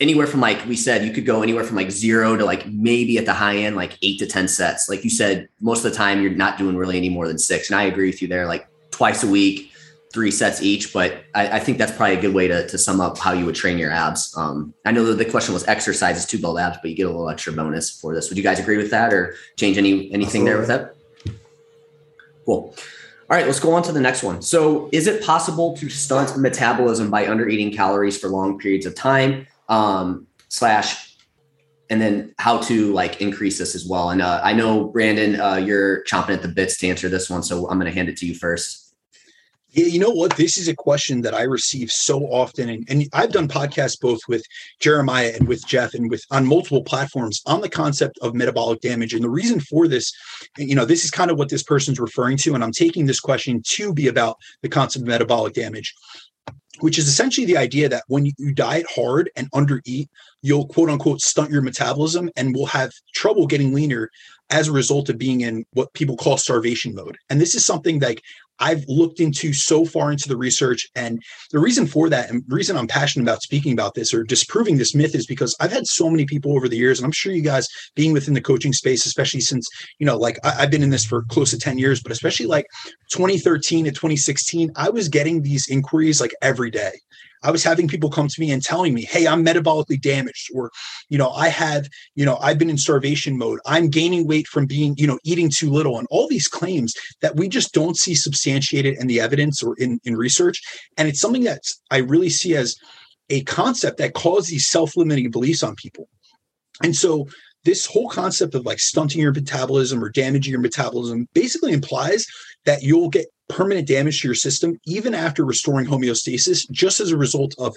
anywhere 0.00 0.26
from 0.26 0.40
like 0.40 0.64
we 0.66 0.76
said, 0.76 1.04
you 1.04 1.12
could 1.12 1.26
go 1.26 1.42
anywhere 1.42 1.64
from 1.64 1.76
like 1.76 1.90
zero 1.90 2.36
to 2.36 2.44
like 2.44 2.66
maybe 2.66 3.18
at 3.18 3.26
the 3.26 3.34
high 3.34 3.56
end, 3.56 3.76
like 3.76 3.98
eight 4.00 4.18
to 4.20 4.26
ten 4.26 4.48
sets. 4.48 4.88
Like 4.88 5.04
you 5.04 5.10
said, 5.10 5.48
most 5.60 5.84
of 5.84 5.90
the 5.90 5.96
time 5.96 6.22
you're 6.22 6.30
not 6.30 6.56
doing 6.56 6.76
really 6.76 6.96
any 6.96 7.10
more 7.10 7.28
than 7.28 7.38
six. 7.38 7.68
And 7.68 7.78
I 7.78 7.82
agree 7.84 8.08
with 8.08 8.22
you 8.22 8.28
there. 8.28 8.46
Like 8.46 8.66
twice 8.90 9.22
a 9.22 9.28
week 9.28 9.72
three 10.16 10.30
sets 10.30 10.62
each, 10.62 10.94
but 10.94 11.24
I, 11.34 11.56
I, 11.56 11.60
think 11.60 11.76
that's 11.76 11.92
probably 11.92 12.16
a 12.16 12.20
good 12.22 12.32
way 12.32 12.48
to, 12.48 12.66
to 12.68 12.78
sum 12.78 13.02
up 13.02 13.18
how 13.18 13.32
you 13.32 13.44
would 13.44 13.54
train 13.54 13.76
your 13.76 13.90
abs. 13.90 14.34
Um, 14.34 14.72
I 14.86 14.90
know 14.90 15.04
that 15.04 15.18
the 15.18 15.30
question 15.30 15.52
was 15.52 15.68
exercises 15.68 16.24
to 16.24 16.38
build 16.38 16.58
abs, 16.58 16.78
but 16.80 16.88
you 16.88 16.96
get 16.96 17.04
a 17.04 17.10
little 17.10 17.28
extra 17.28 17.52
bonus 17.52 17.90
for 18.00 18.14
this. 18.14 18.30
Would 18.30 18.38
you 18.38 18.42
guys 18.42 18.58
agree 18.58 18.78
with 18.78 18.90
that 18.92 19.12
or 19.12 19.34
change 19.58 19.76
any 19.76 20.10
anything 20.14 20.46
there 20.46 20.56
with 20.56 20.68
that? 20.68 20.94
Cool. 22.46 22.74
All 23.28 23.36
right, 23.36 23.44
let's 23.44 23.60
go 23.60 23.74
on 23.74 23.82
to 23.82 23.92
the 23.92 24.00
next 24.00 24.22
one. 24.22 24.40
So, 24.40 24.88
is 24.90 25.06
it 25.06 25.22
possible 25.22 25.76
to 25.76 25.90
stunt 25.90 26.38
metabolism 26.38 27.10
by 27.10 27.28
under 27.28 27.46
eating 27.46 27.70
calories 27.70 28.16
for 28.16 28.30
long 28.30 28.58
periods 28.58 28.86
of 28.86 28.94
time? 28.94 29.46
Um, 29.68 30.28
slash, 30.48 31.14
and 31.90 32.00
then 32.00 32.34
how 32.38 32.56
to 32.62 32.90
like 32.94 33.20
increase 33.20 33.58
this 33.58 33.74
as 33.74 33.86
well. 33.86 34.08
And 34.08 34.22
uh, 34.22 34.40
I 34.42 34.54
know 34.54 34.84
Brandon, 34.84 35.38
uh, 35.38 35.56
you're 35.56 36.04
chomping 36.04 36.30
at 36.30 36.40
the 36.40 36.48
bits 36.48 36.78
to 36.78 36.88
answer 36.88 37.10
this 37.10 37.28
one, 37.28 37.42
so 37.42 37.68
I'm 37.68 37.78
going 37.78 37.92
to 37.92 37.94
hand 37.94 38.08
it 38.08 38.16
to 38.18 38.26
you 38.26 38.34
first. 38.34 38.85
Yeah, 39.76 39.84
you 39.84 39.98
know 39.98 40.10
what? 40.10 40.34
This 40.38 40.56
is 40.56 40.68
a 40.68 40.74
question 40.74 41.20
that 41.20 41.34
I 41.34 41.42
receive 41.42 41.90
so 41.90 42.20
often, 42.22 42.70
and, 42.70 42.86
and 42.88 43.06
I've 43.12 43.30
done 43.30 43.46
podcasts 43.46 44.00
both 44.00 44.20
with 44.26 44.42
Jeremiah 44.80 45.34
and 45.38 45.46
with 45.46 45.66
Jeff, 45.66 45.92
and 45.92 46.10
with 46.10 46.24
on 46.30 46.46
multiple 46.46 46.82
platforms 46.82 47.42
on 47.44 47.60
the 47.60 47.68
concept 47.68 48.18
of 48.22 48.34
metabolic 48.34 48.80
damage. 48.80 49.12
And 49.12 49.22
the 49.22 49.28
reason 49.28 49.60
for 49.60 49.86
this, 49.86 50.10
you 50.56 50.74
know, 50.74 50.86
this 50.86 51.04
is 51.04 51.10
kind 51.10 51.30
of 51.30 51.36
what 51.36 51.50
this 51.50 51.62
person's 51.62 52.00
referring 52.00 52.38
to, 52.38 52.54
and 52.54 52.64
I'm 52.64 52.72
taking 52.72 53.04
this 53.04 53.20
question 53.20 53.60
to 53.66 53.92
be 53.92 54.08
about 54.08 54.38
the 54.62 54.70
concept 54.70 55.02
of 55.02 55.08
metabolic 55.08 55.52
damage 55.52 55.94
which 56.80 56.98
is 56.98 57.08
essentially 57.08 57.46
the 57.46 57.56
idea 57.56 57.88
that 57.88 58.04
when 58.08 58.26
you 58.26 58.52
diet 58.52 58.84
hard 58.94 59.30
and 59.34 59.50
undereat, 59.52 60.08
you'll 60.42 60.68
quote 60.68 60.90
unquote 60.90 61.22
stunt 61.22 61.50
your 61.50 61.62
metabolism 61.62 62.28
and 62.36 62.54
will 62.54 62.66
have 62.66 62.92
trouble 63.14 63.46
getting 63.46 63.72
leaner 63.72 64.10
as 64.50 64.68
a 64.68 64.72
result 64.72 65.08
of 65.08 65.18
being 65.18 65.40
in 65.40 65.64
what 65.72 65.92
people 65.92 66.16
call 66.16 66.36
starvation 66.36 66.94
mode. 66.94 67.16
And 67.30 67.40
this 67.40 67.54
is 67.54 67.64
something 67.64 67.98
like 67.98 68.22
I've 68.58 68.84
looked 68.88 69.20
into 69.20 69.52
so 69.52 69.84
far 69.84 70.12
into 70.12 70.28
the 70.28 70.36
research. 70.36 70.86
And 70.94 71.22
the 71.50 71.58
reason 71.58 71.86
for 71.86 72.08
that, 72.08 72.30
and 72.30 72.42
the 72.46 72.54
reason 72.54 72.76
I'm 72.76 72.86
passionate 72.86 73.24
about 73.24 73.42
speaking 73.42 73.72
about 73.72 73.94
this 73.94 74.14
or 74.14 74.24
disproving 74.24 74.76
this 74.76 74.94
myth 74.94 75.14
is 75.14 75.26
because 75.26 75.54
I've 75.60 75.72
had 75.72 75.86
so 75.86 76.08
many 76.08 76.24
people 76.24 76.56
over 76.56 76.68
the 76.68 76.76
years, 76.76 76.98
and 76.98 77.04
I'm 77.04 77.12
sure 77.12 77.32
you 77.32 77.42
guys 77.42 77.68
being 77.94 78.12
within 78.12 78.34
the 78.34 78.40
coaching 78.40 78.72
space, 78.72 79.06
especially 79.06 79.40
since, 79.40 79.68
you 79.98 80.06
know, 80.06 80.16
like 80.16 80.38
I, 80.44 80.52
have 80.52 80.70
been 80.70 80.82
in 80.82 80.90
this 80.90 81.04
for 81.04 81.22
close 81.24 81.50
to 81.50 81.58
10 81.58 81.78
years, 81.78 82.02
but 82.02 82.12
especially 82.12 82.46
like 82.46 82.66
2013 83.10 83.84
to 83.84 83.90
2016, 83.90 84.72
I 84.76 84.90
was 84.90 85.08
getting 85.08 85.42
these 85.42 85.68
inquiries 85.68 86.20
like 86.20 86.34
every 86.42 86.70
day. 86.70 86.92
I 87.42 87.50
was 87.50 87.62
having 87.64 87.88
people 87.88 88.10
come 88.10 88.28
to 88.28 88.40
me 88.40 88.50
and 88.50 88.62
telling 88.62 88.94
me, 88.94 89.02
"Hey, 89.02 89.26
I'm 89.26 89.44
metabolically 89.44 90.00
damaged," 90.00 90.50
or, 90.54 90.70
you 91.08 91.18
know, 91.18 91.30
I 91.30 91.48
have, 91.48 91.88
you 92.14 92.24
know, 92.24 92.36
I've 92.40 92.58
been 92.58 92.70
in 92.70 92.78
starvation 92.78 93.36
mode. 93.38 93.60
I'm 93.66 93.88
gaining 93.88 94.26
weight 94.26 94.46
from 94.46 94.66
being, 94.66 94.94
you 94.96 95.06
know, 95.06 95.18
eating 95.24 95.50
too 95.50 95.70
little, 95.70 95.98
and 95.98 96.06
all 96.10 96.28
these 96.28 96.48
claims 96.48 96.94
that 97.20 97.36
we 97.36 97.48
just 97.48 97.72
don't 97.72 97.96
see 97.96 98.14
substantiated 98.14 98.96
in 98.98 99.06
the 99.06 99.20
evidence 99.20 99.62
or 99.62 99.74
in 99.78 100.00
in 100.04 100.16
research. 100.16 100.60
And 100.96 101.08
it's 101.08 101.20
something 101.20 101.44
that 101.44 101.62
I 101.90 101.98
really 101.98 102.30
see 102.30 102.56
as 102.56 102.76
a 103.30 103.42
concept 103.42 103.98
that 103.98 104.14
causes 104.14 104.50
these 104.50 104.66
self-limiting 104.66 105.30
beliefs 105.30 105.62
on 105.62 105.74
people. 105.74 106.08
And 106.82 106.94
so 106.94 107.26
this 107.64 107.86
whole 107.86 108.08
concept 108.08 108.54
of 108.54 108.64
like 108.64 108.78
stunting 108.78 109.20
your 109.20 109.32
metabolism 109.32 110.02
or 110.02 110.08
damaging 110.08 110.52
your 110.52 110.60
metabolism 110.60 111.26
basically 111.34 111.72
implies 111.72 112.24
that 112.64 112.82
you'll 112.82 113.08
get 113.08 113.26
permanent 113.48 113.86
damage 113.86 114.20
to 114.20 114.28
your 114.28 114.34
system 114.34 114.78
even 114.86 115.14
after 115.14 115.44
restoring 115.44 115.86
homeostasis 115.86 116.70
just 116.70 117.00
as 117.00 117.12
a 117.12 117.16
result 117.16 117.54
of 117.58 117.76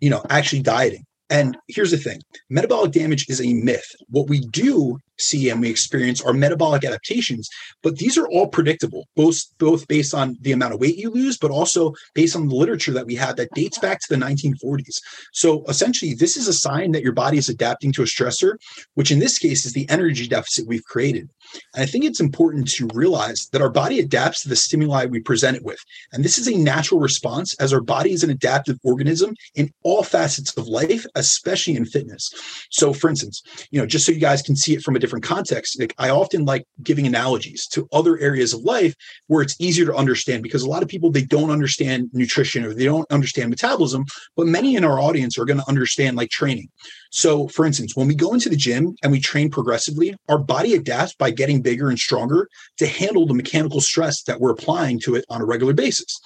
you 0.00 0.10
know 0.10 0.22
actually 0.30 0.62
dieting 0.62 1.04
And 1.30 1.56
here's 1.68 1.90
the 1.90 1.96
thing 1.96 2.20
metabolic 2.50 2.92
damage 2.92 3.26
is 3.28 3.40
a 3.40 3.54
myth. 3.54 3.86
What 4.08 4.28
we 4.28 4.40
do 4.40 4.98
we 5.32 5.70
experience 5.70 6.20
are 6.20 6.32
metabolic 6.32 6.84
adaptations, 6.84 7.48
but 7.82 7.96
these 7.96 8.18
are 8.18 8.26
all 8.28 8.48
predictable, 8.48 9.06
both, 9.16 9.38
both 9.58 9.86
based 9.88 10.14
on 10.14 10.36
the 10.40 10.52
amount 10.52 10.74
of 10.74 10.80
weight 10.80 10.96
you 10.96 11.10
lose, 11.10 11.38
but 11.38 11.50
also 11.50 11.92
based 12.14 12.36
on 12.36 12.48
the 12.48 12.54
literature 12.54 12.92
that 12.92 13.06
we 13.06 13.14
have 13.14 13.36
that 13.36 13.50
dates 13.54 13.78
back 13.78 14.00
to 14.00 14.08
the 14.08 14.24
1940s. 14.24 15.00
So 15.32 15.64
essentially, 15.68 16.14
this 16.14 16.36
is 16.36 16.48
a 16.48 16.52
sign 16.52 16.92
that 16.92 17.02
your 17.02 17.12
body 17.12 17.38
is 17.38 17.48
adapting 17.48 17.92
to 17.92 18.02
a 18.02 18.06
stressor, 18.06 18.54
which 18.94 19.10
in 19.10 19.18
this 19.18 19.38
case 19.38 19.64
is 19.64 19.72
the 19.72 19.88
energy 19.88 20.26
deficit 20.26 20.66
we've 20.66 20.84
created. 20.84 21.28
And 21.74 21.82
I 21.82 21.86
think 21.86 22.04
it's 22.04 22.20
important 22.20 22.68
to 22.72 22.88
realize 22.94 23.48
that 23.52 23.62
our 23.62 23.70
body 23.70 24.00
adapts 24.00 24.42
to 24.42 24.48
the 24.48 24.56
stimuli 24.56 25.06
we 25.06 25.20
present 25.20 25.56
it 25.56 25.64
with. 25.64 25.78
And 26.12 26.24
this 26.24 26.38
is 26.38 26.48
a 26.48 26.56
natural 26.56 27.00
response 27.00 27.54
as 27.60 27.72
our 27.72 27.80
body 27.80 28.12
is 28.12 28.24
an 28.24 28.30
adaptive 28.30 28.78
organism 28.84 29.34
in 29.54 29.70
all 29.82 30.02
facets 30.02 30.56
of 30.56 30.66
life, 30.66 31.04
especially 31.14 31.76
in 31.76 31.84
fitness. 31.84 32.30
So, 32.70 32.92
for 32.92 33.10
instance, 33.10 33.42
you 33.70 33.80
know, 33.80 33.86
just 33.86 34.06
so 34.06 34.12
you 34.12 34.20
guys 34.20 34.42
can 34.42 34.56
see 34.56 34.74
it 34.74 34.82
from 34.82 34.96
a 34.96 34.98
different 35.02 35.24
contexts. 35.24 35.76
like 35.78 35.94
I 35.98 36.08
often 36.08 36.46
like 36.46 36.64
giving 36.82 37.06
analogies 37.06 37.66
to 37.68 37.86
other 37.92 38.18
areas 38.18 38.54
of 38.54 38.60
life 38.62 38.94
where 39.26 39.42
it's 39.42 39.56
easier 39.58 39.84
to 39.86 39.94
understand 39.94 40.42
because 40.42 40.62
a 40.62 40.68
lot 40.68 40.82
of 40.82 40.88
people 40.88 41.10
they 41.10 41.24
don't 41.24 41.50
understand 41.50 42.08
nutrition 42.12 42.64
or 42.64 42.72
they 42.72 42.84
don't 42.84 43.10
understand 43.10 43.50
metabolism, 43.50 44.04
but 44.36 44.46
many 44.46 44.76
in 44.76 44.84
our 44.84 45.00
audience 45.00 45.36
are 45.36 45.44
going 45.44 45.58
to 45.58 45.68
understand 45.68 46.16
like 46.16 46.30
training. 46.30 46.68
So, 47.10 47.48
for 47.48 47.66
instance, 47.66 47.96
when 47.96 48.06
we 48.06 48.14
go 48.14 48.32
into 48.32 48.48
the 48.48 48.56
gym 48.56 48.94
and 49.02 49.10
we 49.12 49.20
train 49.20 49.50
progressively, 49.50 50.14
our 50.28 50.38
body 50.38 50.74
adapts 50.74 51.14
by 51.14 51.30
getting 51.30 51.60
bigger 51.60 51.90
and 51.90 51.98
stronger 51.98 52.48
to 52.78 52.86
handle 52.86 53.26
the 53.26 53.34
mechanical 53.34 53.80
stress 53.80 54.22
that 54.22 54.40
we're 54.40 54.52
applying 54.52 55.00
to 55.00 55.16
it 55.16 55.24
on 55.28 55.42
a 55.42 55.44
regular 55.44 55.74
basis. 55.74 56.20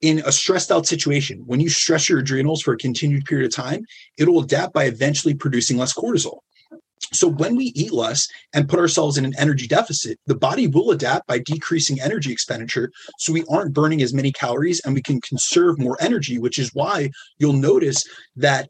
In 0.00 0.22
a 0.24 0.32
stressed 0.32 0.70
out 0.72 0.86
situation, 0.86 1.42
when 1.46 1.60
you 1.60 1.68
stress 1.68 2.08
your 2.08 2.20
adrenals 2.20 2.62
for 2.62 2.72
a 2.72 2.78
continued 2.78 3.24
period 3.24 3.46
of 3.46 3.54
time, 3.54 3.84
it'll 4.18 4.40
adapt 4.40 4.72
by 4.72 4.84
eventually 4.84 5.34
producing 5.34 5.76
less 5.76 5.92
cortisol. 5.92 6.38
So 7.12 7.28
when 7.28 7.56
we 7.56 7.66
eat 7.74 7.92
less 7.92 8.26
and 8.54 8.68
put 8.68 8.78
ourselves 8.78 9.18
in 9.18 9.24
an 9.24 9.34
energy 9.38 9.66
deficit, 9.66 10.18
the 10.26 10.36
body 10.36 10.66
will 10.66 10.90
adapt 10.90 11.26
by 11.26 11.38
decreasing 11.38 12.00
energy 12.00 12.32
expenditure. 12.32 12.90
So 13.18 13.32
we 13.32 13.44
aren't 13.50 13.74
burning 13.74 14.02
as 14.02 14.14
many 14.14 14.32
calories 14.32 14.80
and 14.80 14.94
we 14.94 15.02
can 15.02 15.20
conserve 15.20 15.78
more 15.78 15.96
energy, 16.00 16.38
which 16.38 16.58
is 16.58 16.70
why 16.72 17.10
you'll 17.38 17.52
notice 17.54 18.04
that 18.36 18.68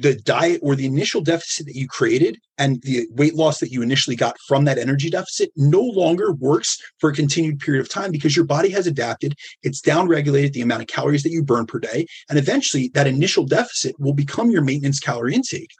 the 0.00 0.14
diet 0.16 0.60
or 0.62 0.74
the 0.74 0.86
initial 0.86 1.20
deficit 1.20 1.66
that 1.66 1.76
you 1.76 1.86
created 1.86 2.36
and 2.58 2.82
the 2.82 3.06
weight 3.12 3.34
loss 3.34 3.60
that 3.60 3.70
you 3.70 3.82
initially 3.82 4.16
got 4.16 4.36
from 4.48 4.64
that 4.64 4.78
energy 4.78 5.08
deficit 5.10 5.50
no 5.56 5.80
longer 5.80 6.32
works 6.32 6.78
for 6.98 7.10
a 7.10 7.14
continued 7.14 7.60
period 7.60 7.80
of 7.80 7.88
time 7.88 8.10
because 8.10 8.34
your 8.34 8.44
body 8.44 8.70
has 8.70 8.86
adapted. 8.86 9.34
It's 9.62 9.80
downregulated 9.80 10.52
the 10.52 10.62
amount 10.62 10.82
of 10.82 10.88
calories 10.88 11.22
that 11.22 11.30
you 11.30 11.42
burn 11.42 11.66
per 11.66 11.78
day. 11.78 12.06
And 12.28 12.38
eventually 12.38 12.90
that 12.94 13.06
initial 13.06 13.44
deficit 13.44 13.94
will 13.98 14.14
become 14.14 14.50
your 14.50 14.62
maintenance 14.62 14.98
calorie 14.98 15.34
intake. 15.34 15.70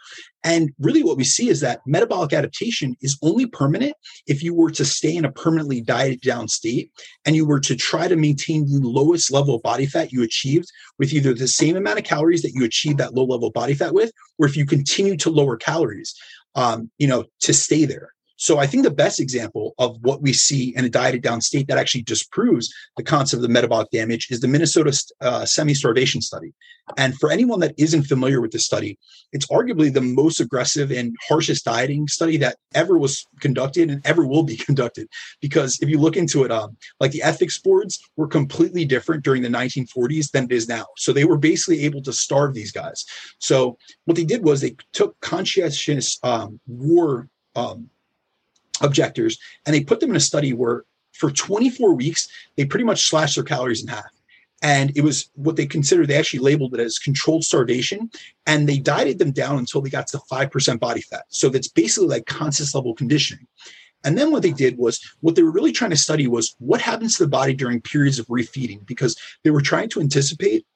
And 0.44 0.70
really, 0.78 1.02
what 1.02 1.16
we 1.16 1.24
see 1.24 1.48
is 1.48 1.60
that 1.60 1.80
metabolic 1.86 2.34
adaptation 2.34 2.96
is 3.00 3.18
only 3.22 3.46
permanent 3.46 3.94
if 4.26 4.42
you 4.42 4.54
were 4.54 4.70
to 4.72 4.84
stay 4.84 5.16
in 5.16 5.24
a 5.24 5.32
permanently 5.32 5.80
dieted 5.80 6.20
down 6.20 6.48
state 6.48 6.92
and 7.24 7.34
you 7.34 7.46
were 7.46 7.60
to 7.60 7.74
try 7.74 8.08
to 8.08 8.16
maintain 8.16 8.66
the 8.66 8.86
lowest 8.86 9.32
level 9.32 9.54
of 9.54 9.62
body 9.62 9.86
fat 9.86 10.12
you 10.12 10.22
achieved 10.22 10.70
with 10.98 11.14
either 11.14 11.32
the 11.32 11.48
same 11.48 11.76
amount 11.76 11.98
of 11.98 12.04
calories 12.04 12.42
that 12.42 12.52
you 12.52 12.64
achieved 12.64 12.98
that 12.98 13.14
low 13.14 13.24
level 13.24 13.50
body 13.50 13.74
fat 13.74 13.94
with, 13.94 14.12
or 14.38 14.46
if 14.46 14.56
you 14.56 14.66
continue 14.66 15.16
to 15.16 15.30
lower 15.30 15.56
calories, 15.56 16.14
um, 16.54 16.90
you 16.98 17.06
know, 17.06 17.24
to 17.40 17.54
stay 17.54 17.86
there. 17.86 18.13
So 18.36 18.58
I 18.58 18.66
think 18.66 18.82
the 18.82 18.90
best 18.90 19.20
example 19.20 19.74
of 19.78 19.98
what 20.02 20.22
we 20.22 20.32
see 20.32 20.74
in 20.76 20.84
a 20.84 20.88
dieted 20.88 21.22
down 21.22 21.40
state 21.40 21.68
that 21.68 21.78
actually 21.78 22.02
disproves 22.02 22.72
the 22.96 23.02
concept 23.02 23.38
of 23.38 23.42
the 23.42 23.48
metabolic 23.48 23.90
damage 23.90 24.28
is 24.30 24.40
the 24.40 24.48
Minnesota 24.48 24.98
uh, 25.20 25.44
semi-starvation 25.44 26.20
study. 26.20 26.52
And 26.96 27.16
for 27.18 27.30
anyone 27.30 27.60
that 27.60 27.74
isn't 27.78 28.04
familiar 28.04 28.40
with 28.40 28.50
this 28.50 28.66
study, 28.66 28.98
it's 29.32 29.46
arguably 29.46 29.92
the 29.92 30.00
most 30.00 30.40
aggressive 30.40 30.90
and 30.90 31.16
harshest 31.28 31.64
dieting 31.64 32.08
study 32.08 32.36
that 32.38 32.56
ever 32.74 32.98
was 32.98 33.24
conducted 33.40 33.90
and 33.90 34.04
ever 34.06 34.26
will 34.26 34.42
be 34.42 34.56
conducted. 34.68 35.08
Because 35.40 35.78
if 35.80 35.88
you 35.88 35.98
look 35.98 36.16
into 36.16 36.44
it, 36.44 36.50
um, 36.50 36.76
like 37.00 37.12
the 37.12 37.22
ethics 37.22 37.58
boards 37.58 38.00
were 38.16 38.26
completely 38.26 38.84
different 38.84 39.24
during 39.24 39.42
the 39.42 39.48
1940s 39.48 40.30
than 40.30 40.44
it 40.44 40.52
is 40.52 40.68
now. 40.68 40.86
So 40.96 41.12
they 41.12 41.24
were 41.24 41.38
basically 41.38 41.84
able 41.84 42.02
to 42.02 42.12
starve 42.12 42.54
these 42.54 42.72
guys. 42.72 43.04
So 43.38 43.78
what 44.04 44.16
they 44.16 44.24
did 44.24 44.44
was 44.44 44.60
they 44.60 44.76
took 44.92 45.18
conscientious 45.20 46.18
um, 46.22 46.60
war 46.66 47.28
um, 47.56 47.88
objectors 48.80 49.38
and 49.66 49.74
they 49.74 49.82
put 49.82 50.00
them 50.00 50.10
in 50.10 50.16
a 50.16 50.20
study 50.20 50.52
where 50.52 50.84
for 51.12 51.30
24 51.30 51.94
weeks 51.94 52.28
they 52.56 52.64
pretty 52.64 52.84
much 52.84 53.08
slashed 53.08 53.36
their 53.36 53.44
calories 53.44 53.82
in 53.82 53.88
half. 53.88 54.10
And 54.62 54.96
it 54.96 55.02
was 55.02 55.28
what 55.34 55.56
they 55.56 55.66
considered 55.66 56.08
they 56.08 56.16
actually 56.16 56.40
labeled 56.40 56.74
it 56.74 56.80
as 56.80 56.98
controlled 56.98 57.44
starvation 57.44 58.10
and 58.46 58.68
they 58.68 58.78
dieted 58.78 59.18
them 59.18 59.30
down 59.30 59.58
until 59.58 59.80
they 59.80 59.90
got 59.90 60.06
to 60.08 60.18
5% 60.18 60.80
body 60.80 61.02
fat. 61.02 61.24
So 61.28 61.50
that's 61.50 61.68
basically 61.68 62.08
like 62.08 62.26
conscious 62.26 62.74
level 62.74 62.94
conditioning. 62.94 63.46
And 64.04 64.18
then 64.18 64.30
what 64.30 64.42
they 64.42 64.52
did 64.52 64.78
was 64.78 65.00
what 65.20 65.34
they 65.34 65.42
were 65.42 65.50
really 65.50 65.72
trying 65.72 65.90
to 65.90 65.96
study 65.96 66.26
was 66.26 66.54
what 66.58 66.80
happens 66.80 67.16
to 67.16 67.24
the 67.24 67.28
body 67.28 67.54
during 67.54 67.80
periods 67.80 68.18
of 68.18 68.26
refeeding 68.26 68.86
because 68.86 69.16
they 69.42 69.50
were 69.50 69.62
trying 69.62 69.88
to 69.90 70.00
anticipate 70.00 70.66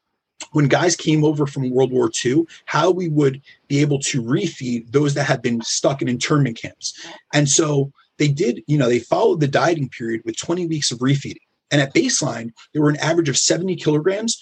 when 0.52 0.68
guys 0.68 0.96
came 0.96 1.24
over 1.24 1.46
from 1.46 1.70
World 1.70 1.92
War 1.92 2.10
II, 2.24 2.46
how 2.66 2.90
we 2.90 3.08
would 3.08 3.42
be 3.66 3.80
able 3.80 3.98
to 4.00 4.22
refeed 4.22 4.90
those 4.92 5.14
that 5.14 5.24
had 5.24 5.42
been 5.42 5.60
stuck 5.62 6.02
in 6.02 6.08
internment 6.08 6.60
camps. 6.60 7.06
And 7.32 7.48
so 7.48 7.92
they 8.18 8.28
did, 8.28 8.62
you 8.66 8.78
know, 8.78 8.88
they 8.88 8.98
followed 8.98 9.40
the 9.40 9.48
dieting 9.48 9.88
period 9.88 10.22
with 10.24 10.36
20 10.36 10.66
weeks 10.66 10.90
of 10.90 10.98
refeeding. 10.98 11.36
And 11.70 11.80
at 11.80 11.94
baseline, 11.94 12.52
they 12.72 12.80
were 12.80 12.88
an 12.88 12.96
average 12.96 13.28
of 13.28 13.36
70 13.36 13.76
kilograms, 13.76 14.38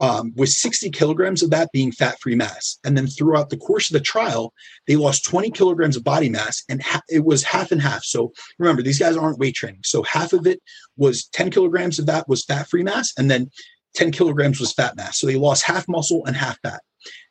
um, 0.00 0.32
with 0.34 0.48
60 0.48 0.90
kilograms 0.90 1.42
of 1.42 1.50
that 1.50 1.70
being 1.72 1.92
fat 1.92 2.18
free 2.20 2.34
mass. 2.34 2.78
And 2.84 2.96
then 2.96 3.06
throughout 3.06 3.50
the 3.50 3.56
course 3.56 3.88
of 3.88 3.94
the 3.94 4.00
trial, 4.00 4.52
they 4.86 4.96
lost 4.96 5.24
20 5.24 5.50
kilograms 5.50 5.96
of 5.96 6.04
body 6.04 6.28
mass 6.28 6.64
and 6.68 6.82
ha- 6.82 7.02
it 7.08 7.24
was 7.24 7.44
half 7.44 7.70
and 7.70 7.80
half. 7.80 8.04
So 8.04 8.32
remember, 8.58 8.82
these 8.82 8.98
guys 8.98 9.16
aren't 9.16 9.38
weight 9.38 9.54
training. 9.54 9.80
So 9.84 10.02
half 10.02 10.32
of 10.32 10.46
it 10.46 10.60
was 10.96 11.26
10 11.26 11.50
kilograms 11.50 11.98
of 11.98 12.06
that 12.06 12.28
was 12.28 12.44
fat 12.44 12.68
free 12.68 12.82
mass. 12.82 13.12
And 13.16 13.30
then 13.30 13.50
10 13.94 14.12
kilograms 14.12 14.60
was 14.60 14.72
fat 14.72 14.96
mass. 14.96 15.18
So 15.18 15.26
they 15.26 15.36
lost 15.36 15.64
half 15.64 15.88
muscle 15.88 16.24
and 16.26 16.36
half 16.36 16.58
fat. 16.62 16.82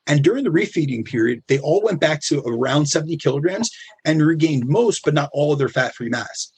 And 0.05 0.23
during 0.23 0.43
the 0.43 0.49
refeeding 0.49 1.05
period, 1.05 1.43
they 1.47 1.59
all 1.59 1.81
went 1.81 2.01
back 2.01 2.21
to 2.23 2.41
around 2.41 2.87
70 2.87 3.17
kilograms 3.17 3.69
and 4.05 4.21
regained 4.21 4.67
most, 4.67 5.03
but 5.05 5.13
not 5.13 5.29
all 5.33 5.53
of 5.53 5.59
their 5.59 5.69
fat 5.69 5.95
free 5.95 6.09
mass. 6.09 6.51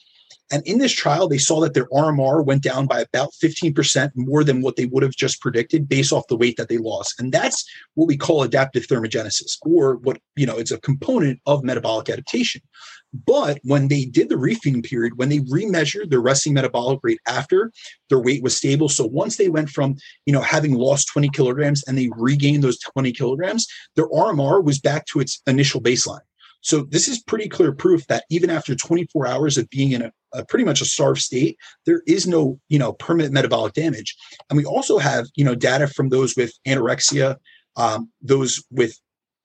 And 0.52 0.62
in 0.64 0.78
this 0.78 0.92
trial, 0.92 1.28
they 1.28 1.38
saw 1.38 1.60
that 1.60 1.74
their 1.74 1.86
RMR 1.86 2.44
went 2.44 2.62
down 2.62 2.86
by 2.86 3.00
about 3.00 3.30
15% 3.42 4.10
more 4.14 4.44
than 4.44 4.62
what 4.62 4.76
they 4.76 4.86
would 4.86 5.02
have 5.02 5.16
just 5.16 5.40
predicted 5.40 5.88
based 5.88 6.12
off 6.12 6.28
the 6.28 6.36
weight 6.36 6.56
that 6.56 6.68
they 6.68 6.78
lost. 6.78 7.18
And 7.18 7.32
that's 7.32 7.68
what 7.94 8.06
we 8.06 8.16
call 8.16 8.42
adaptive 8.42 8.86
thermogenesis, 8.86 9.58
or 9.62 9.96
what, 9.96 10.18
you 10.36 10.46
know, 10.46 10.56
it's 10.56 10.70
a 10.70 10.78
component 10.78 11.40
of 11.46 11.64
metabolic 11.64 12.08
adaptation. 12.08 12.60
But 13.24 13.60
when 13.62 13.88
they 13.88 14.04
did 14.04 14.28
the 14.28 14.34
refeeding 14.34 14.84
period, 14.84 15.16
when 15.16 15.28
they 15.28 15.38
remeasured 15.40 16.10
their 16.10 16.20
resting 16.20 16.54
metabolic 16.54 17.00
rate 17.02 17.20
after 17.26 17.72
their 18.10 18.20
weight 18.20 18.42
was 18.42 18.56
stable, 18.56 18.88
so 18.88 19.06
once 19.06 19.36
they 19.36 19.48
went 19.48 19.70
from 19.70 19.96
you 20.26 20.32
know 20.32 20.40
having 20.40 20.74
lost 20.74 21.08
20 21.12 21.28
kilograms 21.30 21.84
and 21.86 21.96
they 21.96 22.10
regained 22.16 22.62
those 22.62 22.78
20 22.78 23.12
kilograms, 23.12 23.66
their 23.94 24.08
RMR 24.08 24.62
was 24.62 24.78
back 24.78 25.06
to 25.06 25.20
its 25.20 25.40
initial 25.46 25.80
baseline. 25.80 26.20
So 26.60 26.82
this 26.82 27.06
is 27.06 27.22
pretty 27.22 27.48
clear 27.48 27.72
proof 27.72 28.06
that 28.08 28.24
even 28.28 28.50
after 28.50 28.74
24 28.74 29.26
hours 29.26 29.56
of 29.56 29.70
being 29.70 29.92
in 29.92 30.02
a, 30.02 30.12
a, 30.32 30.44
pretty 30.44 30.64
much 30.64 30.80
a 30.80 30.84
starved 30.84 31.20
state, 31.20 31.56
there 31.84 32.02
is 32.08 32.26
no 32.26 32.58
you 32.68 32.78
know 32.78 32.92
permanent 32.94 33.32
metabolic 33.32 33.72
damage. 33.72 34.16
And 34.50 34.56
we 34.56 34.64
also 34.64 34.98
have 34.98 35.26
you 35.36 35.44
know 35.44 35.54
data 35.54 35.86
from 35.86 36.08
those 36.08 36.34
with 36.36 36.52
anorexia, 36.66 37.36
um, 37.76 38.10
those 38.20 38.64
with 38.70 38.98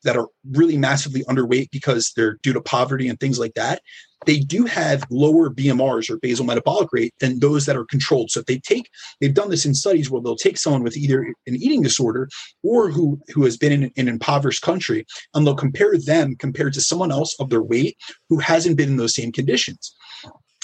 that 0.04 0.18
are 0.18 0.28
really 0.52 0.78
massively 0.78 1.24
underweight 1.26 1.70
because 1.72 2.12
they're 2.16 2.38
due 2.44 2.54
to 2.54 2.62
poverty 2.62 3.08
and 3.08 3.20
things 3.20 3.40
like 3.40 3.54
that, 3.56 3.82
they 4.26 4.40
do 4.40 4.66
have 4.66 5.04
lower 5.10 5.50
BMRs 5.50 6.10
or 6.10 6.18
basal 6.18 6.46
metabolic 6.46 6.90
rate 6.92 7.14
than 7.20 7.40
those 7.40 7.66
that 7.66 7.76
are 7.76 7.86
controlled. 7.86 8.30
So 8.30 8.42
if 8.42 8.46
they 8.46 8.60
take, 8.60 8.90
they've 9.20 9.34
done 9.34 9.50
this 9.50 9.66
in 9.66 9.74
studies 9.74 10.10
where 10.10 10.22
they'll 10.22 10.36
take 10.36 10.58
someone 10.58 10.84
with 10.84 10.96
either 10.96 11.24
an 11.24 11.56
eating 11.56 11.82
disorder 11.82 12.30
or 12.64 12.90
who 12.90 13.20
who 13.34 13.44
has 13.46 13.58
been 13.58 13.72
in, 13.72 13.84
in 13.96 14.08
an 14.08 14.14
impoverished 14.16 14.62
country, 14.62 15.06
and 15.34 15.46
they'll 15.46 15.56
compare 15.56 15.98
them 15.98 16.36
compared 16.36 16.74
to 16.74 16.82
someone 16.82 17.12
else 17.12 17.36
of 17.40 17.50
their 17.50 17.64
weight 17.64 17.98
who 18.30 18.38
hasn't 18.38 18.78
been 18.78 18.90
in 18.90 18.98
those 18.98 19.16
same 19.16 19.32
conditions. 19.32 19.96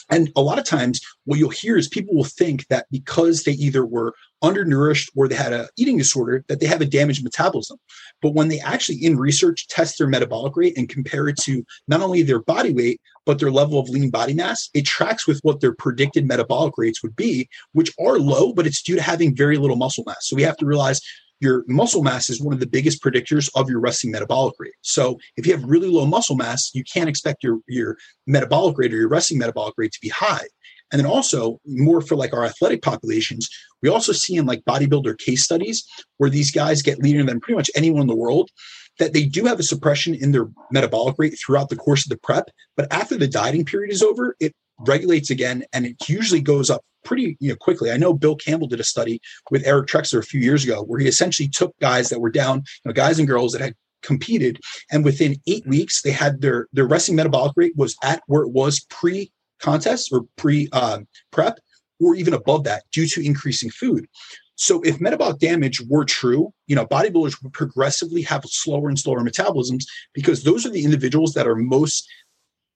And 0.10 0.32
a 0.36 0.41
lot 0.41 0.60
of 0.60 0.66
times, 0.66 1.01
what 1.26 1.38
you'll 1.38 1.49
hear 1.49 1.78
is 1.78 1.88
people 1.88 2.16
will 2.16 2.24
think 2.24 2.66
that 2.68 2.86
because 2.91 3.43
they 3.43 3.51
either 3.53 3.86
were 3.86 4.14
undernourished 4.41 5.12
or 5.16 5.28
they 5.28 5.36
had 5.36 5.53
an 5.53 5.68
eating 5.78 5.97
disorder, 5.97 6.45
that 6.47 6.60
they 6.60 6.66
have 6.66 6.82
a 6.82 6.86
damaged 6.86 7.24
metabolism. 7.24 7.78
But 8.22 8.34
when 8.34 8.47
they 8.47 8.60
actually, 8.60 9.03
in 9.03 9.18
research, 9.18 9.68
test 9.68 9.97
their 9.97 10.08
metabolic 10.08 10.55
rate 10.55 10.78
and 10.78 10.88
compare 10.88 11.28
it 11.28 11.38
to 11.43 11.64
not 11.88 12.01
only 12.01 12.22
their 12.22 12.41
body 12.41 12.72
weight, 12.74 13.01
but 13.26 13.39
their 13.39 13.51
level 13.51 13.80
of 13.80 13.89
lean 13.89 14.10
body 14.10 14.34
mass, 14.34 14.70
it 14.74 14.86
tracks 14.86 15.28
with 15.28 15.39
what 15.41 15.60
their 15.60 15.74
predicted 15.74 16.26
metabolic 16.26 16.76
rates 16.78 17.03
would 17.03 17.16
be, 17.16 17.49
which 17.74 17.91
are 17.99 18.20
low, 18.20 18.53
but 18.53 18.66
it's 18.66 18.82
due 18.82 18.95
to 18.95 19.01
having 19.01 19.36
very 19.36 19.58
little 19.58 19.76
muscle 19.76 20.03
mass. 20.05 20.28
So 20.28 20.36
we 20.36 20.43
have 20.43 20.58
to 20.58 20.66
realize 20.66 21.01
your 21.40 21.64
muscle 21.68 22.04
mass 22.04 22.30
is 22.30 22.42
one 22.42 22.54
of 22.54 22.60
the 22.60 22.68
biggest 22.68 23.04
predictors 23.04 23.50
of 23.56 23.70
your 23.70 23.80
resting 23.80 24.12
metabolic 24.12 24.56
rate. 24.60 24.74
So 24.82 25.18
if 25.36 25.46
you 25.46 25.54
have 25.54 25.64
really 25.64 25.90
low 25.90 26.06
muscle 26.06 26.36
mass, 26.36 26.72
you 26.74 26.84
can't 26.84 27.10
expect 27.10 27.44
your, 27.44 27.60
your 27.68 27.98
metabolic 28.26 28.78
rate 28.78 28.94
or 28.94 28.98
your 28.98 29.10
resting 29.10 29.38
metabolic 29.38 29.76
rate 29.78 29.92
to 29.92 30.00
be 30.02 30.10
high. 30.10 30.48
And 30.92 31.00
then 31.00 31.06
also 31.06 31.60
more 31.66 32.02
for 32.02 32.16
like 32.16 32.34
our 32.34 32.46
athletic 32.46 32.82
populations, 32.82 33.50
we 33.82 33.90
also 33.90 34.14
see 34.14 34.38
in 34.38 34.46
like 34.46 34.64
bodybuilder 34.64 35.18
case 35.18 35.44
studies 35.44 35.86
where 36.18 36.30
these 36.30 36.50
guys 36.50 36.82
get 36.82 37.00
leaner 37.00 37.24
than 37.24 37.40
pretty 37.42 37.58
much 37.58 37.70
anyone 37.76 38.02
in 38.02 38.08
the 38.08 38.16
world. 38.16 38.50
that 39.00 39.14
they 39.14 39.24
do 39.26 39.46
have 39.46 39.60
a 39.60 39.64
suppression 39.64 40.16
in 40.16 40.32
their 40.32 40.48
metabolic 40.72 41.16
rate 41.18 41.38
throughout 41.38 41.70
the 41.70 41.76
course 41.76 42.06
of 42.06 42.10
the 42.10 42.18
prep, 42.18 42.50
but 42.76 42.92
after 42.92 43.18
the 43.18 43.28
dieting 43.28 43.66
period 43.66 43.92
is 43.92 44.04
over, 44.04 44.36
it 44.40 44.54
regulates 44.80 45.30
again 45.30 45.64
and 45.74 45.86
it 45.86 45.96
usually 46.08 46.42
goes 46.42 46.70
up 46.70 46.84
pretty 47.04 47.38
you 47.40 47.50
know, 47.50 47.56
quickly. 47.56 47.92
I 47.92 47.98
know 47.98 48.14
Bill 48.14 48.36
Campbell 48.36 48.68
did 48.68 48.80
a 48.80 48.84
study 48.84 49.22
with 49.50 49.66
Eric 49.66 49.88
Trexler 49.88 50.20
a 50.20 50.24
few 50.24 50.42
years 50.42 50.64
ago 50.64 50.84
where 50.84 51.00
he 51.00 51.08
essentially 51.08 51.48
took 51.48 51.74
guys 51.80 52.10
that 52.10 52.20
were 52.20 52.30
down, 52.30 52.58
you 52.58 52.64
know, 52.90 52.94
guys 52.94 53.18
and 53.18 53.28
girls 53.28 53.54
that 53.54 53.62
had 53.62 53.74
competed, 54.04 54.60
and 54.92 55.04
within 55.04 55.36
eight 55.48 55.66
weeks 55.66 56.02
they 56.02 56.12
had 56.12 56.42
their 56.42 56.68
their 56.74 56.88
resting 56.88 57.16
metabolic 57.16 57.54
rate 57.56 57.74
was 57.76 57.96
at 58.04 58.22
where 58.28 58.44
it 58.44 58.52
was 58.52 58.86
pre 58.90 59.32
contest 59.60 60.10
or 60.12 60.26
pre 60.36 60.70
um, 60.74 61.08
prep, 61.32 61.60
or 62.00 62.16
even 62.16 62.34
above 62.34 62.64
that 62.66 62.84
due 62.92 63.08
to 63.08 63.26
increasing 63.26 63.70
food. 63.70 64.06
So 64.56 64.82
if 64.82 65.00
metabolic 65.00 65.38
damage 65.38 65.82
were 65.88 66.04
true, 66.04 66.52
you 66.66 66.76
know, 66.76 66.86
bodybuilders 66.86 67.42
would 67.44 67.54
progressively 67.54 68.24
have 68.24 68.44
slower 68.46 68.90
and 68.90 69.00
slower 69.00 69.22
metabolisms 69.22 69.84
because 70.14 70.44
those 70.44 70.66
are 70.66 70.72
the 70.72 70.84
individuals 70.84 71.34
that 71.34 71.48
are 71.48 71.56
most 71.56 72.10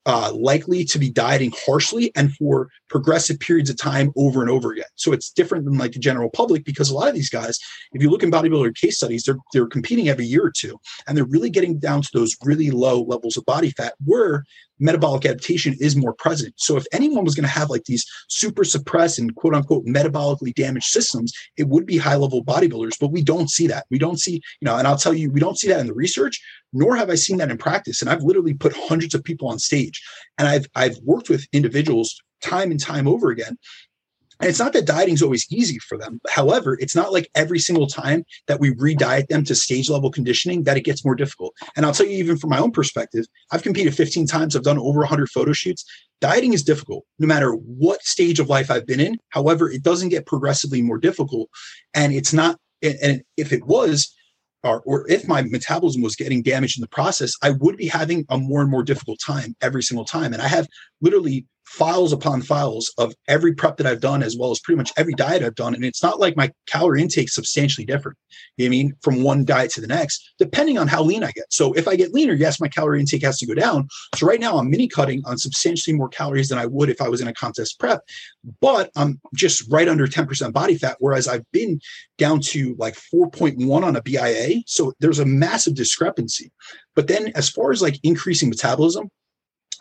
uh, 0.06 0.32
likely 0.34 0.84
to 0.84 0.98
be 0.98 1.10
dieting 1.10 1.52
harshly 1.64 2.10
and 2.16 2.34
for 2.34 2.68
progressive 2.90 3.38
periods 3.38 3.70
of 3.70 3.76
time 3.76 4.12
over 4.16 4.40
and 4.40 4.50
over 4.50 4.72
again. 4.72 4.84
So 4.96 5.12
it's 5.12 5.30
different 5.30 5.64
than 5.64 5.78
like 5.78 5.92
the 5.92 5.98
general 5.98 6.30
public 6.30 6.64
because 6.64 6.90
a 6.90 6.94
lot 6.94 7.08
of 7.08 7.14
these 7.14 7.30
guys, 7.30 7.58
if 7.92 8.02
you 8.02 8.10
look 8.10 8.22
in 8.22 8.30
bodybuilder 8.30 8.74
case 8.76 8.96
studies, 8.96 9.24
they're 9.24 9.38
they're 9.52 9.66
competing 9.66 10.08
every 10.08 10.26
year 10.26 10.44
or 10.44 10.52
two, 10.52 10.78
and 11.06 11.16
they're 11.16 11.24
really 11.24 11.50
getting 11.50 11.78
down 11.78 12.02
to 12.02 12.10
those 12.12 12.36
really 12.44 12.70
low 12.70 13.02
levels 13.02 13.36
of 13.36 13.44
body 13.44 13.70
fat 13.70 13.94
where 14.04 14.44
metabolic 14.82 15.24
adaptation 15.24 15.76
is 15.80 15.96
more 15.96 16.12
present. 16.12 16.52
So 16.56 16.76
if 16.76 16.84
anyone 16.92 17.24
was 17.24 17.34
going 17.34 17.44
to 17.44 17.58
have 17.58 17.70
like 17.70 17.84
these 17.84 18.04
super 18.28 18.64
suppressed 18.64 19.18
and 19.18 19.34
quote 19.34 19.54
unquote 19.54 19.86
metabolically 19.86 20.52
damaged 20.54 20.86
systems, 20.86 21.32
it 21.56 21.68
would 21.68 21.86
be 21.86 21.96
high 21.96 22.16
level 22.16 22.44
bodybuilders, 22.44 22.98
but 23.00 23.12
we 23.12 23.22
don't 23.22 23.48
see 23.50 23.66
that. 23.68 23.86
We 23.90 23.98
don't 23.98 24.20
see, 24.20 24.34
you 24.60 24.66
know, 24.66 24.76
and 24.76 24.86
I'll 24.86 24.98
tell 24.98 25.14
you, 25.14 25.30
we 25.30 25.40
don't 25.40 25.58
see 25.58 25.68
that 25.68 25.80
in 25.80 25.86
the 25.86 25.94
research, 25.94 26.42
nor 26.72 26.96
have 26.96 27.10
I 27.10 27.14
seen 27.14 27.38
that 27.38 27.50
in 27.50 27.58
practice. 27.58 28.02
And 28.02 28.10
I've 28.10 28.22
literally 28.22 28.54
put 28.54 28.76
hundreds 28.76 29.14
of 29.14 29.24
people 29.24 29.48
on 29.48 29.58
stage 29.58 30.02
and 30.38 30.48
I've 30.48 30.66
I've 30.74 30.98
worked 31.04 31.30
with 31.30 31.46
individuals 31.52 32.20
time 32.42 32.72
and 32.72 32.80
time 32.80 33.06
over 33.06 33.30
again 33.30 33.56
and 34.42 34.48
it's 34.48 34.58
not 34.58 34.72
that 34.72 34.86
dieting 34.86 35.14
is 35.14 35.22
always 35.22 35.46
easy 35.52 35.78
for 35.78 35.96
them. 35.96 36.20
However, 36.28 36.76
it's 36.80 36.96
not 36.96 37.12
like 37.12 37.30
every 37.36 37.60
single 37.60 37.86
time 37.86 38.24
that 38.48 38.58
we 38.58 38.70
re-diet 38.76 39.28
them 39.28 39.44
to 39.44 39.54
stage 39.54 39.88
level 39.88 40.10
conditioning 40.10 40.64
that 40.64 40.76
it 40.76 40.80
gets 40.80 41.04
more 41.04 41.14
difficult. 41.14 41.54
And 41.76 41.86
I'll 41.86 41.92
tell 41.92 42.06
you, 42.06 42.18
even 42.18 42.36
from 42.36 42.50
my 42.50 42.58
own 42.58 42.72
perspective, 42.72 43.24
I've 43.52 43.62
competed 43.62 43.94
15 43.94 44.26
times. 44.26 44.56
I've 44.56 44.64
done 44.64 44.80
over 44.80 44.98
100 44.98 45.30
photo 45.30 45.52
shoots. 45.52 45.84
Dieting 46.20 46.54
is 46.54 46.64
difficult 46.64 47.04
no 47.20 47.28
matter 47.28 47.52
what 47.52 48.02
stage 48.02 48.40
of 48.40 48.48
life 48.48 48.68
I've 48.68 48.84
been 48.84 48.98
in. 48.98 49.16
However, 49.28 49.70
it 49.70 49.84
doesn't 49.84 50.08
get 50.08 50.26
progressively 50.26 50.82
more 50.82 50.98
difficult. 50.98 51.48
And 51.94 52.12
it's 52.12 52.32
not, 52.32 52.58
and 52.82 53.22
if 53.36 53.52
it 53.52 53.64
was, 53.64 54.12
or, 54.64 54.82
or 54.84 55.08
if 55.08 55.28
my 55.28 55.42
metabolism 55.42 56.02
was 56.02 56.16
getting 56.16 56.42
damaged 56.42 56.78
in 56.78 56.82
the 56.82 56.88
process, 56.88 57.32
I 57.42 57.50
would 57.50 57.76
be 57.76 57.86
having 57.86 58.24
a 58.28 58.38
more 58.38 58.60
and 58.60 58.70
more 58.70 58.82
difficult 58.82 59.20
time 59.24 59.54
every 59.60 59.84
single 59.84 60.04
time. 60.04 60.32
And 60.32 60.42
I 60.42 60.48
have 60.48 60.66
literally 61.00 61.46
files 61.72 62.12
upon 62.12 62.42
files 62.42 62.92
of 62.98 63.14
every 63.28 63.54
prep 63.54 63.78
that 63.78 63.86
I've 63.86 64.00
done, 64.00 64.22
as 64.22 64.36
well 64.36 64.50
as 64.50 64.60
pretty 64.60 64.76
much 64.76 64.92
every 64.98 65.14
diet 65.14 65.42
I've 65.42 65.54
done. 65.54 65.74
And 65.74 65.86
it's 65.86 66.02
not 66.02 66.20
like 66.20 66.36
my 66.36 66.52
calorie 66.66 67.00
intake 67.00 67.30
substantially 67.30 67.86
different. 67.86 68.18
You 68.58 68.66
know 68.66 68.68
I 68.68 68.70
mean? 68.70 68.92
From 69.00 69.22
one 69.22 69.46
diet 69.46 69.70
to 69.72 69.80
the 69.80 69.86
next, 69.86 70.34
depending 70.38 70.76
on 70.76 70.86
how 70.86 71.02
lean 71.02 71.24
I 71.24 71.32
get. 71.32 71.46
So 71.50 71.72
if 71.72 71.88
I 71.88 71.96
get 71.96 72.12
leaner, 72.12 72.34
yes, 72.34 72.60
my 72.60 72.68
calorie 72.68 73.00
intake 73.00 73.22
has 73.22 73.38
to 73.38 73.46
go 73.46 73.54
down. 73.54 73.88
So 74.14 74.26
right 74.26 74.38
now 74.38 74.58
I'm 74.58 74.68
mini 74.68 74.86
cutting 74.86 75.22
on 75.24 75.38
substantially 75.38 75.96
more 75.96 76.10
calories 76.10 76.50
than 76.50 76.58
I 76.58 76.66
would 76.66 76.90
if 76.90 77.00
I 77.00 77.08
was 77.08 77.22
in 77.22 77.28
a 77.28 77.32
contest 77.32 77.78
prep, 77.78 78.02
but 78.60 78.90
I'm 78.94 79.18
just 79.34 79.64
right 79.70 79.88
under 79.88 80.06
10% 80.06 80.52
body 80.52 80.76
fat, 80.76 80.96
whereas 81.00 81.26
I've 81.26 81.50
been 81.52 81.80
down 82.18 82.40
to 82.40 82.76
like 82.78 82.96
4.1 82.96 83.82
on 83.82 83.96
a 83.96 84.02
BIA. 84.02 84.62
So 84.66 84.92
there's 85.00 85.20
a 85.20 85.24
massive 85.24 85.74
discrepancy. 85.74 86.52
But 86.94 87.08
then 87.08 87.32
as 87.34 87.48
far 87.48 87.72
as 87.72 87.80
like 87.80 87.98
increasing 88.02 88.50
metabolism, 88.50 89.08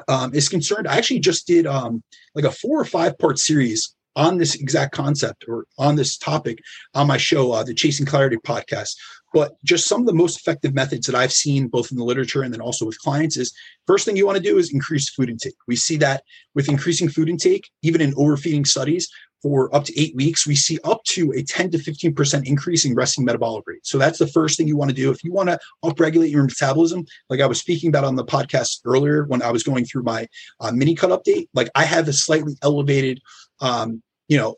um, 0.08 0.34
is 0.34 0.50
concerned, 0.50 0.88
I 0.88 0.98
actually 0.98 1.20
just 1.20 1.48
did 1.48 1.68
um, 1.68 2.04
like 2.36 2.46
a 2.46 2.52
four 2.52 2.80
or 2.80 2.86
five 2.86 3.18
part 3.18 3.40
series 3.40 3.96
on 4.16 4.38
this 4.38 4.56
exact 4.56 4.94
concept 4.94 5.46
or 5.48 5.66
on 5.78 5.96
this 5.96 6.18
topic 6.18 6.60
on 6.94 7.08
my 7.08 7.18
show, 7.18 7.52
uh, 7.54 7.64
the 7.64 7.74
Chasing 7.74 8.06
Clarity 8.06 8.38
podcast. 8.38 8.96
But 9.34 9.54
just 9.64 9.88
some 9.88 10.02
of 10.02 10.08
the 10.08 10.14
most 10.14 10.38
effective 10.38 10.74
methods 10.74 11.06
that 11.06 11.16
I've 11.16 11.32
seen 11.32 11.70
both 11.70 11.92
in 11.92 11.98
the 11.98 12.04
literature 12.04 12.44
and 12.44 12.54
then 12.54 12.60
also 12.60 12.86
with 12.86 13.00
clients 13.00 13.38
is 13.38 13.54
first 13.88 14.06
thing 14.06 14.18
you 14.18 14.26
want 14.26 14.38
to 14.38 14.44
do 14.44 14.58
is 14.58 14.74
increase 14.74 15.10
food 15.10 15.30
intake. 15.30 15.56
We 15.68 15.78
see 15.78 15.96
that 15.98 16.24
with 16.54 16.68
increasing 16.68 17.08
food 17.08 17.30
intake, 17.30 17.70
even 17.82 18.02
in 18.02 18.14
overfeeding 18.18 18.66
studies, 18.66 19.10
for 19.42 19.74
up 19.76 19.86
to 19.86 20.00
eight 20.00 20.16
weeks, 20.16 20.46
we 20.46 20.56
see 20.56 20.80
up 20.84 21.04
to 21.06 21.32
a 21.34 21.42
10 21.42 21.72
to 21.72 21.78
15% 21.78 22.48
increase 22.48 22.86
in 22.86 22.94
resting 22.94 23.26
metabolic 23.26 23.64
rate. 23.66 23.86
So 23.86 23.98
that's 23.98 24.20
the 24.20 24.28
first 24.28 24.58
thing 24.58 24.68
you 24.68 24.78
want 24.78 24.90
to 24.90 24.96
do. 24.96 25.12
If 25.12 25.24
you 25.24 25.32
want 25.32 25.50
to 25.50 25.60
upregulate 25.84 26.32
your 26.32 26.44
metabolism, 26.44 27.06
like 27.30 27.42
I 27.42 27.48
was 27.48 27.60
speaking 27.60 27.90
about 27.90 28.04
on 28.04 28.16
the 28.16 28.26
podcast 28.26 28.82
earlier 28.86 29.26
when 29.26 29.42
I 29.42 29.52
was 29.52 29.64
going 29.64 29.86
through 29.86 30.04
my 30.04 30.28
uh, 30.60 30.72
mini 30.72 30.96
cut 30.96 31.10
update, 31.10 31.48
like 31.54 31.70
I 31.76 31.84
have 31.84 32.08
a 32.08 32.14
slightly 32.14 32.56
elevated, 32.62 33.20
um, 33.62 34.04
you 34.28 34.38
know, 34.38 34.56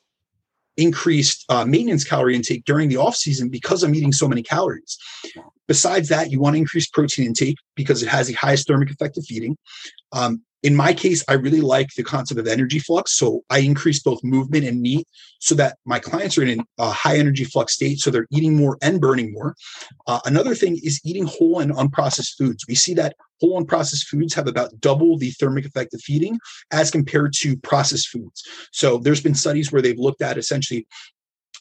increased 0.75 1.45
uh, 1.49 1.63
maintenance 1.65 2.03
calorie 2.03 2.35
intake 2.35 2.65
during 2.65 2.89
the 2.89 2.97
off 2.97 3.15
season 3.15 3.49
because 3.49 3.83
I'm 3.83 3.93
eating 3.95 4.11
so 4.11 4.27
many 4.27 4.41
calories. 4.41 4.97
Besides 5.67 6.09
that, 6.09 6.31
you 6.31 6.39
want 6.39 6.55
to 6.55 6.59
increase 6.59 6.87
protein 6.87 7.27
intake 7.27 7.57
because 7.75 8.03
it 8.03 8.09
has 8.09 8.27
the 8.27 8.33
highest 8.33 8.67
thermic 8.67 8.89
effect 8.89 9.17
of 9.17 9.25
feeding. 9.25 9.57
Um, 10.11 10.41
in 10.63 10.75
my 10.75 10.93
case, 10.93 11.23
I 11.27 11.33
really 11.33 11.59
like 11.59 11.93
the 11.93 12.03
concept 12.03 12.39
of 12.39 12.47
energy 12.47 12.79
flux. 12.79 13.17
So 13.17 13.43
I 13.49 13.59
increase 13.59 14.01
both 14.01 14.23
movement 14.23 14.63
and 14.65 14.81
meat 14.81 15.05
so 15.39 15.55
that 15.55 15.77
my 15.85 15.99
clients 15.99 16.37
are 16.37 16.43
in 16.43 16.63
a 16.79 16.89
high 16.89 17.17
energy 17.17 17.43
flux 17.43 17.73
state. 17.73 17.99
So 17.99 18.09
they're 18.09 18.27
eating 18.31 18.55
more 18.55 18.77
and 18.81 19.01
burning 19.01 19.33
more. 19.33 19.55
Uh, 20.07 20.21
another 20.25 20.55
thing 20.55 20.79
is 20.81 21.01
eating 21.03 21.25
whole 21.25 21.59
and 21.59 21.73
unprocessed 21.73 22.35
foods. 22.37 22.65
We 22.67 22.75
see 22.75 22.93
that 22.95 23.15
whole 23.41 23.57
and 23.57 23.67
processed 23.67 24.07
foods 24.07 24.33
have 24.35 24.47
about 24.47 24.79
double 24.79 25.17
the 25.17 25.31
thermic 25.31 25.65
effect 25.65 25.93
of 25.93 26.01
feeding 26.01 26.39
as 26.71 26.89
compared 26.89 27.33
to 27.39 27.57
processed 27.57 28.07
foods. 28.07 28.41
So 28.71 28.97
there's 28.97 29.21
been 29.21 29.35
studies 29.35 29.71
where 29.71 29.81
they've 29.81 29.99
looked 29.99 30.21
at 30.21 30.37
essentially 30.37 30.87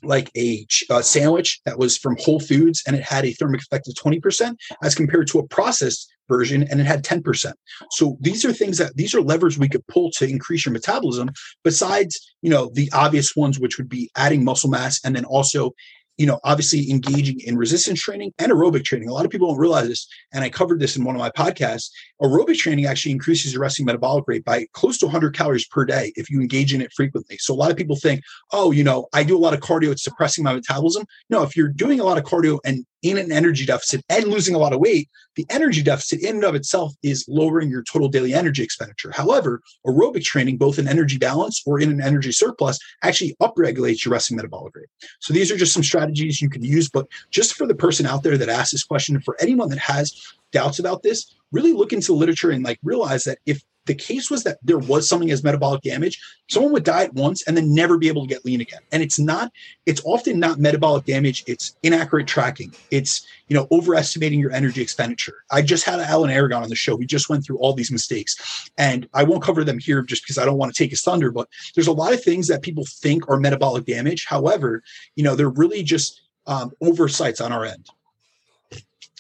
like 0.05 0.31
a, 0.37 0.67
a, 0.91 1.03
sandwich 1.03 1.61
that 1.65 1.79
was 1.79 1.97
from 1.97 2.17
Whole 2.19 2.41
Foods 2.41 2.83
and 2.87 2.97
it 2.97 3.03
had 3.03 3.25
a 3.25 3.33
thermic 3.33 3.63
effect 3.63 3.89
of 3.89 3.95
20% 3.95 4.57
as 4.83 4.95
compared 4.95 5.29
to 5.29 5.39
a 5.39 5.47
processed 5.47 6.12
version 6.29 6.67
and 6.71 6.81
it 6.81 6.87
had 6.87 7.05
10%. 7.05 7.53
So 7.91 8.17
these 8.21 8.45
are 8.45 8.53
things 8.53 8.79
that 8.79 8.97
these 8.97 9.15
are 9.15 9.21
levers 9.21 9.59
we 9.59 9.69
could 9.69 9.87
pull 9.87 10.11
to 10.13 10.29
increase 10.29 10.65
your 10.65 10.73
metabolism 10.73 11.31
besides, 11.65 12.21
you 12.43 12.51
know, 12.51 12.71
the 12.75 12.91
obvious 12.93 13.35
ones 13.37 13.59
which 13.59 13.79
would 13.79 13.89
be 13.89 14.11
adding 14.17 14.45
muscle 14.45 14.71
mass 14.71 15.01
and 15.05 15.15
then 15.15 15.25
also 15.25 15.73
you 16.19 16.27
know, 16.27 16.39
obviously 16.45 16.91
engaging 16.91 17.41
in 17.41 17.57
resistance 17.57 18.01
training 18.01 18.33
and 18.39 18.53
aerobic 18.53 18.85
training. 18.85 19.09
A 19.09 19.13
lot 19.13 19.25
of 19.25 19.31
people 19.31 19.49
don't 19.49 19.59
realize 19.59 19.89
this, 19.89 20.07
and 20.33 20.45
I 20.45 20.51
covered 20.51 20.79
this 20.79 20.97
in 20.97 21.05
one 21.05 21.15
of 21.15 21.21
my 21.21 21.31
podcasts. 21.31 21.91
Aerobic 22.23 22.59
training 22.59 22.87
actually 22.87 23.13
increases 23.13 23.53
your 23.53 23.63
resting 23.63 23.87
metabolic 23.87 24.25
rate 24.27 24.45
by 24.45 24.67
close 24.73 24.99
to 24.99 25.07
100 25.07 25.35
calories 25.35 25.67
per 25.67 25.85
day 25.85 26.13
if 26.17 26.31
you 26.31 26.41
engage 26.41 26.75
in 26.75 26.83
it 26.83 26.93
frequently. 26.93 27.39
So 27.39 27.55
a 27.55 27.57
lot 27.57 27.71
of 27.71 27.77
people 27.77 27.97
think, 27.97 28.21
oh, 28.53 28.71
you 28.71 28.85
know, 28.85 29.09
I 29.13 29.25
do 29.25 29.37
a 29.37 29.41
lot 29.41 29.55
of 29.55 29.61
cardio, 29.61 29.91
it's 29.91 30.05
suppressing 30.05 30.45
my 30.45 30.55
metabolism. 30.55 31.07
No, 31.31 31.43
if 31.43 31.57
you're 31.57 31.69
doing 31.69 31.99
a 31.99 32.05
lot 32.05 32.19
of 32.19 32.25
cardio 32.25 32.59
and 32.65 32.85
in 33.03 33.19
an 33.19 33.33
energy 33.33 33.67
deficit 33.67 34.05
and 34.09 34.27
losing 34.29 34.55
a 34.55 34.59
lot 34.59 34.73
of 34.73 34.81
weight, 34.81 35.09
the 35.37 35.47
energy 35.51 35.83
deficit 35.83 36.21
in 36.21 36.37
and 36.37 36.45
of 36.45 36.55
itself 36.55 36.93
is 37.03 37.25
lowering 37.29 37.71
your 37.71 37.83
total 37.83 38.09
daily 38.09 38.35
energy 38.35 38.63
expenditure. 38.63 39.11
However, 39.15 39.61
aerobic 39.87 40.23
training, 40.23 40.59
both 40.59 40.79
in 40.79 40.89
energy 40.89 41.19
balance 41.19 41.63
or 41.67 41.81
in 41.81 41.91
an 41.91 42.01
energy 42.01 42.33
surplus, 42.33 42.79
actually 43.03 43.37
upregulates 43.41 44.05
your 44.05 44.13
resting 44.13 44.37
metabolic 44.37 44.75
rate. 44.77 44.89
So 45.21 45.33
these 45.33 45.51
are 45.51 45.57
just 45.57 45.73
some 45.73 45.83
strategies 45.83 46.41
you 46.41 46.49
can 46.49 46.63
use. 46.63 46.89
But 46.89 47.07
just 47.31 47.55
for 47.55 47.67
the 47.67 47.75
person 47.75 48.07
out 48.07 48.23
there 48.23 48.39
that 48.39 48.49
asked 48.49 48.73
this 48.73 48.85
question, 48.85 49.21
for 49.21 49.37
anyone 49.41 49.69
that 49.71 49.79
has 49.79 50.15
doubts 50.53 50.79
about 50.79 51.03
this, 51.03 51.35
really 51.51 51.73
look 51.73 51.93
into 51.93 52.09
the 52.09 52.13
literature 52.15 52.51
and 52.51 52.65
like 52.65 52.79
realize 52.83 53.25
that 53.25 53.39
if 53.47 53.63
the 53.87 53.95
case 53.95 54.31
was 54.31 54.45
that 54.45 54.59
there 54.63 54.79
was 54.79 55.09
something 55.09 55.31
as 55.31 55.43
metabolic 55.43 55.83
damage. 55.83 56.21
Someone 56.49 56.73
would 56.73 56.85
diet 56.85 57.13
once 57.15 57.43
and 57.47 57.57
then 57.57 57.75
never 57.75 57.99
be 57.99 58.09
able 58.09 58.23
to 58.23 58.29
get 58.29 58.45
lean 58.45 58.61
again. 58.61 58.81
And 58.93 59.03
it's 59.03 59.19
not 59.19 59.51
it's 59.87 60.01
often 60.05 60.39
not 60.39 60.61
metabolic 60.61 61.05
damage. 61.05 61.43
It's 61.47 61.77
inaccurate 61.83 62.29
tracking. 62.29 62.73
It's 62.91 63.27
you 63.49 63.57
know 63.57 63.67
overestimating 63.73 64.39
your 64.39 64.53
energy 64.53 64.81
expenditure. 64.81 65.45
I 65.51 65.63
just 65.63 65.85
had 65.85 65.99
alan 65.99 66.31
aragon 66.31 66.63
on 66.63 66.69
the 66.69 66.77
show. 66.77 66.95
We 66.95 67.07
just 67.07 67.29
went 67.29 67.45
through 67.45 67.59
all 67.59 67.73
these 67.73 67.91
mistakes. 67.91 68.71
And 68.79 69.09
i 69.15 69.25
won't 69.25 69.43
cover 69.43 69.65
them 69.65 69.79
here 69.79 70.03
just 70.03 70.23
because 70.23 70.39
i 70.39 70.45
don't 70.45 70.59
want 70.59 70.73
to 70.73 70.83
take 70.83 70.91
his 70.91 71.03
thunder 71.03 71.31
but 71.31 71.49
there's 71.75 71.89
a 71.89 71.93
lot 71.93 72.13
of 72.13 72.23
things 72.23 72.47
that 72.49 72.63
people 72.63 72.85
think 72.87 73.29
are 73.29 73.39
metabolic 73.39 73.85
damage. 73.85 74.27
However 74.27 74.83
you 75.17 75.25
know 75.25 75.35
they're 75.35 75.49
really 75.49 75.83
just 75.83 76.23
um, 76.47 76.73
oversights 76.81 77.41
on 77.41 77.53
our 77.53 77.65
end. 77.65 77.89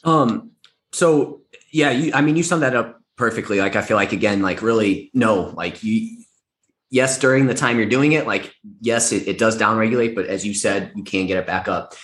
Um 0.04 0.50
so 0.92 1.40
yeah 1.70 1.90
you, 1.90 2.12
i 2.14 2.20
mean 2.20 2.36
you 2.36 2.42
summed 2.42 2.62
that 2.62 2.76
up 2.76 3.01
perfectly. 3.16 3.58
Like 3.58 3.76
I 3.76 3.82
feel 3.82 3.96
like 3.96 4.12
again, 4.12 4.42
like 4.42 4.62
really 4.62 5.10
no, 5.14 5.52
like 5.56 5.82
you 5.82 6.24
yes, 6.90 7.18
during 7.18 7.46
the 7.46 7.54
time 7.54 7.78
you're 7.78 7.86
doing 7.86 8.12
it, 8.12 8.26
like 8.26 8.54
yes, 8.80 9.12
it, 9.12 9.26
it 9.26 9.38
does 9.38 9.58
downregulate, 9.58 10.14
but 10.14 10.26
as 10.26 10.46
you 10.46 10.54
said, 10.54 10.92
you 10.94 11.04
can 11.04 11.26
get 11.26 11.38
it 11.38 11.46
back 11.46 11.68
up. 11.68 11.94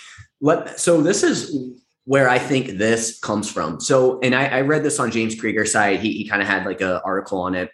Let 0.41 0.79
so 0.79 1.01
this 1.01 1.23
is 1.23 1.75
where 2.05 2.27
I 2.27 2.39
think 2.39 2.77
this 2.77 3.19
comes 3.19 3.51
from. 3.51 3.79
So, 3.79 4.19
and 4.21 4.33
I, 4.33 4.47
I 4.47 4.61
read 4.61 4.83
this 4.83 4.99
on 4.99 5.11
James 5.11 5.35
Krieger's 5.35 5.73
site. 5.73 5.99
He, 5.99 6.13
he 6.13 6.27
kind 6.27 6.41
of 6.41 6.47
had 6.47 6.65
like 6.65 6.81
an 6.81 6.99
article 7.05 7.39
on 7.39 7.53
it. 7.53 7.69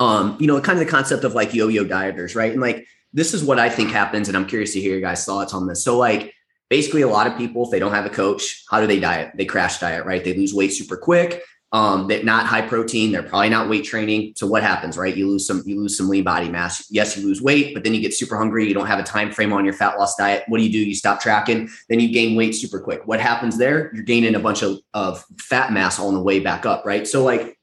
Um, 0.00 0.38
you 0.40 0.46
know, 0.46 0.58
kind 0.60 0.78
of 0.78 0.84
the 0.84 0.90
concept 0.90 1.24
of 1.24 1.34
like 1.34 1.52
yo-yo 1.52 1.84
dieters, 1.84 2.34
right? 2.34 2.52
And 2.52 2.60
like 2.60 2.86
this 3.12 3.34
is 3.34 3.44
what 3.44 3.58
I 3.58 3.68
think 3.68 3.90
happens, 3.90 4.28
and 4.28 4.36
I'm 4.36 4.46
curious 4.46 4.72
to 4.72 4.80
hear 4.80 4.92
your 4.92 5.00
guys' 5.00 5.24
thoughts 5.24 5.52
on 5.54 5.66
this. 5.66 5.84
So, 5.84 5.98
like 5.98 6.32
basically 6.68 7.02
a 7.02 7.08
lot 7.08 7.26
of 7.26 7.36
people, 7.36 7.64
if 7.64 7.70
they 7.70 7.78
don't 7.78 7.92
have 7.92 8.06
a 8.06 8.10
coach, 8.10 8.64
how 8.70 8.80
do 8.80 8.86
they 8.86 9.00
diet? 9.00 9.32
They 9.34 9.44
crash 9.44 9.78
diet, 9.78 10.04
right? 10.04 10.22
They 10.22 10.34
lose 10.34 10.54
weight 10.54 10.72
super 10.72 10.96
quick. 10.96 11.42
Um, 11.70 12.08
they're 12.08 12.24
not 12.24 12.46
high 12.46 12.62
protein. 12.62 13.12
They're 13.12 13.22
probably 13.22 13.50
not 13.50 13.68
weight 13.68 13.84
training. 13.84 14.32
So 14.36 14.46
what 14.46 14.62
happens, 14.62 14.96
right? 14.96 15.14
You 15.14 15.28
lose 15.28 15.46
some, 15.46 15.62
you 15.66 15.78
lose 15.78 15.96
some 15.98 16.08
lean 16.08 16.24
body 16.24 16.48
mass. 16.48 16.86
Yes, 16.90 17.16
you 17.16 17.26
lose 17.26 17.42
weight, 17.42 17.74
but 17.74 17.84
then 17.84 17.92
you 17.92 18.00
get 18.00 18.14
super 18.14 18.38
hungry. 18.38 18.66
You 18.66 18.72
don't 18.72 18.86
have 18.86 18.98
a 18.98 19.02
time 19.02 19.30
frame 19.30 19.52
on 19.52 19.64
your 19.64 19.74
fat 19.74 19.98
loss 19.98 20.16
diet. 20.16 20.44
What 20.48 20.58
do 20.58 20.64
you 20.64 20.72
do? 20.72 20.78
You 20.78 20.94
stop 20.94 21.20
tracking. 21.20 21.68
Then 21.90 22.00
you 22.00 22.10
gain 22.10 22.36
weight 22.36 22.54
super 22.54 22.80
quick. 22.80 23.06
What 23.06 23.20
happens 23.20 23.58
there? 23.58 23.92
You're 23.94 24.04
gaining 24.04 24.34
a 24.34 24.40
bunch 24.40 24.62
of, 24.62 24.78
of 24.94 25.22
fat 25.38 25.72
mass 25.72 25.98
on 25.98 26.14
the 26.14 26.22
way 26.22 26.40
back 26.40 26.64
up, 26.64 26.86
right? 26.86 27.06
So 27.06 27.22
like 27.22 27.58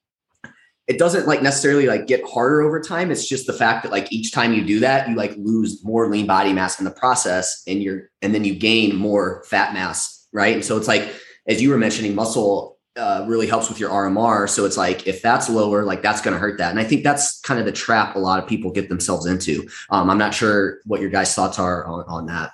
it 0.87 0.99
doesn't 0.99 1.27
like 1.27 1.41
necessarily 1.41 1.87
like 1.87 2.05
get 2.05 2.23
harder 2.29 2.61
over 2.61 2.79
time. 2.79 3.09
It's 3.09 3.27
just 3.27 3.47
the 3.47 3.53
fact 3.53 3.83
that 3.83 3.91
like 3.91 4.11
each 4.11 4.31
time 4.31 4.53
you 4.53 4.63
do 4.63 4.79
that, 4.81 5.09
you 5.09 5.15
like 5.15 5.35
lose 5.37 5.83
more 5.83 6.07
lean 6.09 6.27
body 6.27 6.53
mass 6.53 6.77
in 6.77 6.85
the 6.85 6.91
process 6.91 7.63
and 7.65 7.81
you're 7.81 8.11
and 8.21 8.35
then 8.35 8.43
you 8.43 8.53
gain 8.53 8.95
more 8.95 9.43
fat 9.45 9.73
mass, 9.73 10.27
right? 10.31 10.53
And 10.53 10.63
so 10.63 10.77
it's 10.77 10.87
like 10.87 11.11
as 11.47 11.61
you 11.61 11.71
were 11.71 11.77
mentioning, 11.77 12.13
muscle 12.13 12.74
uh, 12.97 13.25
really 13.27 13.47
helps 13.47 13.69
with 13.69 13.79
your 13.79 13.89
RMR. 13.89 14.49
So 14.49 14.65
it's 14.65 14.77
like 14.77 15.07
if 15.07 15.21
that's 15.21 15.49
lower, 15.49 15.83
like 15.83 16.01
that's 16.01 16.21
going 16.21 16.33
to 16.33 16.39
hurt 16.39 16.57
that. 16.57 16.71
And 16.71 16.79
I 16.79 16.83
think 16.83 17.03
that's 17.03 17.39
kind 17.41 17.59
of 17.59 17.65
the 17.65 17.71
trap 17.71 18.15
a 18.15 18.19
lot 18.19 18.41
of 18.41 18.47
people 18.47 18.71
get 18.71 18.89
themselves 18.89 19.25
into. 19.25 19.67
Um, 19.89 20.09
I'm 20.09 20.17
not 20.17 20.33
sure 20.33 20.79
what 20.85 21.01
your 21.01 21.09
guys' 21.09 21.33
thoughts 21.33 21.59
are 21.59 21.85
on, 21.85 22.05
on 22.07 22.25
that. 22.27 22.51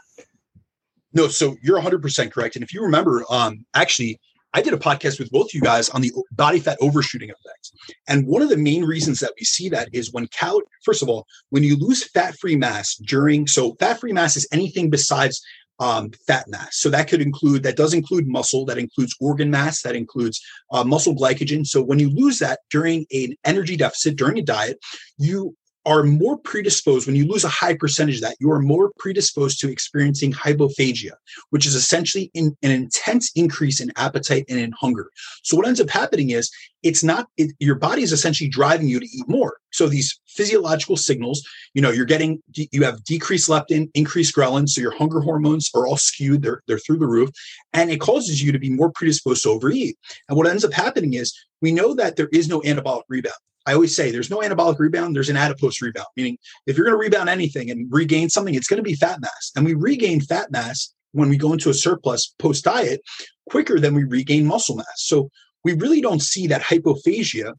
No, 1.13 1.27
so 1.27 1.57
you're 1.61 1.79
100% 1.79 2.31
correct. 2.31 2.55
And 2.55 2.63
if 2.63 2.73
you 2.73 2.81
remember, 2.81 3.25
um, 3.29 3.65
actually, 3.73 4.19
I 4.53 4.61
did 4.61 4.73
a 4.73 4.77
podcast 4.77 5.17
with 5.17 5.31
both 5.31 5.47
of 5.47 5.53
you 5.53 5.61
guys 5.61 5.89
on 5.89 6.01
the 6.01 6.11
body 6.31 6.59
fat 6.59 6.77
overshooting 6.81 7.29
effect. 7.29 7.71
And 8.07 8.27
one 8.27 8.41
of 8.41 8.49
the 8.49 8.57
main 8.57 8.83
reasons 8.83 9.19
that 9.19 9.31
we 9.39 9.45
see 9.45 9.69
that 9.69 9.87
is 9.93 10.11
when 10.11 10.27
cal 10.27 10.59
first 10.83 11.01
of 11.01 11.09
all, 11.09 11.25
when 11.49 11.63
you 11.63 11.77
lose 11.77 12.03
fat-free 12.03 12.57
mass 12.57 12.95
during 12.95 13.47
so 13.47 13.75
fat-free 13.79 14.11
mass 14.11 14.35
is 14.35 14.47
anything 14.51 14.89
besides 14.89 15.41
um, 15.81 16.11
fat 16.27 16.47
mass. 16.47 16.77
So 16.77 16.89
that 16.91 17.09
could 17.09 17.21
include 17.21 17.63
that 17.63 17.75
does 17.75 17.93
include 17.93 18.27
muscle, 18.27 18.65
that 18.65 18.77
includes 18.77 19.15
organ 19.19 19.49
mass, 19.49 19.81
that 19.81 19.95
includes 19.95 20.39
uh, 20.71 20.83
muscle 20.83 21.15
glycogen. 21.15 21.65
So 21.65 21.81
when 21.81 21.97
you 21.97 22.09
lose 22.11 22.37
that 22.39 22.59
during 22.69 23.07
an 23.11 23.35
energy 23.43 23.75
deficit 23.75 24.15
during 24.15 24.37
a 24.37 24.43
diet, 24.43 24.77
you 25.17 25.57
are 25.85 26.03
more 26.03 26.37
predisposed 26.37 27.07
when 27.07 27.15
you 27.15 27.27
lose 27.27 27.43
a 27.43 27.49
high 27.49 27.75
percentage 27.75 28.15
of 28.15 28.21
that 28.21 28.35
you 28.39 28.51
are 28.51 28.61
more 28.61 28.91
predisposed 28.99 29.59
to 29.59 29.69
experiencing 29.69 30.31
hypophagia 30.31 31.13
which 31.49 31.65
is 31.65 31.75
essentially 31.75 32.29
in, 32.33 32.55
an 32.61 32.71
intense 32.71 33.31
increase 33.35 33.79
in 33.79 33.91
appetite 33.97 34.45
and 34.49 34.59
in 34.59 34.71
hunger. 34.73 35.09
So 35.43 35.57
what 35.57 35.67
ends 35.67 35.81
up 35.81 35.89
happening 35.89 36.31
is 36.31 36.51
it's 36.83 37.03
not 37.03 37.27
it, 37.37 37.51
your 37.59 37.75
body 37.75 38.03
is 38.03 38.11
essentially 38.11 38.49
driving 38.49 38.87
you 38.87 38.99
to 38.99 39.05
eat 39.05 39.27
more. 39.27 39.57
So 39.71 39.87
these 39.87 40.19
physiological 40.27 40.97
signals 40.97 41.43
you 41.73 41.81
know 41.81 41.91
you're 41.91 42.05
getting 42.05 42.41
you 42.53 42.83
have 42.83 43.03
decreased 43.03 43.49
leptin 43.49 43.89
increased 43.93 44.35
ghrelin 44.35 44.67
so 44.67 44.81
your 44.81 44.95
hunger 44.95 45.19
hormones 45.19 45.69
are 45.75 45.87
all 45.87 45.97
skewed 45.97 46.41
they're, 46.41 46.61
they're 46.67 46.79
through 46.79 46.97
the 46.97 47.07
roof 47.07 47.29
and 47.73 47.89
it 47.91 47.99
causes 47.99 48.41
you 48.41 48.51
to 48.51 48.59
be 48.59 48.69
more 48.69 48.91
predisposed 48.91 49.43
to 49.43 49.49
overeat. 49.49 49.97
And 50.29 50.37
what 50.37 50.47
ends 50.47 50.65
up 50.65 50.73
happening 50.73 51.13
is 51.13 51.33
we 51.61 51.71
know 51.71 51.93
that 51.95 52.15
there 52.15 52.29
is 52.31 52.47
no 52.47 52.61
anabolic 52.61 53.03
rebound 53.09 53.35
I 53.65 53.73
always 53.73 53.95
say 53.95 54.11
there's 54.11 54.29
no 54.29 54.39
anabolic 54.39 54.79
rebound, 54.79 55.15
there's 55.15 55.29
an 55.29 55.37
adipose 55.37 55.81
rebound, 55.81 56.07
meaning 56.17 56.37
if 56.65 56.77
you're 56.77 56.85
going 56.85 56.97
to 56.97 57.03
rebound 57.03 57.29
anything 57.29 57.69
and 57.69 57.91
regain 57.91 58.29
something, 58.29 58.55
it's 58.55 58.67
going 58.67 58.77
to 58.77 58.83
be 58.83 58.95
fat 58.95 59.21
mass. 59.21 59.51
And 59.55 59.65
we 59.65 59.73
regain 59.73 60.21
fat 60.21 60.51
mass 60.51 60.93
when 61.11 61.29
we 61.29 61.37
go 61.37 61.53
into 61.53 61.69
a 61.69 61.73
surplus 61.73 62.33
post 62.39 62.63
diet 62.63 63.01
quicker 63.49 63.79
than 63.79 63.93
we 63.93 64.03
regain 64.03 64.45
muscle 64.45 64.75
mass. 64.75 64.85
So 64.97 65.29
we 65.63 65.73
really 65.73 66.01
don't 66.01 66.21
see 66.21 66.47
that 66.47 66.61
hypophagia 66.61 67.53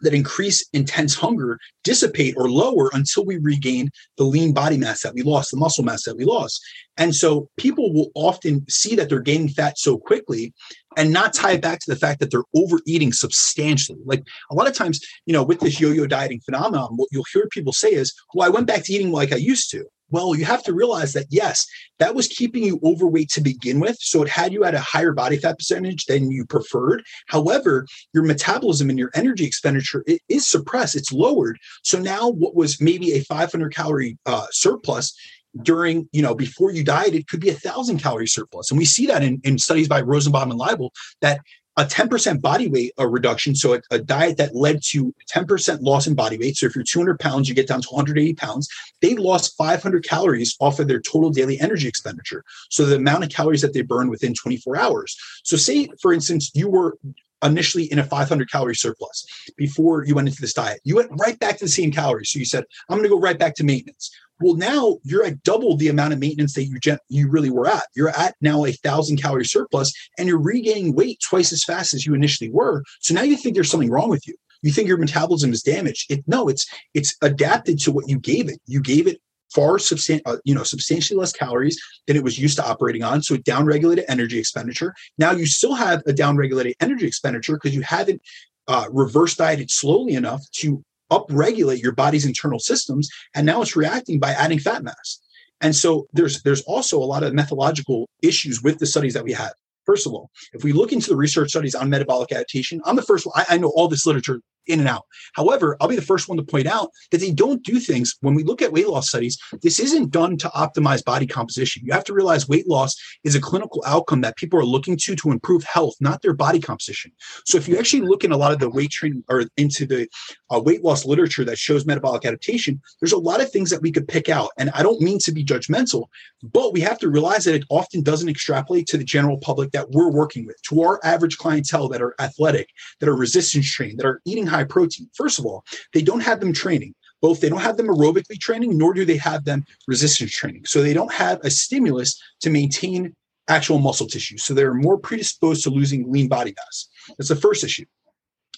that 0.00 0.14
increase 0.14 0.66
intense 0.72 1.14
hunger 1.14 1.58
dissipate 1.82 2.34
or 2.36 2.50
lower 2.50 2.90
until 2.92 3.24
we 3.24 3.38
regain 3.38 3.90
the 4.18 4.24
lean 4.24 4.52
body 4.52 4.76
mass 4.76 5.02
that 5.02 5.14
we 5.14 5.22
lost, 5.22 5.50
the 5.50 5.56
muscle 5.56 5.84
mass 5.84 6.04
that 6.04 6.16
we 6.16 6.24
lost. 6.24 6.60
And 6.96 7.14
so 7.14 7.48
people 7.56 7.92
will 7.92 8.10
often 8.14 8.64
see 8.68 8.94
that 8.96 9.08
they're 9.08 9.20
gaining 9.20 9.48
fat 9.48 9.78
so 9.78 9.98
quickly 9.98 10.52
and 10.96 11.12
not 11.12 11.32
tie 11.32 11.52
it 11.52 11.62
back 11.62 11.80
to 11.80 11.90
the 11.90 11.98
fact 11.98 12.20
that 12.20 12.30
they're 12.30 12.44
overeating 12.54 13.12
substantially. 13.12 14.00
Like 14.04 14.22
a 14.50 14.54
lot 14.54 14.68
of 14.68 14.74
times, 14.74 15.00
you 15.26 15.32
know, 15.32 15.42
with 15.42 15.60
this 15.60 15.80
yo-yo 15.80 16.06
dieting 16.06 16.40
phenomenon, 16.40 16.92
what 16.96 17.08
you'll 17.12 17.24
hear 17.32 17.46
people 17.50 17.72
say 17.72 17.92
is, 17.92 18.14
well, 18.34 18.46
I 18.46 18.50
went 18.50 18.66
back 18.66 18.84
to 18.84 18.92
eating 18.92 19.12
like 19.12 19.32
I 19.32 19.36
used 19.36 19.70
to. 19.72 19.84
Well, 20.10 20.36
you 20.36 20.44
have 20.44 20.62
to 20.64 20.74
realize 20.74 21.12
that 21.14 21.26
yes, 21.30 21.66
that 21.98 22.14
was 22.14 22.28
keeping 22.28 22.62
you 22.62 22.78
overweight 22.84 23.30
to 23.30 23.40
begin 23.40 23.80
with. 23.80 23.96
So 24.00 24.22
it 24.22 24.28
had 24.28 24.52
you 24.52 24.62
at 24.64 24.74
a 24.74 24.80
higher 24.80 25.12
body 25.12 25.38
fat 25.38 25.58
percentage 25.58 26.04
than 26.04 26.30
you 26.30 26.44
preferred. 26.46 27.02
However, 27.26 27.86
your 28.12 28.22
metabolism 28.22 28.90
and 28.90 28.98
your 28.98 29.10
energy 29.14 29.44
expenditure 29.44 30.04
is 30.28 30.48
suppressed, 30.48 30.94
it's 30.94 31.10
lowered. 31.10 31.58
So 31.82 31.98
now 31.98 32.30
what 32.30 32.54
was 32.54 32.80
maybe 32.80 33.14
a 33.14 33.24
500 33.24 33.74
calorie 33.74 34.18
uh, 34.26 34.46
surplus 34.52 35.16
during, 35.62 36.08
you 36.12 36.22
know, 36.22 36.34
before 36.34 36.72
you 36.72 36.84
diet, 36.84 37.14
it 37.14 37.28
could 37.28 37.40
be 37.40 37.50
a 37.50 37.54
thousand 37.54 37.98
calorie 37.98 38.28
surplus. 38.28 38.70
And 38.70 38.78
we 38.78 38.84
see 38.84 39.06
that 39.06 39.22
in, 39.22 39.40
in 39.44 39.58
studies 39.58 39.88
by 39.88 40.00
Rosenbaum 40.00 40.50
and 40.50 40.60
Leibel 40.60 40.90
that 41.20 41.40
a 41.76 41.84
10% 41.84 42.40
body 42.40 42.68
weight 42.68 42.92
a 42.98 43.08
reduction. 43.08 43.54
So 43.54 43.74
a, 43.74 43.80
a, 43.90 43.98
diet 43.98 44.36
that 44.36 44.54
led 44.54 44.80
to 44.90 45.12
10% 45.34 45.82
loss 45.82 46.06
in 46.06 46.14
body 46.14 46.38
weight. 46.38 46.56
So 46.56 46.66
if 46.66 46.74
you're 46.74 46.84
200 46.84 47.18
pounds, 47.18 47.48
you 47.48 47.54
get 47.54 47.66
down 47.66 47.82
to 47.82 47.88
180 47.88 48.34
pounds. 48.34 48.68
They 49.00 49.14
lost 49.16 49.56
500 49.56 50.04
calories 50.04 50.56
off 50.60 50.78
of 50.78 50.86
their 50.86 51.00
total 51.00 51.30
daily 51.30 51.58
energy 51.60 51.88
expenditure. 51.88 52.44
So 52.70 52.86
the 52.86 52.96
amount 52.96 53.24
of 53.24 53.30
calories 53.30 53.62
that 53.62 53.72
they 53.72 53.82
burn 53.82 54.08
within 54.08 54.34
24 54.34 54.76
hours. 54.76 55.16
So 55.42 55.56
say, 55.56 55.88
for 56.00 56.12
instance, 56.12 56.50
you 56.54 56.68
were 56.68 56.96
initially 57.42 57.84
in 57.92 57.98
a 57.98 58.04
500 58.04 58.50
calorie 58.50 58.74
surplus 58.74 59.26
before 59.56 60.04
you 60.04 60.14
went 60.14 60.28
into 60.28 60.40
this 60.40 60.54
diet. 60.54 60.80
You 60.84 60.96
went 60.96 61.10
right 61.12 61.38
back 61.38 61.58
to 61.58 61.64
the 61.64 61.70
same 61.70 61.92
calories. 61.92 62.30
So 62.30 62.38
you 62.38 62.44
said, 62.44 62.64
I'm 62.88 62.96
going 62.96 63.08
to 63.08 63.14
go 63.14 63.20
right 63.20 63.38
back 63.38 63.54
to 63.56 63.64
maintenance. 63.64 64.10
Well, 64.40 64.54
now 64.54 64.98
you're 65.04 65.24
at 65.24 65.42
double 65.42 65.76
the 65.76 65.88
amount 65.88 66.12
of 66.12 66.18
maintenance 66.18 66.54
that 66.54 66.64
you 66.64 66.78
gen- 66.78 66.98
you 67.08 67.28
really 67.28 67.50
were 67.50 67.68
at. 67.68 67.84
You're 67.94 68.10
at 68.10 68.34
now 68.40 68.64
a 68.64 68.72
thousand 68.72 69.20
calorie 69.20 69.44
surplus, 69.44 69.92
and 70.18 70.28
you're 70.28 70.40
regaining 70.40 70.94
weight 70.94 71.20
twice 71.20 71.52
as 71.52 71.64
fast 71.64 71.94
as 71.94 72.04
you 72.04 72.14
initially 72.14 72.50
were. 72.50 72.82
So 73.00 73.14
now 73.14 73.22
you 73.22 73.36
think 73.36 73.54
there's 73.54 73.70
something 73.70 73.90
wrong 73.90 74.10
with 74.10 74.26
you. 74.26 74.34
You 74.62 74.72
think 74.72 74.88
your 74.88 74.96
metabolism 74.96 75.52
is 75.52 75.62
damaged. 75.62 76.10
It, 76.10 76.24
no, 76.26 76.48
it's 76.48 76.66
it's 76.94 77.14
adapted 77.22 77.78
to 77.80 77.92
what 77.92 78.08
you 78.08 78.18
gave 78.18 78.48
it. 78.48 78.58
You 78.66 78.80
gave 78.80 79.06
it 79.06 79.20
far 79.54 79.76
substan- 79.76 80.22
uh, 80.26 80.38
you 80.44 80.54
know 80.54 80.64
substantially 80.64 81.18
less 81.18 81.32
calories 81.32 81.80
than 82.06 82.16
it 82.16 82.24
was 82.24 82.38
used 82.38 82.56
to 82.56 82.66
operating 82.66 83.04
on 83.04 83.22
so 83.22 83.34
it 83.34 83.44
downregulated 83.44 84.04
energy 84.08 84.38
expenditure 84.38 84.92
now 85.16 85.30
you 85.30 85.46
still 85.46 85.74
have 85.74 86.00
a 86.06 86.12
downregulated 86.12 86.72
energy 86.80 87.06
expenditure 87.06 87.54
because 87.54 87.74
you 87.74 87.82
haven't 87.82 88.20
uh, 88.66 88.86
reverse 88.90 89.36
dieted 89.36 89.70
slowly 89.70 90.14
enough 90.14 90.42
to 90.50 90.82
upregulate 91.18 91.82
your 91.82 91.92
body's 91.92 92.26
internal 92.26 92.58
systems 92.58 93.08
and 93.34 93.46
now 93.46 93.62
it's 93.62 93.76
reacting 93.76 94.18
by 94.18 94.30
adding 94.30 94.58
fat 94.58 94.82
mass. 94.82 95.20
And 95.60 95.74
so 95.74 96.06
there's 96.12 96.42
there's 96.42 96.62
also 96.62 96.98
a 96.98 97.04
lot 97.04 97.22
of 97.22 97.32
methodological 97.32 98.08
issues 98.22 98.62
with 98.62 98.78
the 98.78 98.86
studies 98.86 99.14
that 99.14 99.24
we 99.24 99.32
have 99.32 99.52
first 99.86 100.06
of 100.06 100.12
all 100.12 100.30
if 100.52 100.64
we 100.64 100.72
look 100.72 100.92
into 100.92 101.10
the 101.10 101.16
research 101.16 101.50
studies 101.50 101.74
on 101.74 101.90
metabolic 101.90 102.32
adaptation 102.32 102.80
i'm 102.84 102.96
the 102.96 103.02
first 103.02 103.26
one 103.26 103.34
I, 103.36 103.54
I 103.54 103.58
know 103.58 103.72
all 103.76 103.88
this 103.88 104.06
literature 104.06 104.40
in 104.66 104.80
and 104.80 104.88
out. 104.88 105.06
However, 105.34 105.76
I'll 105.80 105.88
be 105.88 105.96
the 105.96 106.02
first 106.02 106.28
one 106.28 106.38
to 106.38 106.44
point 106.44 106.66
out 106.66 106.90
that 107.10 107.18
they 107.18 107.30
don't 107.30 107.62
do 107.62 107.78
things 107.78 108.16
when 108.20 108.34
we 108.34 108.44
look 108.44 108.62
at 108.62 108.72
weight 108.72 108.88
loss 108.88 109.08
studies. 109.08 109.38
This 109.62 109.78
isn't 109.80 110.10
done 110.10 110.36
to 110.38 110.48
optimize 110.48 111.04
body 111.04 111.26
composition. 111.26 111.82
You 111.84 111.92
have 111.92 112.04
to 112.04 112.14
realize 112.14 112.48
weight 112.48 112.68
loss 112.68 112.96
is 113.24 113.34
a 113.34 113.40
clinical 113.40 113.82
outcome 113.86 114.20
that 114.22 114.36
people 114.36 114.58
are 114.58 114.64
looking 114.64 114.96
to 114.96 115.16
to 115.16 115.30
improve 115.30 115.64
health, 115.64 115.94
not 116.00 116.22
their 116.22 116.34
body 116.34 116.60
composition. 116.60 117.12
So 117.44 117.58
if 117.58 117.68
you 117.68 117.78
actually 117.78 118.02
look 118.02 118.24
in 118.24 118.32
a 118.32 118.36
lot 118.36 118.52
of 118.52 118.58
the 118.58 118.70
weight 118.70 118.90
training 118.90 119.24
or 119.28 119.44
into 119.56 119.86
the 119.86 120.08
uh, 120.54 120.60
weight 120.60 120.84
loss 120.84 121.04
literature 121.04 121.44
that 121.44 121.58
shows 121.58 121.86
metabolic 121.86 122.24
adaptation, 122.24 122.80
there's 123.00 123.12
a 123.12 123.18
lot 123.18 123.40
of 123.40 123.50
things 123.50 123.70
that 123.70 123.82
we 123.82 123.92
could 123.92 124.08
pick 124.08 124.28
out. 124.28 124.50
And 124.58 124.70
I 124.70 124.82
don't 124.82 125.00
mean 125.00 125.18
to 125.20 125.32
be 125.32 125.44
judgmental, 125.44 126.06
but 126.42 126.72
we 126.72 126.80
have 126.80 126.98
to 126.98 127.10
realize 127.10 127.44
that 127.44 127.54
it 127.54 127.64
often 127.70 128.02
doesn't 128.02 128.28
extrapolate 128.28 128.86
to 128.88 128.98
the 128.98 129.04
general 129.04 129.38
public 129.38 129.72
that 129.72 129.90
we're 129.90 130.10
working 130.10 130.46
with, 130.46 130.60
to 130.62 130.82
our 130.82 131.00
average 131.04 131.38
clientele 131.38 131.88
that 131.88 132.02
are 132.02 132.14
athletic, 132.20 132.68
that 133.00 133.08
are 133.08 133.16
resistance 133.16 133.70
trained, 133.70 133.98
that 133.98 134.06
are 134.06 134.20
eating 134.24 134.46
high 134.54 134.64
protein. 134.64 135.08
First 135.14 135.38
of 135.38 135.46
all, 135.46 135.64
they 135.92 136.02
don't 136.02 136.22
have 136.22 136.40
them 136.40 136.52
training. 136.52 136.94
Both 137.20 137.40
they 137.40 137.48
don't 137.48 137.60
have 137.60 137.76
them 137.76 137.88
aerobically 137.88 138.38
training, 138.38 138.76
nor 138.76 138.92
do 138.92 139.04
they 139.04 139.16
have 139.16 139.44
them 139.44 139.64
resistance 139.88 140.32
training. 140.32 140.64
So 140.66 140.82
they 140.82 140.92
don't 140.92 141.12
have 141.12 141.40
a 141.42 141.50
stimulus 141.50 142.20
to 142.42 142.50
maintain 142.50 143.14
actual 143.48 143.78
muscle 143.78 144.06
tissue. 144.06 144.38
So 144.38 144.54
they're 144.54 144.74
more 144.74 144.98
predisposed 144.98 145.62
to 145.64 145.70
losing 145.70 146.10
lean 146.10 146.28
body 146.28 146.54
mass. 146.56 146.88
That's 147.16 147.28
the 147.28 147.36
first 147.36 147.64
issue. 147.64 147.84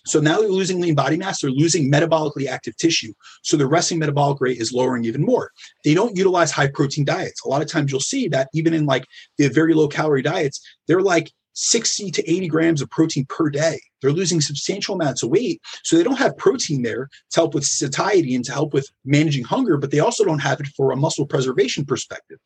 So 0.07 0.21
now 0.21 0.39
they're 0.39 0.49
losing 0.49 0.81
lean 0.81 0.95
body 0.95 1.17
mass, 1.17 1.41
they're 1.41 1.51
losing 1.51 1.91
metabolically 1.91 2.47
active 2.47 2.77
tissue. 2.77 3.13
So 3.43 3.57
the 3.57 3.67
resting 3.67 3.99
metabolic 3.99 4.41
rate 4.41 4.59
is 4.59 4.73
lowering 4.73 5.05
even 5.05 5.23
more. 5.23 5.51
They 5.85 5.95
don't 5.95 6.17
utilize 6.17 6.53
high 6.53 6.69
protein 6.69 7.05
diets. 7.05 7.45
A 7.45 7.49
lot 7.49 7.63
of 7.63 7.69
times 7.69 7.91
you'll 7.91 8.01
see 8.01 8.29
that 8.29 8.49
even 8.55 8.73
in 8.73 8.87
like 8.87 9.05
the 9.37 9.49
very 9.49 9.75
low 9.75 9.89
calorie 9.89 10.23
diets, 10.23 10.61
they're 10.87 11.03
like 11.03 11.33
60 11.57 12.11
to 12.13 12.31
80 12.31 12.49
grams 12.49 12.83
of 12.83 12.91
protein 12.91 13.27
per 13.29 13.51
day. 13.51 13.81
They're 14.01 14.13
losing 14.13 14.41
substantial 14.41 14.95
amounts 14.95 15.23
of 15.23 15.31
weight. 15.31 15.61
So 15.83 15.97
they 15.97 16.03
don't 16.03 16.19
have 16.19 16.37
protein 16.37 16.83
there 16.83 17.09
to 17.31 17.41
help 17.41 17.55
with 17.55 17.65
satiety 17.65 18.35
and 18.35 18.45
to 18.45 18.53
help 18.53 18.75
with 18.75 18.89
managing 19.05 19.45
hunger, 19.45 19.77
but 19.79 19.91
they 19.91 20.01
also 20.01 20.25
don't 20.25 20.39
have 20.39 20.61
it 20.61 20.69
for 20.77 20.93
a 20.93 20.97
muscle 20.97 21.27
preservation 21.27 21.85
perspective. 21.85 22.39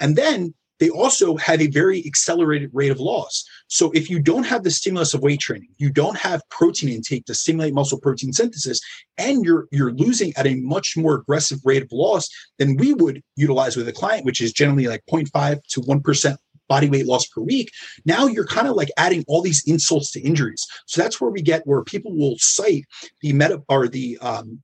And 0.00 0.16
then 0.16 0.54
they 0.82 0.90
also 0.90 1.36
have 1.36 1.60
a 1.60 1.68
very 1.68 2.04
accelerated 2.06 2.70
rate 2.72 2.90
of 2.90 2.98
loss. 2.98 3.44
So 3.68 3.92
if 3.92 4.10
you 4.10 4.18
don't 4.18 4.42
have 4.44 4.64
the 4.64 4.70
stimulus 4.70 5.14
of 5.14 5.22
weight 5.22 5.38
training, 5.38 5.68
you 5.78 5.90
don't 5.90 6.18
have 6.18 6.42
protein 6.50 6.88
intake 6.88 7.24
to 7.26 7.34
stimulate 7.34 7.72
muscle 7.72 8.00
protein 8.00 8.32
synthesis, 8.32 8.80
and 9.16 9.44
you're 9.44 9.68
you're 9.70 9.92
losing 9.92 10.32
at 10.36 10.46
a 10.46 10.56
much 10.56 10.96
more 10.96 11.14
aggressive 11.14 11.60
rate 11.64 11.84
of 11.84 11.92
loss 11.92 12.28
than 12.58 12.76
we 12.78 12.94
would 12.94 13.22
utilize 13.36 13.76
with 13.76 13.86
a 13.86 13.92
client, 13.92 14.24
which 14.24 14.40
is 14.40 14.52
generally 14.52 14.88
like 14.88 15.02
0.5 15.08 15.60
to 15.68 15.80
1% 15.82 16.36
body 16.68 16.88
weight 16.88 17.06
loss 17.06 17.26
per 17.26 17.40
week, 17.40 17.70
now 18.04 18.26
you're 18.26 18.46
kind 18.46 18.68
of 18.68 18.76
like 18.76 18.90
adding 18.96 19.24
all 19.28 19.42
these 19.42 19.62
insults 19.66 20.10
to 20.12 20.20
injuries. 20.20 20.66
So 20.86 21.02
that's 21.02 21.20
where 21.20 21.30
we 21.30 21.42
get 21.42 21.66
where 21.66 21.82
people 21.82 22.14
will 22.14 22.36
cite 22.38 22.84
the 23.20 23.32
meta 23.32 23.62
or 23.68 23.88
the 23.88 24.18
um, 24.20 24.62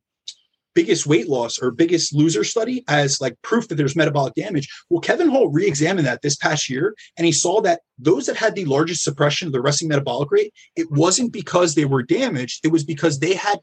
biggest 0.75 1.07
weight 1.07 1.29
loss 1.29 1.59
or 1.59 1.71
biggest 1.71 2.15
loser 2.15 2.45
study 2.45 2.85
as 2.89 3.21
like 3.21 3.41
proof 3.43 3.69
that 3.69 3.75
there's 3.75 3.97
metabolic 3.97 4.35
damage. 4.35 4.69
Well, 4.91 5.01
Kevin 5.01 5.29
Hall 5.29 5.49
re-examined 5.49 6.07
that 6.07 6.23
this 6.23 6.37
past 6.37 6.69
year, 6.69 6.95
and 7.17 7.27
he 7.27 7.33
saw 7.33 7.61
that 7.63 7.81
those 7.99 8.27
that 8.27 8.37
had 8.37 8.55
the 8.55 8.65
largest 8.65 9.03
suppression 9.03 9.49
of 9.49 9.53
the 9.53 9.61
resting 9.61 9.89
metabolic 9.89 10.31
rate, 10.31 10.53
it 10.77 10.91
wasn't 10.91 11.33
because 11.33 11.75
they 11.75 11.85
were 11.85 12.03
damaged, 12.03 12.65
it 12.65 12.73
was 12.73 12.85
because 12.85 13.19
they 13.19 13.35
had 13.35 13.59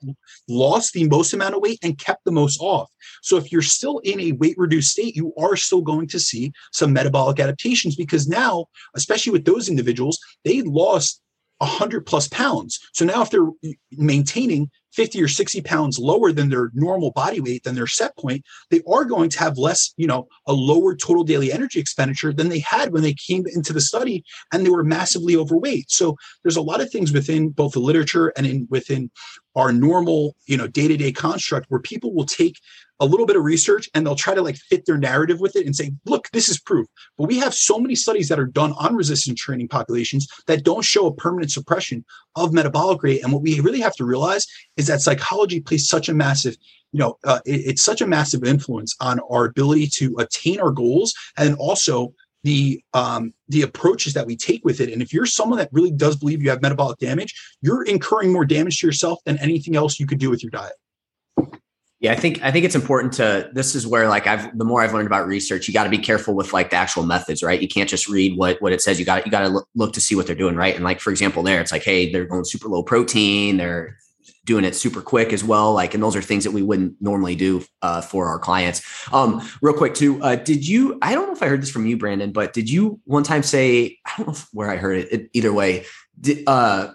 lost 0.50 0.94
the 0.94 1.08
most 1.08 1.34
amount 1.34 1.56
of 1.56 1.62
weight 1.62 1.80
and 1.82 1.98
kept 1.98 2.26
the 2.26 2.32
most 2.32 2.60
off. 2.60 2.90
So 3.22 3.38
if 3.38 3.52
you're 3.52 3.62
still 3.62 4.00
in 4.00 4.20
a 4.20 4.34
weight 4.34 4.56
reduced 4.58 4.92
state, 4.92 5.16
you 5.16 5.34
are 5.38 5.56
still 5.56 5.82
going 5.82 6.08
to 6.08 6.20
see 6.20 6.52
some 6.74 6.92
metabolic 6.92 7.40
adaptations 7.40 7.96
because 7.96 8.28
now, 8.28 8.66
especially 8.96 9.32
with 9.32 9.46
those 9.46 9.70
individuals, 9.70 10.20
they 10.44 10.62
lost 10.62 11.22
100 11.60 12.06
plus 12.06 12.28
pounds. 12.28 12.80
So 12.94 13.06
now 13.06 13.22
if 13.22 13.30
they're 13.30 13.50
maintaining 13.92 14.70
50 14.94 15.22
or 15.22 15.28
60 15.28 15.62
pounds 15.62 16.00
lower 16.00 16.32
than 16.32 16.50
their 16.50 16.72
normal 16.74 17.12
body 17.12 17.42
weight, 17.42 17.64
than 17.64 17.76
their 17.76 17.88
set 17.88 18.16
point, 18.18 18.46
they 18.72 18.82
are 18.90 19.04
going 19.04 19.30
to 19.30 19.40
have 19.40 19.58
less, 19.58 19.94
you 19.98 20.08
know, 20.08 20.28
a 20.48 20.54
lower 20.54 20.96
total 20.96 21.24
daily 21.24 21.52
energy 21.52 21.80
expenditure 21.80 22.32
than 22.32 22.48
they 22.48 22.60
had 22.60 22.94
when 22.94 23.04
they 23.04 23.14
came 23.14 23.46
into 23.48 23.74
the 23.74 23.82
study 23.82 24.24
and 24.54 24.66
they 24.66 24.70
were 24.70 24.84
massively 24.84 25.36
overweight. 25.36 25.92
So 25.92 26.16
there's 26.44 26.56
a 26.56 26.62
lot 26.62 26.82
of 26.82 26.90
things 26.90 27.12
within 27.12 27.50
both 27.50 27.74
the 27.74 27.80
literature 27.80 28.32
and 28.38 28.48
in 28.48 28.68
within 28.70 29.12
our 29.56 29.72
normal, 29.72 30.36
you 30.48 30.58
know, 30.58 30.68
day-to-day 30.68 31.12
construct 31.12 31.68
where 31.70 31.80
people 31.80 32.14
will 32.14 32.26
take 32.26 32.60
a 33.00 33.06
little 33.06 33.26
bit 33.26 33.36
of 33.36 33.44
research 33.44 33.90
and 33.94 34.06
they'll 34.06 34.16
try 34.16 34.34
to 34.34 34.42
like 34.42 34.56
fit 34.56 34.86
their 34.86 34.98
narrative 34.98 35.40
with 35.40 35.56
it 35.56 35.66
and 35.66 35.76
say, 35.76 35.92
look, 36.06 36.30
this 36.32 36.50
is 36.50 36.60
proof. 36.60 36.88
But 37.18 37.28
we 37.28 37.40
have 37.40 37.54
so 37.54 37.80
many 37.80 37.96
studies 37.96 38.30
that 38.30 38.40
are 38.40 38.46
done 38.46 38.74
on 38.78 38.96
resistance 38.96 39.40
training 39.40 39.68
populations 39.68 40.28
that 40.48 40.64
don't 40.64 40.86
show 40.86 41.08
a 41.08 41.14
permanent 41.14 41.52
suppression 41.52 42.06
of 42.36 42.54
metabolic 42.54 43.04
rate. 43.04 43.24
And 43.24 43.34
what 43.34 43.42
we 43.42 43.60
really 43.60 43.82
have 43.82 43.96
to 43.96 44.06
realize 44.06 44.46
is 44.78 44.88
that 44.88 45.02
psychology 45.02 45.60
plays 45.60 45.88
such 45.88 46.10
a 46.10 46.14
massive 46.14 46.56
you 46.92 47.00
know, 47.00 47.18
uh, 47.26 47.40
it, 47.46 47.62
it's 47.66 47.84
such 47.84 48.00
a 48.00 48.08
massive 48.08 48.46
influence 48.46 48.96
on 49.02 49.20
our 49.30 49.44
ability 49.44 49.88
to 49.88 50.16
attain 50.18 50.62
our 50.62 50.72
goals 50.72 51.14
and 51.36 51.54
also 51.56 52.14
the 52.46 52.82
um, 52.94 53.34
the 53.50 53.64
approaches 53.64 54.14
that 54.14 54.26
we 54.26 54.38
take 54.38 54.64
with 54.64 54.80
it. 54.80 54.94
And 54.94 55.02
if 55.02 55.12
you're 55.12 55.26
someone 55.26 55.58
that 55.58 55.68
really 55.74 55.92
does 55.92 56.16
believe 56.16 56.42
you 56.42 56.52
have 56.52 56.62
metabolic 56.62 57.00
damage, 57.00 57.34
you're 57.62 57.84
incurring 57.84 58.32
more 58.32 58.46
damage 58.46 58.80
to 58.80 58.88
yourself 58.88 59.20
than 59.26 59.38
anything 59.40 59.76
else 59.76 60.00
you 60.00 60.08
could 60.08 60.20
do 60.20 60.30
with 60.30 60.42
your 60.42 60.52
diet. 60.52 60.74
Yeah, 62.06 62.12
I 62.12 62.18
think 62.18 62.40
I 62.44 62.52
think 62.52 62.66
it's 62.66 62.76
important 62.76 63.14
to 63.14 63.50
this 63.52 63.74
is 63.74 63.88
where 63.88 64.08
like 64.08 64.28
I've 64.28 64.56
the 64.56 64.64
more 64.64 64.84
I've 64.84 64.94
learned 64.94 65.08
about 65.08 65.26
research, 65.26 65.68
you 65.68 65.74
got 65.74 65.86
to 65.86 65.90
be 65.90 65.98
careful 65.98 66.36
with 66.36 66.54
like 66.54 66.70
the 66.70 66.76
actual 66.76 67.02
methods, 67.02 67.42
right? 67.42 67.60
You 67.60 67.68
can't 67.68 67.90
just 67.90 68.08
read 68.08 68.38
what 68.38 68.62
what 68.62 68.74
it 68.74 68.82
says. 68.84 69.00
You 69.00 69.06
got 69.06 69.26
you 69.26 69.32
got 69.32 69.48
to 69.48 69.66
look, 69.74 69.94
to 69.94 70.00
see 70.00 70.14
what 70.14 70.28
they're 70.28 70.36
doing, 70.36 70.56
right? 70.56 70.76
And 70.76 70.84
like 70.84 71.00
for 71.00 71.10
example, 71.10 71.42
there 71.42 71.60
it's 71.60 71.72
like, 71.72 71.82
hey, 71.82 72.12
they're 72.12 72.26
going 72.26 72.46
super 72.46 72.68
low 72.68 72.84
protein, 72.84 73.58
they're 73.58 73.98
doing 74.46 74.66
it 74.66 74.76
super 74.76 75.02
quick 75.02 75.34
as 75.34 75.44
well. 75.44 75.74
Like, 75.74 75.96
and 75.96 76.04
those 76.04 76.16
are 76.16 76.22
things 76.22 76.44
that 76.44 76.52
we 76.52 76.62
wouldn't 76.62 76.94
normally 77.02 77.36
do 77.36 77.66
uh, 77.82 78.02
for 78.02 78.28
our 78.28 78.38
clients. 78.38 78.84
Um, 79.12 79.42
real 79.64 79.74
quick 79.74 79.96
too, 79.96 80.22
uh, 80.22 80.36
did 80.36 80.68
you? 80.68 81.00
I 81.02 81.16
don't 81.16 81.26
know 81.26 81.34
if 81.34 81.42
I 81.42 81.48
heard 81.48 81.64
this 81.64 81.72
from 81.72 81.88
you, 81.88 81.98
Brandon, 81.98 82.32
but 82.32 82.54
did 82.54 82.70
you 82.70 83.00
one 83.06 83.24
time 83.24 83.42
say? 83.42 83.98
I 84.06 84.12
don't 84.18 84.28
know 84.28 84.36
where 84.54 84.70
I 84.70 84.76
heard 84.76 85.00
it. 85.00 85.12
it 85.12 85.30
either 85.34 85.52
way, 85.52 85.86
did, 86.22 86.44
uh, 86.46 86.90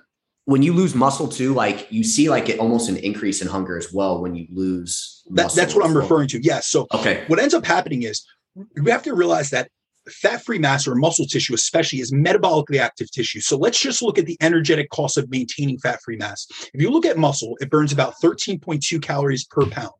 when 0.50 0.62
you 0.62 0.72
lose 0.72 0.96
muscle 0.96 1.28
too, 1.28 1.54
like 1.54 1.86
you 1.92 2.02
see 2.02 2.28
like 2.28 2.48
it 2.48 2.58
almost 2.58 2.88
an 2.88 2.96
increase 2.96 3.40
in 3.40 3.46
hunger 3.46 3.78
as 3.78 3.92
well 3.92 4.20
when 4.20 4.34
you 4.34 4.48
lose. 4.50 5.22
That, 5.30 5.54
that's 5.54 5.76
what 5.76 5.84
I'm 5.84 5.94
well. 5.94 6.02
referring 6.02 6.26
to. 6.28 6.40
Yes. 6.42 6.66
So 6.66 6.88
okay, 6.92 7.22
what 7.28 7.38
ends 7.38 7.54
up 7.54 7.64
happening 7.64 8.02
is 8.02 8.26
we 8.74 8.90
have 8.90 9.04
to 9.04 9.14
realize 9.14 9.50
that 9.50 9.70
fat-free 10.12 10.58
mass 10.58 10.86
or 10.86 10.94
muscle 10.94 11.26
tissue 11.26 11.54
especially 11.54 12.00
is 12.00 12.12
metabolically 12.12 12.78
active 12.78 13.10
tissue 13.10 13.40
so 13.40 13.56
let's 13.56 13.80
just 13.80 14.02
look 14.02 14.18
at 14.18 14.26
the 14.26 14.36
energetic 14.40 14.90
cost 14.90 15.16
of 15.16 15.30
maintaining 15.30 15.78
fat-free 15.78 16.16
mass 16.16 16.46
if 16.74 16.80
you 16.80 16.90
look 16.90 17.06
at 17.06 17.18
muscle 17.18 17.56
it 17.60 17.70
burns 17.70 17.92
about 17.92 18.14
13.2 18.22 19.02
calories 19.02 19.44
per 19.44 19.66
pound 19.66 19.92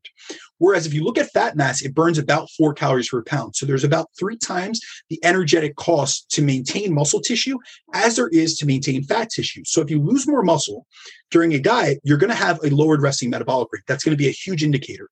Whereas 0.61 0.87
if 0.87 0.93
you 0.93 1.03
look 1.03 1.19
at 1.19 1.31
fat 1.31 1.57
mass, 1.57 1.81
it 1.81 1.95
burns 1.95 2.19
about 2.19 2.51
four 2.51 2.75
calories 2.75 3.09
per 3.09 3.23
pound. 3.23 3.57
So 3.57 3.65
there's 3.65 3.83
about 3.83 4.11
three 4.19 4.37
times 4.37 4.81
the 5.09 5.19
energetic 5.25 5.75
cost 5.77 6.31
to 6.33 6.43
maintain 6.43 6.95
muscle 6.95 7.21
tissue 7.21 7.59
as 7.95 8.17
there 8.17 8.29
is 8.29 8.59
to 8.59 8.67
maintain 8.67 9.03
fat 9.03 9.31
tissue. 9.31 9.63
So 9.65 9.81
if 9.81 9.91
you 9.91 10.01
lose 10.03 10.29
more 10.29 10.43
muscle 10.43 10.87
during 11.31 11.55
a 11.55 11.59
diet, 11.59 12.01
you're 12.05 12.19
going 12.19 12.31
to 12.31 12.37
have 12.37 12.63
a 12.63 12.69
lowered 12.69 13.01
resting 13.01 13.31
metabolic 13.31 13.69
rate. 13.73 13.83
That's 13.89 14.05
going 14.05 14.17
to 14.17 14.23
be 14.23 14.29
a 14.29 14.33
huge 14.33 14.63
indicator 14.63 15.09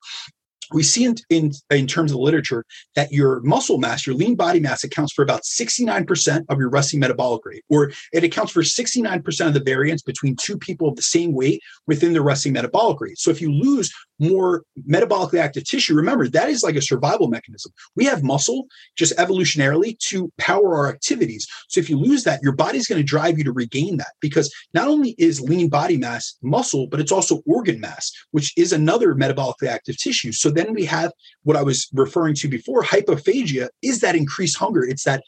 we 0.72 0.82
see 0.82 1.04
in, 1.04 1.16
in, 1.30 1.52
in 1.70 1.86
terms 1.86 2.10
of 2.10 2.16
the 2.16 2.22
literature 2.22 2.64
that 2.94 3.12
your 3.12 3.40
muscle 3.40 3.78
mass, 3.78 4.06
your 4.06 4.16
lean 4.16 4.34
body 4.34 4.60
mass, 4.60 4.84
accounts 4.84 5.12
for 5.12 5.22
about 5.22 5.42
69% 5.42 6.44
of 6.48 6.58
your 6.58 6.68
resting 6.68 7.00
metabolic 7.00 7.44
rate, 7.44 7.64
or 7.68 7.92
it 8.12 8.24
accounts 8.24 8.52
for 8.52 8.62
69% 8.62 9.46
of 9.46 9.54
the 9.54 9.60
variance 9.60 10.02
between 10.02 10.36
two 10.36 10.58
people 10.58 10.88
of 10.88 10.96
the 10.96 11.02
same 11.02 11.32
weight 11.32 11.60
within 11.86 12.12
the 12.12 12.22
resting 12.22 12.52
metabolic 12.52 13.00
rate. 13.00 13.18
So 13.18 13.30
if 13.30 13.40
you 13.40 13.52
lose 13.52 13.92
more 14.18 14.64
metabolically 14.88 15.38
active 15.38 15.64
tissue, 15.64 15.94
remember 15.94 16.28
that 16.28 16.48
is 16.48 16.62
like 16.62 16.76
a 16.76 16.82
survival 16.82 17.28
mechanism. 17.28 17.72
We 17.96 18.04
have 18.06 18.22
muscle 18.22 18.66
just 18.96 19.16
evolutionarily 19.16 19.98
to 20.10 20.32
power 20.38 20.76
our 20.76 20.88
activities. 20.88 21.46
So 21.68 21.80
if 21.80 21.88
you 21.88 21.98
lose 21.98 22.24
that, 22.24 22.42
your 22.42 22.52
body's 22.52 22.86
going 22.86 23.00
to 23.00 23.06
drive 23.06 23.38
you 23.38 23.44
to 23.44 23.52
regain 23.52 23.96
that 23.98 24.12
because 24.20 24.52
not 24.74 24.88
only 24.88 25.14
is 25.18 25.40
lean 25.40 25.68
body 25.68 25.96
mass 25.96 26.36
muscle, 26.42 26.86
but 26.86 27.00
it's 27.00 27.12
also 27.12 27.42
organ 27.46 27.80
mass, 27.80 28.12
which 28.32 28.52
is 28.56 28.72
another 28.72 29.14
metabolically 29.14 29.68
active 29.68 29.98
tissue. 29.98 30.32
So 30.32 30.50
then 30.50 30.74
we 30.74 30.84
have 30.84 31.12
what 31.44 31.56
I 31.56 31.62
was 31.62 31.88
referring 31.92 32.34
to 32.36 32.48
before. 32.48 32.82
Hyperphagia 32.82 33.68
is 33.82 34.00
that 34.00 34.16
increased 34.16 34.56
hunger. 34.56 34.84
It's 34.84 35.04
that 35.04 35.22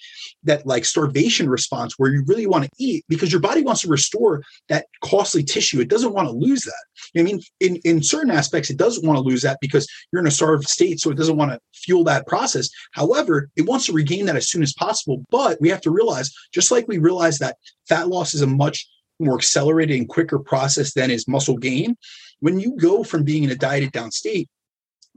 that 0.45 0.67
like 0.67 0.85
starvation 0.85 1.49
response 1.49 1.95
where 1.97 2.11
you 2.11 2.25
really 2.27 2.47
want 2.47 2.65
to 2.65 2.71
eat 2.79 3.05
because 3.09 3.33
your 3.33 3.41
body 3.41 3.63
wants 3.63 3.83
to 3.83 3.89
restore 3.89 4.43
that 4.69 4.87
costly 5.03 5.43
tissue. 5.43 5.81
It 5.81 5.89
doesn't 5.89 6.13
want 6.13 6.29
to 6.29 6.35
lose 6.35 6.63
that. 6.63 6.85
I 7.19 7.23
mean, 7.23 7.41
in, 7.61 7.77
in 7.85 8.03
certain 8.03 8.31
aspects, 8.31 8.71
it 8.71 8.77
doesn't 8.81 9.07
want 9.07 9.19
to 9.19 9.23
lose 9.23 9.43
that 9.43 9.59
because 9.61 9.87
you're 10.11 10.23
in 10.23 10.27
a 10.27 10.31
starved 10.31 10.67
state, 10.67 10.99
so 10.99 11.11
it 11.11 11.19
doesn't 11.19 11.37
want 11.37 11.53
to 11.53 11.61
fuel 11.75 12.03
that 12.05 12.27
process. 12.27 12.71
However, 12.93 13.51
it 13.55 13.67
wants 13.67 13.87
to 13.87 13.93
regain 13.93 14.25
that 14.27 14.37
as 14.37 14.49
soon 14.49 14.63
as 14.63 14.73
possible. 14.73 15.23
But 15.31 15.61
we 15.61 15.69
have 15.69 15.83
to 15.83 15.91
realize, 15.91 16.33
just 16.53 16.71
like 16.71 16.89
we 16.89 16.97
realize 16.97 17.39
that 17.39 17.59
fat 17.89 18.09
loss 18.09 18.33
is 18.33 18.41
a 18.41 18.47
much 18.47 18.89
more 19.19 19.37
accelerated 19.37 19.99
and 19.99 20.09
quicker 20.09 20.39
process 20.39 20.95
than 20.95 21.11
is 21.11 21.29
muscle 21.29 21.59
gain. 21.59 21.95
When 22.41 22.59
you 22.59 22.75
go 22.79 23.05
from 23.05 23.23
being 23.23 23.45
in 23.45 23.51
a 23.51 23.55
dieted 23.55 23.93
down 23.93 24.11
state 24.11 24.49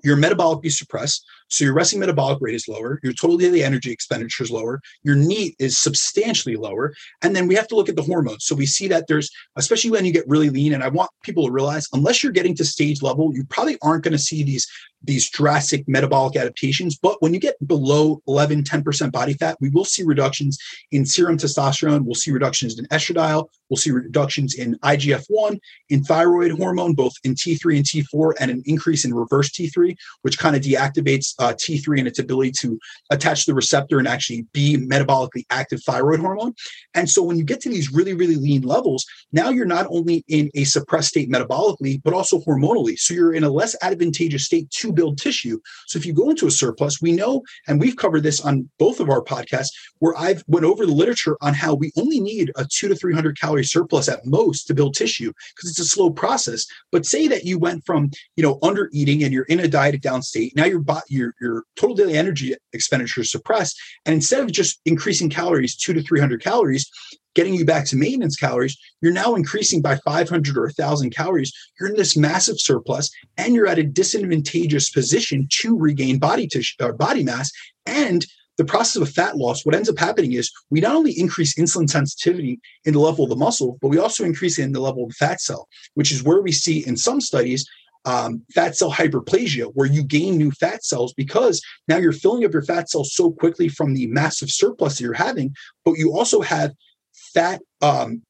you're 0.03 0.17
metabolically 0.17 0.71
suppressed. 0.71 1.25
So 1.49 1.65
your 1.65 1.73
resting 1.73 1.99
metabolic 1.99 2.39
rate 2.41 2.55
is 2.55 2.67
lower, 2.67 2.99
your 3.03 3.13
total 3.13 3.37
daily 3.37 3.63
energy 3.63 3.91
expenditure 3.91 4.43
is 4.43 4.51
lower, 4.51 4.81
your 5.03 5.15
NEAT 5.15 5.55
is 5.59 5.77
substantially 5.77 6.55
lower. 6.55 6.93
And 7.21 7.35
then 7.35 7.47
we 7.47 7.55
have 7.55 7.67
to 7.67 7.75
look 7.75 7.89
at 7.89 7.95
the 7.95 8.01
hormones. 8.01 8.45
So 8.45 8.55
we 8.55 8.65
see 8.65 8.87
that 8.87 9.05
there's, 9.07 9.29
especially 9.55 9.91
when 9.91 10.05
you 10.05 10.11
get 10.11 10.27
really 10.27 10.49
lean, 10.49 10.73
and 10.73 10.83
I 10.83 10.87
want 10.87 11.11
people 11.23 11.45
to 11.45 11.51
realize, 11.51 11.87
unless 11.93 12.23
you're 12.23 12.31
getting 12.31 12.55
to 12.55 12.65
stage 12.65 13.01
level, 13.01 13.31
you 13.33 13.43
probably 13.45 13.77
aren't 13.81 14.03
going 14.03 14.13
to 14.13 14.17
see 14.17 14.43
these 14.43 14.67
these 15.03 15.29
drastic 15.29 15.87
metabolic 15.87 16.35
adaptations. 16.35 16.97
But 16.97 17.21
when 17.21 17.33
you 17.33 17.39
get 17.39 17.55
below 17.67 18.21
11, 18.27 18.63
10% 18.63 19.11
body 19.11 19.33
fat, 19.33 19.57
we 19.59 19.69
will 19.69 19.85
see 19.85 20.03
reductions 20.03 20.57
in 20.91 21.05
serum 21.05 21.37
testosterone. 21.37 22.05
We'll 22.05 22.15
see 22.15 22.31
reductions 22.31 22.79
in 22.79 22.85
estradiol. 22.87 23.47
We'll 23.69 23.77
see 23.77 23.91
reductions 23.91 24.55
in 24.55 24.77
IGF 24.79 25.25
1, 25.29 25.59
in 25.89 26.03
thyroid 26.03 26.51
hormone, 26.51 26.93
both 26.93 27.13
in 27.23 27.33
T3 27.33 27.77
and 27.77 27.85
T4, 27.85 28.33
and 28.39 28.51
an 28.51 28.61
increase 28.65 29.03
in 29.03 29.13
reverse 29.13 29.49
T3, 29.49 29.95
which 30.21 30.37
kind 30.37 30.55
of 30.55 30.61
deactivates 30.61 31.33
uh, 31.39 31.53
T3 31.53 31.99
and 31.99 32.07
its 32.07 32.19
ability 32.19 32.51
to 32.59 32.79
attach 33.09 33.45
the 33.45 33.53
receptor 33.53 33.99
and 33.99 34.07
actually 34.07 34.45
be 34.53 34.77
metabolically 34.77 35.43
active 35.49 35.81
thyroid 35.83 36.19
hormone. 36.19 36.53
And 36.93 37.09
so 37.09 37.23
when 37.23 37.37
you 37.37 37.43
get 37.43 37.61
to 37.61 37.69
these 37.69 37.91
really, 37.91 38.13
really 38.13 38.35
lean 38.35 38.61
levels, 38.61 39.05
now 39.31 39.49
you're 39.49 39.65
not 39.65 39.87
only 39.89 40.23
in 40.27 40.51
a 40.53 40.63
suppressed 40.65 41.09
state 41.09 41.31
metabolically, 41.31 42.01
but 42.03 42.13
also 42.13 42.39
hormonally. 42.39 42.97
So 42.97 43.13
you're 43.13 43.33
in 43.33 43.43
a 43.43 43.49
less 43.49 43.75
advantageous 43.81 44.45
state 44.45 44.69
to 44.69 44.92
build 44.93 45.17
tissue. 45.17 45.59
So 45.87 45.97
if 45.97 46.05
you 46.05 46.13
go 46.13 46.29
into 46.29 46.47
a 46.47 46.51
surplus, 46.51 47.01
we 47.01 47.11
know, 47.11 47.43
and 47.67 47.79
we've 47.79 47.95
covered 47.95 48.23
this 48.23 48.41
on 48.41 48.69
both 48.79 48.99
of 48.99 49.09
our 49.09 49.21
podcasts, 49.21 49.71
where 49.99 50.17
I've 50.17 50.43
went 50.47 50.65
over 50.65 50.85
the 50.85 50.91
literature 50.91 51.37
on 51.41 51.53
how 51.53 51.73
we 51.73 51.91
only 51.97 52.19
need 52.19 52.51
a 52.55 52.65
two 52.65 52.87
to 52.87 52.95
300 52.95 53.39
calorie 53.39 53.63
surplus 53.63 54.09
at 54.09 54.25
most 54.25 54.67
to 54.67 54.73
build 54.73 54.95
tissue 54.95 55.31
because 55.55 55.69
it's 55.69 55.79
a 55.79 55.85
slow 55.85 56.09
process. 56.09 56.65
But 56.91 57.05
say 57.05 57.27
that 57.27 57.45
you 57.45 57.59
went 57.59 57.85
from, 57.85 58.11
you 58.35 58.43
know, 58.43 58.59
under 58.61 58.89
eating 58.93 59.23
and 59.23 59.33
you're 59.33 59.45
in 59.45 59.59
a 59.59 59.67
dieted 59.67 60.01
down 60.01 60.21
state. 60.21 60.55
Now 60.55 60.65
your, 60.65 60.83
your, 61.09 61.33
your 61.41 61.63
total 61.75 61.95
daily 61.95 62.17
energy 62.17 62.55
expenditure 62.73 63.21
is 63.21 63.31
suppressed. 63.31 63.79
And 64.05 64.13
instead 64.15 64.41
of 64.41 64.51
just 64.51 64.79
increasing 64.85 65.29
calories, 65.29 65.75
two 65.75 65.93
to 65.93 66.01
300 66.01 66.41
calories, 66.43 66.89
getting 67.35 67.53
you 67.53 67.65
back 67.65 67.85
to 67.85 67.95
maintenance 67.95 68.35
calories, 68.35 68.77
you're 69.01 69.11
now 69.11 69.35
increasing 69.35 69.81
by 69.81 69.95
500 69.97 70.57
or 70.57 70.63
1,000 70.63 71.09
calories. 71.11 71.51
You're 71.79 71.89
in 71.89 71.95
this 71.95 72.15
massive 72.15 72.59
surplus 72.59 73.11
and 73.37 73.55
you're 73.55 73.67
at 73.67 73.79
a 73.79 73.83
disadvantageous 73.83 74.89
position 74.89 75.47
to 75.61 75.77
regain 75.77 76.19
body 76.19 76.47
tissue 76.47 76.75
or 76.81 76.93
body 76.93 77.23
mass. 77.23 77.51
And 77.85 78.25
the 78.57 78.65
process 78.65 79.01
of 79.01 79.09
fat 79.09 79.35
loss, 79.35 79.65
what 79.65 79.73
ends 79.73 79.89
up 79.89 79.97
happening 79.97 80.33
is 80.33 80.51
we 80.69 80.79
not 80.79 80.95
only 80.95 81.11
increase 81.11 81.55
insulin 81.55 81.89
sensitivity 81.89 82.59
in 82.85 82.93
the 82.93 82.99
level 82.99 83.23
of 83.23 83.29
the 83.29 83.35
muscle, 83.35 83.79
but 83.81 83.87
we 83.87 83.97
also 83.97 84.23
increase 84.23 84.59
it 84.59 84.63
in 84.63 84.73
the 84.73 84.79
level 84.79 85.03
of 85.03 85.09
the 85.09 85.15
fat 85.15 85.41
cell, 85.41 85.67
which 85.95 86.11
is 86.11 86.23
where 86.23 86.41
we 86.41 86.51
see 86.51 86.85
in 86.85 86.95
some 86.95 87.19
studies 87.19 87.67
um, 88.05 88.43
fat 88.53 88.75
cell 88.75 88.91
hyperplasia, 88.91 89.71
where 89.73 89.87
you 89.87 90.03
gain 90.03 90.37
new 90.37 90.51
fat 90.51 90.83
cells 90.83 91.13
because 91.13 91.61
now 91.87 91.97
you're 91.97 92.11
filling 92.11 92.43
up 92.45 92.53
your 92.53 92.63
fat 92.63 92.89
cells 92.89 93.13
so 93.13 93.31
quickly 93.31 93.69
from 93.69 93.93
the 93.93 94.07
massive 94.07 94.51
surplus 94.51 94.97
that 94.97 95.03
you're 95.03 95.13
having, 95.13 95.55
but 95.85 95.97
you 95.97 96.13
also 96.13 96.41
have 96.41 96.73
fat 97.33 97.61
um, 97.81 98.21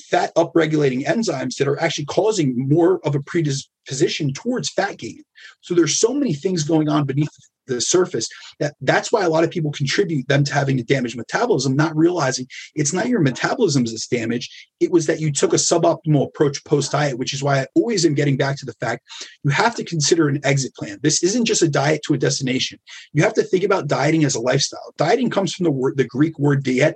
fat 0.00 0.34
upregulating 0.34 1.04
enzymes 1.06 1.56
that 1.56 1.68
are 1.68 1.80
actually 1.80 2.04
causing 2.06 2.68
more 2.68 3.00
of 3.06 3.14
a 3.14 3.22
predisposition 3.22 4.32
towards 4.32 4.70
fat 4.70 4.98
gain. 4.98 5.22
So 5.60 5.74
there's 5.74 5.98
so 5.98 6.12
many 6.12 6.34
things 6.34 6.64
going 6.64 6.88
on 6.88 7.04
beneath 7.04 7.28
the 7.66 7.80
surface 7.80 8.28
that 8.60 8.74
that's 8.80 9.12
why 9.12 9.24
a 9.24 9.28
lot 9.28 9.44
of 9.44 9.50
people 9.50 9.72
contribute 9.72 10.26
them 10.28 10.44
to 10.44 10.52
having 10.52 10.78
a 10.78 10.82
damaged 10.82 11.16
metabolism 11.16 11.74
not 11.74 11.96
realizing 11.96 12.46
it's 12.74 12.92
not 12.92 13.08
your 13.08 13.20
metabolism 13.20 13.84
that's 13.84 14.06
damaged. 14.06 14.52
It 14.80 14.90
was 14.90 15.06
that 15.06 15.20
you 15.20 15.32
took 15.32 15.52
a 15.52 15.56
suboptimal 15.56 16.26
approach 16.26 16.62
post 16.64 16.92
diet 16.92 17.18
which 17.18 17.32
is 17.32 17.42
why 17.42 17.60
i 17.60 17.66
always 17.74 18.04
am 18.04 18.14
getting 18.14 18.36
back 18.36 18.56
to 18.58 18.66
the 18.66 18.74
fact 18.74 19.02
you 19.42 19.50
have 19.50 19.74
to 19.76 19.84
consider 19.84 20.28
an 20.28 20.40
exit 20.44 20.74
plan. 20.74 20.98
This 21.02 21.22
isn't 21.22 21.44
just 21.44 21.62
a 21.62 21.68
diet 21.68 22.02
to 22.06 22.14
a 22.14 22.18
destination. 22.18 22.78
You 23.12 23.22
have 23.22 23.34
to 23.34 23.42
think 23.42 23.64
about 23.64 23.88
dieting 23.88 24.24
as 24.24 24.34
a 24.34 24.40
lifestyle. 24.40 24.92
Dieting 24.96 25.30
comes 25.30 25.54
from 25.54 25.64
the 25.64 25.70
word 25.70 25.96
the 25.96 26.04
greek 26.04 26.38
word 26.38 26.64
dieta 26.64 26.94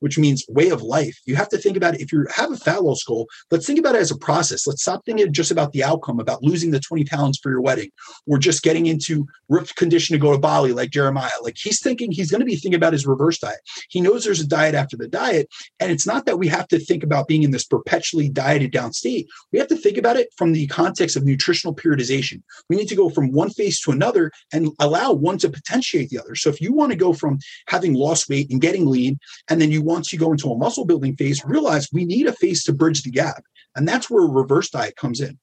which 0.00 0.18
means 0.18 0.44
way 0.48 0.70
of 0.70 0.82
life. 0.82 1.18
You 1.26 1.36
have 1.36 1.48
to 1.50 1.58
think 1.58 1.76
about 1.76 1.94
it 1.94 2.00
if 2.00 2.12
you 2.12 2.26
have 2.34 2.52
a 2.52 2.56
fat 2.56 2.82
loss 2.82 3.02
goal 3.02 3.26
let's 3.50 3.66
think 3.66 3.78
about 3.78 3.94
it 3.94 4.00
as 4.00 4.10
a 4.10 4.18
process. 4.18 4.66
Let's 4.66 4.82
stop 4.82 5.04
thinking 5.04 5.32
just 5.32 5.50
about 5.50 5.72
the 5.72 5.84
outcome 5.84 6.20
about 6.20 6.42
losing 6.42 6.70
the 6.70 6.80
20 6.80 7.04
pounds 7.04 7.38
for 7.42 7.50
your 7.50 7.60
wedding 7.60 7.90
or 8.26 8.38
just 8.38 8.62
getting 8.62 8.86
into 8.86 9.26
ripped 9.48 9.76
condition 9.76 10.09
to 10.14 10.24
go 10.26 10.32
to 10.32 10.38
Bali 10.38 10.72
like 10.72 10.90
Jeremiah. 10.90 11.30
Like 11.42 11.56
he's 11.58 11.80
thinking, 11.80 12.12
he's 12.12 12.30
going 12.30 12.40
to 12.40 12.46
be 12.46 12.56
thinking 12.56 12.74
about 12.74 12.92
his 12.92 13.06
reverse 13.06 13.38
diet. 13.38 13.60
He 13.88 14.00
knows 14.00 14.24
there's 14.24 14.40
a 14.40 14.46
diet 14.46 14.74
after 14.74 14.96
the 14.96 15.08
diet. 15.08 15.48
And 15.78 15.90
it's 15.90 16.06
not 16.06 16.26
that 16.26 16.38
we 16.38 16.48
have 16.48 16.68
to 16.68 16.78
think 16.78 17.02
about 17.02 17.28
being 17.28 17.42
in 17.42 17.50
this 17.50 17.64
perpetually 17.64 18.28
dieted 18.28 18.72
down 18.72 18.92
state. 18.92 19.28
We 19.52 19.58
have 19.58 19.68
to 19.68 19.76
think 19.76 19.96
about 19.96 20.16
it 20.16 20.28
from 20.36 20.52
the 20.52 20.66
context 20.68 21.16
of 21.16 21.24
nutritional 21.24 21.74
periodization. 21.74 22.42
We 22.68 22.76
need 22.76 22.88
to 22.88 22.96
go 22.96 23.10
from 23.10 23.32
one 23.32 23.50
phase 23.50 23.80
to 23.82 23.90
another 23.90 24.30
and 24.52 24.70
allow 24.78 25.12
one 25.12 25.38
to 25.38 25.50
potentiate 25.50 26.10
the 26.10 26.18
other. 26.18 26.34
So 26.34 26.50
if 26.50 26.60
you 26.60 26.72
want 26.72 26.92
to 26.92 26.98
go 26.98 27.12
from 27.12 27.38
having 27.68 27.94
lost 27.94 28.28
weight 28.28 28.50
and 28.50 28.60
getting 28.60 28.86
lean, 28.86 29.18
and 29.48 29.60
then 29.60 29.70
you 29.70 29.82
want 29.82 30.04
to 30.06 30.16
go 30.16 30.32
into 30.32 30.50
a 30.50 30.58
muscle 30.58 30.84
building 30.84 31.16
phase, 31.16 31.44
realize 31.44 31.88
we 31.92 32.04
need 32.04 32.26
a 32.26 32.32
phase 32.32 32.64
to 32.64 32.72
bridge 32.72 33.02
the 33.02 33.10
gap. 33.10 33.42
And 33.76 33.86
that's 33.86 34.10
where 34.10 34.24
a 34.24 34.28
reverse 34.28 34.70
diet 34.70 34.96
comes 34.96 35.20
in. 35.20 35.38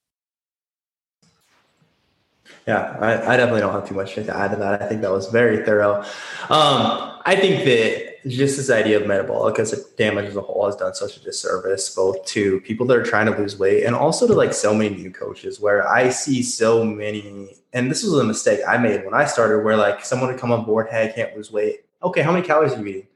Yeah, 2.68 2.98
I, 3.00 3.34
I, 3.34 3.38
definitely 3.38 3.62
don't 3.62 3.72
have 3.72 3.88
too 3.88 3.96
much 3.96 4.16
to 4.16 4.36
add 4.38 4.52
to 4.52 4.58
that. 4.58 4.82
I 4.82 4.88
think 4.88 5.00
that 5.00 5.12
was 5.12 5.30
very 5.30 5.64
thorough. 5.64 6.02
Um, 6.50 7.14
I 7.26 7.38
think 7.40 7.64
that 7.64 8.28
just 8.28 8.58
this 8.58 8.70
idea 8.70 9.00
of 9.00 9.08
metabolic 9.08 9.58
as 9.58 9.72
a 9.72 9.78
damage 9.96 10.26
as 10.26 10.36
a 10.36 10.42
whole 10.42 10.66
has 10.66 10.76
done 10.76 10.94
such 10.94 11.16
a 11.16 11.22
disservice 11.22 11.96
both 11.96 12.26
to 12.26 12.60
people 12.62 12.86
that 12.88 12.98
are 12.98 13.04
trying 13.04 13.26
to 13.28 13.38
lose 13.38 13.58
weight 13.58 13.86
and 13.86 13.96
also 13.96 14.28
to 14.28 14.34
like 14.34 14.54
so 14.54 14.74
many 14.74 14.94
new 14.94 15.10
coaches 15.10 15.62
where 15.62 15.88
I 15.88 16.10
see 16.10 16.44
so 16.44 16.84
many, 16.84 17.56
and 17.72 17.90
this 17.90 18.04
was 18.04 18.12
a 18.14 18.24
mistake 18.26 18.60
I 18.68 18.78
made 18.78 19.06
when 19.06 19.14
I 19.14 19.24
started 19.24 19.64
where 19.64 19.78
like 19.78 20.04
someone 20.04 20.30
would 20.30 20.40
come 20.40 20.52
on 20.52 20.66
board, 20.66 20.88
hey, 20.90 21.06
I 21.06 21.12
can't 21.14 21.34
lose 21.38 21.50
weight. 21.50 21.86
Okay, 22.04 22.22
how 22.22 22.34
many 22.34 22.46
calories 22.46 22.74
are 22.74 22.82
you 22.82 22.88
eating? 22.88 23.08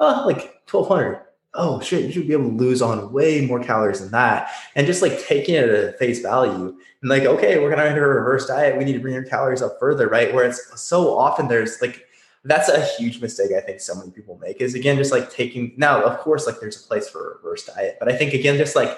Oh, 0.00 0.24
like 0.26 0.60
1200 0.70 1.27
oh 1.58 1.80
shit, 1.80 2.04
you 2.04 2.12
should 2.12 2.26
be 2.26 2.32
able 2.32 2.48
to 2.48 2.56
lose 2.56 2.80
on 2.80 3.12
way 3.12 3.44
more 3.44 3.62
calories 3.62 4.00
than 4.00 4.10
that. 4.12 4.50
And 4.76 4.86
just 4.86 5.02
like 5.02 5.20
taking 5.20 5.56
it 5.56 5.68
at 5.68 5.98
face 5.98 6.20
value 6.20 6.78
and 7.02 7.10
like, 7.10 7.24
okay, 7.24 7.58
we're 7.58 7.68
gonna 7.68 7.82
enter 7.82 8.10
a 8.10 8.20
reverse 8.20 8.46
diet. 8.46 8.78
We 8.78 8.84
need 8.84 8.94
to 8.94 9.00
bring 9.00 9.14
your 9.14 9.24
calories 9.24 9.60
up 9.60 9.76
further, 9.78 10.08
right? 10.08 10.32
Where 10.32 10.44
it's 10.44 10.80
so 10.80 11.18
often 11.18 11.48
there's 11.48 11.82
like 11.82 12.06
that's 12.44 12.68
a 12.68 12.84
huge 12.96 13.20
mistake 13.20 13.50
I 13.54 13.60
think 13.60 13.80
so 13.80 13.96
many 13.96 14.12
people 14.12 14.38
make 14.40 14.60
is 14.60 14.74
again 14.74 14.96
just 14.96 15.12
like 15.12 15.30
taking 15.30 15.74
now, 15.76 16.02
of 16.02 16.18
course, 16.18 16.46
like 16.46 16.60
there's 16.60 16.82
a 16.82 16.86
place 16.86 17.08
for 17.08 17.32
a 17.32 17.36
reverse 17.36 17.66
diet, 17.66 17.96
but 17.98 18.10
I 18.10 18.16
think 18.16 18.32
again, 18.32 18.56
just 18.56 18.76
like 18.76 18.96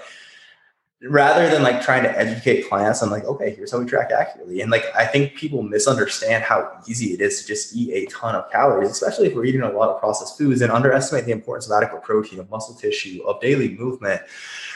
rather 1.08 1.48
than 1.48 1.62
like 1.62 1.80
trying 1.80 2.02
to 2.02 2.18
educate 2.18 2.68
clients 2.68 3.00
I'm 3.00 3.10
like 3.10 3.24
okay 3.24 3.54
here's 3.54 3.72
how 3.72 3.78
we 3.78 3.86
track 3.86 4.10
accurately. 4.10 4.60
And 4.60 4.70
like 4.70 4.84
i 4.94 5.06
think 5.06 5.34
people 5.34 5.62
misunderstand 5.62 6.44
how 6.44 6.70
easy 6.86 7.14
it 7.14 7.20
is 7.20 7.40
to 7.40 7.46
just 7.46 7.74
eat 7.74 7.90
a 7.92 8.10
ton 8.10 8.34
of 8.34 8.50
calories 8.50 8.90
especially 8.90 9.28
if 9.28 9.34
we're 9.34 9.46
eating 9.46 9.62
a 9.62 9.72
lot 9.72 9.88
of 9.88 9.98
processed 9.98 10.36
foods 10.36 10.60
and 10.60 10.70
underestimate 10.70 11.24
the 11.24 11.32
importance 11.32 11.66
of 11.66 11.72
adequate 11.72 12.02
protein 12.02 12.38
of 12.38 12.50
muscle 12.50 12.74
tissue 12.74 13.22
of 13.22 13.40
daily 13.40 13.70
movement 13.76 14.20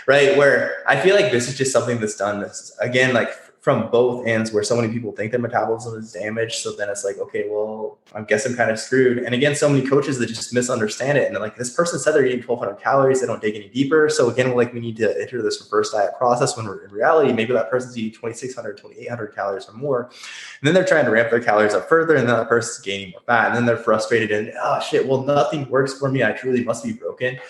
right? 0.06 0.36
Where 0.36 0.82
i 0.86 0.98
feel 0.98 1.14
like 1.14 1.30
this 1.30 1.48
is 1.48 1.58
just 1.58 1.72
something 1.72 2.00
that's 2.00 2.16
done 2.16 2.40
this 2.40 2.74
again 2.80 3.12
like 3.12 3.30
from 3.64 3.90
both 3.90 4.26
ends 4.26 4.52
where 4.52 4.62
so 4.62 4.76
many 4.76 4.92
people 4.92 5.10
think 5.10 5.30
their 5.30 5.40
metabolism 5.40 5.98
is 5.98 6.12
damaged. 6.12 6.56
So 6.56 6.72
then 6.72 6.90
it's 6.90 7.02
like, 7.02 7.16
okay, 7.16 7.46
well, 7.48 7.96
I 8.14 8.20
guess 8.20 8.44
I'm 8.44 8.54
kind 8.54 8.70
of 8.70 8.78
screwed. 8.78 9.20
And 9.20 9.34
again, 9.34 9.54
so 9.54 9.70
many 9.70 9.86
coaches 9.88 10.18
that 10.18 10.26
just 10.26 10.52
misunderstand 10.52 11.16
it. 11.16 11.24
And 11.24 11.34
they're 11.34 11.42
like, 11.42 11.56
this 11.56 11.72
person 11.72 11.98
said 11.98 12.12
they're 12.12 12.26
eating 12.26 12.46
1200 12.46 12.78
calories. 12.78 13.22
They 13.22 13.26
don't 13.26 13.40
dig 13.40 13.54
any 13.54 13.70
deeper. 13.70 14.10
So 14.10 14.28
again, 14.28 14.54
like 14.54 14.74
we 14.74 14.80
need 14.80 14.98
to 14.98 15.18
enter 15.18 15.40
this 15.40 15.62
reverse 15.62 15.92
diet 15.92 16.10
process 16.18 16.58
when 16.58 16.66
in 16.66 16.90
reality, 16.90 17.32
maybe 17.32 17.54
that 17.54 17.70
person's 17.70 17.96
eating 17.96 18.12
2600, 18.12 18.76
2800 18.76 19.34
calories 19.34 19.66
or 19.66 19.72
more. 19.72 20.10
And 20.10 20.66
then 20.66 20.74
they're 20.74 20.84
trying 20.84 21.06
to 21.06 21.10
ramp 21.10 21.30
their 21.30 21.40
calories 21.40 21.72
up 21.72 21.88
further. 21.88 22.16
And 22.16 22.28
then 22.28 22.36
that 22.36 22.50
person's 22.50 22.84
gaining 22.84 23.12
more 23.12 23.22
fat. 23.26 23.46
And 23.46 23.56
then 23.56 23.64
they're 23.64 23.78
frustrated 23.78 24.30
and, 24.30 24.52
oh 24.62 24.80
shit, 24.80 25.08
well, 25.08 25.22
nothing 25.22 25.66
works 25.70 25.98
for 25.98 26.10
me. 26.10 26.22
I 26.22 26.32
truly 26.32 26.62
must 26.62 26.84
be 26.84 26.92
broken. 26.92 27.40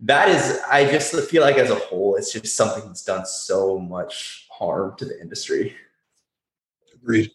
That 0.00 0.28
is, 0.28 0.58
I 0.68 0.90
just 0.90 1.14
feel 1.30 1.42
like 1.42 1.58
as 1.58 1.70
a 1.70 1.76
whole, 1.76 2.16
it's 2.16 2.32
just 2.32 2.56
something 2.56 2.84
that's 2.84 3.04
done 3.04 3.24
so 3.24 3.78
much 3.78 4.41
harm 4.62 4.94
to 4.98 5.04
the 5.04 5.20
industry. 5.20 5.74
Agreed. 6.94 7.30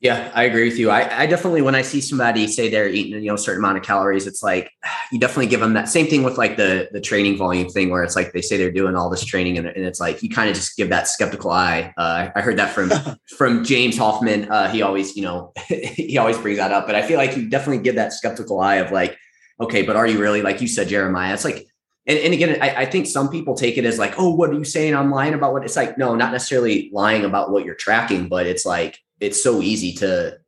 Yeah, 0.00 0.30
I 0.34 0.44
agree 0.44 0.66
with 0.66 0.78
you. 0.78 0.88
I, 0.88 1.24
I, 1.24 1.26
definitely, 1.26 1.60
when 1.60 1.74
I 1.74 1.82
see 1.82 2.00
somebody 2.00 2.46
say 2.46 2.70
they're 2.70 2.88
eating, 2.88 3.22
you 3.22 3.28
know, 3.28 3.34
a 3.34 3.38
certain 3.38 3.62
amount 3.62 3.76
of 3.76 3.84
calories, 3.84 4.26
it's 4.26 4.42
like 4.42 4.72
you 5.12 5.20
definitely 5.20 5.48
give 5.48 5.60
them 5.60 5.74
that 5.74 5.90
same 5.90 6.06
thing 6.06 6.22
with 6.22 6.38
like 6.38 6.56
the 6.56 6.88
the 6.90 7.02
training 7.02 7.36
volume 7.36 7.68
thing, 7.68 7.90
where 7.90 8.02
it's 8.02 8.16
like 8.16 8.32
they 8.32 8.40
say 8.40 8.56
they're 8.56 8.72
doing 8.72 8.96
all 8.96 9.10
this 9.10 9.22
training, 9.22 9.58
and, 9.58 9.66
and 9.66 9.84
it's 9.84 10.00
like 10.00 10.22
you 10.22 10.30
kind 10.30 10.48
of 10.48 10.56
just 10.56 10.74
give 10.78 10.88
that 10.88 11.06
skeptical 11.06 11.50
eye. 11.50 11.92
Uh, 11.98 12.30
I 12.34 12.40
heard 12.40 12.56
that 12.56 12.70
from 12.70 12.90
from 13.36 13.62
James 13.62 13.98
Hoffman. 13.98 14.50
Uh, 14.50 14.70
he 14.70 14.80
always, 14.80 15.16
you 15.16 15.22
know, 15.22 15.52
he 15.68 16.16
always 16.16 16.38
brings 16.38 16.56
that 16.56 16.72
up, 16.72 16.86
but 16.86 16.94
I 16.94 17.02
feel 17.02 17.18
like 17.18 17.36
you 17.36 17.50
definitely 17.50 17.82
give 17.82 17.96
that 17.96 18.14
skeptical 18.14 18.58
eye 18.58 18.76
of 18.76 18.90
like, 18.92 19.18
okay, 19.60 19.82
but 19.82 19.96
are 19.96 20.06
you 20.06 20.18
really 20.18 20.40
like 20.40 20.62
you 20.62 20.68
said, 20.68 20.88
Jeremiah? 20.88 21.34
It's 21.34 21.44
like 21.44 21.66
and, 22.06 22.18
and 22.18 22.34
again, 22.34 22.58
I, 22.62 22.82
I, 22.82 22.86
think 22.86 23.06
some 23.06 23.28
people 23.28 23.54
take 23.54 23.76
it 23.76 23.84
as 23.84 23.98
like, 23.98 24.14
oh, 24.18 24.34
what 24.34 24.50
are 24.50 24.54
you 24.54 24.64
saying? 24.64 24.94
I'm 24.94 25.10
lying 25.10 25.34
about 25.34 25.52
what 25.52 25.64
it's 25.64 25.76
like. 25.76 25.98
No, 25.98 26.14
not 26.14 26.32
necessarily 26.32 26.90
lying 26.92 27.24
about 27.24 27.50
what 27.50 27.64
you're 27.64 27.74
tracking, 27.74 28.28
but 28.28 28.46
it's 28.46 28.64
like 28.64 28.98
it's 29.20 29.42
so 29.42 29.60
easy 29.60 29.92
to 29.94 30.38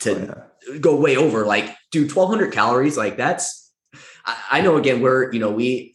to 0.00 0.10
oh, 0.10 0.44
yeah. 0.72 0.78
go 0.78 0.96
way 0.96 1.16
over. 1.16 1.46
Like, 1.46 1.76
do 1.92 2.02
1,200 2.02 2.52
calories. 2.52 2.96
Like 2.96 3.16
that's. 3.16 3.72
I, 4.26 4.36
I, 4.50 4.60
know. 4.62 4.76
Again, 4.76 5.00
we're 5.00 5.32
you 5.32 5.38
know 5.38 5.50
we. 5.50 5.94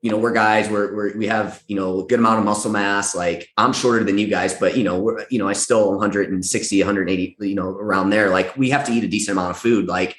You 0.00 0.12
know, 0.12 0.16
we're 0.16 0.32
guys, 0.32 0.70
we're, 0.70 0.94
we're, 0.94 1.18
we 1.18 1.26
have, 1.26 1.60
you 1.66 1.74
know, 1.74 2.02
a 2.02 2.06
good 2.06 2.20
amount 2.20 2.38
of 2.38 2.44
muscle 2.44 2.70
mass. 2.70 3.16
Like 3.16 3.48
I'm 3.56 3.72
shorter 3.72 4.04
than 4.04 4.16
you 4.16 4.28
guys, 4.28 4.54
but 4.54 4.76
you 4.76 4.84
know, 4.84 4.96
we're, 5.00 5.26
you 5.28 5.40
know, 5.40 5.48
I 5.48 5.54
still 5.54 5.90
160, 5.90 6.78
180, 6.78 7.36
you 7.40 7.54
know, 7.56 7.70
around 7.70 8.10
there. 8.10 8.30
Like 8.30 8.56
we 8.56 8.70
have 8.70 8.84
to 8.86 8.92
eat 8.92 9.02
a 9.02 9.08
decent 9.08 9.36
amount 9.36 9.50
of 9.50 9.58
food. 9.58 9.88
Like 9.88 10.16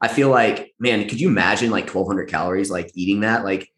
I 0.00 0.08
feel 0.08 0.28
like, 0.28 0.74
man, 0.78 1.08
could 1.08 1.20
you 1.20 1.28
imagine 1.28 1.70
like 1.70 1.84
1200 1.84 2.28
calories, 2.28 2.70
like 2.70 2.90
eating 2.94 3.20
that? 3.20 3.44
Like, 3.44 3.72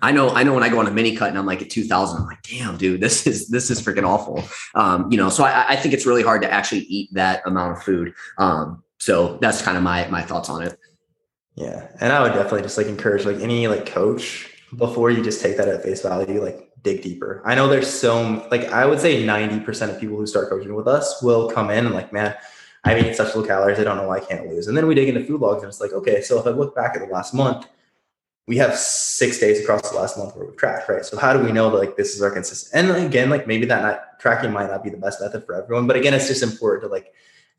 I 0.00 0.12
know, 0.12 0.30
I 0.30 0.44
know 0.44 0.54
when 0.54 0.62
I 0.62 0.68
go 0.68 0.78
on 0.78 0.86
a 0.86 0.90
mini 0.90 1.16
cut 1.16 1.30
and 1.30 1.38
I'm 1.38 1.46
like 1.46 1.62
at 1.62 1.70
2000, 1.70 2.18
I'm 2.18 2.26
like, 2.26 2.42
damn, 2.42 2.76
dude, 2.76 3.00
this 3.00 3.26
is, 3.26 3.48
this 3.48 3.70
is 3.70 3.80
freaking 3.80 4.06
awful. 4.06 4.42
Um, 4.74 5.10
you 5.10 5.18
know, 5.18 5.28
so 5.28 5.44
I, 5.44 5.70
I 5.70 5.76
think 5.76 5.92
it's 5.94 6.06
really 6.06 6.22
hard 6.22 6.42
to 6.42 6.52
actually 6.52 6.82
eat 6.82 7.12
that 7.14 7.42
amount 7.44 7.76
of 7.76 7.82
food. 7.82 8.14
Um, 8.38 8.84
so 8.98 9.38
that's 9.38 9.62
kind 9.62 9.76
of 9.76 9.82
my, 9.82 10.06
my 10.08 10.22
thoughts 10.22 10.48
on 10.48 10.62
it. 10.62 10.78
Yeah. 11.56 11.88
And 12.00 12.12
I 12.12 12.22
would 12.22 12.32
definitely 12.32 12.62
just 12.62 12.78
like 12.78 12.86
encourage 12.86 13.26
like 13.26 13.40
any 13.40 13.66
like 13.68 13.84
coach 13.84 14.48
before 14.76 15.10
you 15.10 15.22
just 15.22 15.42
take 15.42 15.56
that 15.56 15.68
at 15.68 15.82
face 15.82 16.02
value, 16.02 16.42
like 16.42 16.70
dig 16.82 17.02
deeper. 17.02 17.42
I 17.44 17.54
know 17.54 17.68
there's 17.68 17.92
so 17.92 18.46
like, 18.50 18.66
I 18.66 18.86
would 18.86 19.00
say 19.00 19.24
90% 19.24 19.90
of 19.90 20.00
people 20.00 20.16
who 20.16 20.26
start 20.26 20.48
coaching 20.48 20.74
with 20.74 20.86
us 20.86 21.20
will 21.22 21.50
come 21.50 21.70
in 21.70 21.86
and 21.86 21.94
like, 21.94 22.12
man, 22.12 22.36
I've 22.84 22.98
eaten 22.98 23.14
such 23.14 23.34
low 23.34 23.44
calories. 23.44 23.78
I 23.78 23.84
don't 23.84 23.96
know 23.96 24.08
why 24.08 24.18
I 24.18 24.20
can't 24.20 24.48
lose. 24.48 24.66
And 24.66 24.76
then 24.76 24.86
we 24.86 24.94
dig 24.94 25.08
into 25.08 25.24
food 25.24 25.40
logs 25.40 25.62
and 25.62 25.68
it's 25.68 25.80
like, 25.80 25.92
okay, 25.92 26.22
so 26.22 26.38
if 26.38 26.46
I 26.46 26.50
look 26.50 26.74
back 26.74 26.96
at 26.96 27.06
the 27.06 27.12
last 27.12 27.34
month, 27.34 27.66
we 28.46 28.56
have 28.56 28.76
six 28.76 29.38
days 29.38 29.60
across 29.62 29.90
the 29.90 29.96
last 29.96 30.18
month 30.18 30.34
where 30.34 30.46
we've 30.46 30.56
tracked, 30.56 30.88
right? 30.88 31.04
So 31.04 31.16
how 31.18 31.32
do 31.32 31.38
we 31.38 31.52
know 31.52 31.70
that 31.70 31.76
like 31.76 31.96
this 31.96 32.16
is 32.16 32.22
our 32.22 32.30
consistent? 32.30 32.90
And 32.90 33.06
again, 33.06 33.30
like 33.30 33.46
maybe 33.46 33.66
that 33.66 33.82
not 33.82 34.18
tracking 34.18 34.50
might 34.50 34.68
not 34.68 34.82
be 34.82 34.90
the 34.90 34.96
best 34.96 35.20
method 35.20 35.44
for 35.46 35.54
everyone, 35.54 35.86
but 35.86 35.96
again, 35.96 36.14
it's 36.14 36.26
just 36.26 36.42
important 36.42 36.82
to 36.82 36.88
like 36.88 37.12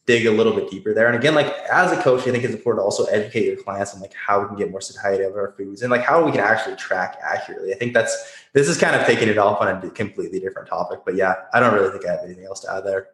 dig 0.05 0.25
a 0.25 0.31
little 0.31 0.53
bit 0.53 0.69
deeper 0.69 0.93
there. 0.93 1.07
And 1.07 1.15
again, 1.15 1.35
like 1.35 1.47
as 1.71 1.91
a 1.91 2.01
coach, 2.01 2.27
I 2.27 2.31
think 2.31 2.43
it's 2.43 2.53
important 2.53 2.81
to 2.81 2.83
also 2.83 3.05
educate 3.05 3.45
your 3.45 3.55
clients 3.55 3.93
on 3.93 4.01
like 4.01 4.13
how 4.13 4.41
we 4.41 4.47
can 4.47 4.57
get 4.57 4.71
more 4.71 4.81
satiety 4.81 5.23
of 5.23 5.33
our 5.35 5.53
foods 5.57 5.81
and 5.83 5.91
like 5.91 6.01
how 6.01 6.25
we 6.25 6.31
can 6.31 6.41
actually 6.41 6.75
track 6.75 7.17
accurately. 7.23 7.73
I 7.73 7.77
think 7.77 7.93
that's 7.93 8.43
this 8.53 8.67
is 8.67 8.77
kind 8.77 8.95
of 8.95 9.05
taking 9.05 9.29
it 9.29 9.37
off 9.37 9.61
on 9.61 9.67
a 9.69 9.89
completely 9.91 10.39
different 10.39 10.67
topic. 10.67 11.01
But 11.05 11.15
yeah, 11.15 11.35
I 11.53 11.59
don't 11.59 11.73
really 11.73 11.91
think 11.91 12.05
I 12.05 12.11
have 12.11 12.25
anything 12.25 12.45
else 12.45 12.61
to 12.61 12.73
add 12.73 12.85
there. 12.85 13.09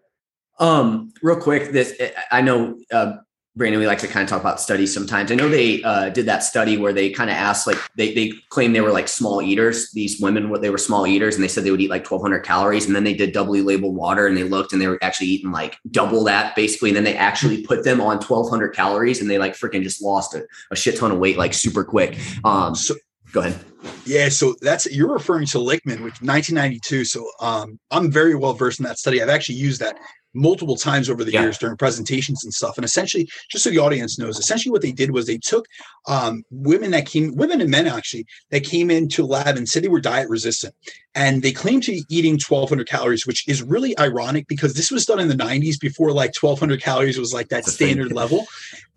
Um, 0.60 1.14
real 1.22 1.40
quick, 1.40 1.72
this 1.72 2.00
I 2.32 2.42
know 2.42 2.78
uh, 2.92 3.18
Brandon, 3.58 3.80
we 3.80 3.88
like 3.88 3.98
to 4.00 4.08
kind 4.08 4.24
of 4.24 4.30
talk 4.30 4.40
about 4.40 4.62
studies 4.62 4.94
sometimes. 4.94 5.32
I 5.32 5.36
know 5.36 5.50
they 5.50 5.82
uh, 5.82 6.10
did 6.10 6.28
that 6.28 6.44
study 6.44 6.78
where 6.78 6.94
they 6.94 7.10
kind 7.10 7.32
of 7.32 7.36
asked, 7.36 7.66
like, 7.66 7.78
they, 7.96 8.14
they 8.14 8.32
claimed 8.50 8.76
they 8.76 8.82
were 8.82 8.92
like 8.92 9.08
small 9.08 9.42
eaters. 9.42 9.92
These 9.94 10.22
women, 10.22 10.52
what 10.52 10.62
they 10.62 10.70
were 10.70 10.78
small 10.78 11.08
eaters, 11.08 11.34
and 11.34 11.44
they 11.44 11.48
said 11.48 11.64
they 11.64 11.72
would 11.72 11.82
eat 11.82 11.90
like 11.90 12.10
1,200 12.10 12.42
calories. 12.42 12.86
And 12.86 12.96
then 12.96 13.04
they 13.04 13.16
did 13.16 13.34
doubly 13.34 13.64
labeled 13.64 13.96
water 13.96 14.28
and 14.28 14.38
they 14.38 14.44
looked 14.44 14.74
and 14.74 14.82
they 14.82 14.86
were 14.88 15.00
actually 15.02 15.28
eating 15.28 15.52
like 15.52 15.78
double 15.90 16.24
that 16.26 16.56
basically. 16.56 16.92
And 16.92 16.98
then 16.98 17.04
they 17.04 17.16
actually 17.16 17.64
put 17.64 17.84
them 17.84 18.00
on 18.00 18.18
1,200 18.18 18.76
calories 18.76 19.22
and 19.22 19.30
they 19.30 19.40
like 19.40 19.54
freaking 19.54 19.82
just 19.82 20.04
lost 20.04 20.36
a, 20.36 20.46
a 20.70 20.76
shit 20.76 20.98
ton 20.98 21.12
of 21.12 21.18
weight 21.18 21.38
like 21.38 21.56
super 21.56 21.84
quick. 21.84 22.20
Um, 22.44 22.76
so, 22.76 22.94
go 23.32 23.40
ahead. 23.40 23.60
Yeah, 24.06 24.30
so 24.30 24.56
that's 24.62 24.92
you're 24.92 25.12
referring 25.12 25.48
to 25.48 25.58
Lichtman, 25.58 26.04
which 26.04 26.22
1992. 26.22 27.06
So 27.06 27.28
um, 27.40 27.80
I'm 27.90 28.12
very 28.12 28.36
well 28.36 28.54
versed 28.54 28.80
in 28.80 28.86
that 28.86 29.00
study. 29.00 29.22
I've 29.22 29.30
actually 29.30 29.56
used 29.56 29.82
that 29.82 29.98
multiple 30.38 30.76
times 30.76 31.10
over 31.10 31.24
the 31.24 31.32
yeah. 31.32 31.42
years 31.42 31.58
during 31.58 31.76
presentations 31.76 32.44
and 32.44 32.54
stuff. 32.54 32.78
And 32.78 32.86
essentially, 32.86 33.28
just 33.50 33.64
so 33.64 33.70
the 33.70 33.80
audience 33.80 34.18
knows, 34.18 34.38
essentially 34.38 34.72
what 34.72 34.82
they 34.82 34.92
did 34.92 35.12
was 35.12 35.26
they 35.26 35.38
took 35.38 35.66
um, 36.08 36.44
women 36.52 36.92
that 36.92 37.06
came, 37.06 37.36
women 37.36 37.60
and 37.62 37.72
men 37.72 37.88
actually, 37.88 38.26
that 38.52 38.64
came 38.64 38.90
into 38.92 39.26
lab 39.26 39.58
and 39.58 39.68
said 39.68 39.84
they 39.84 39.90
were 39.90 40.00
diet 40.00 40.30
resistant. 40.30 40.74
And 41.16 41.42
they 41.42 41.52
claimed 41.52 41.84
to 41.84 41.92
be 41.92 42.04
eating 42.10 42.34
1,200 42.34 42.88
calories, 42.88 43.26
which 43.26 43.48
is 43.48 43.64
really 43.64 43.98
ironic 43.98 44.48
because 44.48 44.76
this 44.76 44.92
was 44.92 45.06
done 45.06 45.20
in 45.20 45.28
the 45.28 45.36
90s 45.36 45.80
before 45.80 46.12
like 46.12 46.36
1,200 46.40 46.82
calories 46.82 47.18
was 47.18 47.34
like 47.34 47.50
that 47.50 47.66
That's 47.66 47.74
standard 47.74 48.12
level. 48.12 48.46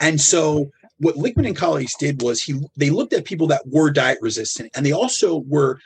And 0.01 0.21
so 0.21 0.71
what 0.99 1.17
Lichtman 1.17 1.47
and 1.47 1.57
colleagues 1.57 1.95
did 1.99 2.23
was 2.23 2.43
he 2.43 2.61
they 2.77 2.91
looked 2.91 3.15
at 3.15 3.25
people 3.25 3.47
that 3.49 3.67
were 3.67 3.91
diet 3.91 4.19
resistant 4.21 4.71
and 4.75 4.85
they 4.85 4.93
also 4.93 5.39
were 5.49 5.81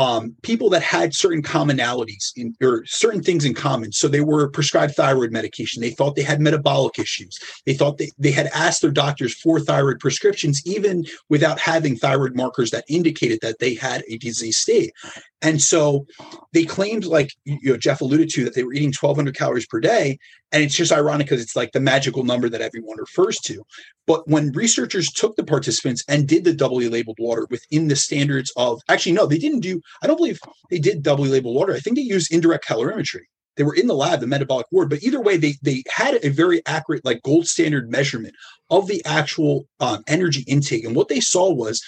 um, 0.00 0.34
people 0.40 0.70
that 0.70 0.82
had 0.82 1.14
certain 1.14 1.42
commonalities 1.42 2.32
in, 2.34 2.56
or 2.62 2.86
certain 2.86 3.22
things 3.22 3.44
in 3.44 3.52
common. 3.52 3.92
So 3.92 4.08
they 4.08 4.22
were 4.22 4.48
prescribed 4.48 4.94
thyroid 4.94 5.30
medication. 5.30 5.82
They 5.82 5.90
thought 5.90 6.16
they 6.16 6.22
had 6.22 6.40
metabolic 6.40 6.98
issues. 6.98 7.38
They 7.66 7.74
thought 7.74 7.98
they, 7.98 8.10
they 8.18 8.30
had 8.30 8.46
asked 8.54 8.80
their 8.80 8.90
doctors 8.90 9.34
for 9.34 9.60
thyroid 9.60 10.00
prescriptions, 10.00 10.62
even 10.64 11.04
without 11.28 11.60
having 11.60 11.96
thyroid 11.96 12.34
markers 12.34 12.70
that 12.70 12.86
indicated 12.88 13.40
that 13.42 13.58
they 13.58 13.74
had 13.74 14.02
a 14.08 14.16
disease 14.16 14.56
state. 14.56 14.94
And 15.42 15.60
so 15.62 16.06
they 16.52 16.64
claimed, 16.64 17.04
like 17.04 17.32
you 17.44 17.72
know, 17.72 17.76
Jeff 17.76 18.00
alluded 18.00 18.28
to, 18.30 18.44
that 18.44 18.54
they 18.54 18.62
were 18.62 18.74
eating 18.74 18.92
1,200 18.92 19.34
calories 19.34 19.66
per 19.66 19.80
day. 19.80 20.18
And 20.52 20.62
it's 20.62 20.74
just 20.74 20.92
ironic 20.92 21.26
because 21.26 21.40
it's 21.40 21.56
like 21.56 21.72
the 21.72 21.80
magical 21.80 22.24
number 22.24 22.48
that 22.48 22.60
everyone 22.60 22.98
refers 22.98 23.38
to. 23.40 23.62
But 24.06 24.28
when 24.28 24.52
researchers 24.52 25.10
took 25.10 25.36
the 25.36 25.44
participants 25.44 26.04
and 26.08 26.28
did 26.28 26.44
the 26.44 26.52
doubly 26.52 26.88
labeled 26.88 27.18
water 27.20 27.46
within 27.50 27.88
the 27.88 27.96
standards 27.96 28.52
of, 28.56 28.80
actually, 28.88 29.12
no, 29.12 29.26
they 29.26 29.38
didn't 29.38 29.60
do, 29.60 29.80
I 30.02 30.06
don't 30.06 30.16
believe 30.16 30.40
they 30.70 30.78
did 30.78 31.02
doubly 31.02 31.28
labeled 31.28 31.56
water. 31.56 31.74
I 31.74 31.80
think 31.80 31.96
they 31.96 32.02
used 32.02 32.32
indirect 32.32 32.66
calorimetry. 32.66 33.22
They 33.56 33.64
were 33.64 33.74
in 33.74 33.88
the 33.88 33.94
lab, 33.94 34.20
the 34.20 34.26
metabolic 34.26 34.66
ward, 34.70 34.88
but 34.88 35.02
either 35.02 35.20
way, 35.20 35.36
they 35.36 35.54
they 35.60 35.82
had 35.88 36.24
a 36.24 36.30
very 36.30 36.62
accurate, 36.66 37.04
like 37.04 37.22
gold 37.22 37.46
standard 37.46 37.90
measurement 37.90 38.34
of 38.70 38.86
the 38.86 39.02
actual 39.04 39.66
um, 39.80 40.02
energy 40.06 40.44
intake. 40.46 40.84
And 40.84 40.96
what 40.96 41.08
they 41.08 41.20
saw 41.20 41.52
was 41.52 41.82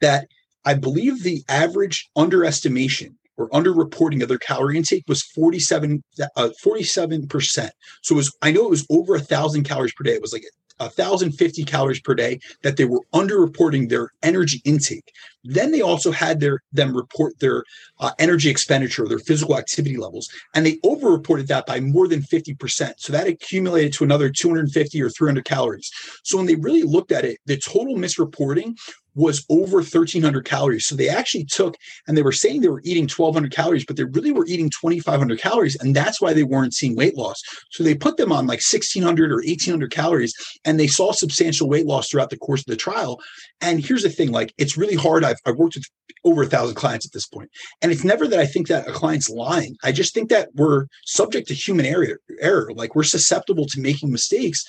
that 0.00 0.28
I 0.66 0.74
believe 0.74 1.22
the 1.22 1.42
average 1.48 2.10
underestimation 2.16 3.16
or 3.38 3.48
underreporting 3.50 4.22
of 4.22 4.28
their 4.28 4.38
calorie 4.38 4.76
intake 4.76 5.04
was 5.08 5.22
47 5.22 6.02
uh, 6.36 6.48
47%. 6.64 7.70
So 8.02 8.14
it 8.14 8.16
was 8.16 8.36
I 8.42 8.50
know 8.50 8.64
it 8.66 8.70
was 8.70 8.86
over 8.90 9.14
a 9.14 9.20
thousand 9.20 9.64
calories 9.64 9.92
per 9.94 10.04
day. 10.04 10.14
It 10.14 10.22
was 10.22 10.32
like 10.32 10.44
1,050 10.78 11.64
calories 11.64 12.00
per 12.00 12.14
day 12.14 12.38
that 12.62 12.76
they 12.76 12.84
were 12.84 13.00
underreporting 13.14 13.88
their 13.88 14.10
energy 14.22 14.60
intake. 14.64 15.10
Then 15.44 15.70
they 15.70 15.80
also 15.80 16.10
had 16.10 16.40
their 16.40 16.62
them 16.72 16.94
report 16.94 17.38
their 17.38 17.64
uh, 18.00 18.10
energy 18.18 18.50
expenditure, 18.50 19.06
their 19.06 19.18
physical 19.18 19.56
activity 19.56 19.96
levels, 19.96 20.28
and 20.54 20.66
they 20.66 20.76
overreported 20.78 21.46
that 21.46 21.66
by 21.66 21.80
more 21.80 22.08
than 22.08 22.20
50%. 22.20 22.94
So 22.98 23.12
that 23.12 23.26
accumulated 23.26 23.92
to 23.94 24.04
another 24.04 24.28
250 24.28 25.00
or 25.00 25.08
300 25.08 25.44
calories. 25.44 25.90
So 26.24 26.36
when 26.36 26.46
they 26.46 26.56
really 26.56 26.82
looked 26.82 27.12
at 27.12 27.24
it, 27.24 27.38
the 27.46 27.56
total 27.56 27.94
misreporting 27.94 28.74
was 29.16 29.44
over 29.48 29.78
1300 29.78 30.44
calories. 30.44 30.86
So 30.86 30.94
they 30.94 31.08
actually 31.08 31.44
took 31.44 31.76
and 32.06 32.16
they 32.16 32.22
were 32.22 32.32
saying 32.32 32.60
they 32.60 32.68
were 32.68 32.82
eating 32.84 33.04
1200 33.04 33.50
calories, 33.50 33.84
but 33.84 33.96
they 33.96 34.04
really 34.04 34.30
were 34.30 34.46
eating 34.46 34.70
2500 34.70 35.40
calories. 35.40 35.76
And 35.76 35.96
that's 35.96 36.20
why 36.20 36.32
they 36.32 36.44
weren't 36.44 36.74
seeing 36.74 36.94
weight 36.94 37.16
loss. 37.16 37.42
So 37.70 37.82
they 37.82 37.94
put 37.94 38.18
them 38.18 38.30
on 38.30 38.46
like 38.46 38.60
1600 38.60 39.32
or 39.32 39.36
1800 39.36 39.90
calories 39.90 40.34
and 40.64 40.78
they 40.78 40.86
saw 40.86 41.12
substantial 41.12 41.68
weight 41.68 41.86
loss 41.86 42.08
throughout 42.08 42.30
the 42.30 42.38
course 42.38 42.60
of 42.60 42.66
the 42.66 42.76
trial. 42.76 43.18
And 43.60 43.84
here's 43.84 44.02
the 44.02 44.10
thing 44.10 44.30
like, 44.30 44.52
it's 44.58 44.76
really 44.76 44.96
hard. 44.96 45.24
I've, 45.24 45.38
I've 45.46 45.56
worked 45.56 45.76
with 45.76 45.84
over 46.24 46.42
a 46.42 46.46
thousand 46.46 46.74
clients 46.74 47.06
at 47.06 47.12
this 47.12 47.26
point, 47.26 47.50
And 47.80 47.92
it's 47.92 48.04
never 48.04 48.26
that 48.26 48.40
I 48.40 48.46
think 48.46 48.68
that 48.68 48.88
a 48.88 48.92
client's 48.92 49.30
lying. 49.30 49.76
I 49.84 49.92
just 49.92 50.12
think 50.12 50.28
that 50.30 50.48
we're 50.54 50.86
subject 51.04 51.48
to 51.48 51.54
human 51.54 51.86
error, 51.86 52.18
error. 52.40 52.72
Like 52.74 52.94
we're 52.94 53.04
susceptible 53.04 53.66
to 53.66 53.80
making 53.80 54.10
mistakes. 54.10 54.64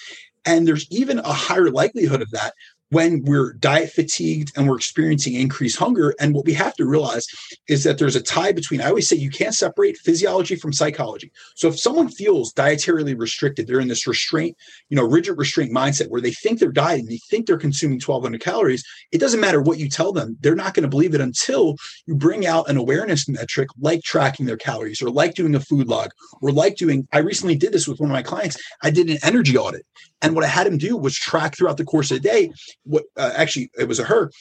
And 0.46 0.68
there's 0.68 0.90
even 0.92 1.20
a 1.20 1.34
higher 1.34 1.70
likelihood 1.70 2.22
of 2.22 2.32
that 2.32 2.54
when 2.90 3.24
we're 3.26 3.54
diet 3.54 3.92
fatigued 3.92 4.52
and 4.56 4.68
we're 4.68 4.78
experiencing 4.78 5.34
increased 5.34 5.78
hunger. 5.78 6.16
And 6.20 6.34
what 6.34 6.46
we 6.46 6.54
have 6.54 6.74
to 6.76 6.86
realize 6.86 7.28
is 7.68 7.84
that 7.84 7.98
there's 7.98 8.16
a 8.16 8.22
tie 8.22 8.52
between, 8.52 8.82
I 8.82 8.88
always 8.88 9.08
say 9.08 9.18
you 9.18 9.30
can't 9.30 9.54
separate 9.54 9.98
physiology 9.98 10.56
from 10.56 10.74
psychology. 10.74 11.32
So 11.56 11.68
if 11.68 11.80
someone 11.80 12.10
feels 12.10 12.54
dietarily 12.54 13.18
restricted, 13.18 13.68
they're 13.68 13.80
in 13.80 13.90
this 13.90 14.08
restraint, 14.08 14.56
you 14.90 14.96
know, 14.96 15.04
rigid 15.04 15.38
restraint 15.38 15.72
mindset 15.72 16.10
where 16.10 16.22
they 16.22 16.32
think 16.32 16.60
they're 16.60 16.72
dieting, 16.72 17.08
they 17.08 17.20
think 17.30 17.46
they're 17.46 17.58
consuming 17.58 18.00
1200 18.00 18.42
calories. 18.42 18.84
It 19.12 19.20
doesn't 19.20 19.42
matter 19.42 19.62
what 19.62 19.80
you 19.80 19.90
tell 19.90 20.14
them. 20.14 20.38
They're 20.40 20.56
not 20.56 20.74
going 20.74 20.84
to 20.84 20.90
believe 20.90 21.14
it 21.14 21.22
until 21.22 21.76
you 22.06 22.16
bring 22.16 22.46
out 22.46 22.70
an 22.70 22.78
awareness 22.78 23.28
metric 23.28 23.70
like 23.80 24.04
tracking 24.04 24.46
their 24.46 24.58
calories 24.58 25.02
or 25.02 25.10
like 25.10 25.36
doing 25.36 25.56
a 25.56 25.60
food 25.60 25.88
log 25.88 26.12
or 26.42 26.52
like 26.52 26.78
doing, 26.78 27.08
I 27.12 27.20
recently 27.20 27.56
did 27.56 27.74
this 27.74 27.88
with 27.88 28.00
one 28.00 28.10
of 28.10 28.14
my 28.14 28.24
clients. 28.24 28.58
I 28.82 28.92
did 28.92 29.10
an 29.10 29.18
energy 29.24 29.58
audit. 29.58 29.86
And 30.22 30.34
what 30.34 30.44
I 30.44 30.48
had 30.48 30.66
him 30.66 30.78
do 30.78 30.98
was 30.98 31.16
track 31.16 31.56
throughout 31.56 31.78
the 31.78 31.86
course 31.86 32.10
of 32.10 32.22
the 32.22 32.28
day 32.28 32.52
what 32.88 33.04
uh, 33.18 33.32
actually 33.36 33.70
it 33.78 33.88
was 33.88 34.00
a 34.00 34.04
her 34.04 34.32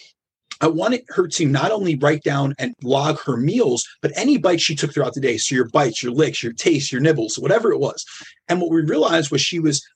I 0.60 0.68
wanted 0.68 1.04
her 1.08 1.28
to 1.28 1.46
not 1.46 1.70
only 1.70 1.96
write 1.96 2.22
down 2.22 2.54
and 2.58 2.74
log 2.82 3.20
her 3.20 3.36
meals, 3.36 3.86
but 4.00 4.12
any 4.16 4.38
bites 4.38 4.62
she 4.62 4.74
took 4.74 4.92
throughout 4.92 5.14
the 5.14 5.20
day. 5.20 5.36
So 5.36 5.54
your 5.54 5.68
bites, 5.68 6.02
your 6.02 6.12
licks, 6.12 6.42
your 6.42 6.54
tastes, 6.54 6.90
your 6.90 7.02
nibbles, 7.02 7.38
whatever 7.38 7.72
it 7.72 7.78
was. 7.78 8.04
And 8.48 8.60
what 8.60 8.70
we 8.70 8.80
realized 8.80 9.30
was 9.30 9.42
she 9.42 9.60
was 9.60 9.86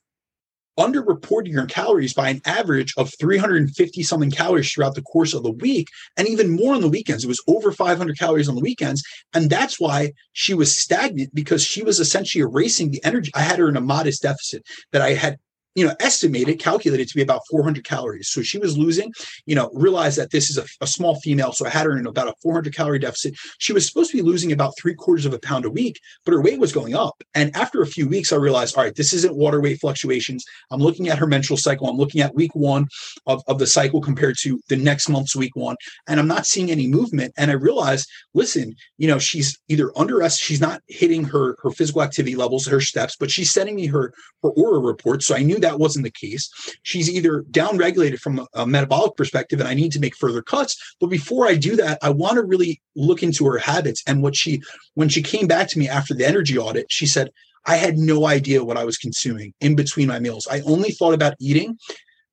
underreporting 0.79 1.53
her 1.53 1.65
calories 1.65 2.13
by 2.13 2.29
an 2.29 2.41
average 2.45 2.93
of 2.97 3.11
350 3.19 4.03
something 4.03 4.31
calories 4.31 4.71
throughout 4.71 4.95
the 4.95 5.01
course 5.01 5.33
of 5.33 5.43
the 5.43 5.51
week 5.51 5.87
and 6.15 6.27
even 6.27 6.55
more 6.55 6.73
on 6.73 6.81
the 6.81 6.87
weekends 6.87 7.25
it 7.25 7.27
was 7.27 7.43
over 7.45 7.73
500 7.73 8.17
calories 8.17 8.47
on 8.47 8.55
the 8.55 8.61
weekends 8.61 9.03
and 9.33 9.49
that's 9.49 9.81
why 9.81 10.13
she 10.31 10.53
was 10.53 10.75
stagnant 10.75 11.35
because 11.35 11.61
she 11.61 11.83
was 11.83 11.99
essentially 11.99 12.41
erasing 12.41 12.89
the 12.89 13.03
energy 13.03 13.31
i 13.35 13.41
had 13.41 13.59
her 13.59 13.67
in 13.67 13.75
a 13.75 13.81
modest 13.81 14.21
deficit 14.21 14.63
that 14.93 15.01
i 15.01 15.13
had 15.13 15.37
you 15.75 15.85
know, 15.85 15.95
estimated, 15.99 16.59
calculated 16.59 17.07
to 17.07 17.15
be 17.15 17.21
about 17.21 17.41
400 17.49 17.85
calories. 17.85 18.29
So 18.29 18.41
she 18.41 18.57
was 18.57 18.77
losing, 18.77 19.13
you 19.45 19.55
know, 19.55 19.69
realized 19.73 20.17
that 20.17 20.31
this 20.31 20.49
is 20.49 20.57
a, 20.57 20.65
a, 20.81 20.87
small 20.87 21.15
female. 21.21 21.53
So 21.53 21.65
I 21.65 21.69
had 21.69 21.85
her 21.85 21.97
in 21.97 22.05
about 22.05 22.27
a 22.27 22.33
400 22.41 22.75
calorie 22.75 22.99
deficit. 22.99 23.35
She 23.59 23.71
was 23.71 23.85
supposed 23.85 24.11
to 24.11 24.17
be 24.17 24.23
losing 24.23 24.51
about 24.51 24.73
three 24.77 24.93
quarters 24.93 25.25
of 25.25 25.33
a 25.33 25.39
pound 25.39 25.63
a 25.63 25.69
week, 25.69 25.99
but 26.25 26.33
her 26.33 26.41
weight 26.41 26.59
was 26.59 26.73
going 26.73 26.93
up. 26.93 27.23
And 27.33 27.55
after 27.55 27.81
a 27.81 27.87
few 27.87 28.09
weeks, 28.09 28.33
I 28.33 28.35
realized, 28.35 28.75
all 28.75 28.83
right, 28.83 28.95
this 28.95 29.13
isn't 29.13 29.35
water 29.35 29.61
weight 29.61 29.79
fluctuations. 29.79 30.43
I'm 30.71 30.81
looking 30.81 31.07
at 31.07 31.17
her 31.17 31.27
menstrual 31.27 31.57
cycle. 31.57 31.87
I'm 31.87 31.97
looking 31.97 32.21
at 32.21 32.35
week 32.35 32.53
one 32.53 32.87
of, 33.25 33.41
of 33.47 33.57
the 33.57 33.67
cycle 33.67 34.01
compared 34.01 34.37
to 34.39 34.59
the 34.67 34.75
next 34.75 35.07
month's 35.07 35.35
week 35.35 35.55
one. 35.55 35.77
And 36.07 36.19
I'm 36.19 36.27
not 36.27 36.45
seeing 36.45 36.69
any 36.69 36.87
movement. 36.87 37.33
And 37.37 37.49
I 37.49 37.53
realized, 37.53 38.09
listen, 38.33 38.75
you 38.97 39.07
know, 39.07 39.19
she's 39.19 39.57
either 39.69 39.91
under 39.95 40.21
us, 40.21 40.37
she's 40.37 40.59
not 40.59 40.81
hitting 40.87 41.23
her, 41.23 41.55
her 41.63 41.71
physical 41.71 42.01
activity 42.01 42.35
levels, 42.35 42.67
her 42.67 42.81
steps, 42.81 43.15
but 43.17 43.31
she's 43.31 43.51
sending 43.51 43.75
me 43.75 43.87
her, 43.87 44.13
her 44.43 44.51
Oura 44.51 44.85
report. 44.85 45.23
So 45.23 45.35
I 45.35 45.43
knew 45.43 45.60
that 45.61 45.79
wasn't 45.79 46.05
the 46.05 46.11
case. 46.11 46.49
She's 46.83 47.09
either 47.09 47.43
downregulated 47.51 48.19
from 48.19 48.39
a, 48.39 48.47
a 48.53 48.67
metabolic 48.67 49.15
perspective, 49.15 49.59
and 49.59 49.69
I 49.69 49.73
need 49.73 49.91
to 49.93 49.99
make 49.99 50.15
further 50.15 50.41
cuts. 50.41 50.77
But 50.99 51.07
before 51.07 51.47
I 51.47 51.55
do 51.55 51.75
that, 51.77 51.99
I 52.01 52.09
want 52.09 52.35
to 52.35 52.43
really 52.43 52.81
look 52.95 53.23
into 53.23 53.45
her 53.45 53.57
habits. 53.57 54.03
And 54.07 54.21
what 54.21 54.35
she, 54.35 54.61
when 54.95 55.09
she 55.09 55.21
came 55.21 55.47
back 55.47 55.69
to 55.69 55.79
me 55.79 55.87
after 55.87 56.13
the 56.13 56.27
energy 56.27 56.57
audit, 56.57 56.87
she 56.89 57.05
said, 57.05 57.31
I 57.65 57.75
had 57.75 57.97
no 57.97 58.25
idea 58.25 58.63
what 58.63 58.77
I 58.77 58.85
was 58.85 58.97
consuming 58.97 59.53
in 59.61 59.75
between 59.75 60.07
my 60.07 60.19
meals. 60.19 60.47
I 60.49 60.61
only 60.61 60.91
thought 60.91 61.13
about 61.13 61.35
eating 61.39 61.77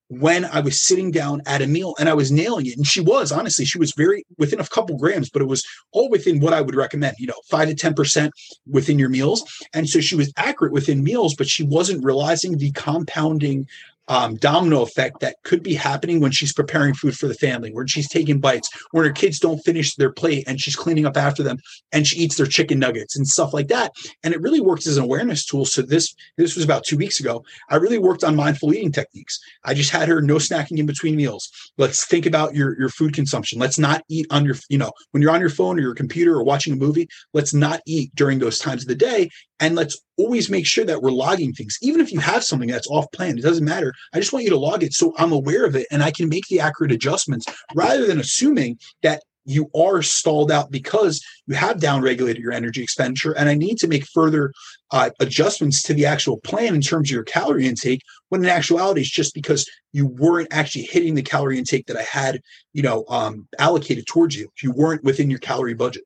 when 0.08 0.44
I 0.46 0.60
was 0.60 0.82
sitting 0.82 1.10
down 1.10 1.42
at 1.46 1.62
a 1.62 1.66
meal 1.66 1.94
and 1.98 2.08
I 2.08 2.14
was 2.14 2.32
nailing 2.32 2.66
it. 2.66 2.76
And 2.76 2.86
she 2.86 3.00
was, 3.00 3.30
honestly, 3.30 3.64
she 3.64 3.78
was 3.78 3.92
very 3.92 4.24
within 4.38 4.60
a 4.60 4.66
couple 4.66 4.96
grams, 4.96 5.30
but 5.30 5.42
it 5.42 5.46
was 5.46 5.64
all 5.92 6.08
within 6.08 6.40
what 6.40 6.54
I 6.54 6.60
would 6.60 6.74
recommend, 6.74 7.16
you 7.18 7.26
know, 7.26 7.40
five 7.50 7.68
to 7.68 7.74
10% 7.74 8.30
within 8.66 8.98
your 8.98 9.10
meals. 9.10 9.44
And 9.74 9.88
so 9.88 10.00
she 10.00 10.16
was 10.16 10.32
accurate 10.36 10.72
within 10.72 11.04
meals, 11.04 11.34
but 11.34 11.48
she 11.48 11.62
wasn't 11.62 12.04
realizing 12.04 12.56
the 12.56 12.72
compounding 12.72 13.66
um, 14.08 14.36
domino 14.36 14.82
effect 14.82 15.20
that 15.20 15.36
could 15.44 15.62
be 15.62 15.74
happening 15.74 16.20
when 16.20 16.32
she's 16.32 16.52
preparing 16.52 16.94
food 16.94 17.16
for 17.16 17.28
the 17.28 17.34
family, 17.34 17.72
when 17.72 17.86
she's 17.86 18.08
taking 18.08 18.40
bites, 18.40 18.68
when 18.90 19.04
her 19.04 19.12
kids 19.12 19.38
don't 19.38 19.58
finish 19.60 19.94
their 19.94 20.10
plate 20.10 20.44
and 20.46 20.60
she's 20.60 20.76
cleaning 20.76 21.06
up 21.06 21.16
after 21.16 21.42
them 21.42 21.58
and 21.92 22.06
she 22.06 22.18
eats 22.18 22.36
their 22.36 22.46
chicken 22.46 22.78
nuggets 22.78 23.16
and 23.16 23.26
stuff 23.26 23.52
like 23.52 23.68
that. 23.68 23.92
And 24.22 24.34
it 24.34 24.40
really 24.40 24.60
works 24.60 24.86
as 24.86 24.96
an 24.96 25.04
awareness 25.04 25.44
tool. 25.44 25.64
So 25.64 25.82
this 25.82 26.14
this 26.36 26.54
was 26.54 26.64
about 26.64 26.84
two 26.84 26.96
weeks 26.96 27.20
ago. 27.20 27.44
I 27.70 27.76
really 27.76 27.98
worked 27.98 28.24
on 28.24 28.36
mindful 28.36 28.72
eating 28.72 28.92
techniques. 28.92 29.38
I 29.64 29.74
just 29.74 29.90
had 29.90 30.08
her 30.08 30.20
no 30.20 30.36
snacking 30.36 30.78
in 30.78 30.86
between 30.86 31.16
meals. 31.16 31.50
Let's 31.76 32.06
think 32.06 32.26
about 32.26 32.54
your 32.54 32.78
your 32.78 32.88
food 32.88 33.14
consumption. 33.14 33.58
Let's 33.58 33.78
not 33.78 34.02
eat 34.08 34.26
on 34.30 34.44
your 34.44 34.56
you 34.68 34.78
know 34.78 34.92
when 35.10 35.22
you're 35.22 35.32
on 35.32 35.40
your 35.40 35.50
phone 35.50 35.78
or 35.78 35.82
your 35.82 35.94
computer 35.94 36.34
or 36.34 36.44
watching 36.44 36.72
a 36.72 36.76
movie. 36.76 37.08
Let's 37.34 37.52
not 37.52 37.80
eat 37.86 38.10
during 38.14 38.38
those 38.38 38.58
times 38.58 38.82
of 38.82 38.88
the 38.88 38.94
day 38.94 39.30
and 39.60 39.74
let's 39.74 39.98
always 40.16 40.50
make 40.50 40.66
sure 40.66 40.84
that 40.84 41.02
we're 41.02 41.10
logging 41.10 41.52
things. 41.52 41.76
Even 41.82 42.00
if 42.00 42.12
you 42.12 42.20
have 42.20 42.44
something 42.44 42.68
that's 42.68 42.88
off 42.88 43.10
plan, 43.12 43.38
it 43.38 43.42
doesn't 43.42 43.64
matter. 43.64 43.92
I 44.12 44.20
just 44.20 44.32
want 44.32 44.44
you 44.44 44.50
to 44.50 44.58
log 44.58 44.82
it 44.82 44.92
so 44.92 45.14
I'm 45.18 45.32
aware 45.32 45.64
of 45.64 45.76
it 45.76 45.86
and 45.90 46.02
I 46.02 46.10
can 46.10 46.28
make 46.28 46.46
the 46.48 46.60
accurate 46.60 46.92
adjustments 46.92 47.46
rather 47.74 48.06
than 48.06 48.20
assuming 48.20 48.78
that 49.02 49.22
you 49.48 49.70
are 49.74 50.02
stalled 50.02 50.52
out 50.52 50.70
because 50.70 51.24
you 51.46 51.54
have 51.54 51.78
downregulated 51.78 52.38
your 52.38 52.52
energy 52.52 52.82
expenditure. 52.82 53.32
And 53.32 53.48
I 53.48 53.54
need 53.54 53.78
to 53.78 53.88
make 53.88 54.04
further 54.04 54.52
uh, 54.90 55.08
adjustments 55.20 55.82
to 55.84 55.94
the 55.94 56.04
actual 56.04 56.38
plan 56.40 56.74
in 56.74 56.82
terms 56.82 57.08
of 57.08 57.14
your 57.14 57.24
calorie 57.24 57.66
intake. 57.66 58.02
When 58.28 58.44
in 58.44 58.50
actuality, 58.50 59.00
it's 59.00 59.10
just 59.10 59.32
because 59.32 59.66
you 59.92 60.06
weren't 60.06 60.48
actually 60.50 60.82
hitting 60.82 61.14
the 61.14 61.22
calorie 61.22 61.58
intake 61.58 61.86
that 61.86 61.96
I 61.96 62.02
had, 62.02 62.42
you 62.74 62.82
know, 62.82 63.06
um, 63.08 63.48
allocated 63.58 64.06
towards 64.06 64.36
you. 64.36 64.50
You 64.62 64.72
weren't 64.72 65.02
within 65.02 65.30
your 65.30 65.40
calorie 65.40 65.72
budget. 65.72 66.04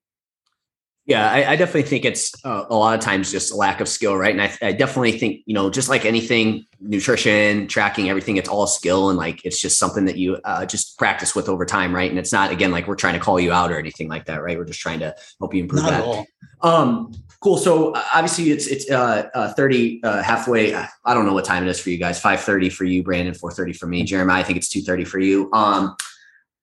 Yeah, 1.05 1.29
I, 1.29 1.53
I, 1.53 1.57
definitely 1.57 1.83
think 1.83 2.05
it's 2.05 2.33
uh, 2.45 2.65
a 2.71 2.77
lot 2.77 2.95
of 2.95 3.01
times 3.01 3.33
just 3.33 3.53
a 3.53 3.57
lack 3.57 3.81
of 3.81 3.89
skill, 3.89 4.17
right? 4.17 4.33
And 4.33 4.41
I, 4.41 4.57
I, 4.63 4.71
definitely 4.71 5.19
think 5.19 5.43
you 5.47 5.55
know, 5.55 5.69
just 5.69 5.89
like 5.89 6.05
anything, 6.05 6.65
nutrition, 6.79 7.67
tracking, 7.67 8.09
everything, 8.09 8.37
it's 8.37 8.49
all 8.49 8.69
skill, 8.69 9.09
and 9.09 9.19
like 9.19 9.45
it's 9.45 9.61
just 9.61 9.79
something 9.79 10.05
that 10.05 10.17
you 10.17 10.37
uh, 10.45 10.65
just 10.65 10.97
practice 10.99 11.35
with 11.35 11.49
over 11.49 11.67
time, 11.67 11.93
right? 11.93 12.09
And 12.09 12.21
it's 12.21 12.33
not 12.33 12.53
again 12.53 12.71
like 12.71 12.87
we're 12.87 12.95
trying 12.95 13.15
to 13.15 13.21
call 13.21 13.41
you 13.41 13.53
out 13.53 13.73
or 13.73 13.81
anything 13.81 14.09
like 14.09 14.27
that, 14.27 14.45
right? 14.45 14.57
We're 14.57 14.65
just 14.65 14.79
trying 14.79 15.01
to 15.01 15.13
help 15.41 15.53
you 15.55 15.65
improve 15.65 15.83
not 15.83 15.91
that. 15.91 16.27
Um, 16.61 17.13
cool. 17.41 17.59
So 17.59 17.91
uh, 17.95 18.05
obviously 18.15 18.53
it's 18.53 18.69
it's 18.69 18.89
uh, 18.89 19.29
uh, 19.35 19.53
thirty 19.55 20.01
uh, 20.05 20.23
halfway. 20.23 20.73
I 20.73 21.15
don't 21.15 21.27
know 21.27 21.35
what 21.35 21.45
time 21.45 21.65
it 21.65 21.69
is 21.69 21.81
for 21.81 21.91
you 21.91 21.99
guys. 21.99 22.21
Five 22.21 22.41
thirty 22.43 22.69
for 22.69 22.85
you, 22.85 23.03
Brandon. 23.03 23.35
Four 23.35 23.51
thirty 23.51 23.73
for 23.73 23.87
me, 23.87 24.05
Jeremiah. 24.05 24.41
I 24.41 24.45
think 24.45 24.57
it's 24.57 24.69
two 24.69 24.83
thirty 24.83 25.05
for 25.05 25.19
you. 25.19 25.51
Um, 25.53 25.97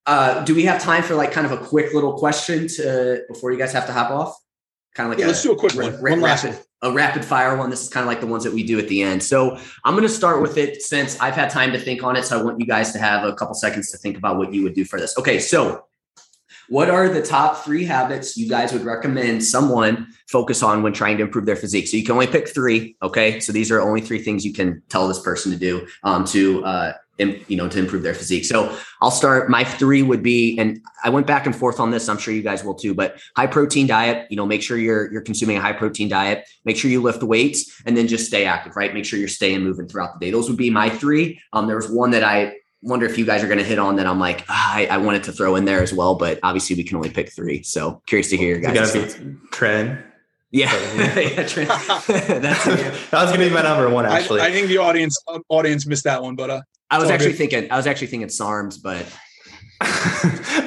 uh, 0.10 0.44
do 0.44 0.56
we 0.56 0.66
have 0.66 0.82
time 0.82 1.04
for 1.04 1.16
like 1.16 1.32
kind 1.32 1.46
of 1.46 1.54
a 1.54 1.58
quick 1.58 1.94
little 1.94 2.18
question 2.18 2.68
to 2.68 3.24
before 3.28 3.52
you 3.52 3.58
guys 3.58 3.72
have 3.74 3.86
to 3.86 3.94
hop 3.94 4.12
off? 4.12 4.36
kind 4.96 5.06
of 5.06 5.12
like 5.12 5.20
yeah, 5.20 5.26
a, 5.26 5.28
let's 5.28 5.44
do 5.44 5.52
a 5.52 5.56
quick 5.56 5.76
one. 5.76 5.94
one 6.02 6.22
rapid, 6.22 6.60
a 6.82 6.92
rapid 6.92 7.24
fire 7.24 7.56
one. 7.56 7.70
This 7.70 7.84
is 7.84 7.90
kind 7.90 8.04
of 8.04 8.08
like 8.08 8.20
the 8.20 8.28
ones 8.28 8.44
that 8.44 8.54
we 8.54 8.64
do 8.64 8.80
at 8.80 8.88
the 8.88 9.02
end. 9.02 9.22
So 9.24 9.58
I'm 9.86 9.94
going 9.94 10.08
to 10.08 10.14
start 10.14 10.42
with 10.42 10.58
it 10.58 10.82
since 10.82 11.20
I've 11.20 11.36
had 11.36 11.50
time 11.50 11.72
to 11.74 11.80
think 11.80 12.04
on 12.04 12.16
it. 12.16 12.26
So 12.26 12.40
I 12.40 12.44
want 12.44 12.60
you 12.60 12.66
guys 12.66 12.92
to 12.94 13.00
have 13.00 13.24
a 13.24 13.34
couple 13.34 13.54
seconds 13.54 13.92
to 13.92 13.98
think 13.98 14.18
about 14.18 14.38
what 14.38 14.54
you 14.54 14.64
would 14.64 14.74
do 14.74 14.84
for 14.84 15.00
this. 15.00 15.18
Okay, 15.18 15.40
so 15.40 15.86
what 16.70 16.90
are 16.90 17.08
the 17.08 17.22
top 17.22 17.64
three 17.64 17.86
habits 17.86 18.38
you 18.38 18.50
guys 18.50 18.74
would 18.74 18.84
recommend 18.84 19.44
someone 19.44 20.08
focus 20.28 20.62
on 20.62 20.84
when 20.84 20.94
trying 20.94 21.18
to 21.18 21.24
improve 21.24 21.46
their 21.46 21.56
physique? 21.56 21.88
So 21.88 21.98
you 21.98 22.04
can 22.04 22.14
only 22.14 22.28
pick 22.28 22.50
three. 22.50 22.96
Okay, 23.02 23.40
so 23.40 23.52
these 23.52 23.72
are 23.72 23.82
only 23.82 24.02
three 24.02 24.22
things 24.22 24.46
you 24.46 24.54
can 24.54 24.82
tell 24.90 25.08
this 25.08 25.20
person 25.20 25.52
to 25.52 25.58
do 25.58 25.88
um, 26.04 26.26
to 26.26 26.64
uh, 26.66 26.94
you 27.20 27.58
know, 27.58 27.68
to 27.68 27.80
improve 27.80 28.04
their 28.04 28.14
physique. 28.14 28.46
So 28.46 28.76
I'll 29.02 29.12
start. 29.12 29.50
My 29.50 29.64
three 29.64 30.02
would 30.02 30.24
be, 30.24 30.58
and 30.58 30.80
I 31.04 31.10
went 31.10 31.28
back 31.28 31.46
and 31.46 31.56
forth 31.56 31.80
on 31.80 31.92
this. 31.92 32.10
I'm 32.10 32.18
sure 32.18 32.34
you 32.34 32.42
guys 32.42 32.64
will 32.64 32.76
too. 32.76 32.94
But 32.94 33.20
high 33.36 33.48
protein 33.48 33.88
diet. 33.88 34.28
You 34.30 34.38
know, 34.38 34.46
make 34.46 34.62
sure 34.62 34.78
you're 34.78 35.12
you're 35.12 35.22
consuming 35.22 35.58
a 35.58 35.62
high 35.62 35.74
protein 35.74 36.10
diet. 36.10 36.48
Make 36.66 36.78
sure 36.78 36.90
you 36.90 37.02
lift 37.02 37.24
weights, 37.24 37.82
and 37.86 37.96
then 37.96 38.08
just 38.08 38.28
stay 38.28 38.46
active. 38.46 38.76
Right. 38.76 38.94
Make 38.94 39.06
sure 39.06 39.20
you're 39.20 39.28
staying 39.28 39.64
moving 39.64 39.88
throughout 39.88 40.20
the 40.20 40.26
day. 40.26 40.32
Those 40.32 40.48
would 40.50 40.58
be 40.58 40.70
my 40.70 40.90
three. 40.90 41.40
Um, 41.54 41.68
there 41.68 41.76
was 41.76 41.90
one 41.90 42.12
that 42.12 42.24
I 42.24 42.56
wonder 42.82 43.06
if 43.06 43.18
you 43.18 43.26
guys 43.26 43.44
are 43.44 43.48
going 43.48 43.60
to 43.60 43.66
hit 43.66 43.80
on 43.80 43.98
that. 43.98 44.06
I'm 44.06 44.20
like, 44.20 44.46
ah, 44.50 44.76
I, 44.76 44.86
I, 44.86 44.98
wanted 44.98 45.24
to 45.26 45.34
throw 45.34 45.58
in 45.58 45.66
there 45.66 45.82
as 45.82 45.94
well, 45.94 46.16
but 46.16 46.40
obviously 46.44 46.78
we 46.78 46.84
can 46.84 46.96
only 46.96 47.10
pick 47.10 47.32
three. 47.32 47.62
So 47.64 48.02
curious 48.06 48.30
to 48.30 48.38
hear 48.38 48.58
your 48.58 48.74
guys. 48.74 48.96
It's 48.96 49.16
gonna 49.16 49.32
be 49.32 49.38
trend. 49.52 50.04
Yeah, 50.52 50.74
yeah 50.96 51.36
That's 51.46 52.66
that 52.66 53.10
was 53.14 53.32
gonna 53.32 53.38
be 53.38 53.50
my 53.50 53.62
number 53.62 53.90
one. 53.90 54.06
Actually, 54.06 54.42
I, 54.42 54.48
I, 54.48 54.52
think 54.52 54.68
the 54.68 54.80
audience 54.80 55.22
uh, 55.28 55.40
audience 55.50 55.86
missed 55.86 56.06
that 56.06 56.24
one, 56.24 56.36
but 56.36 56.50
uh, 56.50 56.62
I 56.92 56.98
was 56.98 57.10
actually 57.10 57.32
good. 57.32 57.38
thinking 57.38 57.72
I 57.72 57.78
was 57.78 57.88
actually 57.88 58.08
thinking 58.08 58.30
SARMs, 58.30 58.82
but 58.82 59.06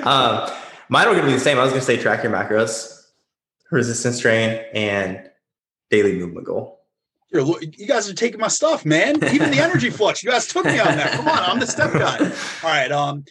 um, 0.06 0.50
mine 0.88 1.08
were 1.08 1.14
gonna 1.14 1.26
be 1.26 1.32
the 1.32 1.40
same. 1.40 1.58
I 1.58 1.62
was 1.62 1.72
gonna 1.72 1.82
say 1.82 1.96
track 1.96 2.22
your 2.22 2.32
macros, 2.32 3.06
resistance 3.70 4.20
train, 4.20 4.64
and 4.74 5.28
daily 5.90 6.14
movement 6.14 6.46
goal. 6.46 6.80
You're, 7.32 7.46
you 7.62 7.86
guys 7.86 8.10
are 8.10 8.14
taking 8.14 8.40
my 8.40 8.48
stuff, 8.48 8.84
man. 8.84 9.16
Even 9.32 9.50
the 9.50 9.58
energy 9.58 9.90
flux, 9.98 10.22
you 10.22 10.30
guys 10.30 10.46
took 10.46 10.66
me 10.66 10.78
on 10.78 10.96
that. 10.96 11.12
Come 11.12 11.28
on, 11.28 11.38
I'm 11.38 11.58
the 11.58 11.66
step 11.66 11.92
guy. 11.92 12.18
All 12.62 12.70
right. 12.70 12.92
Um, 12.92 13.24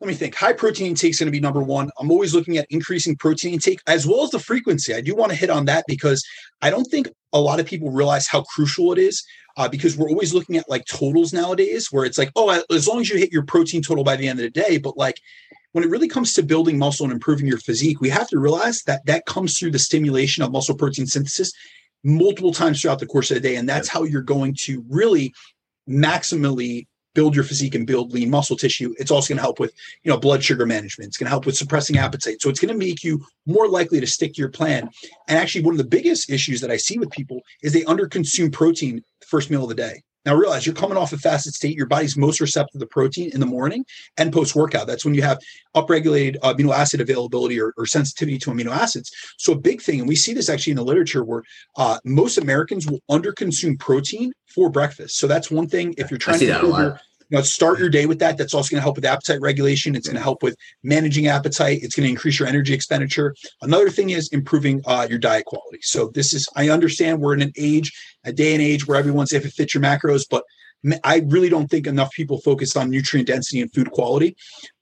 let 0.00 0.08
me 0.08 0.14
think. 0.14 0.34
High 0.34 0.54
protein 0.54 0.88
intake 0.88 1.10
is 1.10 1.18
going 1.18 1.26
to 1.26 1.32
be 1.32 1.40
number 1.40 1.62
one. 1.62 1.90
I'm 1.98 2.10
always 2.10 2.34
looking 2.34 2.56
at 2.56 2.66
increasing 2.70 3.16
protein 3.16 3.52
intake 3.52 3.82
as 3.86 4.06
well 4.06 4.22
as 4.22 4.30
the 4.30 4.38
frequency. 4.38 4.94
I 4.94 5.02
do 5.02 5.14
want 5.14 5.30
to 5.30 5.36
hit 5.36 5.50
on 5.50 5.66
that 5.66 5.84
because 5.86 6.24
I 6.62 6.70
don't 6.70 6.86
think 6.86 7.08
a 7.34 7.40
lot 7.40 7.60
of 7.60 7.66
people 7.66 7.90
realize 7.90 8.26
how 8.26 8.42
crucial 8.42 8.92
it 8.92 8.98
is 8.98 9.22
uh, 9.56 9.68
because 9.68 9.96
we're 9.96 10.08
always 10.08 10.34
looking 10.34 10.56
at 10.56 10.68
like 10.68 10.84
totals 10.86 11.32
nowadays 11.32 11.88
where 11.90 12.04
it's 12.04 12.18
like, 12.18 12.30
oh, 12.36 12.62
as 12.70 12.88
long 12.88 13.00
as 13.00 13.08
you 13.08 13.18
hit 13.18 13.32
your 13.32 13.44
protein 13.44 13.82
total 13.82 14.04
by 14.04 14.16
the 14.16 14.28
end 14.28 14.38
of 14.38 14.44
the 14.44 14.50
day. 14.50 14.78
But 14.78 14.96
like 14.96 15.20
when 15.72 15.84
it 15.84 15.90
really 15.90 16.08
comes 16.08 16.32
to 16.34 16.42
building 16.42 16.78
muscle 16.78 17.04
and 17.04 17.12
improving 17.12 17.46
your 17.46 17.58
physique, 17.58 18.00
we 18.00 18.08
have 18.08 18.28
to 18.28 18.38
realize 18.38 18.82
that 18.84 19.04
that 19.06 19.26
comes 19.26 19.58
through 19.58 19.70
the 19.70 19.78
stimulation 19.78 20.42
of 20.42 20.52
muscle 20.52 20.74
protein 20.74 21.06
synthesis 21.06 21.52
multiple 22.02 22.52
times 22.52 22.80
throughout 22.80 22.98
the 22.98 23.06
course 23.06 23.30
of 23.30 23.36
the 23.36 23.40
day. 23.40 23.56
And 23.56 23.68
that's 23.68 23.88
how 23.88 24.04
you're 24.04 24.22
going 24.22 24.56
to 24.60 24.84
really 24.88 25.32
maximally 25.88 26.86
build 27.14 27.34
your 27.34 27.44
physique 27.44 27.74
and 27.74 27.86
build 27.86 28.12
lean 28.12 28.30
muscle 28.30 28.56
tissue. 28.56 28.94
It's 28.98 29.10
also 29.10 29.28
going 29.28 29.38
to 29.38 29.42
help 29.42 29.60
with, 29.60 29.72
you 30.02 30.10
know, 30.10 30.18
blood 30.18 30.42
sugar 30.42 30.66
management. 30.66 31.08
It's 31.08 31.16
going 31.16 31.26
to 31.26 31.30
help 31.30 31.46
with 31.46 31.56
suppressing 31.56 31.98
appetite. 31.98 32.40
So 32.40 32.48
it's 32.48 32.60
going 32.60 32.72
to 32.72 32.78
make 32.78 33.02
you 33.02 33.24
more 33.46 33.68
likely 33.68 34.00
to 34.00 34.06
stick 34.06 34.34
to 34.34 34.40
your 34.40 34.50
plan. 34.50 34.88
And 35.28 35.38
actually, 35.38 35.64
one 35.64 35.74
of 35.74 35.78
the 35.78 35.84
biggest 35.84 36.30
issues 36.30 36.60
that 36.60 36.70
I 36.70 36.76
see 36.76 36.98
with 36.98 37.10
people 37.10 37.40
is 37.62 37.72
they 37.72 37.82
underconsume 37.82 38.52
protein 38.52 38.96
the 39.20 39.26
first 39.26 39.50
meal 39.50 39.62
of 39.62 39.68
the 39.68 39.74
day. 39.74 40.02
Now 40.26 40.34
realize 40.34 40.66
you're 40.66 40.74
coming 40.74 40.98
off 40.98 41.12
a 41.12 41.18
fasted 41.18 41.54
state. 41.54 41.76
Your 41.76 41.86
body's 41.86 42.16
most 42.16 42.40
receptive 42.40 42.80
to 42.80 42.86
protein 42.86 43.30
in 43.32 43.40
the 43.40 43.46
morning 43.46 43.84
and 44.16 44.32
post 44.32 44.54
workout. 44.54 44.86
That's 44.86 45.04
when 45.04 45.14
you 45.14 45.22
have 45.22 45.38
upregulated 45.74 46.38
amino 46.40 46.74
acid 46.74 47.00
availability 47.00 47.60
or, 47.60 47.72
or, 47.76 47.86
sensitivity 47.86 48.38
to 48.38 48.50
amino 48.50 48.70
acids. 48.70 49.10
So 49.38 49.52
a 49.52 49.58
big 49.58 49.80
thing, 49.80 50.00
and 50.00 50.08
we 50.08 50.16
see 50.16 50.34
this 50.34 50.48
actually 50.48 50.72
in 50.72 50.76
the 50.76 50.84
literature, 50.84 51.24
where 51.24 51.42
uh, 51.76 51.98
most 52.04 52.38
Americans 52.38 52.86
will 52.86 53.00
underconsume 53.10 53.78
protein 53.78 54.32
for 54.46 54.70
breakfast. 54.70 55.18
So 55.18 55.26
that's 55.26 55.50
one 55.50 55.68
thing. 55.68 55.94
If 55.96 56.10
you're 56.10 56.18
trying 56.18 56.40
to 56.40 56.54
improve 56.54 56.78
your 56.78 57.00
you 57.30 57.38
know, 57.38 57.42
start 57.42 57.78
your 57.78 57.88
day 57.88 58.06
with 58.06 58.18
that. 58.18 58.36
That's 58.36 58.54
also 58.54 58.70
going 58.70 58.80
to 58.80 58.82
help 58.82 58.96
with 58.96 59.04
appetite 59.04 59.40
regulation. 59.40 59.94
It's 59.94 60.08
going 60.08 60.16
to 60.16 60.22
help 60.22 60.42
with 60.42 60.56
managing 60.82 61.28
appetite. 61.28 61.80
It's 61.82 61.94
going 61.94 62.06
to 62.06 62.10
increase 62.10 62.38
your 62.38 62.48
energy 62.48 62.74
expenditure. 62.74 63.34
Another 63.62 63.88
thing 63.88 64.10
is 64.10 64.28
improving 64.28 64.82
uh, 64.86 65.06
your 65.08 65.18
diet 65.18 65.44
quality. 65.46 65.78
So 65.82 66.08
this 66.08 66.32
is, 66.32 66.48
I 66.56 66.68
understand 66.70 67.20
we're 67.20 67.34
in 67.34 67.42
an 67.42 67.52
age, 67.56 67.92
a 68.24 68.32
day 68.32 68.52
and 68.52 68.62
age 68.62 68.86
where 68.86 68.98
everyone's 68.98 69.32
if 69.32 69.46
it 69.46 69.52
fits 69.52 69.74
your 69.74 69.82
macros, 69.82 70.24
but 70.28 70.44
I 71.04 71.22
really 71.26 71.50
don't 71.50 71.68
think 71.68 71.86
enough 71.86 72.10
people 72.12 72.40
focus 72.40 72.74
on 72.74 72.88
nutrient 72.88 73.28
density 73.28 73.60
and 73.60 73.72
food 73.72 73.90
quality, 73.90 74.34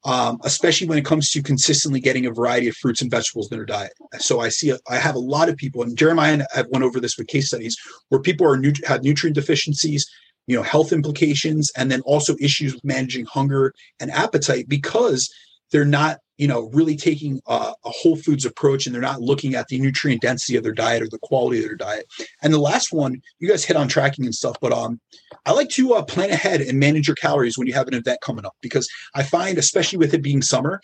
um, 0.05 0.39
especially 0.45 0.87
when 0.87 0.97
it 0.97 1.05
comes 1.05 1.31
to 1.31 1.43
consistently 1.43 1.99
getting 2.01 2.25
a 2.25 2.31
variety 2.31 2.69
of 2.69 2.77
fruits 2.77 3.03
and 3.03 3.11
vegetables 3.11 3.51
in 3.51 3.59
their 3.59 3.67
diet. 3.67 3.93
So 4.19 4.39
I 4.39 4.49
see, 4.49 4.71
a, 4.71 4.79
I 4.89 4.97
have 4.97 5.17
a 5.17 5.19
lot 5.19 5.49
of 5.49 5.57
people, 5.57 5.83
and 5.83 5.99
Jeremiah 5.99 6.35
and 6.35 6.47
I've 6.55 6.69
went 6.69 6.85
over 6.85 7.01
this 7.01 7.19
with 7.19 7.27
case 7.27 7.49
studies 7.49 7.77
where 8.11 8.21
people 8.21 8.47
are 8.47 8.63
have 8.87 9.03
nutrient 9.03 9.35
deficiencies, 9.35 10.09
you 10.49 10.57
know 10.57 10.63
health 10.63 10.93
implications 10.93 11.71
and 11.77 11.93
then 11.93 12.01
also 12.01 12.35
issues 12.41 12.75
with 12.75 12.85
managing 12.85 13.27
hunger 13.27 13.73
and 14.01 14.11
appetite 14.11 14.69
because 14.69 15.33
they're 15.71 15.85
not 15.85 16.19
you 16.39 16.49
know 16.49 16.71
really 16.73 16.97
taking 16.97 17.41
a, 17.47 17.75
a, 17.85 17.91
whole 17.91 18.17
foods 18.17 18.47
approach 18.47 18.87
and 18.87 18.95
they're 18.95 19.03
not 19.03 19.21
looking 19.21 19.55
at 19.55 19.69
the 19.69 19.79
nutrient 19.79 20.23
density 20.23 20.57
of 20.57 20.65
their 20.65 20.73
diet 20.73 21.03
or 21.03 21.09
the 21.09 21.19
quality 21.23 21.59
of 21.59 21.65
their 21.65 21.77
diet. 21.77 22.07
And 22.43 22.53
the 22.53 22.59
last 22.59 22.93
one 22.93 23.21
you 23.39 23.49
guys 23.49 23.65
hit 23.65 23.77
on 23.77 23.87
tracking 23.87 24.25
and 24.25 24.35
stuff 24.35 24.57
but 24.61 24.73
um 24.73 25.01
i 25.45 25.53
like 25.53 25.69
to 25.71 25.95
uh, 25.95 26.03
plan 26.03 26.31
ahead 26.31 26.61
and 26.61 26.81
manage 26.81 27.07
your 27.07 27.17
calories 27.17 27.59
when 27.59 27.67
you 27.67 27.75
have 27.75 27.89
an 27.89 27.95
event 27.95 28.21
coming 28.23 28.47
up 28.47 28.57
because 28.63 28.89
i 29.15 29.23
find 29.23 29.59
especially 29.59 29.99
with 29.99 30.15
it 30.15 30.23
being 30.23 30.43
summer 30.43 30.81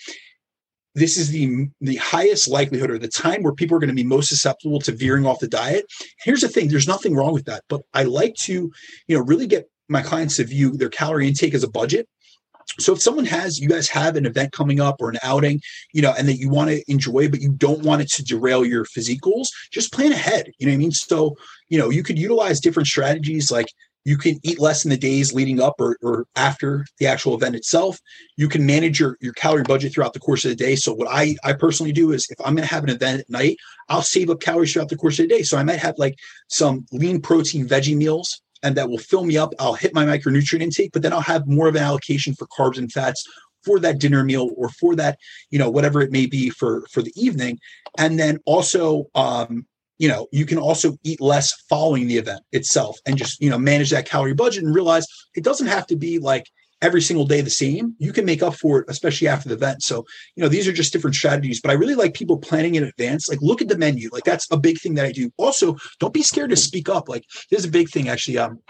this 0.95 1.17
is 1.17 1.31
the 1.31 1.69
the 1.81 1.97
highest 1.97 2.49
likelihood 2.49 2.91
or 2.91 2.99
the 2.99 3.09
time 3.09 3.43
where 3.43 3.53
people 3.53 3.77
are 3.77 3.81
going 3.81 3.89
to 3.89 3.95
be 3.95 4.05
most 4.05 4.29
susceptible 4.29 4.81
to 4.81 4.93
veering 4.93 5.27
off 5.27 5.41
the 5.41 5.49
diet. 5.49 5.87
Here's 6.23 6.41
the 6.41 6.49
thing: 6.49 6.69
there's 6.69 6.89
nothing 6.89 7.15
wrong 7.15 7.33
with 7.33 7.45
that, 7.47 7.65
but 7.69 7.83
I 7.93 8.05
like 8.05 8.35
to, 8.43 8.71
you 9.09 9.17
know, 9.17 9.25
really 9.25 9.47
get 9.47 9.69
my 9.89 10.03
clients 10.03 10.37
to 10.37 10.45
view 10.45 10.71
their 10.71 10.89
calorie 10.89 11.29
intake 11.29 11.55
as 11.55 11.65
a 11.65 11.71
budget. 11.71 12.09
So 12.79 12.95
if 12.95 13.03
someone 13.03 13.27
has, 13.27 13.61
you 13.61 13.69
guys 13.69 13.89
have 13.89 14.17
an 14.17 14.27
event 14.27 14.53
coming 14.53 14.81
up 14.81 14.97
or 15.01 15.11
an 15.11 15.19
outing, 15.23 15.61
you 15.93 16.01
know, 16.01 16.15
and 16.17 16.27
that 16.29 16.39
you 16.39 16.49
want 16.49 16.71
to 16.71 16.83
enjoy, 16.91 17.29
but 17.29 17.41
you 17.41 17.51
don't 17.51 17.83
want 17.83 18.01
it 18.03 18.11
to 18.13 18.25
derail 18.25 18.65
your 18.65 18.87
physique 18.87 19.21
goals, 19.21 19.53
just 19.71 19.93
plan 19.93 20.13
ahead. 20.13 20.51
You 20.59 20.67
know 20.67 20.73
what 20.73 20.77
I 20.77 20.79
mean? 20.79 20.93
So, 20.93 21.37
you 21.69 21.79
know, 21.79 21.91
you 21.91 22.03
could 22.03 22.19
utilize 22.19 22.61
different 22.61 22.87
strategies 22.87 23.51
like 23.51 23.67
you 24.05 24.19
can 24.19 24.39
eat 24.43 24.61
less 24.61 24.85
in 24.85 24.91
the 24.91 24.97
days 24.97 25.33
leading 25.33 25.61
up 25.61 25.75
or, 25.79 25.97
or 26.03 26.27
after 26.37 26.85
the 26.99 27.07
actual 27.07 27.35
event 27.35 27.57
itself. 27.57 27.99
You 28.37 28.49
can 28.49 28.65
manage 28.67 29.01
your, 29.01 29.17
your 29.21 29.33
calorie 29.33 29.63
budget 29.63 29.93
throughout 29.93 30.13
the 30.13 30.21
course 30.21 30.45
of 30.45 30.51
the 30.51 30.57
day. 30.57 30.77
So 30.77 30.93
what 30.93 31.09
I, 31.11 31.37
I 31.43 31.55
personally 31.55 31.93
do 31.93 32.13
is 32.13 32.27
if 32.31 32.39
I'm 32.45 32.55
going 32.55 32.69
to 32.69 32.75
have 32.75 32.85
an 32.85 32.91
event 32.91 33.21
at 33.21 33.31
night, 33.31 33.57
I'll 33.89 34.03
save 34.03 34.31
up 34.31 34.41
calories 34.41 34.73
throughout 34.73 34.91
the 34.91 34.97
course 34.97 35.19
of 35.19 35.29
the 35.29 35.35
day. 35.35 35.43
So 35.43 35.57
I 35.57 35.65
might 35.65 35.79
have 35.79 35.95
like 35.99 36.19
some 36.49 36.87
lean 36.93 37.21
protein 37.21 37.67
veggie 37.67 37.97
meals 37.97 38.43
and 38.63 38.77
that 38.77 38.89
will 38.89 38.99
fill 38.99 39.25
me 39.25 39.37
up. 39.37 39.53
I'll 39.59 39.75
hit 39.75 39.95
my 39.95 40.05
micronutrient 40.05 40.63
intake, 40.63 40.93
but 40.93 41.03
then 41.03 41.13
I'll 41.13 41.21
have 41.21 41.47
more 41.47 41.69
of 41.69 41.77
an 41.77 41.83
allocation 41.83 42.35
for 42.35 42.47
carbs 42.47 42.79
and 42.79 42.93
fats 42.93 43.25
for 43.65 43.79
that 43.81 43.99
dinner 43.99 44.23
meal 44.23 44.51
or 44.57 44.69
for 44.69 44.95
that, 44.97 45.19
you 45.51 45.59
know, 45.59 45.71
whatever 45.71 46.03
it 46.03 46.13
may 46.13 46.27
be 46.27 46.51
for, 46.51 46.85
for 46.91 47.03
the 47.03 47.13
evening. 47.17 47.59
And 47.97 48.19
then 48.19 48.39
also, 48.45 49.07
um, 49.15 49.67
you 49.99 50.09
know 50.09 50.27
you 50.33 50.47
can 50.47 50.59
also 50.59 50.97
eat 51.05 51.21
less 51.21 51.53
following 51.69 52.07
the 52.07 52.17
event 52.17 52.41
itself 52.53 52.99
and 53.07 53.17
just 53.17 53.41
you 53.41 53.51
know 53.51 53.59
manage 53.59 53.91
that 53.91 54.07
calorie 54.07 54.35
budget 54.35 54.65
and 54.65 54.75
realize 54.75 55.07
it 55.35 55.45
doesn't 55.45 55.67
have 55.67 55.87
to 55.87 55.97
be 55.97 56.19
like 56.19 56.47
every 56.83 57.01
single 57.01 57.25
day 57.25 57.41
the 57.41 57.49
same. 57.49 57.95
You 57.99 58.13
can 58.13 58.27
make 58.27 58.43
up 58.43 58.55
for 58.55 58.81
it 58.81 58.87
especially 58.89 59.27
after 59.27 59.49
the 59.49 59.55
event. 59.55 59.83
So 59.83 60.05
you 60.37 60.43
know 60.43 60.49
these 60.49 60.69
are 60.69 60.73
just 60.73 60.93
different 60.93 61.17
strategies 61.17 61.61
but 61.61 61.71
i 61.71 61.75
really 61.75 61.95
like 61.95 62.15
people 62.15 62.39
planning 62.39 62.75
in 62.75 62.85
advance. 62.85 63.29
Like 63.29 63.41
look 63.41 63.63
at 63.63 63.69
the 63.69 63.79
menu. 63.79 64.09
Like 64.13 64.25
that's 64.25 64.51
a 64.51 64.59
big 64.59 64.79
thing 64.79 64.95
that 64.95 65.07
i 65.07 65.13
do. 65.13 65.31
Also 65.37 65.77
don't 66.01 66.15
be 66.15 66.23
scared 66.23 66.51
to 66.51 66.57
speak 66.57 66.89
up. 66.89 67.09
Like 67.09 67.25
there's 67.51 67.65
a 67.65 67.71
big 67.71 67.89
thing 67.89 68.09
actually. 68.09 68.39
Um 68.39 68.61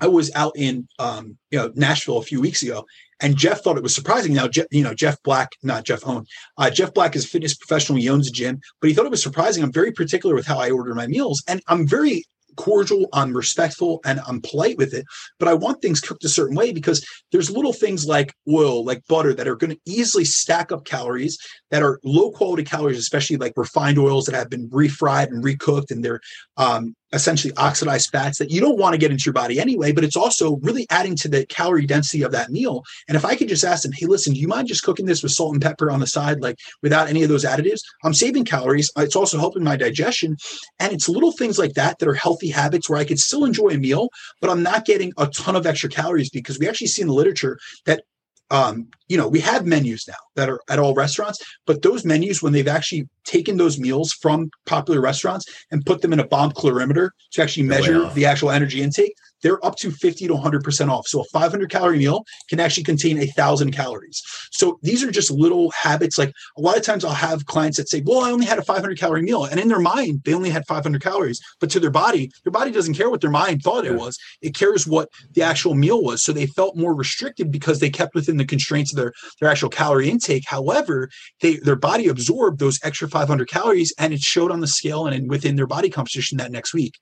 I 0.00 0.08
was 0.08 0.32
out 0.34 0.52
in 0.56 0.88
um, 0.98 1.36
you 1.50 1.58
know 1.58 1.70
Nashville 1.74 2.18
a 2.18 2.22
few 2.22 2.40
weeks 2.40 2.62
ago, 2.62 2.86
and 3.22 3.36
Jeff 3.36 3.62
thought 3.62 3.76
it 3.76 3.82
was 3.82 3.94
surprising. 3.94 4.34
Now, 4.34 4.48
Jeff, 4.48 4.66
you 4.70 4.82
know 4.82 4.94
Jeff 4.94 5.22
Black, 5.22 5.52
not 5.62 5.84
Jeff 5.84 6.06
Owen. 6.06 6.26
Uh, 6.58 6.70
Jeff 6.70 6.92
Black 6.92 7.16
is 7.16 7.24
a 7.24 7.28
fitness 7.28 7.54
professional. 7.54 7.98
He 7.98 8.08
owns 8.08 8.28
a 8.28 8.32
gym, 8.32 8.60
but 8.80 8.88
he 8.88 8.94
thought 8.94 9.06
it 9.06 9.10
was 9.10 9.22
surprising. 9.22 9.62
I'm 9.62 9.72
very 9.72 9.92
particular 9.92 10.34
with 10.34 10.46
how 10.46 10.58
I 10.58 10.70
order 10.70 10.94
my 10.94 11.06
meals, 11.06 11.42
and 11.48 11.62
I'm 11.68 11.86
very 11.86 12.24
cordial, 12.56 13.08
I'm 13.12 13.34
respectful, 13.34 14.00
and 14.04 14.20
I'm 14.26 14.40
polite 14.40 14.76
with 14.76 14.92
it. 14.94 15.06
But 15.38 15.48
I 15.48 15.54
want 15.54 15.80
things 15.80 16.00
cooked 16.00 16.24
a 16.24 16.28
certain 16.28 16.56
way 16.56 16.72
because 16.72 17.06
there's 17.30 17.50
little 17.50 17.72
things 17.72 18.06
like 18.06 18.34
oil, 18.48 18.84
like 18.84 19.06
butter, 19.08 19.34
that 19.34 19.48
are 19.48 19.56
going 19.56 19.72
to 19.72 19.80
easily 19.86 20.24
stack 20.24 20.72
up 20.72 20.84
calories 20.84 21.38
that 21.70 21.82
are 21.82 21.98
low 22.04 22.30
quality 22.30 22.64
calories, 22.64 22.98
especially 22.98 23.36
like 23.36 23.54
refined 23.56 23.98
oils 23.98 24.26
that 24.26 24.34
have 24.34 24.50
been 24.50 24.68
refried 24.70 25.28
and 25.28 25.44
recooked, 25.44 25.90
and 25.90 26.04
they're 26.04 26.20
um, 26.56 26.94
essentially 27.12 27.52
oxidized 27.56 28.10
fats 28.10 28.38
that 28.38 28.50
you 28.50 28.60
don't 28.60 28.78
want 28.78 28.94
to 28.94 28.98
get 28.98 29.10
into 29.10 29.24
your 29.24 29.32
body 29.32 29.60
anyway, 29.60 29.92
but 29.92 30.04
it's 30.04 30.16
also 30.16 30.56
really 30.56 30.86
adding 30.90 31.16
to 31.16 31.28
the 31.28 31.44
calorie 31.46 31.86
density 31.86 32.22
of 32.22 32.32
that 32.32 32.50
meal. 32.50 32.84
And 33.08 33.16
if 33.16 33.24
I 33.24 33.36
could 33.36 33.48
just 33.48 33.64
ask 33.64 33.82
them, 33.82 33.92
hey, 33.92 34.06
listen, 34.06 34.34
do 34.34 34.40
you 34.40 34.48
mind 34.48 34.68
just 34.68 34.82
cooking 34.82 35.06
this 35.06 35.22
with 35.22 35.32
salt 35.32 35.52
and 35.52 35.62
pepper 35.62 35.90
on 35.90 36.00
the 36.00 36.06
side, 36.06 36.40
like 36.40 36.58
without 36.82 37.08
any 37.08 37.22
of 37.22 37.28
those 37.28 37.44
additives? 37.44 37.80
I'm 38.04 38.14
saving 38.14 38.44
calories. 38.44 38.90
It's 38.96 39.16
also 39.16 39.38
helping 39.38 39.64
my 39.64 39.76
digestion. 39.76 40.36
And 40.78 40.92
it's 40.92 41.08
little 41.08 41.32
things 41.32 41.58
like 41.58 41.74
that 41.74 41.98
that 41.98 42.08
are 42.08 42.14
healthy 42.14 42.50
habits 42.50 42.88
where 42.88 42.98
I 42.98 43.04
could 43.04 43.18
still 43.18 43.44
enjoy 43.44 43.68
a 43.68 43.78
meal, 43.78 44.08
but 44.40 44.50
I'm 44.50 44.62
not 44.62 44.84
getting 44.84 45.12
a 45.18 45.26
ton 45.26 45.56
of 45.56 45.66
extra 45.66 45.88
calories 45.88 46.30
because 46.30 46.58
we 46.58 46.68
actually 46.68 46.86
see 46.88 47.02
in 47.02 47.08
the 47.08 47.14
literature 47.14 47.58
that 47.86 48.04
um, 48.52 48.86
you 49.08 49.16
know, 49.16 49.26
we 49.26 49.40
have 49.40 49.66
menus 49.66 50.06
now 50.06 50.14
that 50.36 50.50
are 50.50 50.60
at 50.68 50.78
all 50.78 50.94
restaurants, 50.94 51.38
but 51.66 51.80
those 51.80 52.04
menus, 52.04 52.42
when 52.42 52.52
they've 52.52 52.68
actually 52.68 53.08
taken 53.24 53.56
those 53.56 53.78
meals 53.78 54.12
from 54.12 54.50
popular 54.66 55.00
restaurants 55.00 55.46
and 55.70 55.84
put 55.86 56.02
them 56.02 56.12
in 56.12 56.20
a 56.20 56.26
bomb 56.26 56.52
calorimeter 56.52 57.08
to 57.32 57.42
actually 57.42 57.62
measure 57.62 58.10
the 58.10 58.26
actual 58.26 58.50
energy 58.50 58.82
intake, 58.82 59.14
they're 59.42 59.64
up 59.64 59.76
to 59.76 59.90
50 59.90 60.28
to 60.28 60.34
100% 60.34 60.88
off. 60.88 61.06
So 61.06 61.20
a 61.20 61.24
500 61.24 61.70
calorie 61.70 61.98
meal 61.98 62.24
can 62.48 62.60
actually 62.60 62.84
contain 62.84 63.18
a 63.18 63.26
thousand 63.26 63.72
calories. 63.72 64.22
So 64.50 64.78
these 64.82 65.02
are 65.02 65.10
just 65.10 65.30
little 65.30 65.70
habits. 65.70 66.18
Like 66.18 66.32
a 66.56 66.60
lot 66.60 66.76
of 66.76 66.82
times 66.82 67.04
I'll 67.04 67.12
have 67.12 67.46
clients 67.46 67.76
that 67.78 67.88
say, 67.88 68.02
well, 68.04 68.24
I 68.24 68.30
only 68.30 68.46
had 68.46 68.58
a 68.58 68.64
500 68.64 68.98
calorie 68.98 69.22
meal. 69.22 69.44
And 69.44 69.58
in 69.58 69.68
their 69.68 69.80
mind, 69.80 70.22
they 70.24 70.34
only 70.34 70.50
had 70.50 70.66
500 70.66 71.02
calories, 71.02 71.40
but 71.60 71.70
to 71.70 71.80
their 71.80 71.90
body, 71.90 72.30
their 72.44 72.52
body 72.52 72.70
doesn't 72.70 72.94
care 72.94 73.10
what 73.10 73.20
their 73.20 73.30
mind 73.30 73.62
thought 73.62 73.86
it 73.86 73.94
was. 73.94 74.18
It 74.40 74.54
cares 74.54 74.86
what 74.86 75.08
the 75.32 75.42
actual 75.42 75.74
meal 75.74 76.02
was. 76.02 76.24
So 76.24 76.32
they 76.32 76.46
felt 76.46 76.76
more 76.76 76.94
restricted 76.94 77.50
because 77.50 77.80
they 77.80 77.90
kept 77.90 78.14
within 78.14 78.36
the 78.36 78.44
constraints 78.44 78.92
of 78.92 78.96
their, 78.96 79.12
their 79.40 79.50
actual 79.50 79.68
calorie 79.68 80.08
intake. 80.08 80.44
However, 80.46 81.08
they, 81.40 81.56
their 81.56 81.76
body 81.76 82.08
absorbed 82.08 82.58
those 82.58 82.78
extra 82.82 83.08
500 83.08 83.48
calories 83.48 83.92
and 83.98 84.12
it 84.12 84.20
showed 84.20 84.50
on 84.50 84.60
the 84.60 84.66
scale 84.66 85.06
and 85.06 85.28
within 85.28 85.56
their 85.56 85.66
body 85.66 85.90
composition 85.90 86.38
that 86.38 86.52
next 86.52 86.74
week. 86.74 86.98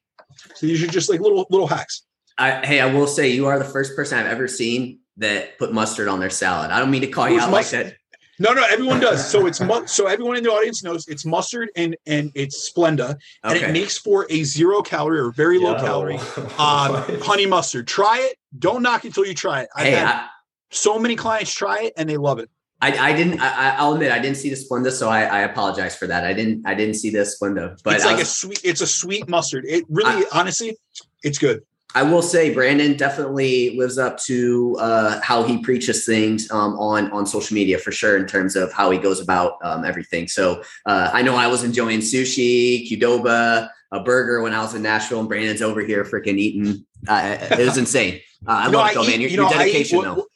So 0.54 0.66
these 0.66 0.82
are 0.82 0.86
just 0.86 1.10
like 1.10 1.20
little, 1.20 1.46
little 1.50 1.66
hacks. 1.66 2.02
I, 2.40 2.64
hey, 2.64 2.80
I 2.80 2.86
will 2.86 3.06
say 3.06 3.28
you 3.28 3.46
are 3.46 3.58
the 3.58 3.66
first 3.66 3.94
person 3.94 4.18
I've 4.18 4.26
ever 4.26 4.48
seen 4.48 5.00
that 5.18 5.58
put 5.58 5.72
mustard 5.72 6.08
on 6.08 6.20
their 6.20 6.30
salad. 6.30 6.70
I 6.70 6.78
don't 6.78 6.90
mean 6.90 7.02
to 7.02 7.06
call 7.06 7.26
Who's 7.26 7.36
you 7.36 7.40
out 7.42 7.50
mustard? 7.50 7.84
like 7.84 7.92
that. 7.92 7.96
No, 8.38 8.54
no, 8.54 8.64
everyone 8.70 9.00
does. 9.00 9.30
So 9.30 9.46
it's 9.46 9.60
mu- 9.60 9.86
so 9.86 10.06
everyone 10.06 10.36
in 10.38 10.42
the 10.42 10.50
audience 10.50 10.82
knows 10.82 11.06
it's 11.08 11.26
mustard 11.26 11.68
and 11.76 11.94
and 12.06 12.32
it's 12.34 12.70
Splenda, 12.72 13.18
and 13.44 13.56
okay. 13.56 13.66
it 13.66 13.72
makes 13.72 13.98
for 13.98 14.26
a 14.30 14.42
zero 14.44 14.80
calorie 14.80 15.20
or 15.20 15.30
very 15.30 15.58
low 15.58 15.76
Yo. 15.76 15.80
calorie 15.80 16.16
um, 16.58 17.04
honey 17.20 17.44
mustard. 17.44 17.86
Try 17.86 18.18
it. 18.30 18.38
Don't 18.58 18.82
knock 18.82 19.04
it 19.04 19.12
till 19.12 19.26
you 19.26 19.34
try 19.34 19.60
it. 19.60 19.68
I've 19.76 19.84
hey, 19.84 19.90
had 19.90 20.06
I, 20.06 20.26
so 20.70 20.98
many 20.98 21.16
clients 21.16 21.52
try 21.52 21.82
it 21.82 21.92
and 21.98 22.08
they 22.08 22.16
love 22.16 22.38
it. 22.38 22.48
I, 22.80 23.10
I 23.10 23.12
didn't. 23.12 23.40
I, 23.40 23.84
will 23.84 23.92
admit 23.92 24.10
I 24.10 24.18
didn't 24.18 24.38
see 24.38 24.48
the 24.48 24.56
Splenda, 24.56 24.90
so 24.90 25.10
I, 25.10 25.24
I, 25.24 25.40
apologize 25.40 25.94
for 25.94 26.06
that. 26.06 26.24
I 26.24 26.32
didn't. 26.32 26.66
I 26.66 26.74
didn't 26.74 26.94
see 26.94 27.10
the 27.10 27.18
Splenda, 27.18 27.78
but 27.84 27.96
it's 27.96 28.06
like 28.06 28.16
was, 28.16 28.28
a 28.28 28.30
sweet. 28.30 28.60
It's 28.64 28.80
a 28.80 28.86
sweet 28.86 29.28
mustard. 29.28 29.66
It 29.66 29.84
really, 29.90 30.24
I, 30.32 30.40
honestly, 30.40 30.78
it's 31.22 31.36
good. 31.36 31.60
I 31.94 32.02
will 32.02 32.22
say 32.22 32.54
Brandon 32.54 32.96
definitely 32.96 33.76
lives 33.76 33.98
up 33.98 34.18
to 34.20 34.76
uh, 34.78 35.20
how 35.22 35.42
he 35.42 35.58
preaches 35.58 36.06
things 36.06 36.50
um, 36.50 36.78
on 36.78 37.10
on 37.10 37.26
social 37.26 37.54
media 37.54 37.78
for 37.78 37.90
sure 37.90 38.16
in 38.16 38.26
terms 38.26 38.56
of 38.56 38.72
how 38.72 38.90
he 38.90 38.98
goes 38.98 39.20
about 39.20 39.58
um, 39.62 39.84
everything. 39.84 40.28
So 40.28 40.62
uh, 40.86 41.10
I 41.12 41.22
know 41.22 41.36
I 41.36 41.48
was 41.48 41.64
enjoying 41.64 42.00
sushi, 42.00 42.88
Qdoba, 42.88 43.68
a 43.92 44.00
burger 44.00 44.42
when 44.42 44.54
I 44.54 44.60
was 44.60 44.74
in 44.74 44.82
Nashville, 44.82 45.20
and 45.20 45.28
Brandon's 45.28 45.62
over 45.62 45.80
here 45.80 46.04
freaking 46.04 46.38
eating. 46.38 46.84
Uh, 47.08 47.38
it 47.40 47.66
was 47.66 47.76
insane. 47.78 48.20
Uh, 48.46 48.64
I 48.64 48.66
love 48.68 48.90
it 48.90 48.94
though, 48.94 49.04
man. 49.04 49.20
Your, 49.20 49.30
you 49.30 49.36
know, 49.36 49.50
your 49.50 49.58
dedication, 49.58 49.98
eat, 49.98 50.02
though. 50.02 50.26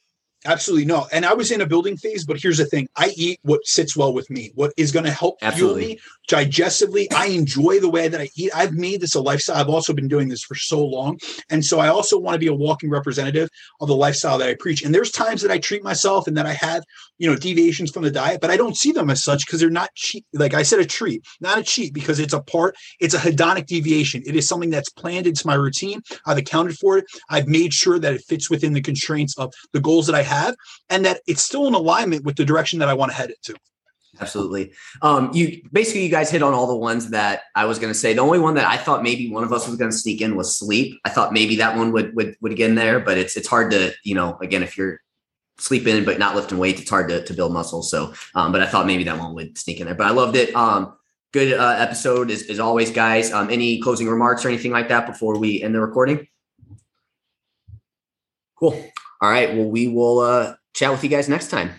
Absolutely 0.47 0.85
no. 0.85 1.07
And 1.11 1.25
I 1.25 1.33
was 1.33 1.51
in 1.51 1.61
a 1.63 1.67
building 1.67 1.97
phase, 1.97 2.27
but 2.27 2.39
here's 2.41 2.59
the 2.59 2.67
thing: 2.67 2.87
I 2.97 3.13
eat 3.17 3.41
what 3.43 3.67
sits 3.67 3.97
well 3.97 4.13
with 4.13 4.29
me, 4.29 4.51
what 4.55 4.73
is 4.77 4.93
going 4.93 5.07
to 5.07 5.11
help 5.11 5.39
Absolutely. 5.41 5.85
fuel 5.85 5.95
me 5.95 6.01
digestively. 6.29 7.07
I 7.13 7.27
enjoy 7.27 7.81
the 7.81 7.89
way 7.89 8.09
that 8.09 8.21
I 8.21 8.29
eat. 8.37 8.51
I've 8.55 8.75
made 8.75 9.01
this 9.01 9.15
a 9.15 9.21
lifestyle. 9.21 9.57
I've 9.57 9.69
also 9.69 9.95
been 9.95 10.09
doing 10.09 10.29
this 10.29 10.43
for 10.43 10.55
so 10.55 10.85
long, 10.85 11.19
and 11.49 11.65
so 11.65 11.81
I 11.81 11.89
also 11.89 12.19
want 12.19 12.35
to 12.35 12.39
be 12.39 12.47
a 12.47 12.55
walking 12.55 12.91
representative 12.91 13.49
of 13.81 13.89
the 13.89 13.97
lifestyle 13.97 14.37
that 14.39 14.49
I 14.49 14.55
preach. 14.55 14.83
And 14.83 14.95
there's 14.95 15.11
times 15.11 15.41
that 15.43 15.51
I 15.51 15.59
treat 15.59 15.83
myself 15.83 16.27
and 16.27 16.37
that 16.37 16.47
I 16.47 16.53
have, 16.53 16.85
you 17.17 17.31
know, 17.31 17.37
deviations 17.37 17.91
from 17.91 18.03
the 18.03 18.11
diet, 18.11 18.43
but 18.43 18.51
I 18.51 18.59
don't 18.59 18.77
see 18.77 18.93
them 18.93 19.09
as 19.09 19.25
such 19.25 19.47
because 19.47 19.61
they're 19.61 19.71
not 19.71 19.95
cheap. 19.95 20.27
Like 20.35 20.53
I 20.53 20.63
said, 20.63 20.79
a 20.79 20.85
treat, 20.85 21.25
not 21.41 21.59
a 21.59 21.63
cheat, 21.63 21.95
because 21.95 22.21
it's 22.21 22.35
a 22.35 22.41
part. 22.43 22.77
It's 23.01 23.15
a 23.15 23.19
hedonic 23.19 23.67
deviation. 23.67 24.23
It 24.27 24.37
is 24.37 24.47
something 24.47 24.71
that's 24.71 24.91
planned 24.91 25.27
into 25.27 25.47
my 25.47 25.55
routine. 25.55 26.03
I've 26.27 26.39
accounted 26.39 26.77
for 26.77 26.99
it. 26.99 27.07
I've 27.31 27.49
made 27.49 27.73
sure 27.73 27.99
that 27.99 28.13
it 28.13 28.23
fits 28.29 28.51
within 28.51 28.75
the 28.75 28.83
constraints 28.83 29.39
of 29.39 29.55
the 29.73 29.81
goals 29.81 30.07
that 30.07 30.15
I 30.15 30.23
have 30.23 30.34
have 30.35 30.57
and 30.91 31.05
that 31.05 31.21
it's 31.27 31.43
still 31.43 31.67
in 31.67 31.75
alignment 31.75 32.25
with 32.25 32.37
the 32.37 32.45
direction 32.45 32.79
that 32.81 32.89
I 32.89 32.95
want 32.95 33.13
to 33.13 33.17
head 33.17 33.31
it 33.31 33.43
to. 33.45 33.55
Absolutely. 34.21 34.73
Um, 35.03 35.31
you 35.35 35.61
basically 35.73 36.05
you 36.05 36.11
guys 36.11 36.31
hit 36.31 36.43
on 36.43 36.55
all 36.55 36.67
the 36.67 36.77
ones 36.77 37.11
that 37.11 37.43
I 37.57 37.65
was 37.65 37.79
going 37.79 37.93
to 37.93 37.99
say. 37.99 38.15
The 38.15 38.21
only 38.21 38.39
one 38.39 38.55
that 38.55 38.67
I 38.67 38.77
thought 38.77 39.03
maybe 39.03 39.31
one 39.31 39.43
of 39.43 39.53
us 39.53 39.67
was 39.67 39.77
going 39.77 39.91
to 39.91 39.97
sneak 39.97 40.21
in 40.21 40.37
was 40.37 40.57
sleep. 40.57 41.01
I 41.05 41.09
thought 41.09 41.33
maybe 41.33 41.57
that 41.57 41.77
one 41.77 41.91
would 41.93 42.15
would 42.15 42.37
would 42.41 42.57
get 42.57 42.71
in 42.71 42.77
there, 42.77 43.01
but 43.01 43.19
it's 43.19 43.37
it's 43.37 43.49
hard 43.49 43.73
to 43.73 43.93
you 44.05 44.15
know 44.15 44.39
again 44.41 44.63
if 44.63 44.79
you're 44.79 45.01
sleeping 45.59 46.05
but 46.05 46.19
not 46.19 46.35
lifting 46.35 46.59
weights, 46.59 46.81
it's 46.81 46.91
hard 46.91 47.09
to, 47.09 47.25
to 47.25 47.35
build 47.35 47.53
muscle. 47.53 47.83
So, 47.83 48.13
um, 48.35 48.53
but 48.53 48.61
I 48.61 48.67
thought 48.67 48.87
maybe 48.87 49.05
that 49.05 49.19
one 49.19 49.35
would 49.35 49.57
sneak 49.59 49.81
in 49.81 49.87
there. 49.87 49.95
But 49.95 50.07
I 50.07 50.11
loved 50.11 50.37
it. 50.37 50.55
Um, 50.55 50.97
good 51.33 51.59
uh, 51.59 51.77
episode 51.79 52.31
as, 52.31 52.43
as 52.45 52.61
always, 52.61 52.91
guys. 52.91 53.33
Um, 53.33 53.51
any 53.51 53.81
closing 53.81 54.09
remarks 54.09 54.45
or 54.45 54.49
anything 54.49 54.73
like 54.73 54.89
that 54.89 55.07
before 55.07 55.39
we 55.39 55.63
end 55.63 55.75
the 55.75 55.81
recording? 55.81 56.27
Cool. 58.57 58.91
All 59.25 59.31
right. 59.31 59.57
Well, 59.57 59.71
we 59.71 59.89
will 59.89 60.19
uh, 60.21 60.57
chat 60.75 60.91
with 60.91 61.03
you 61.03 61.09
guys 61.09 61.31
next 61.31 61.49
time. 61.49 61.71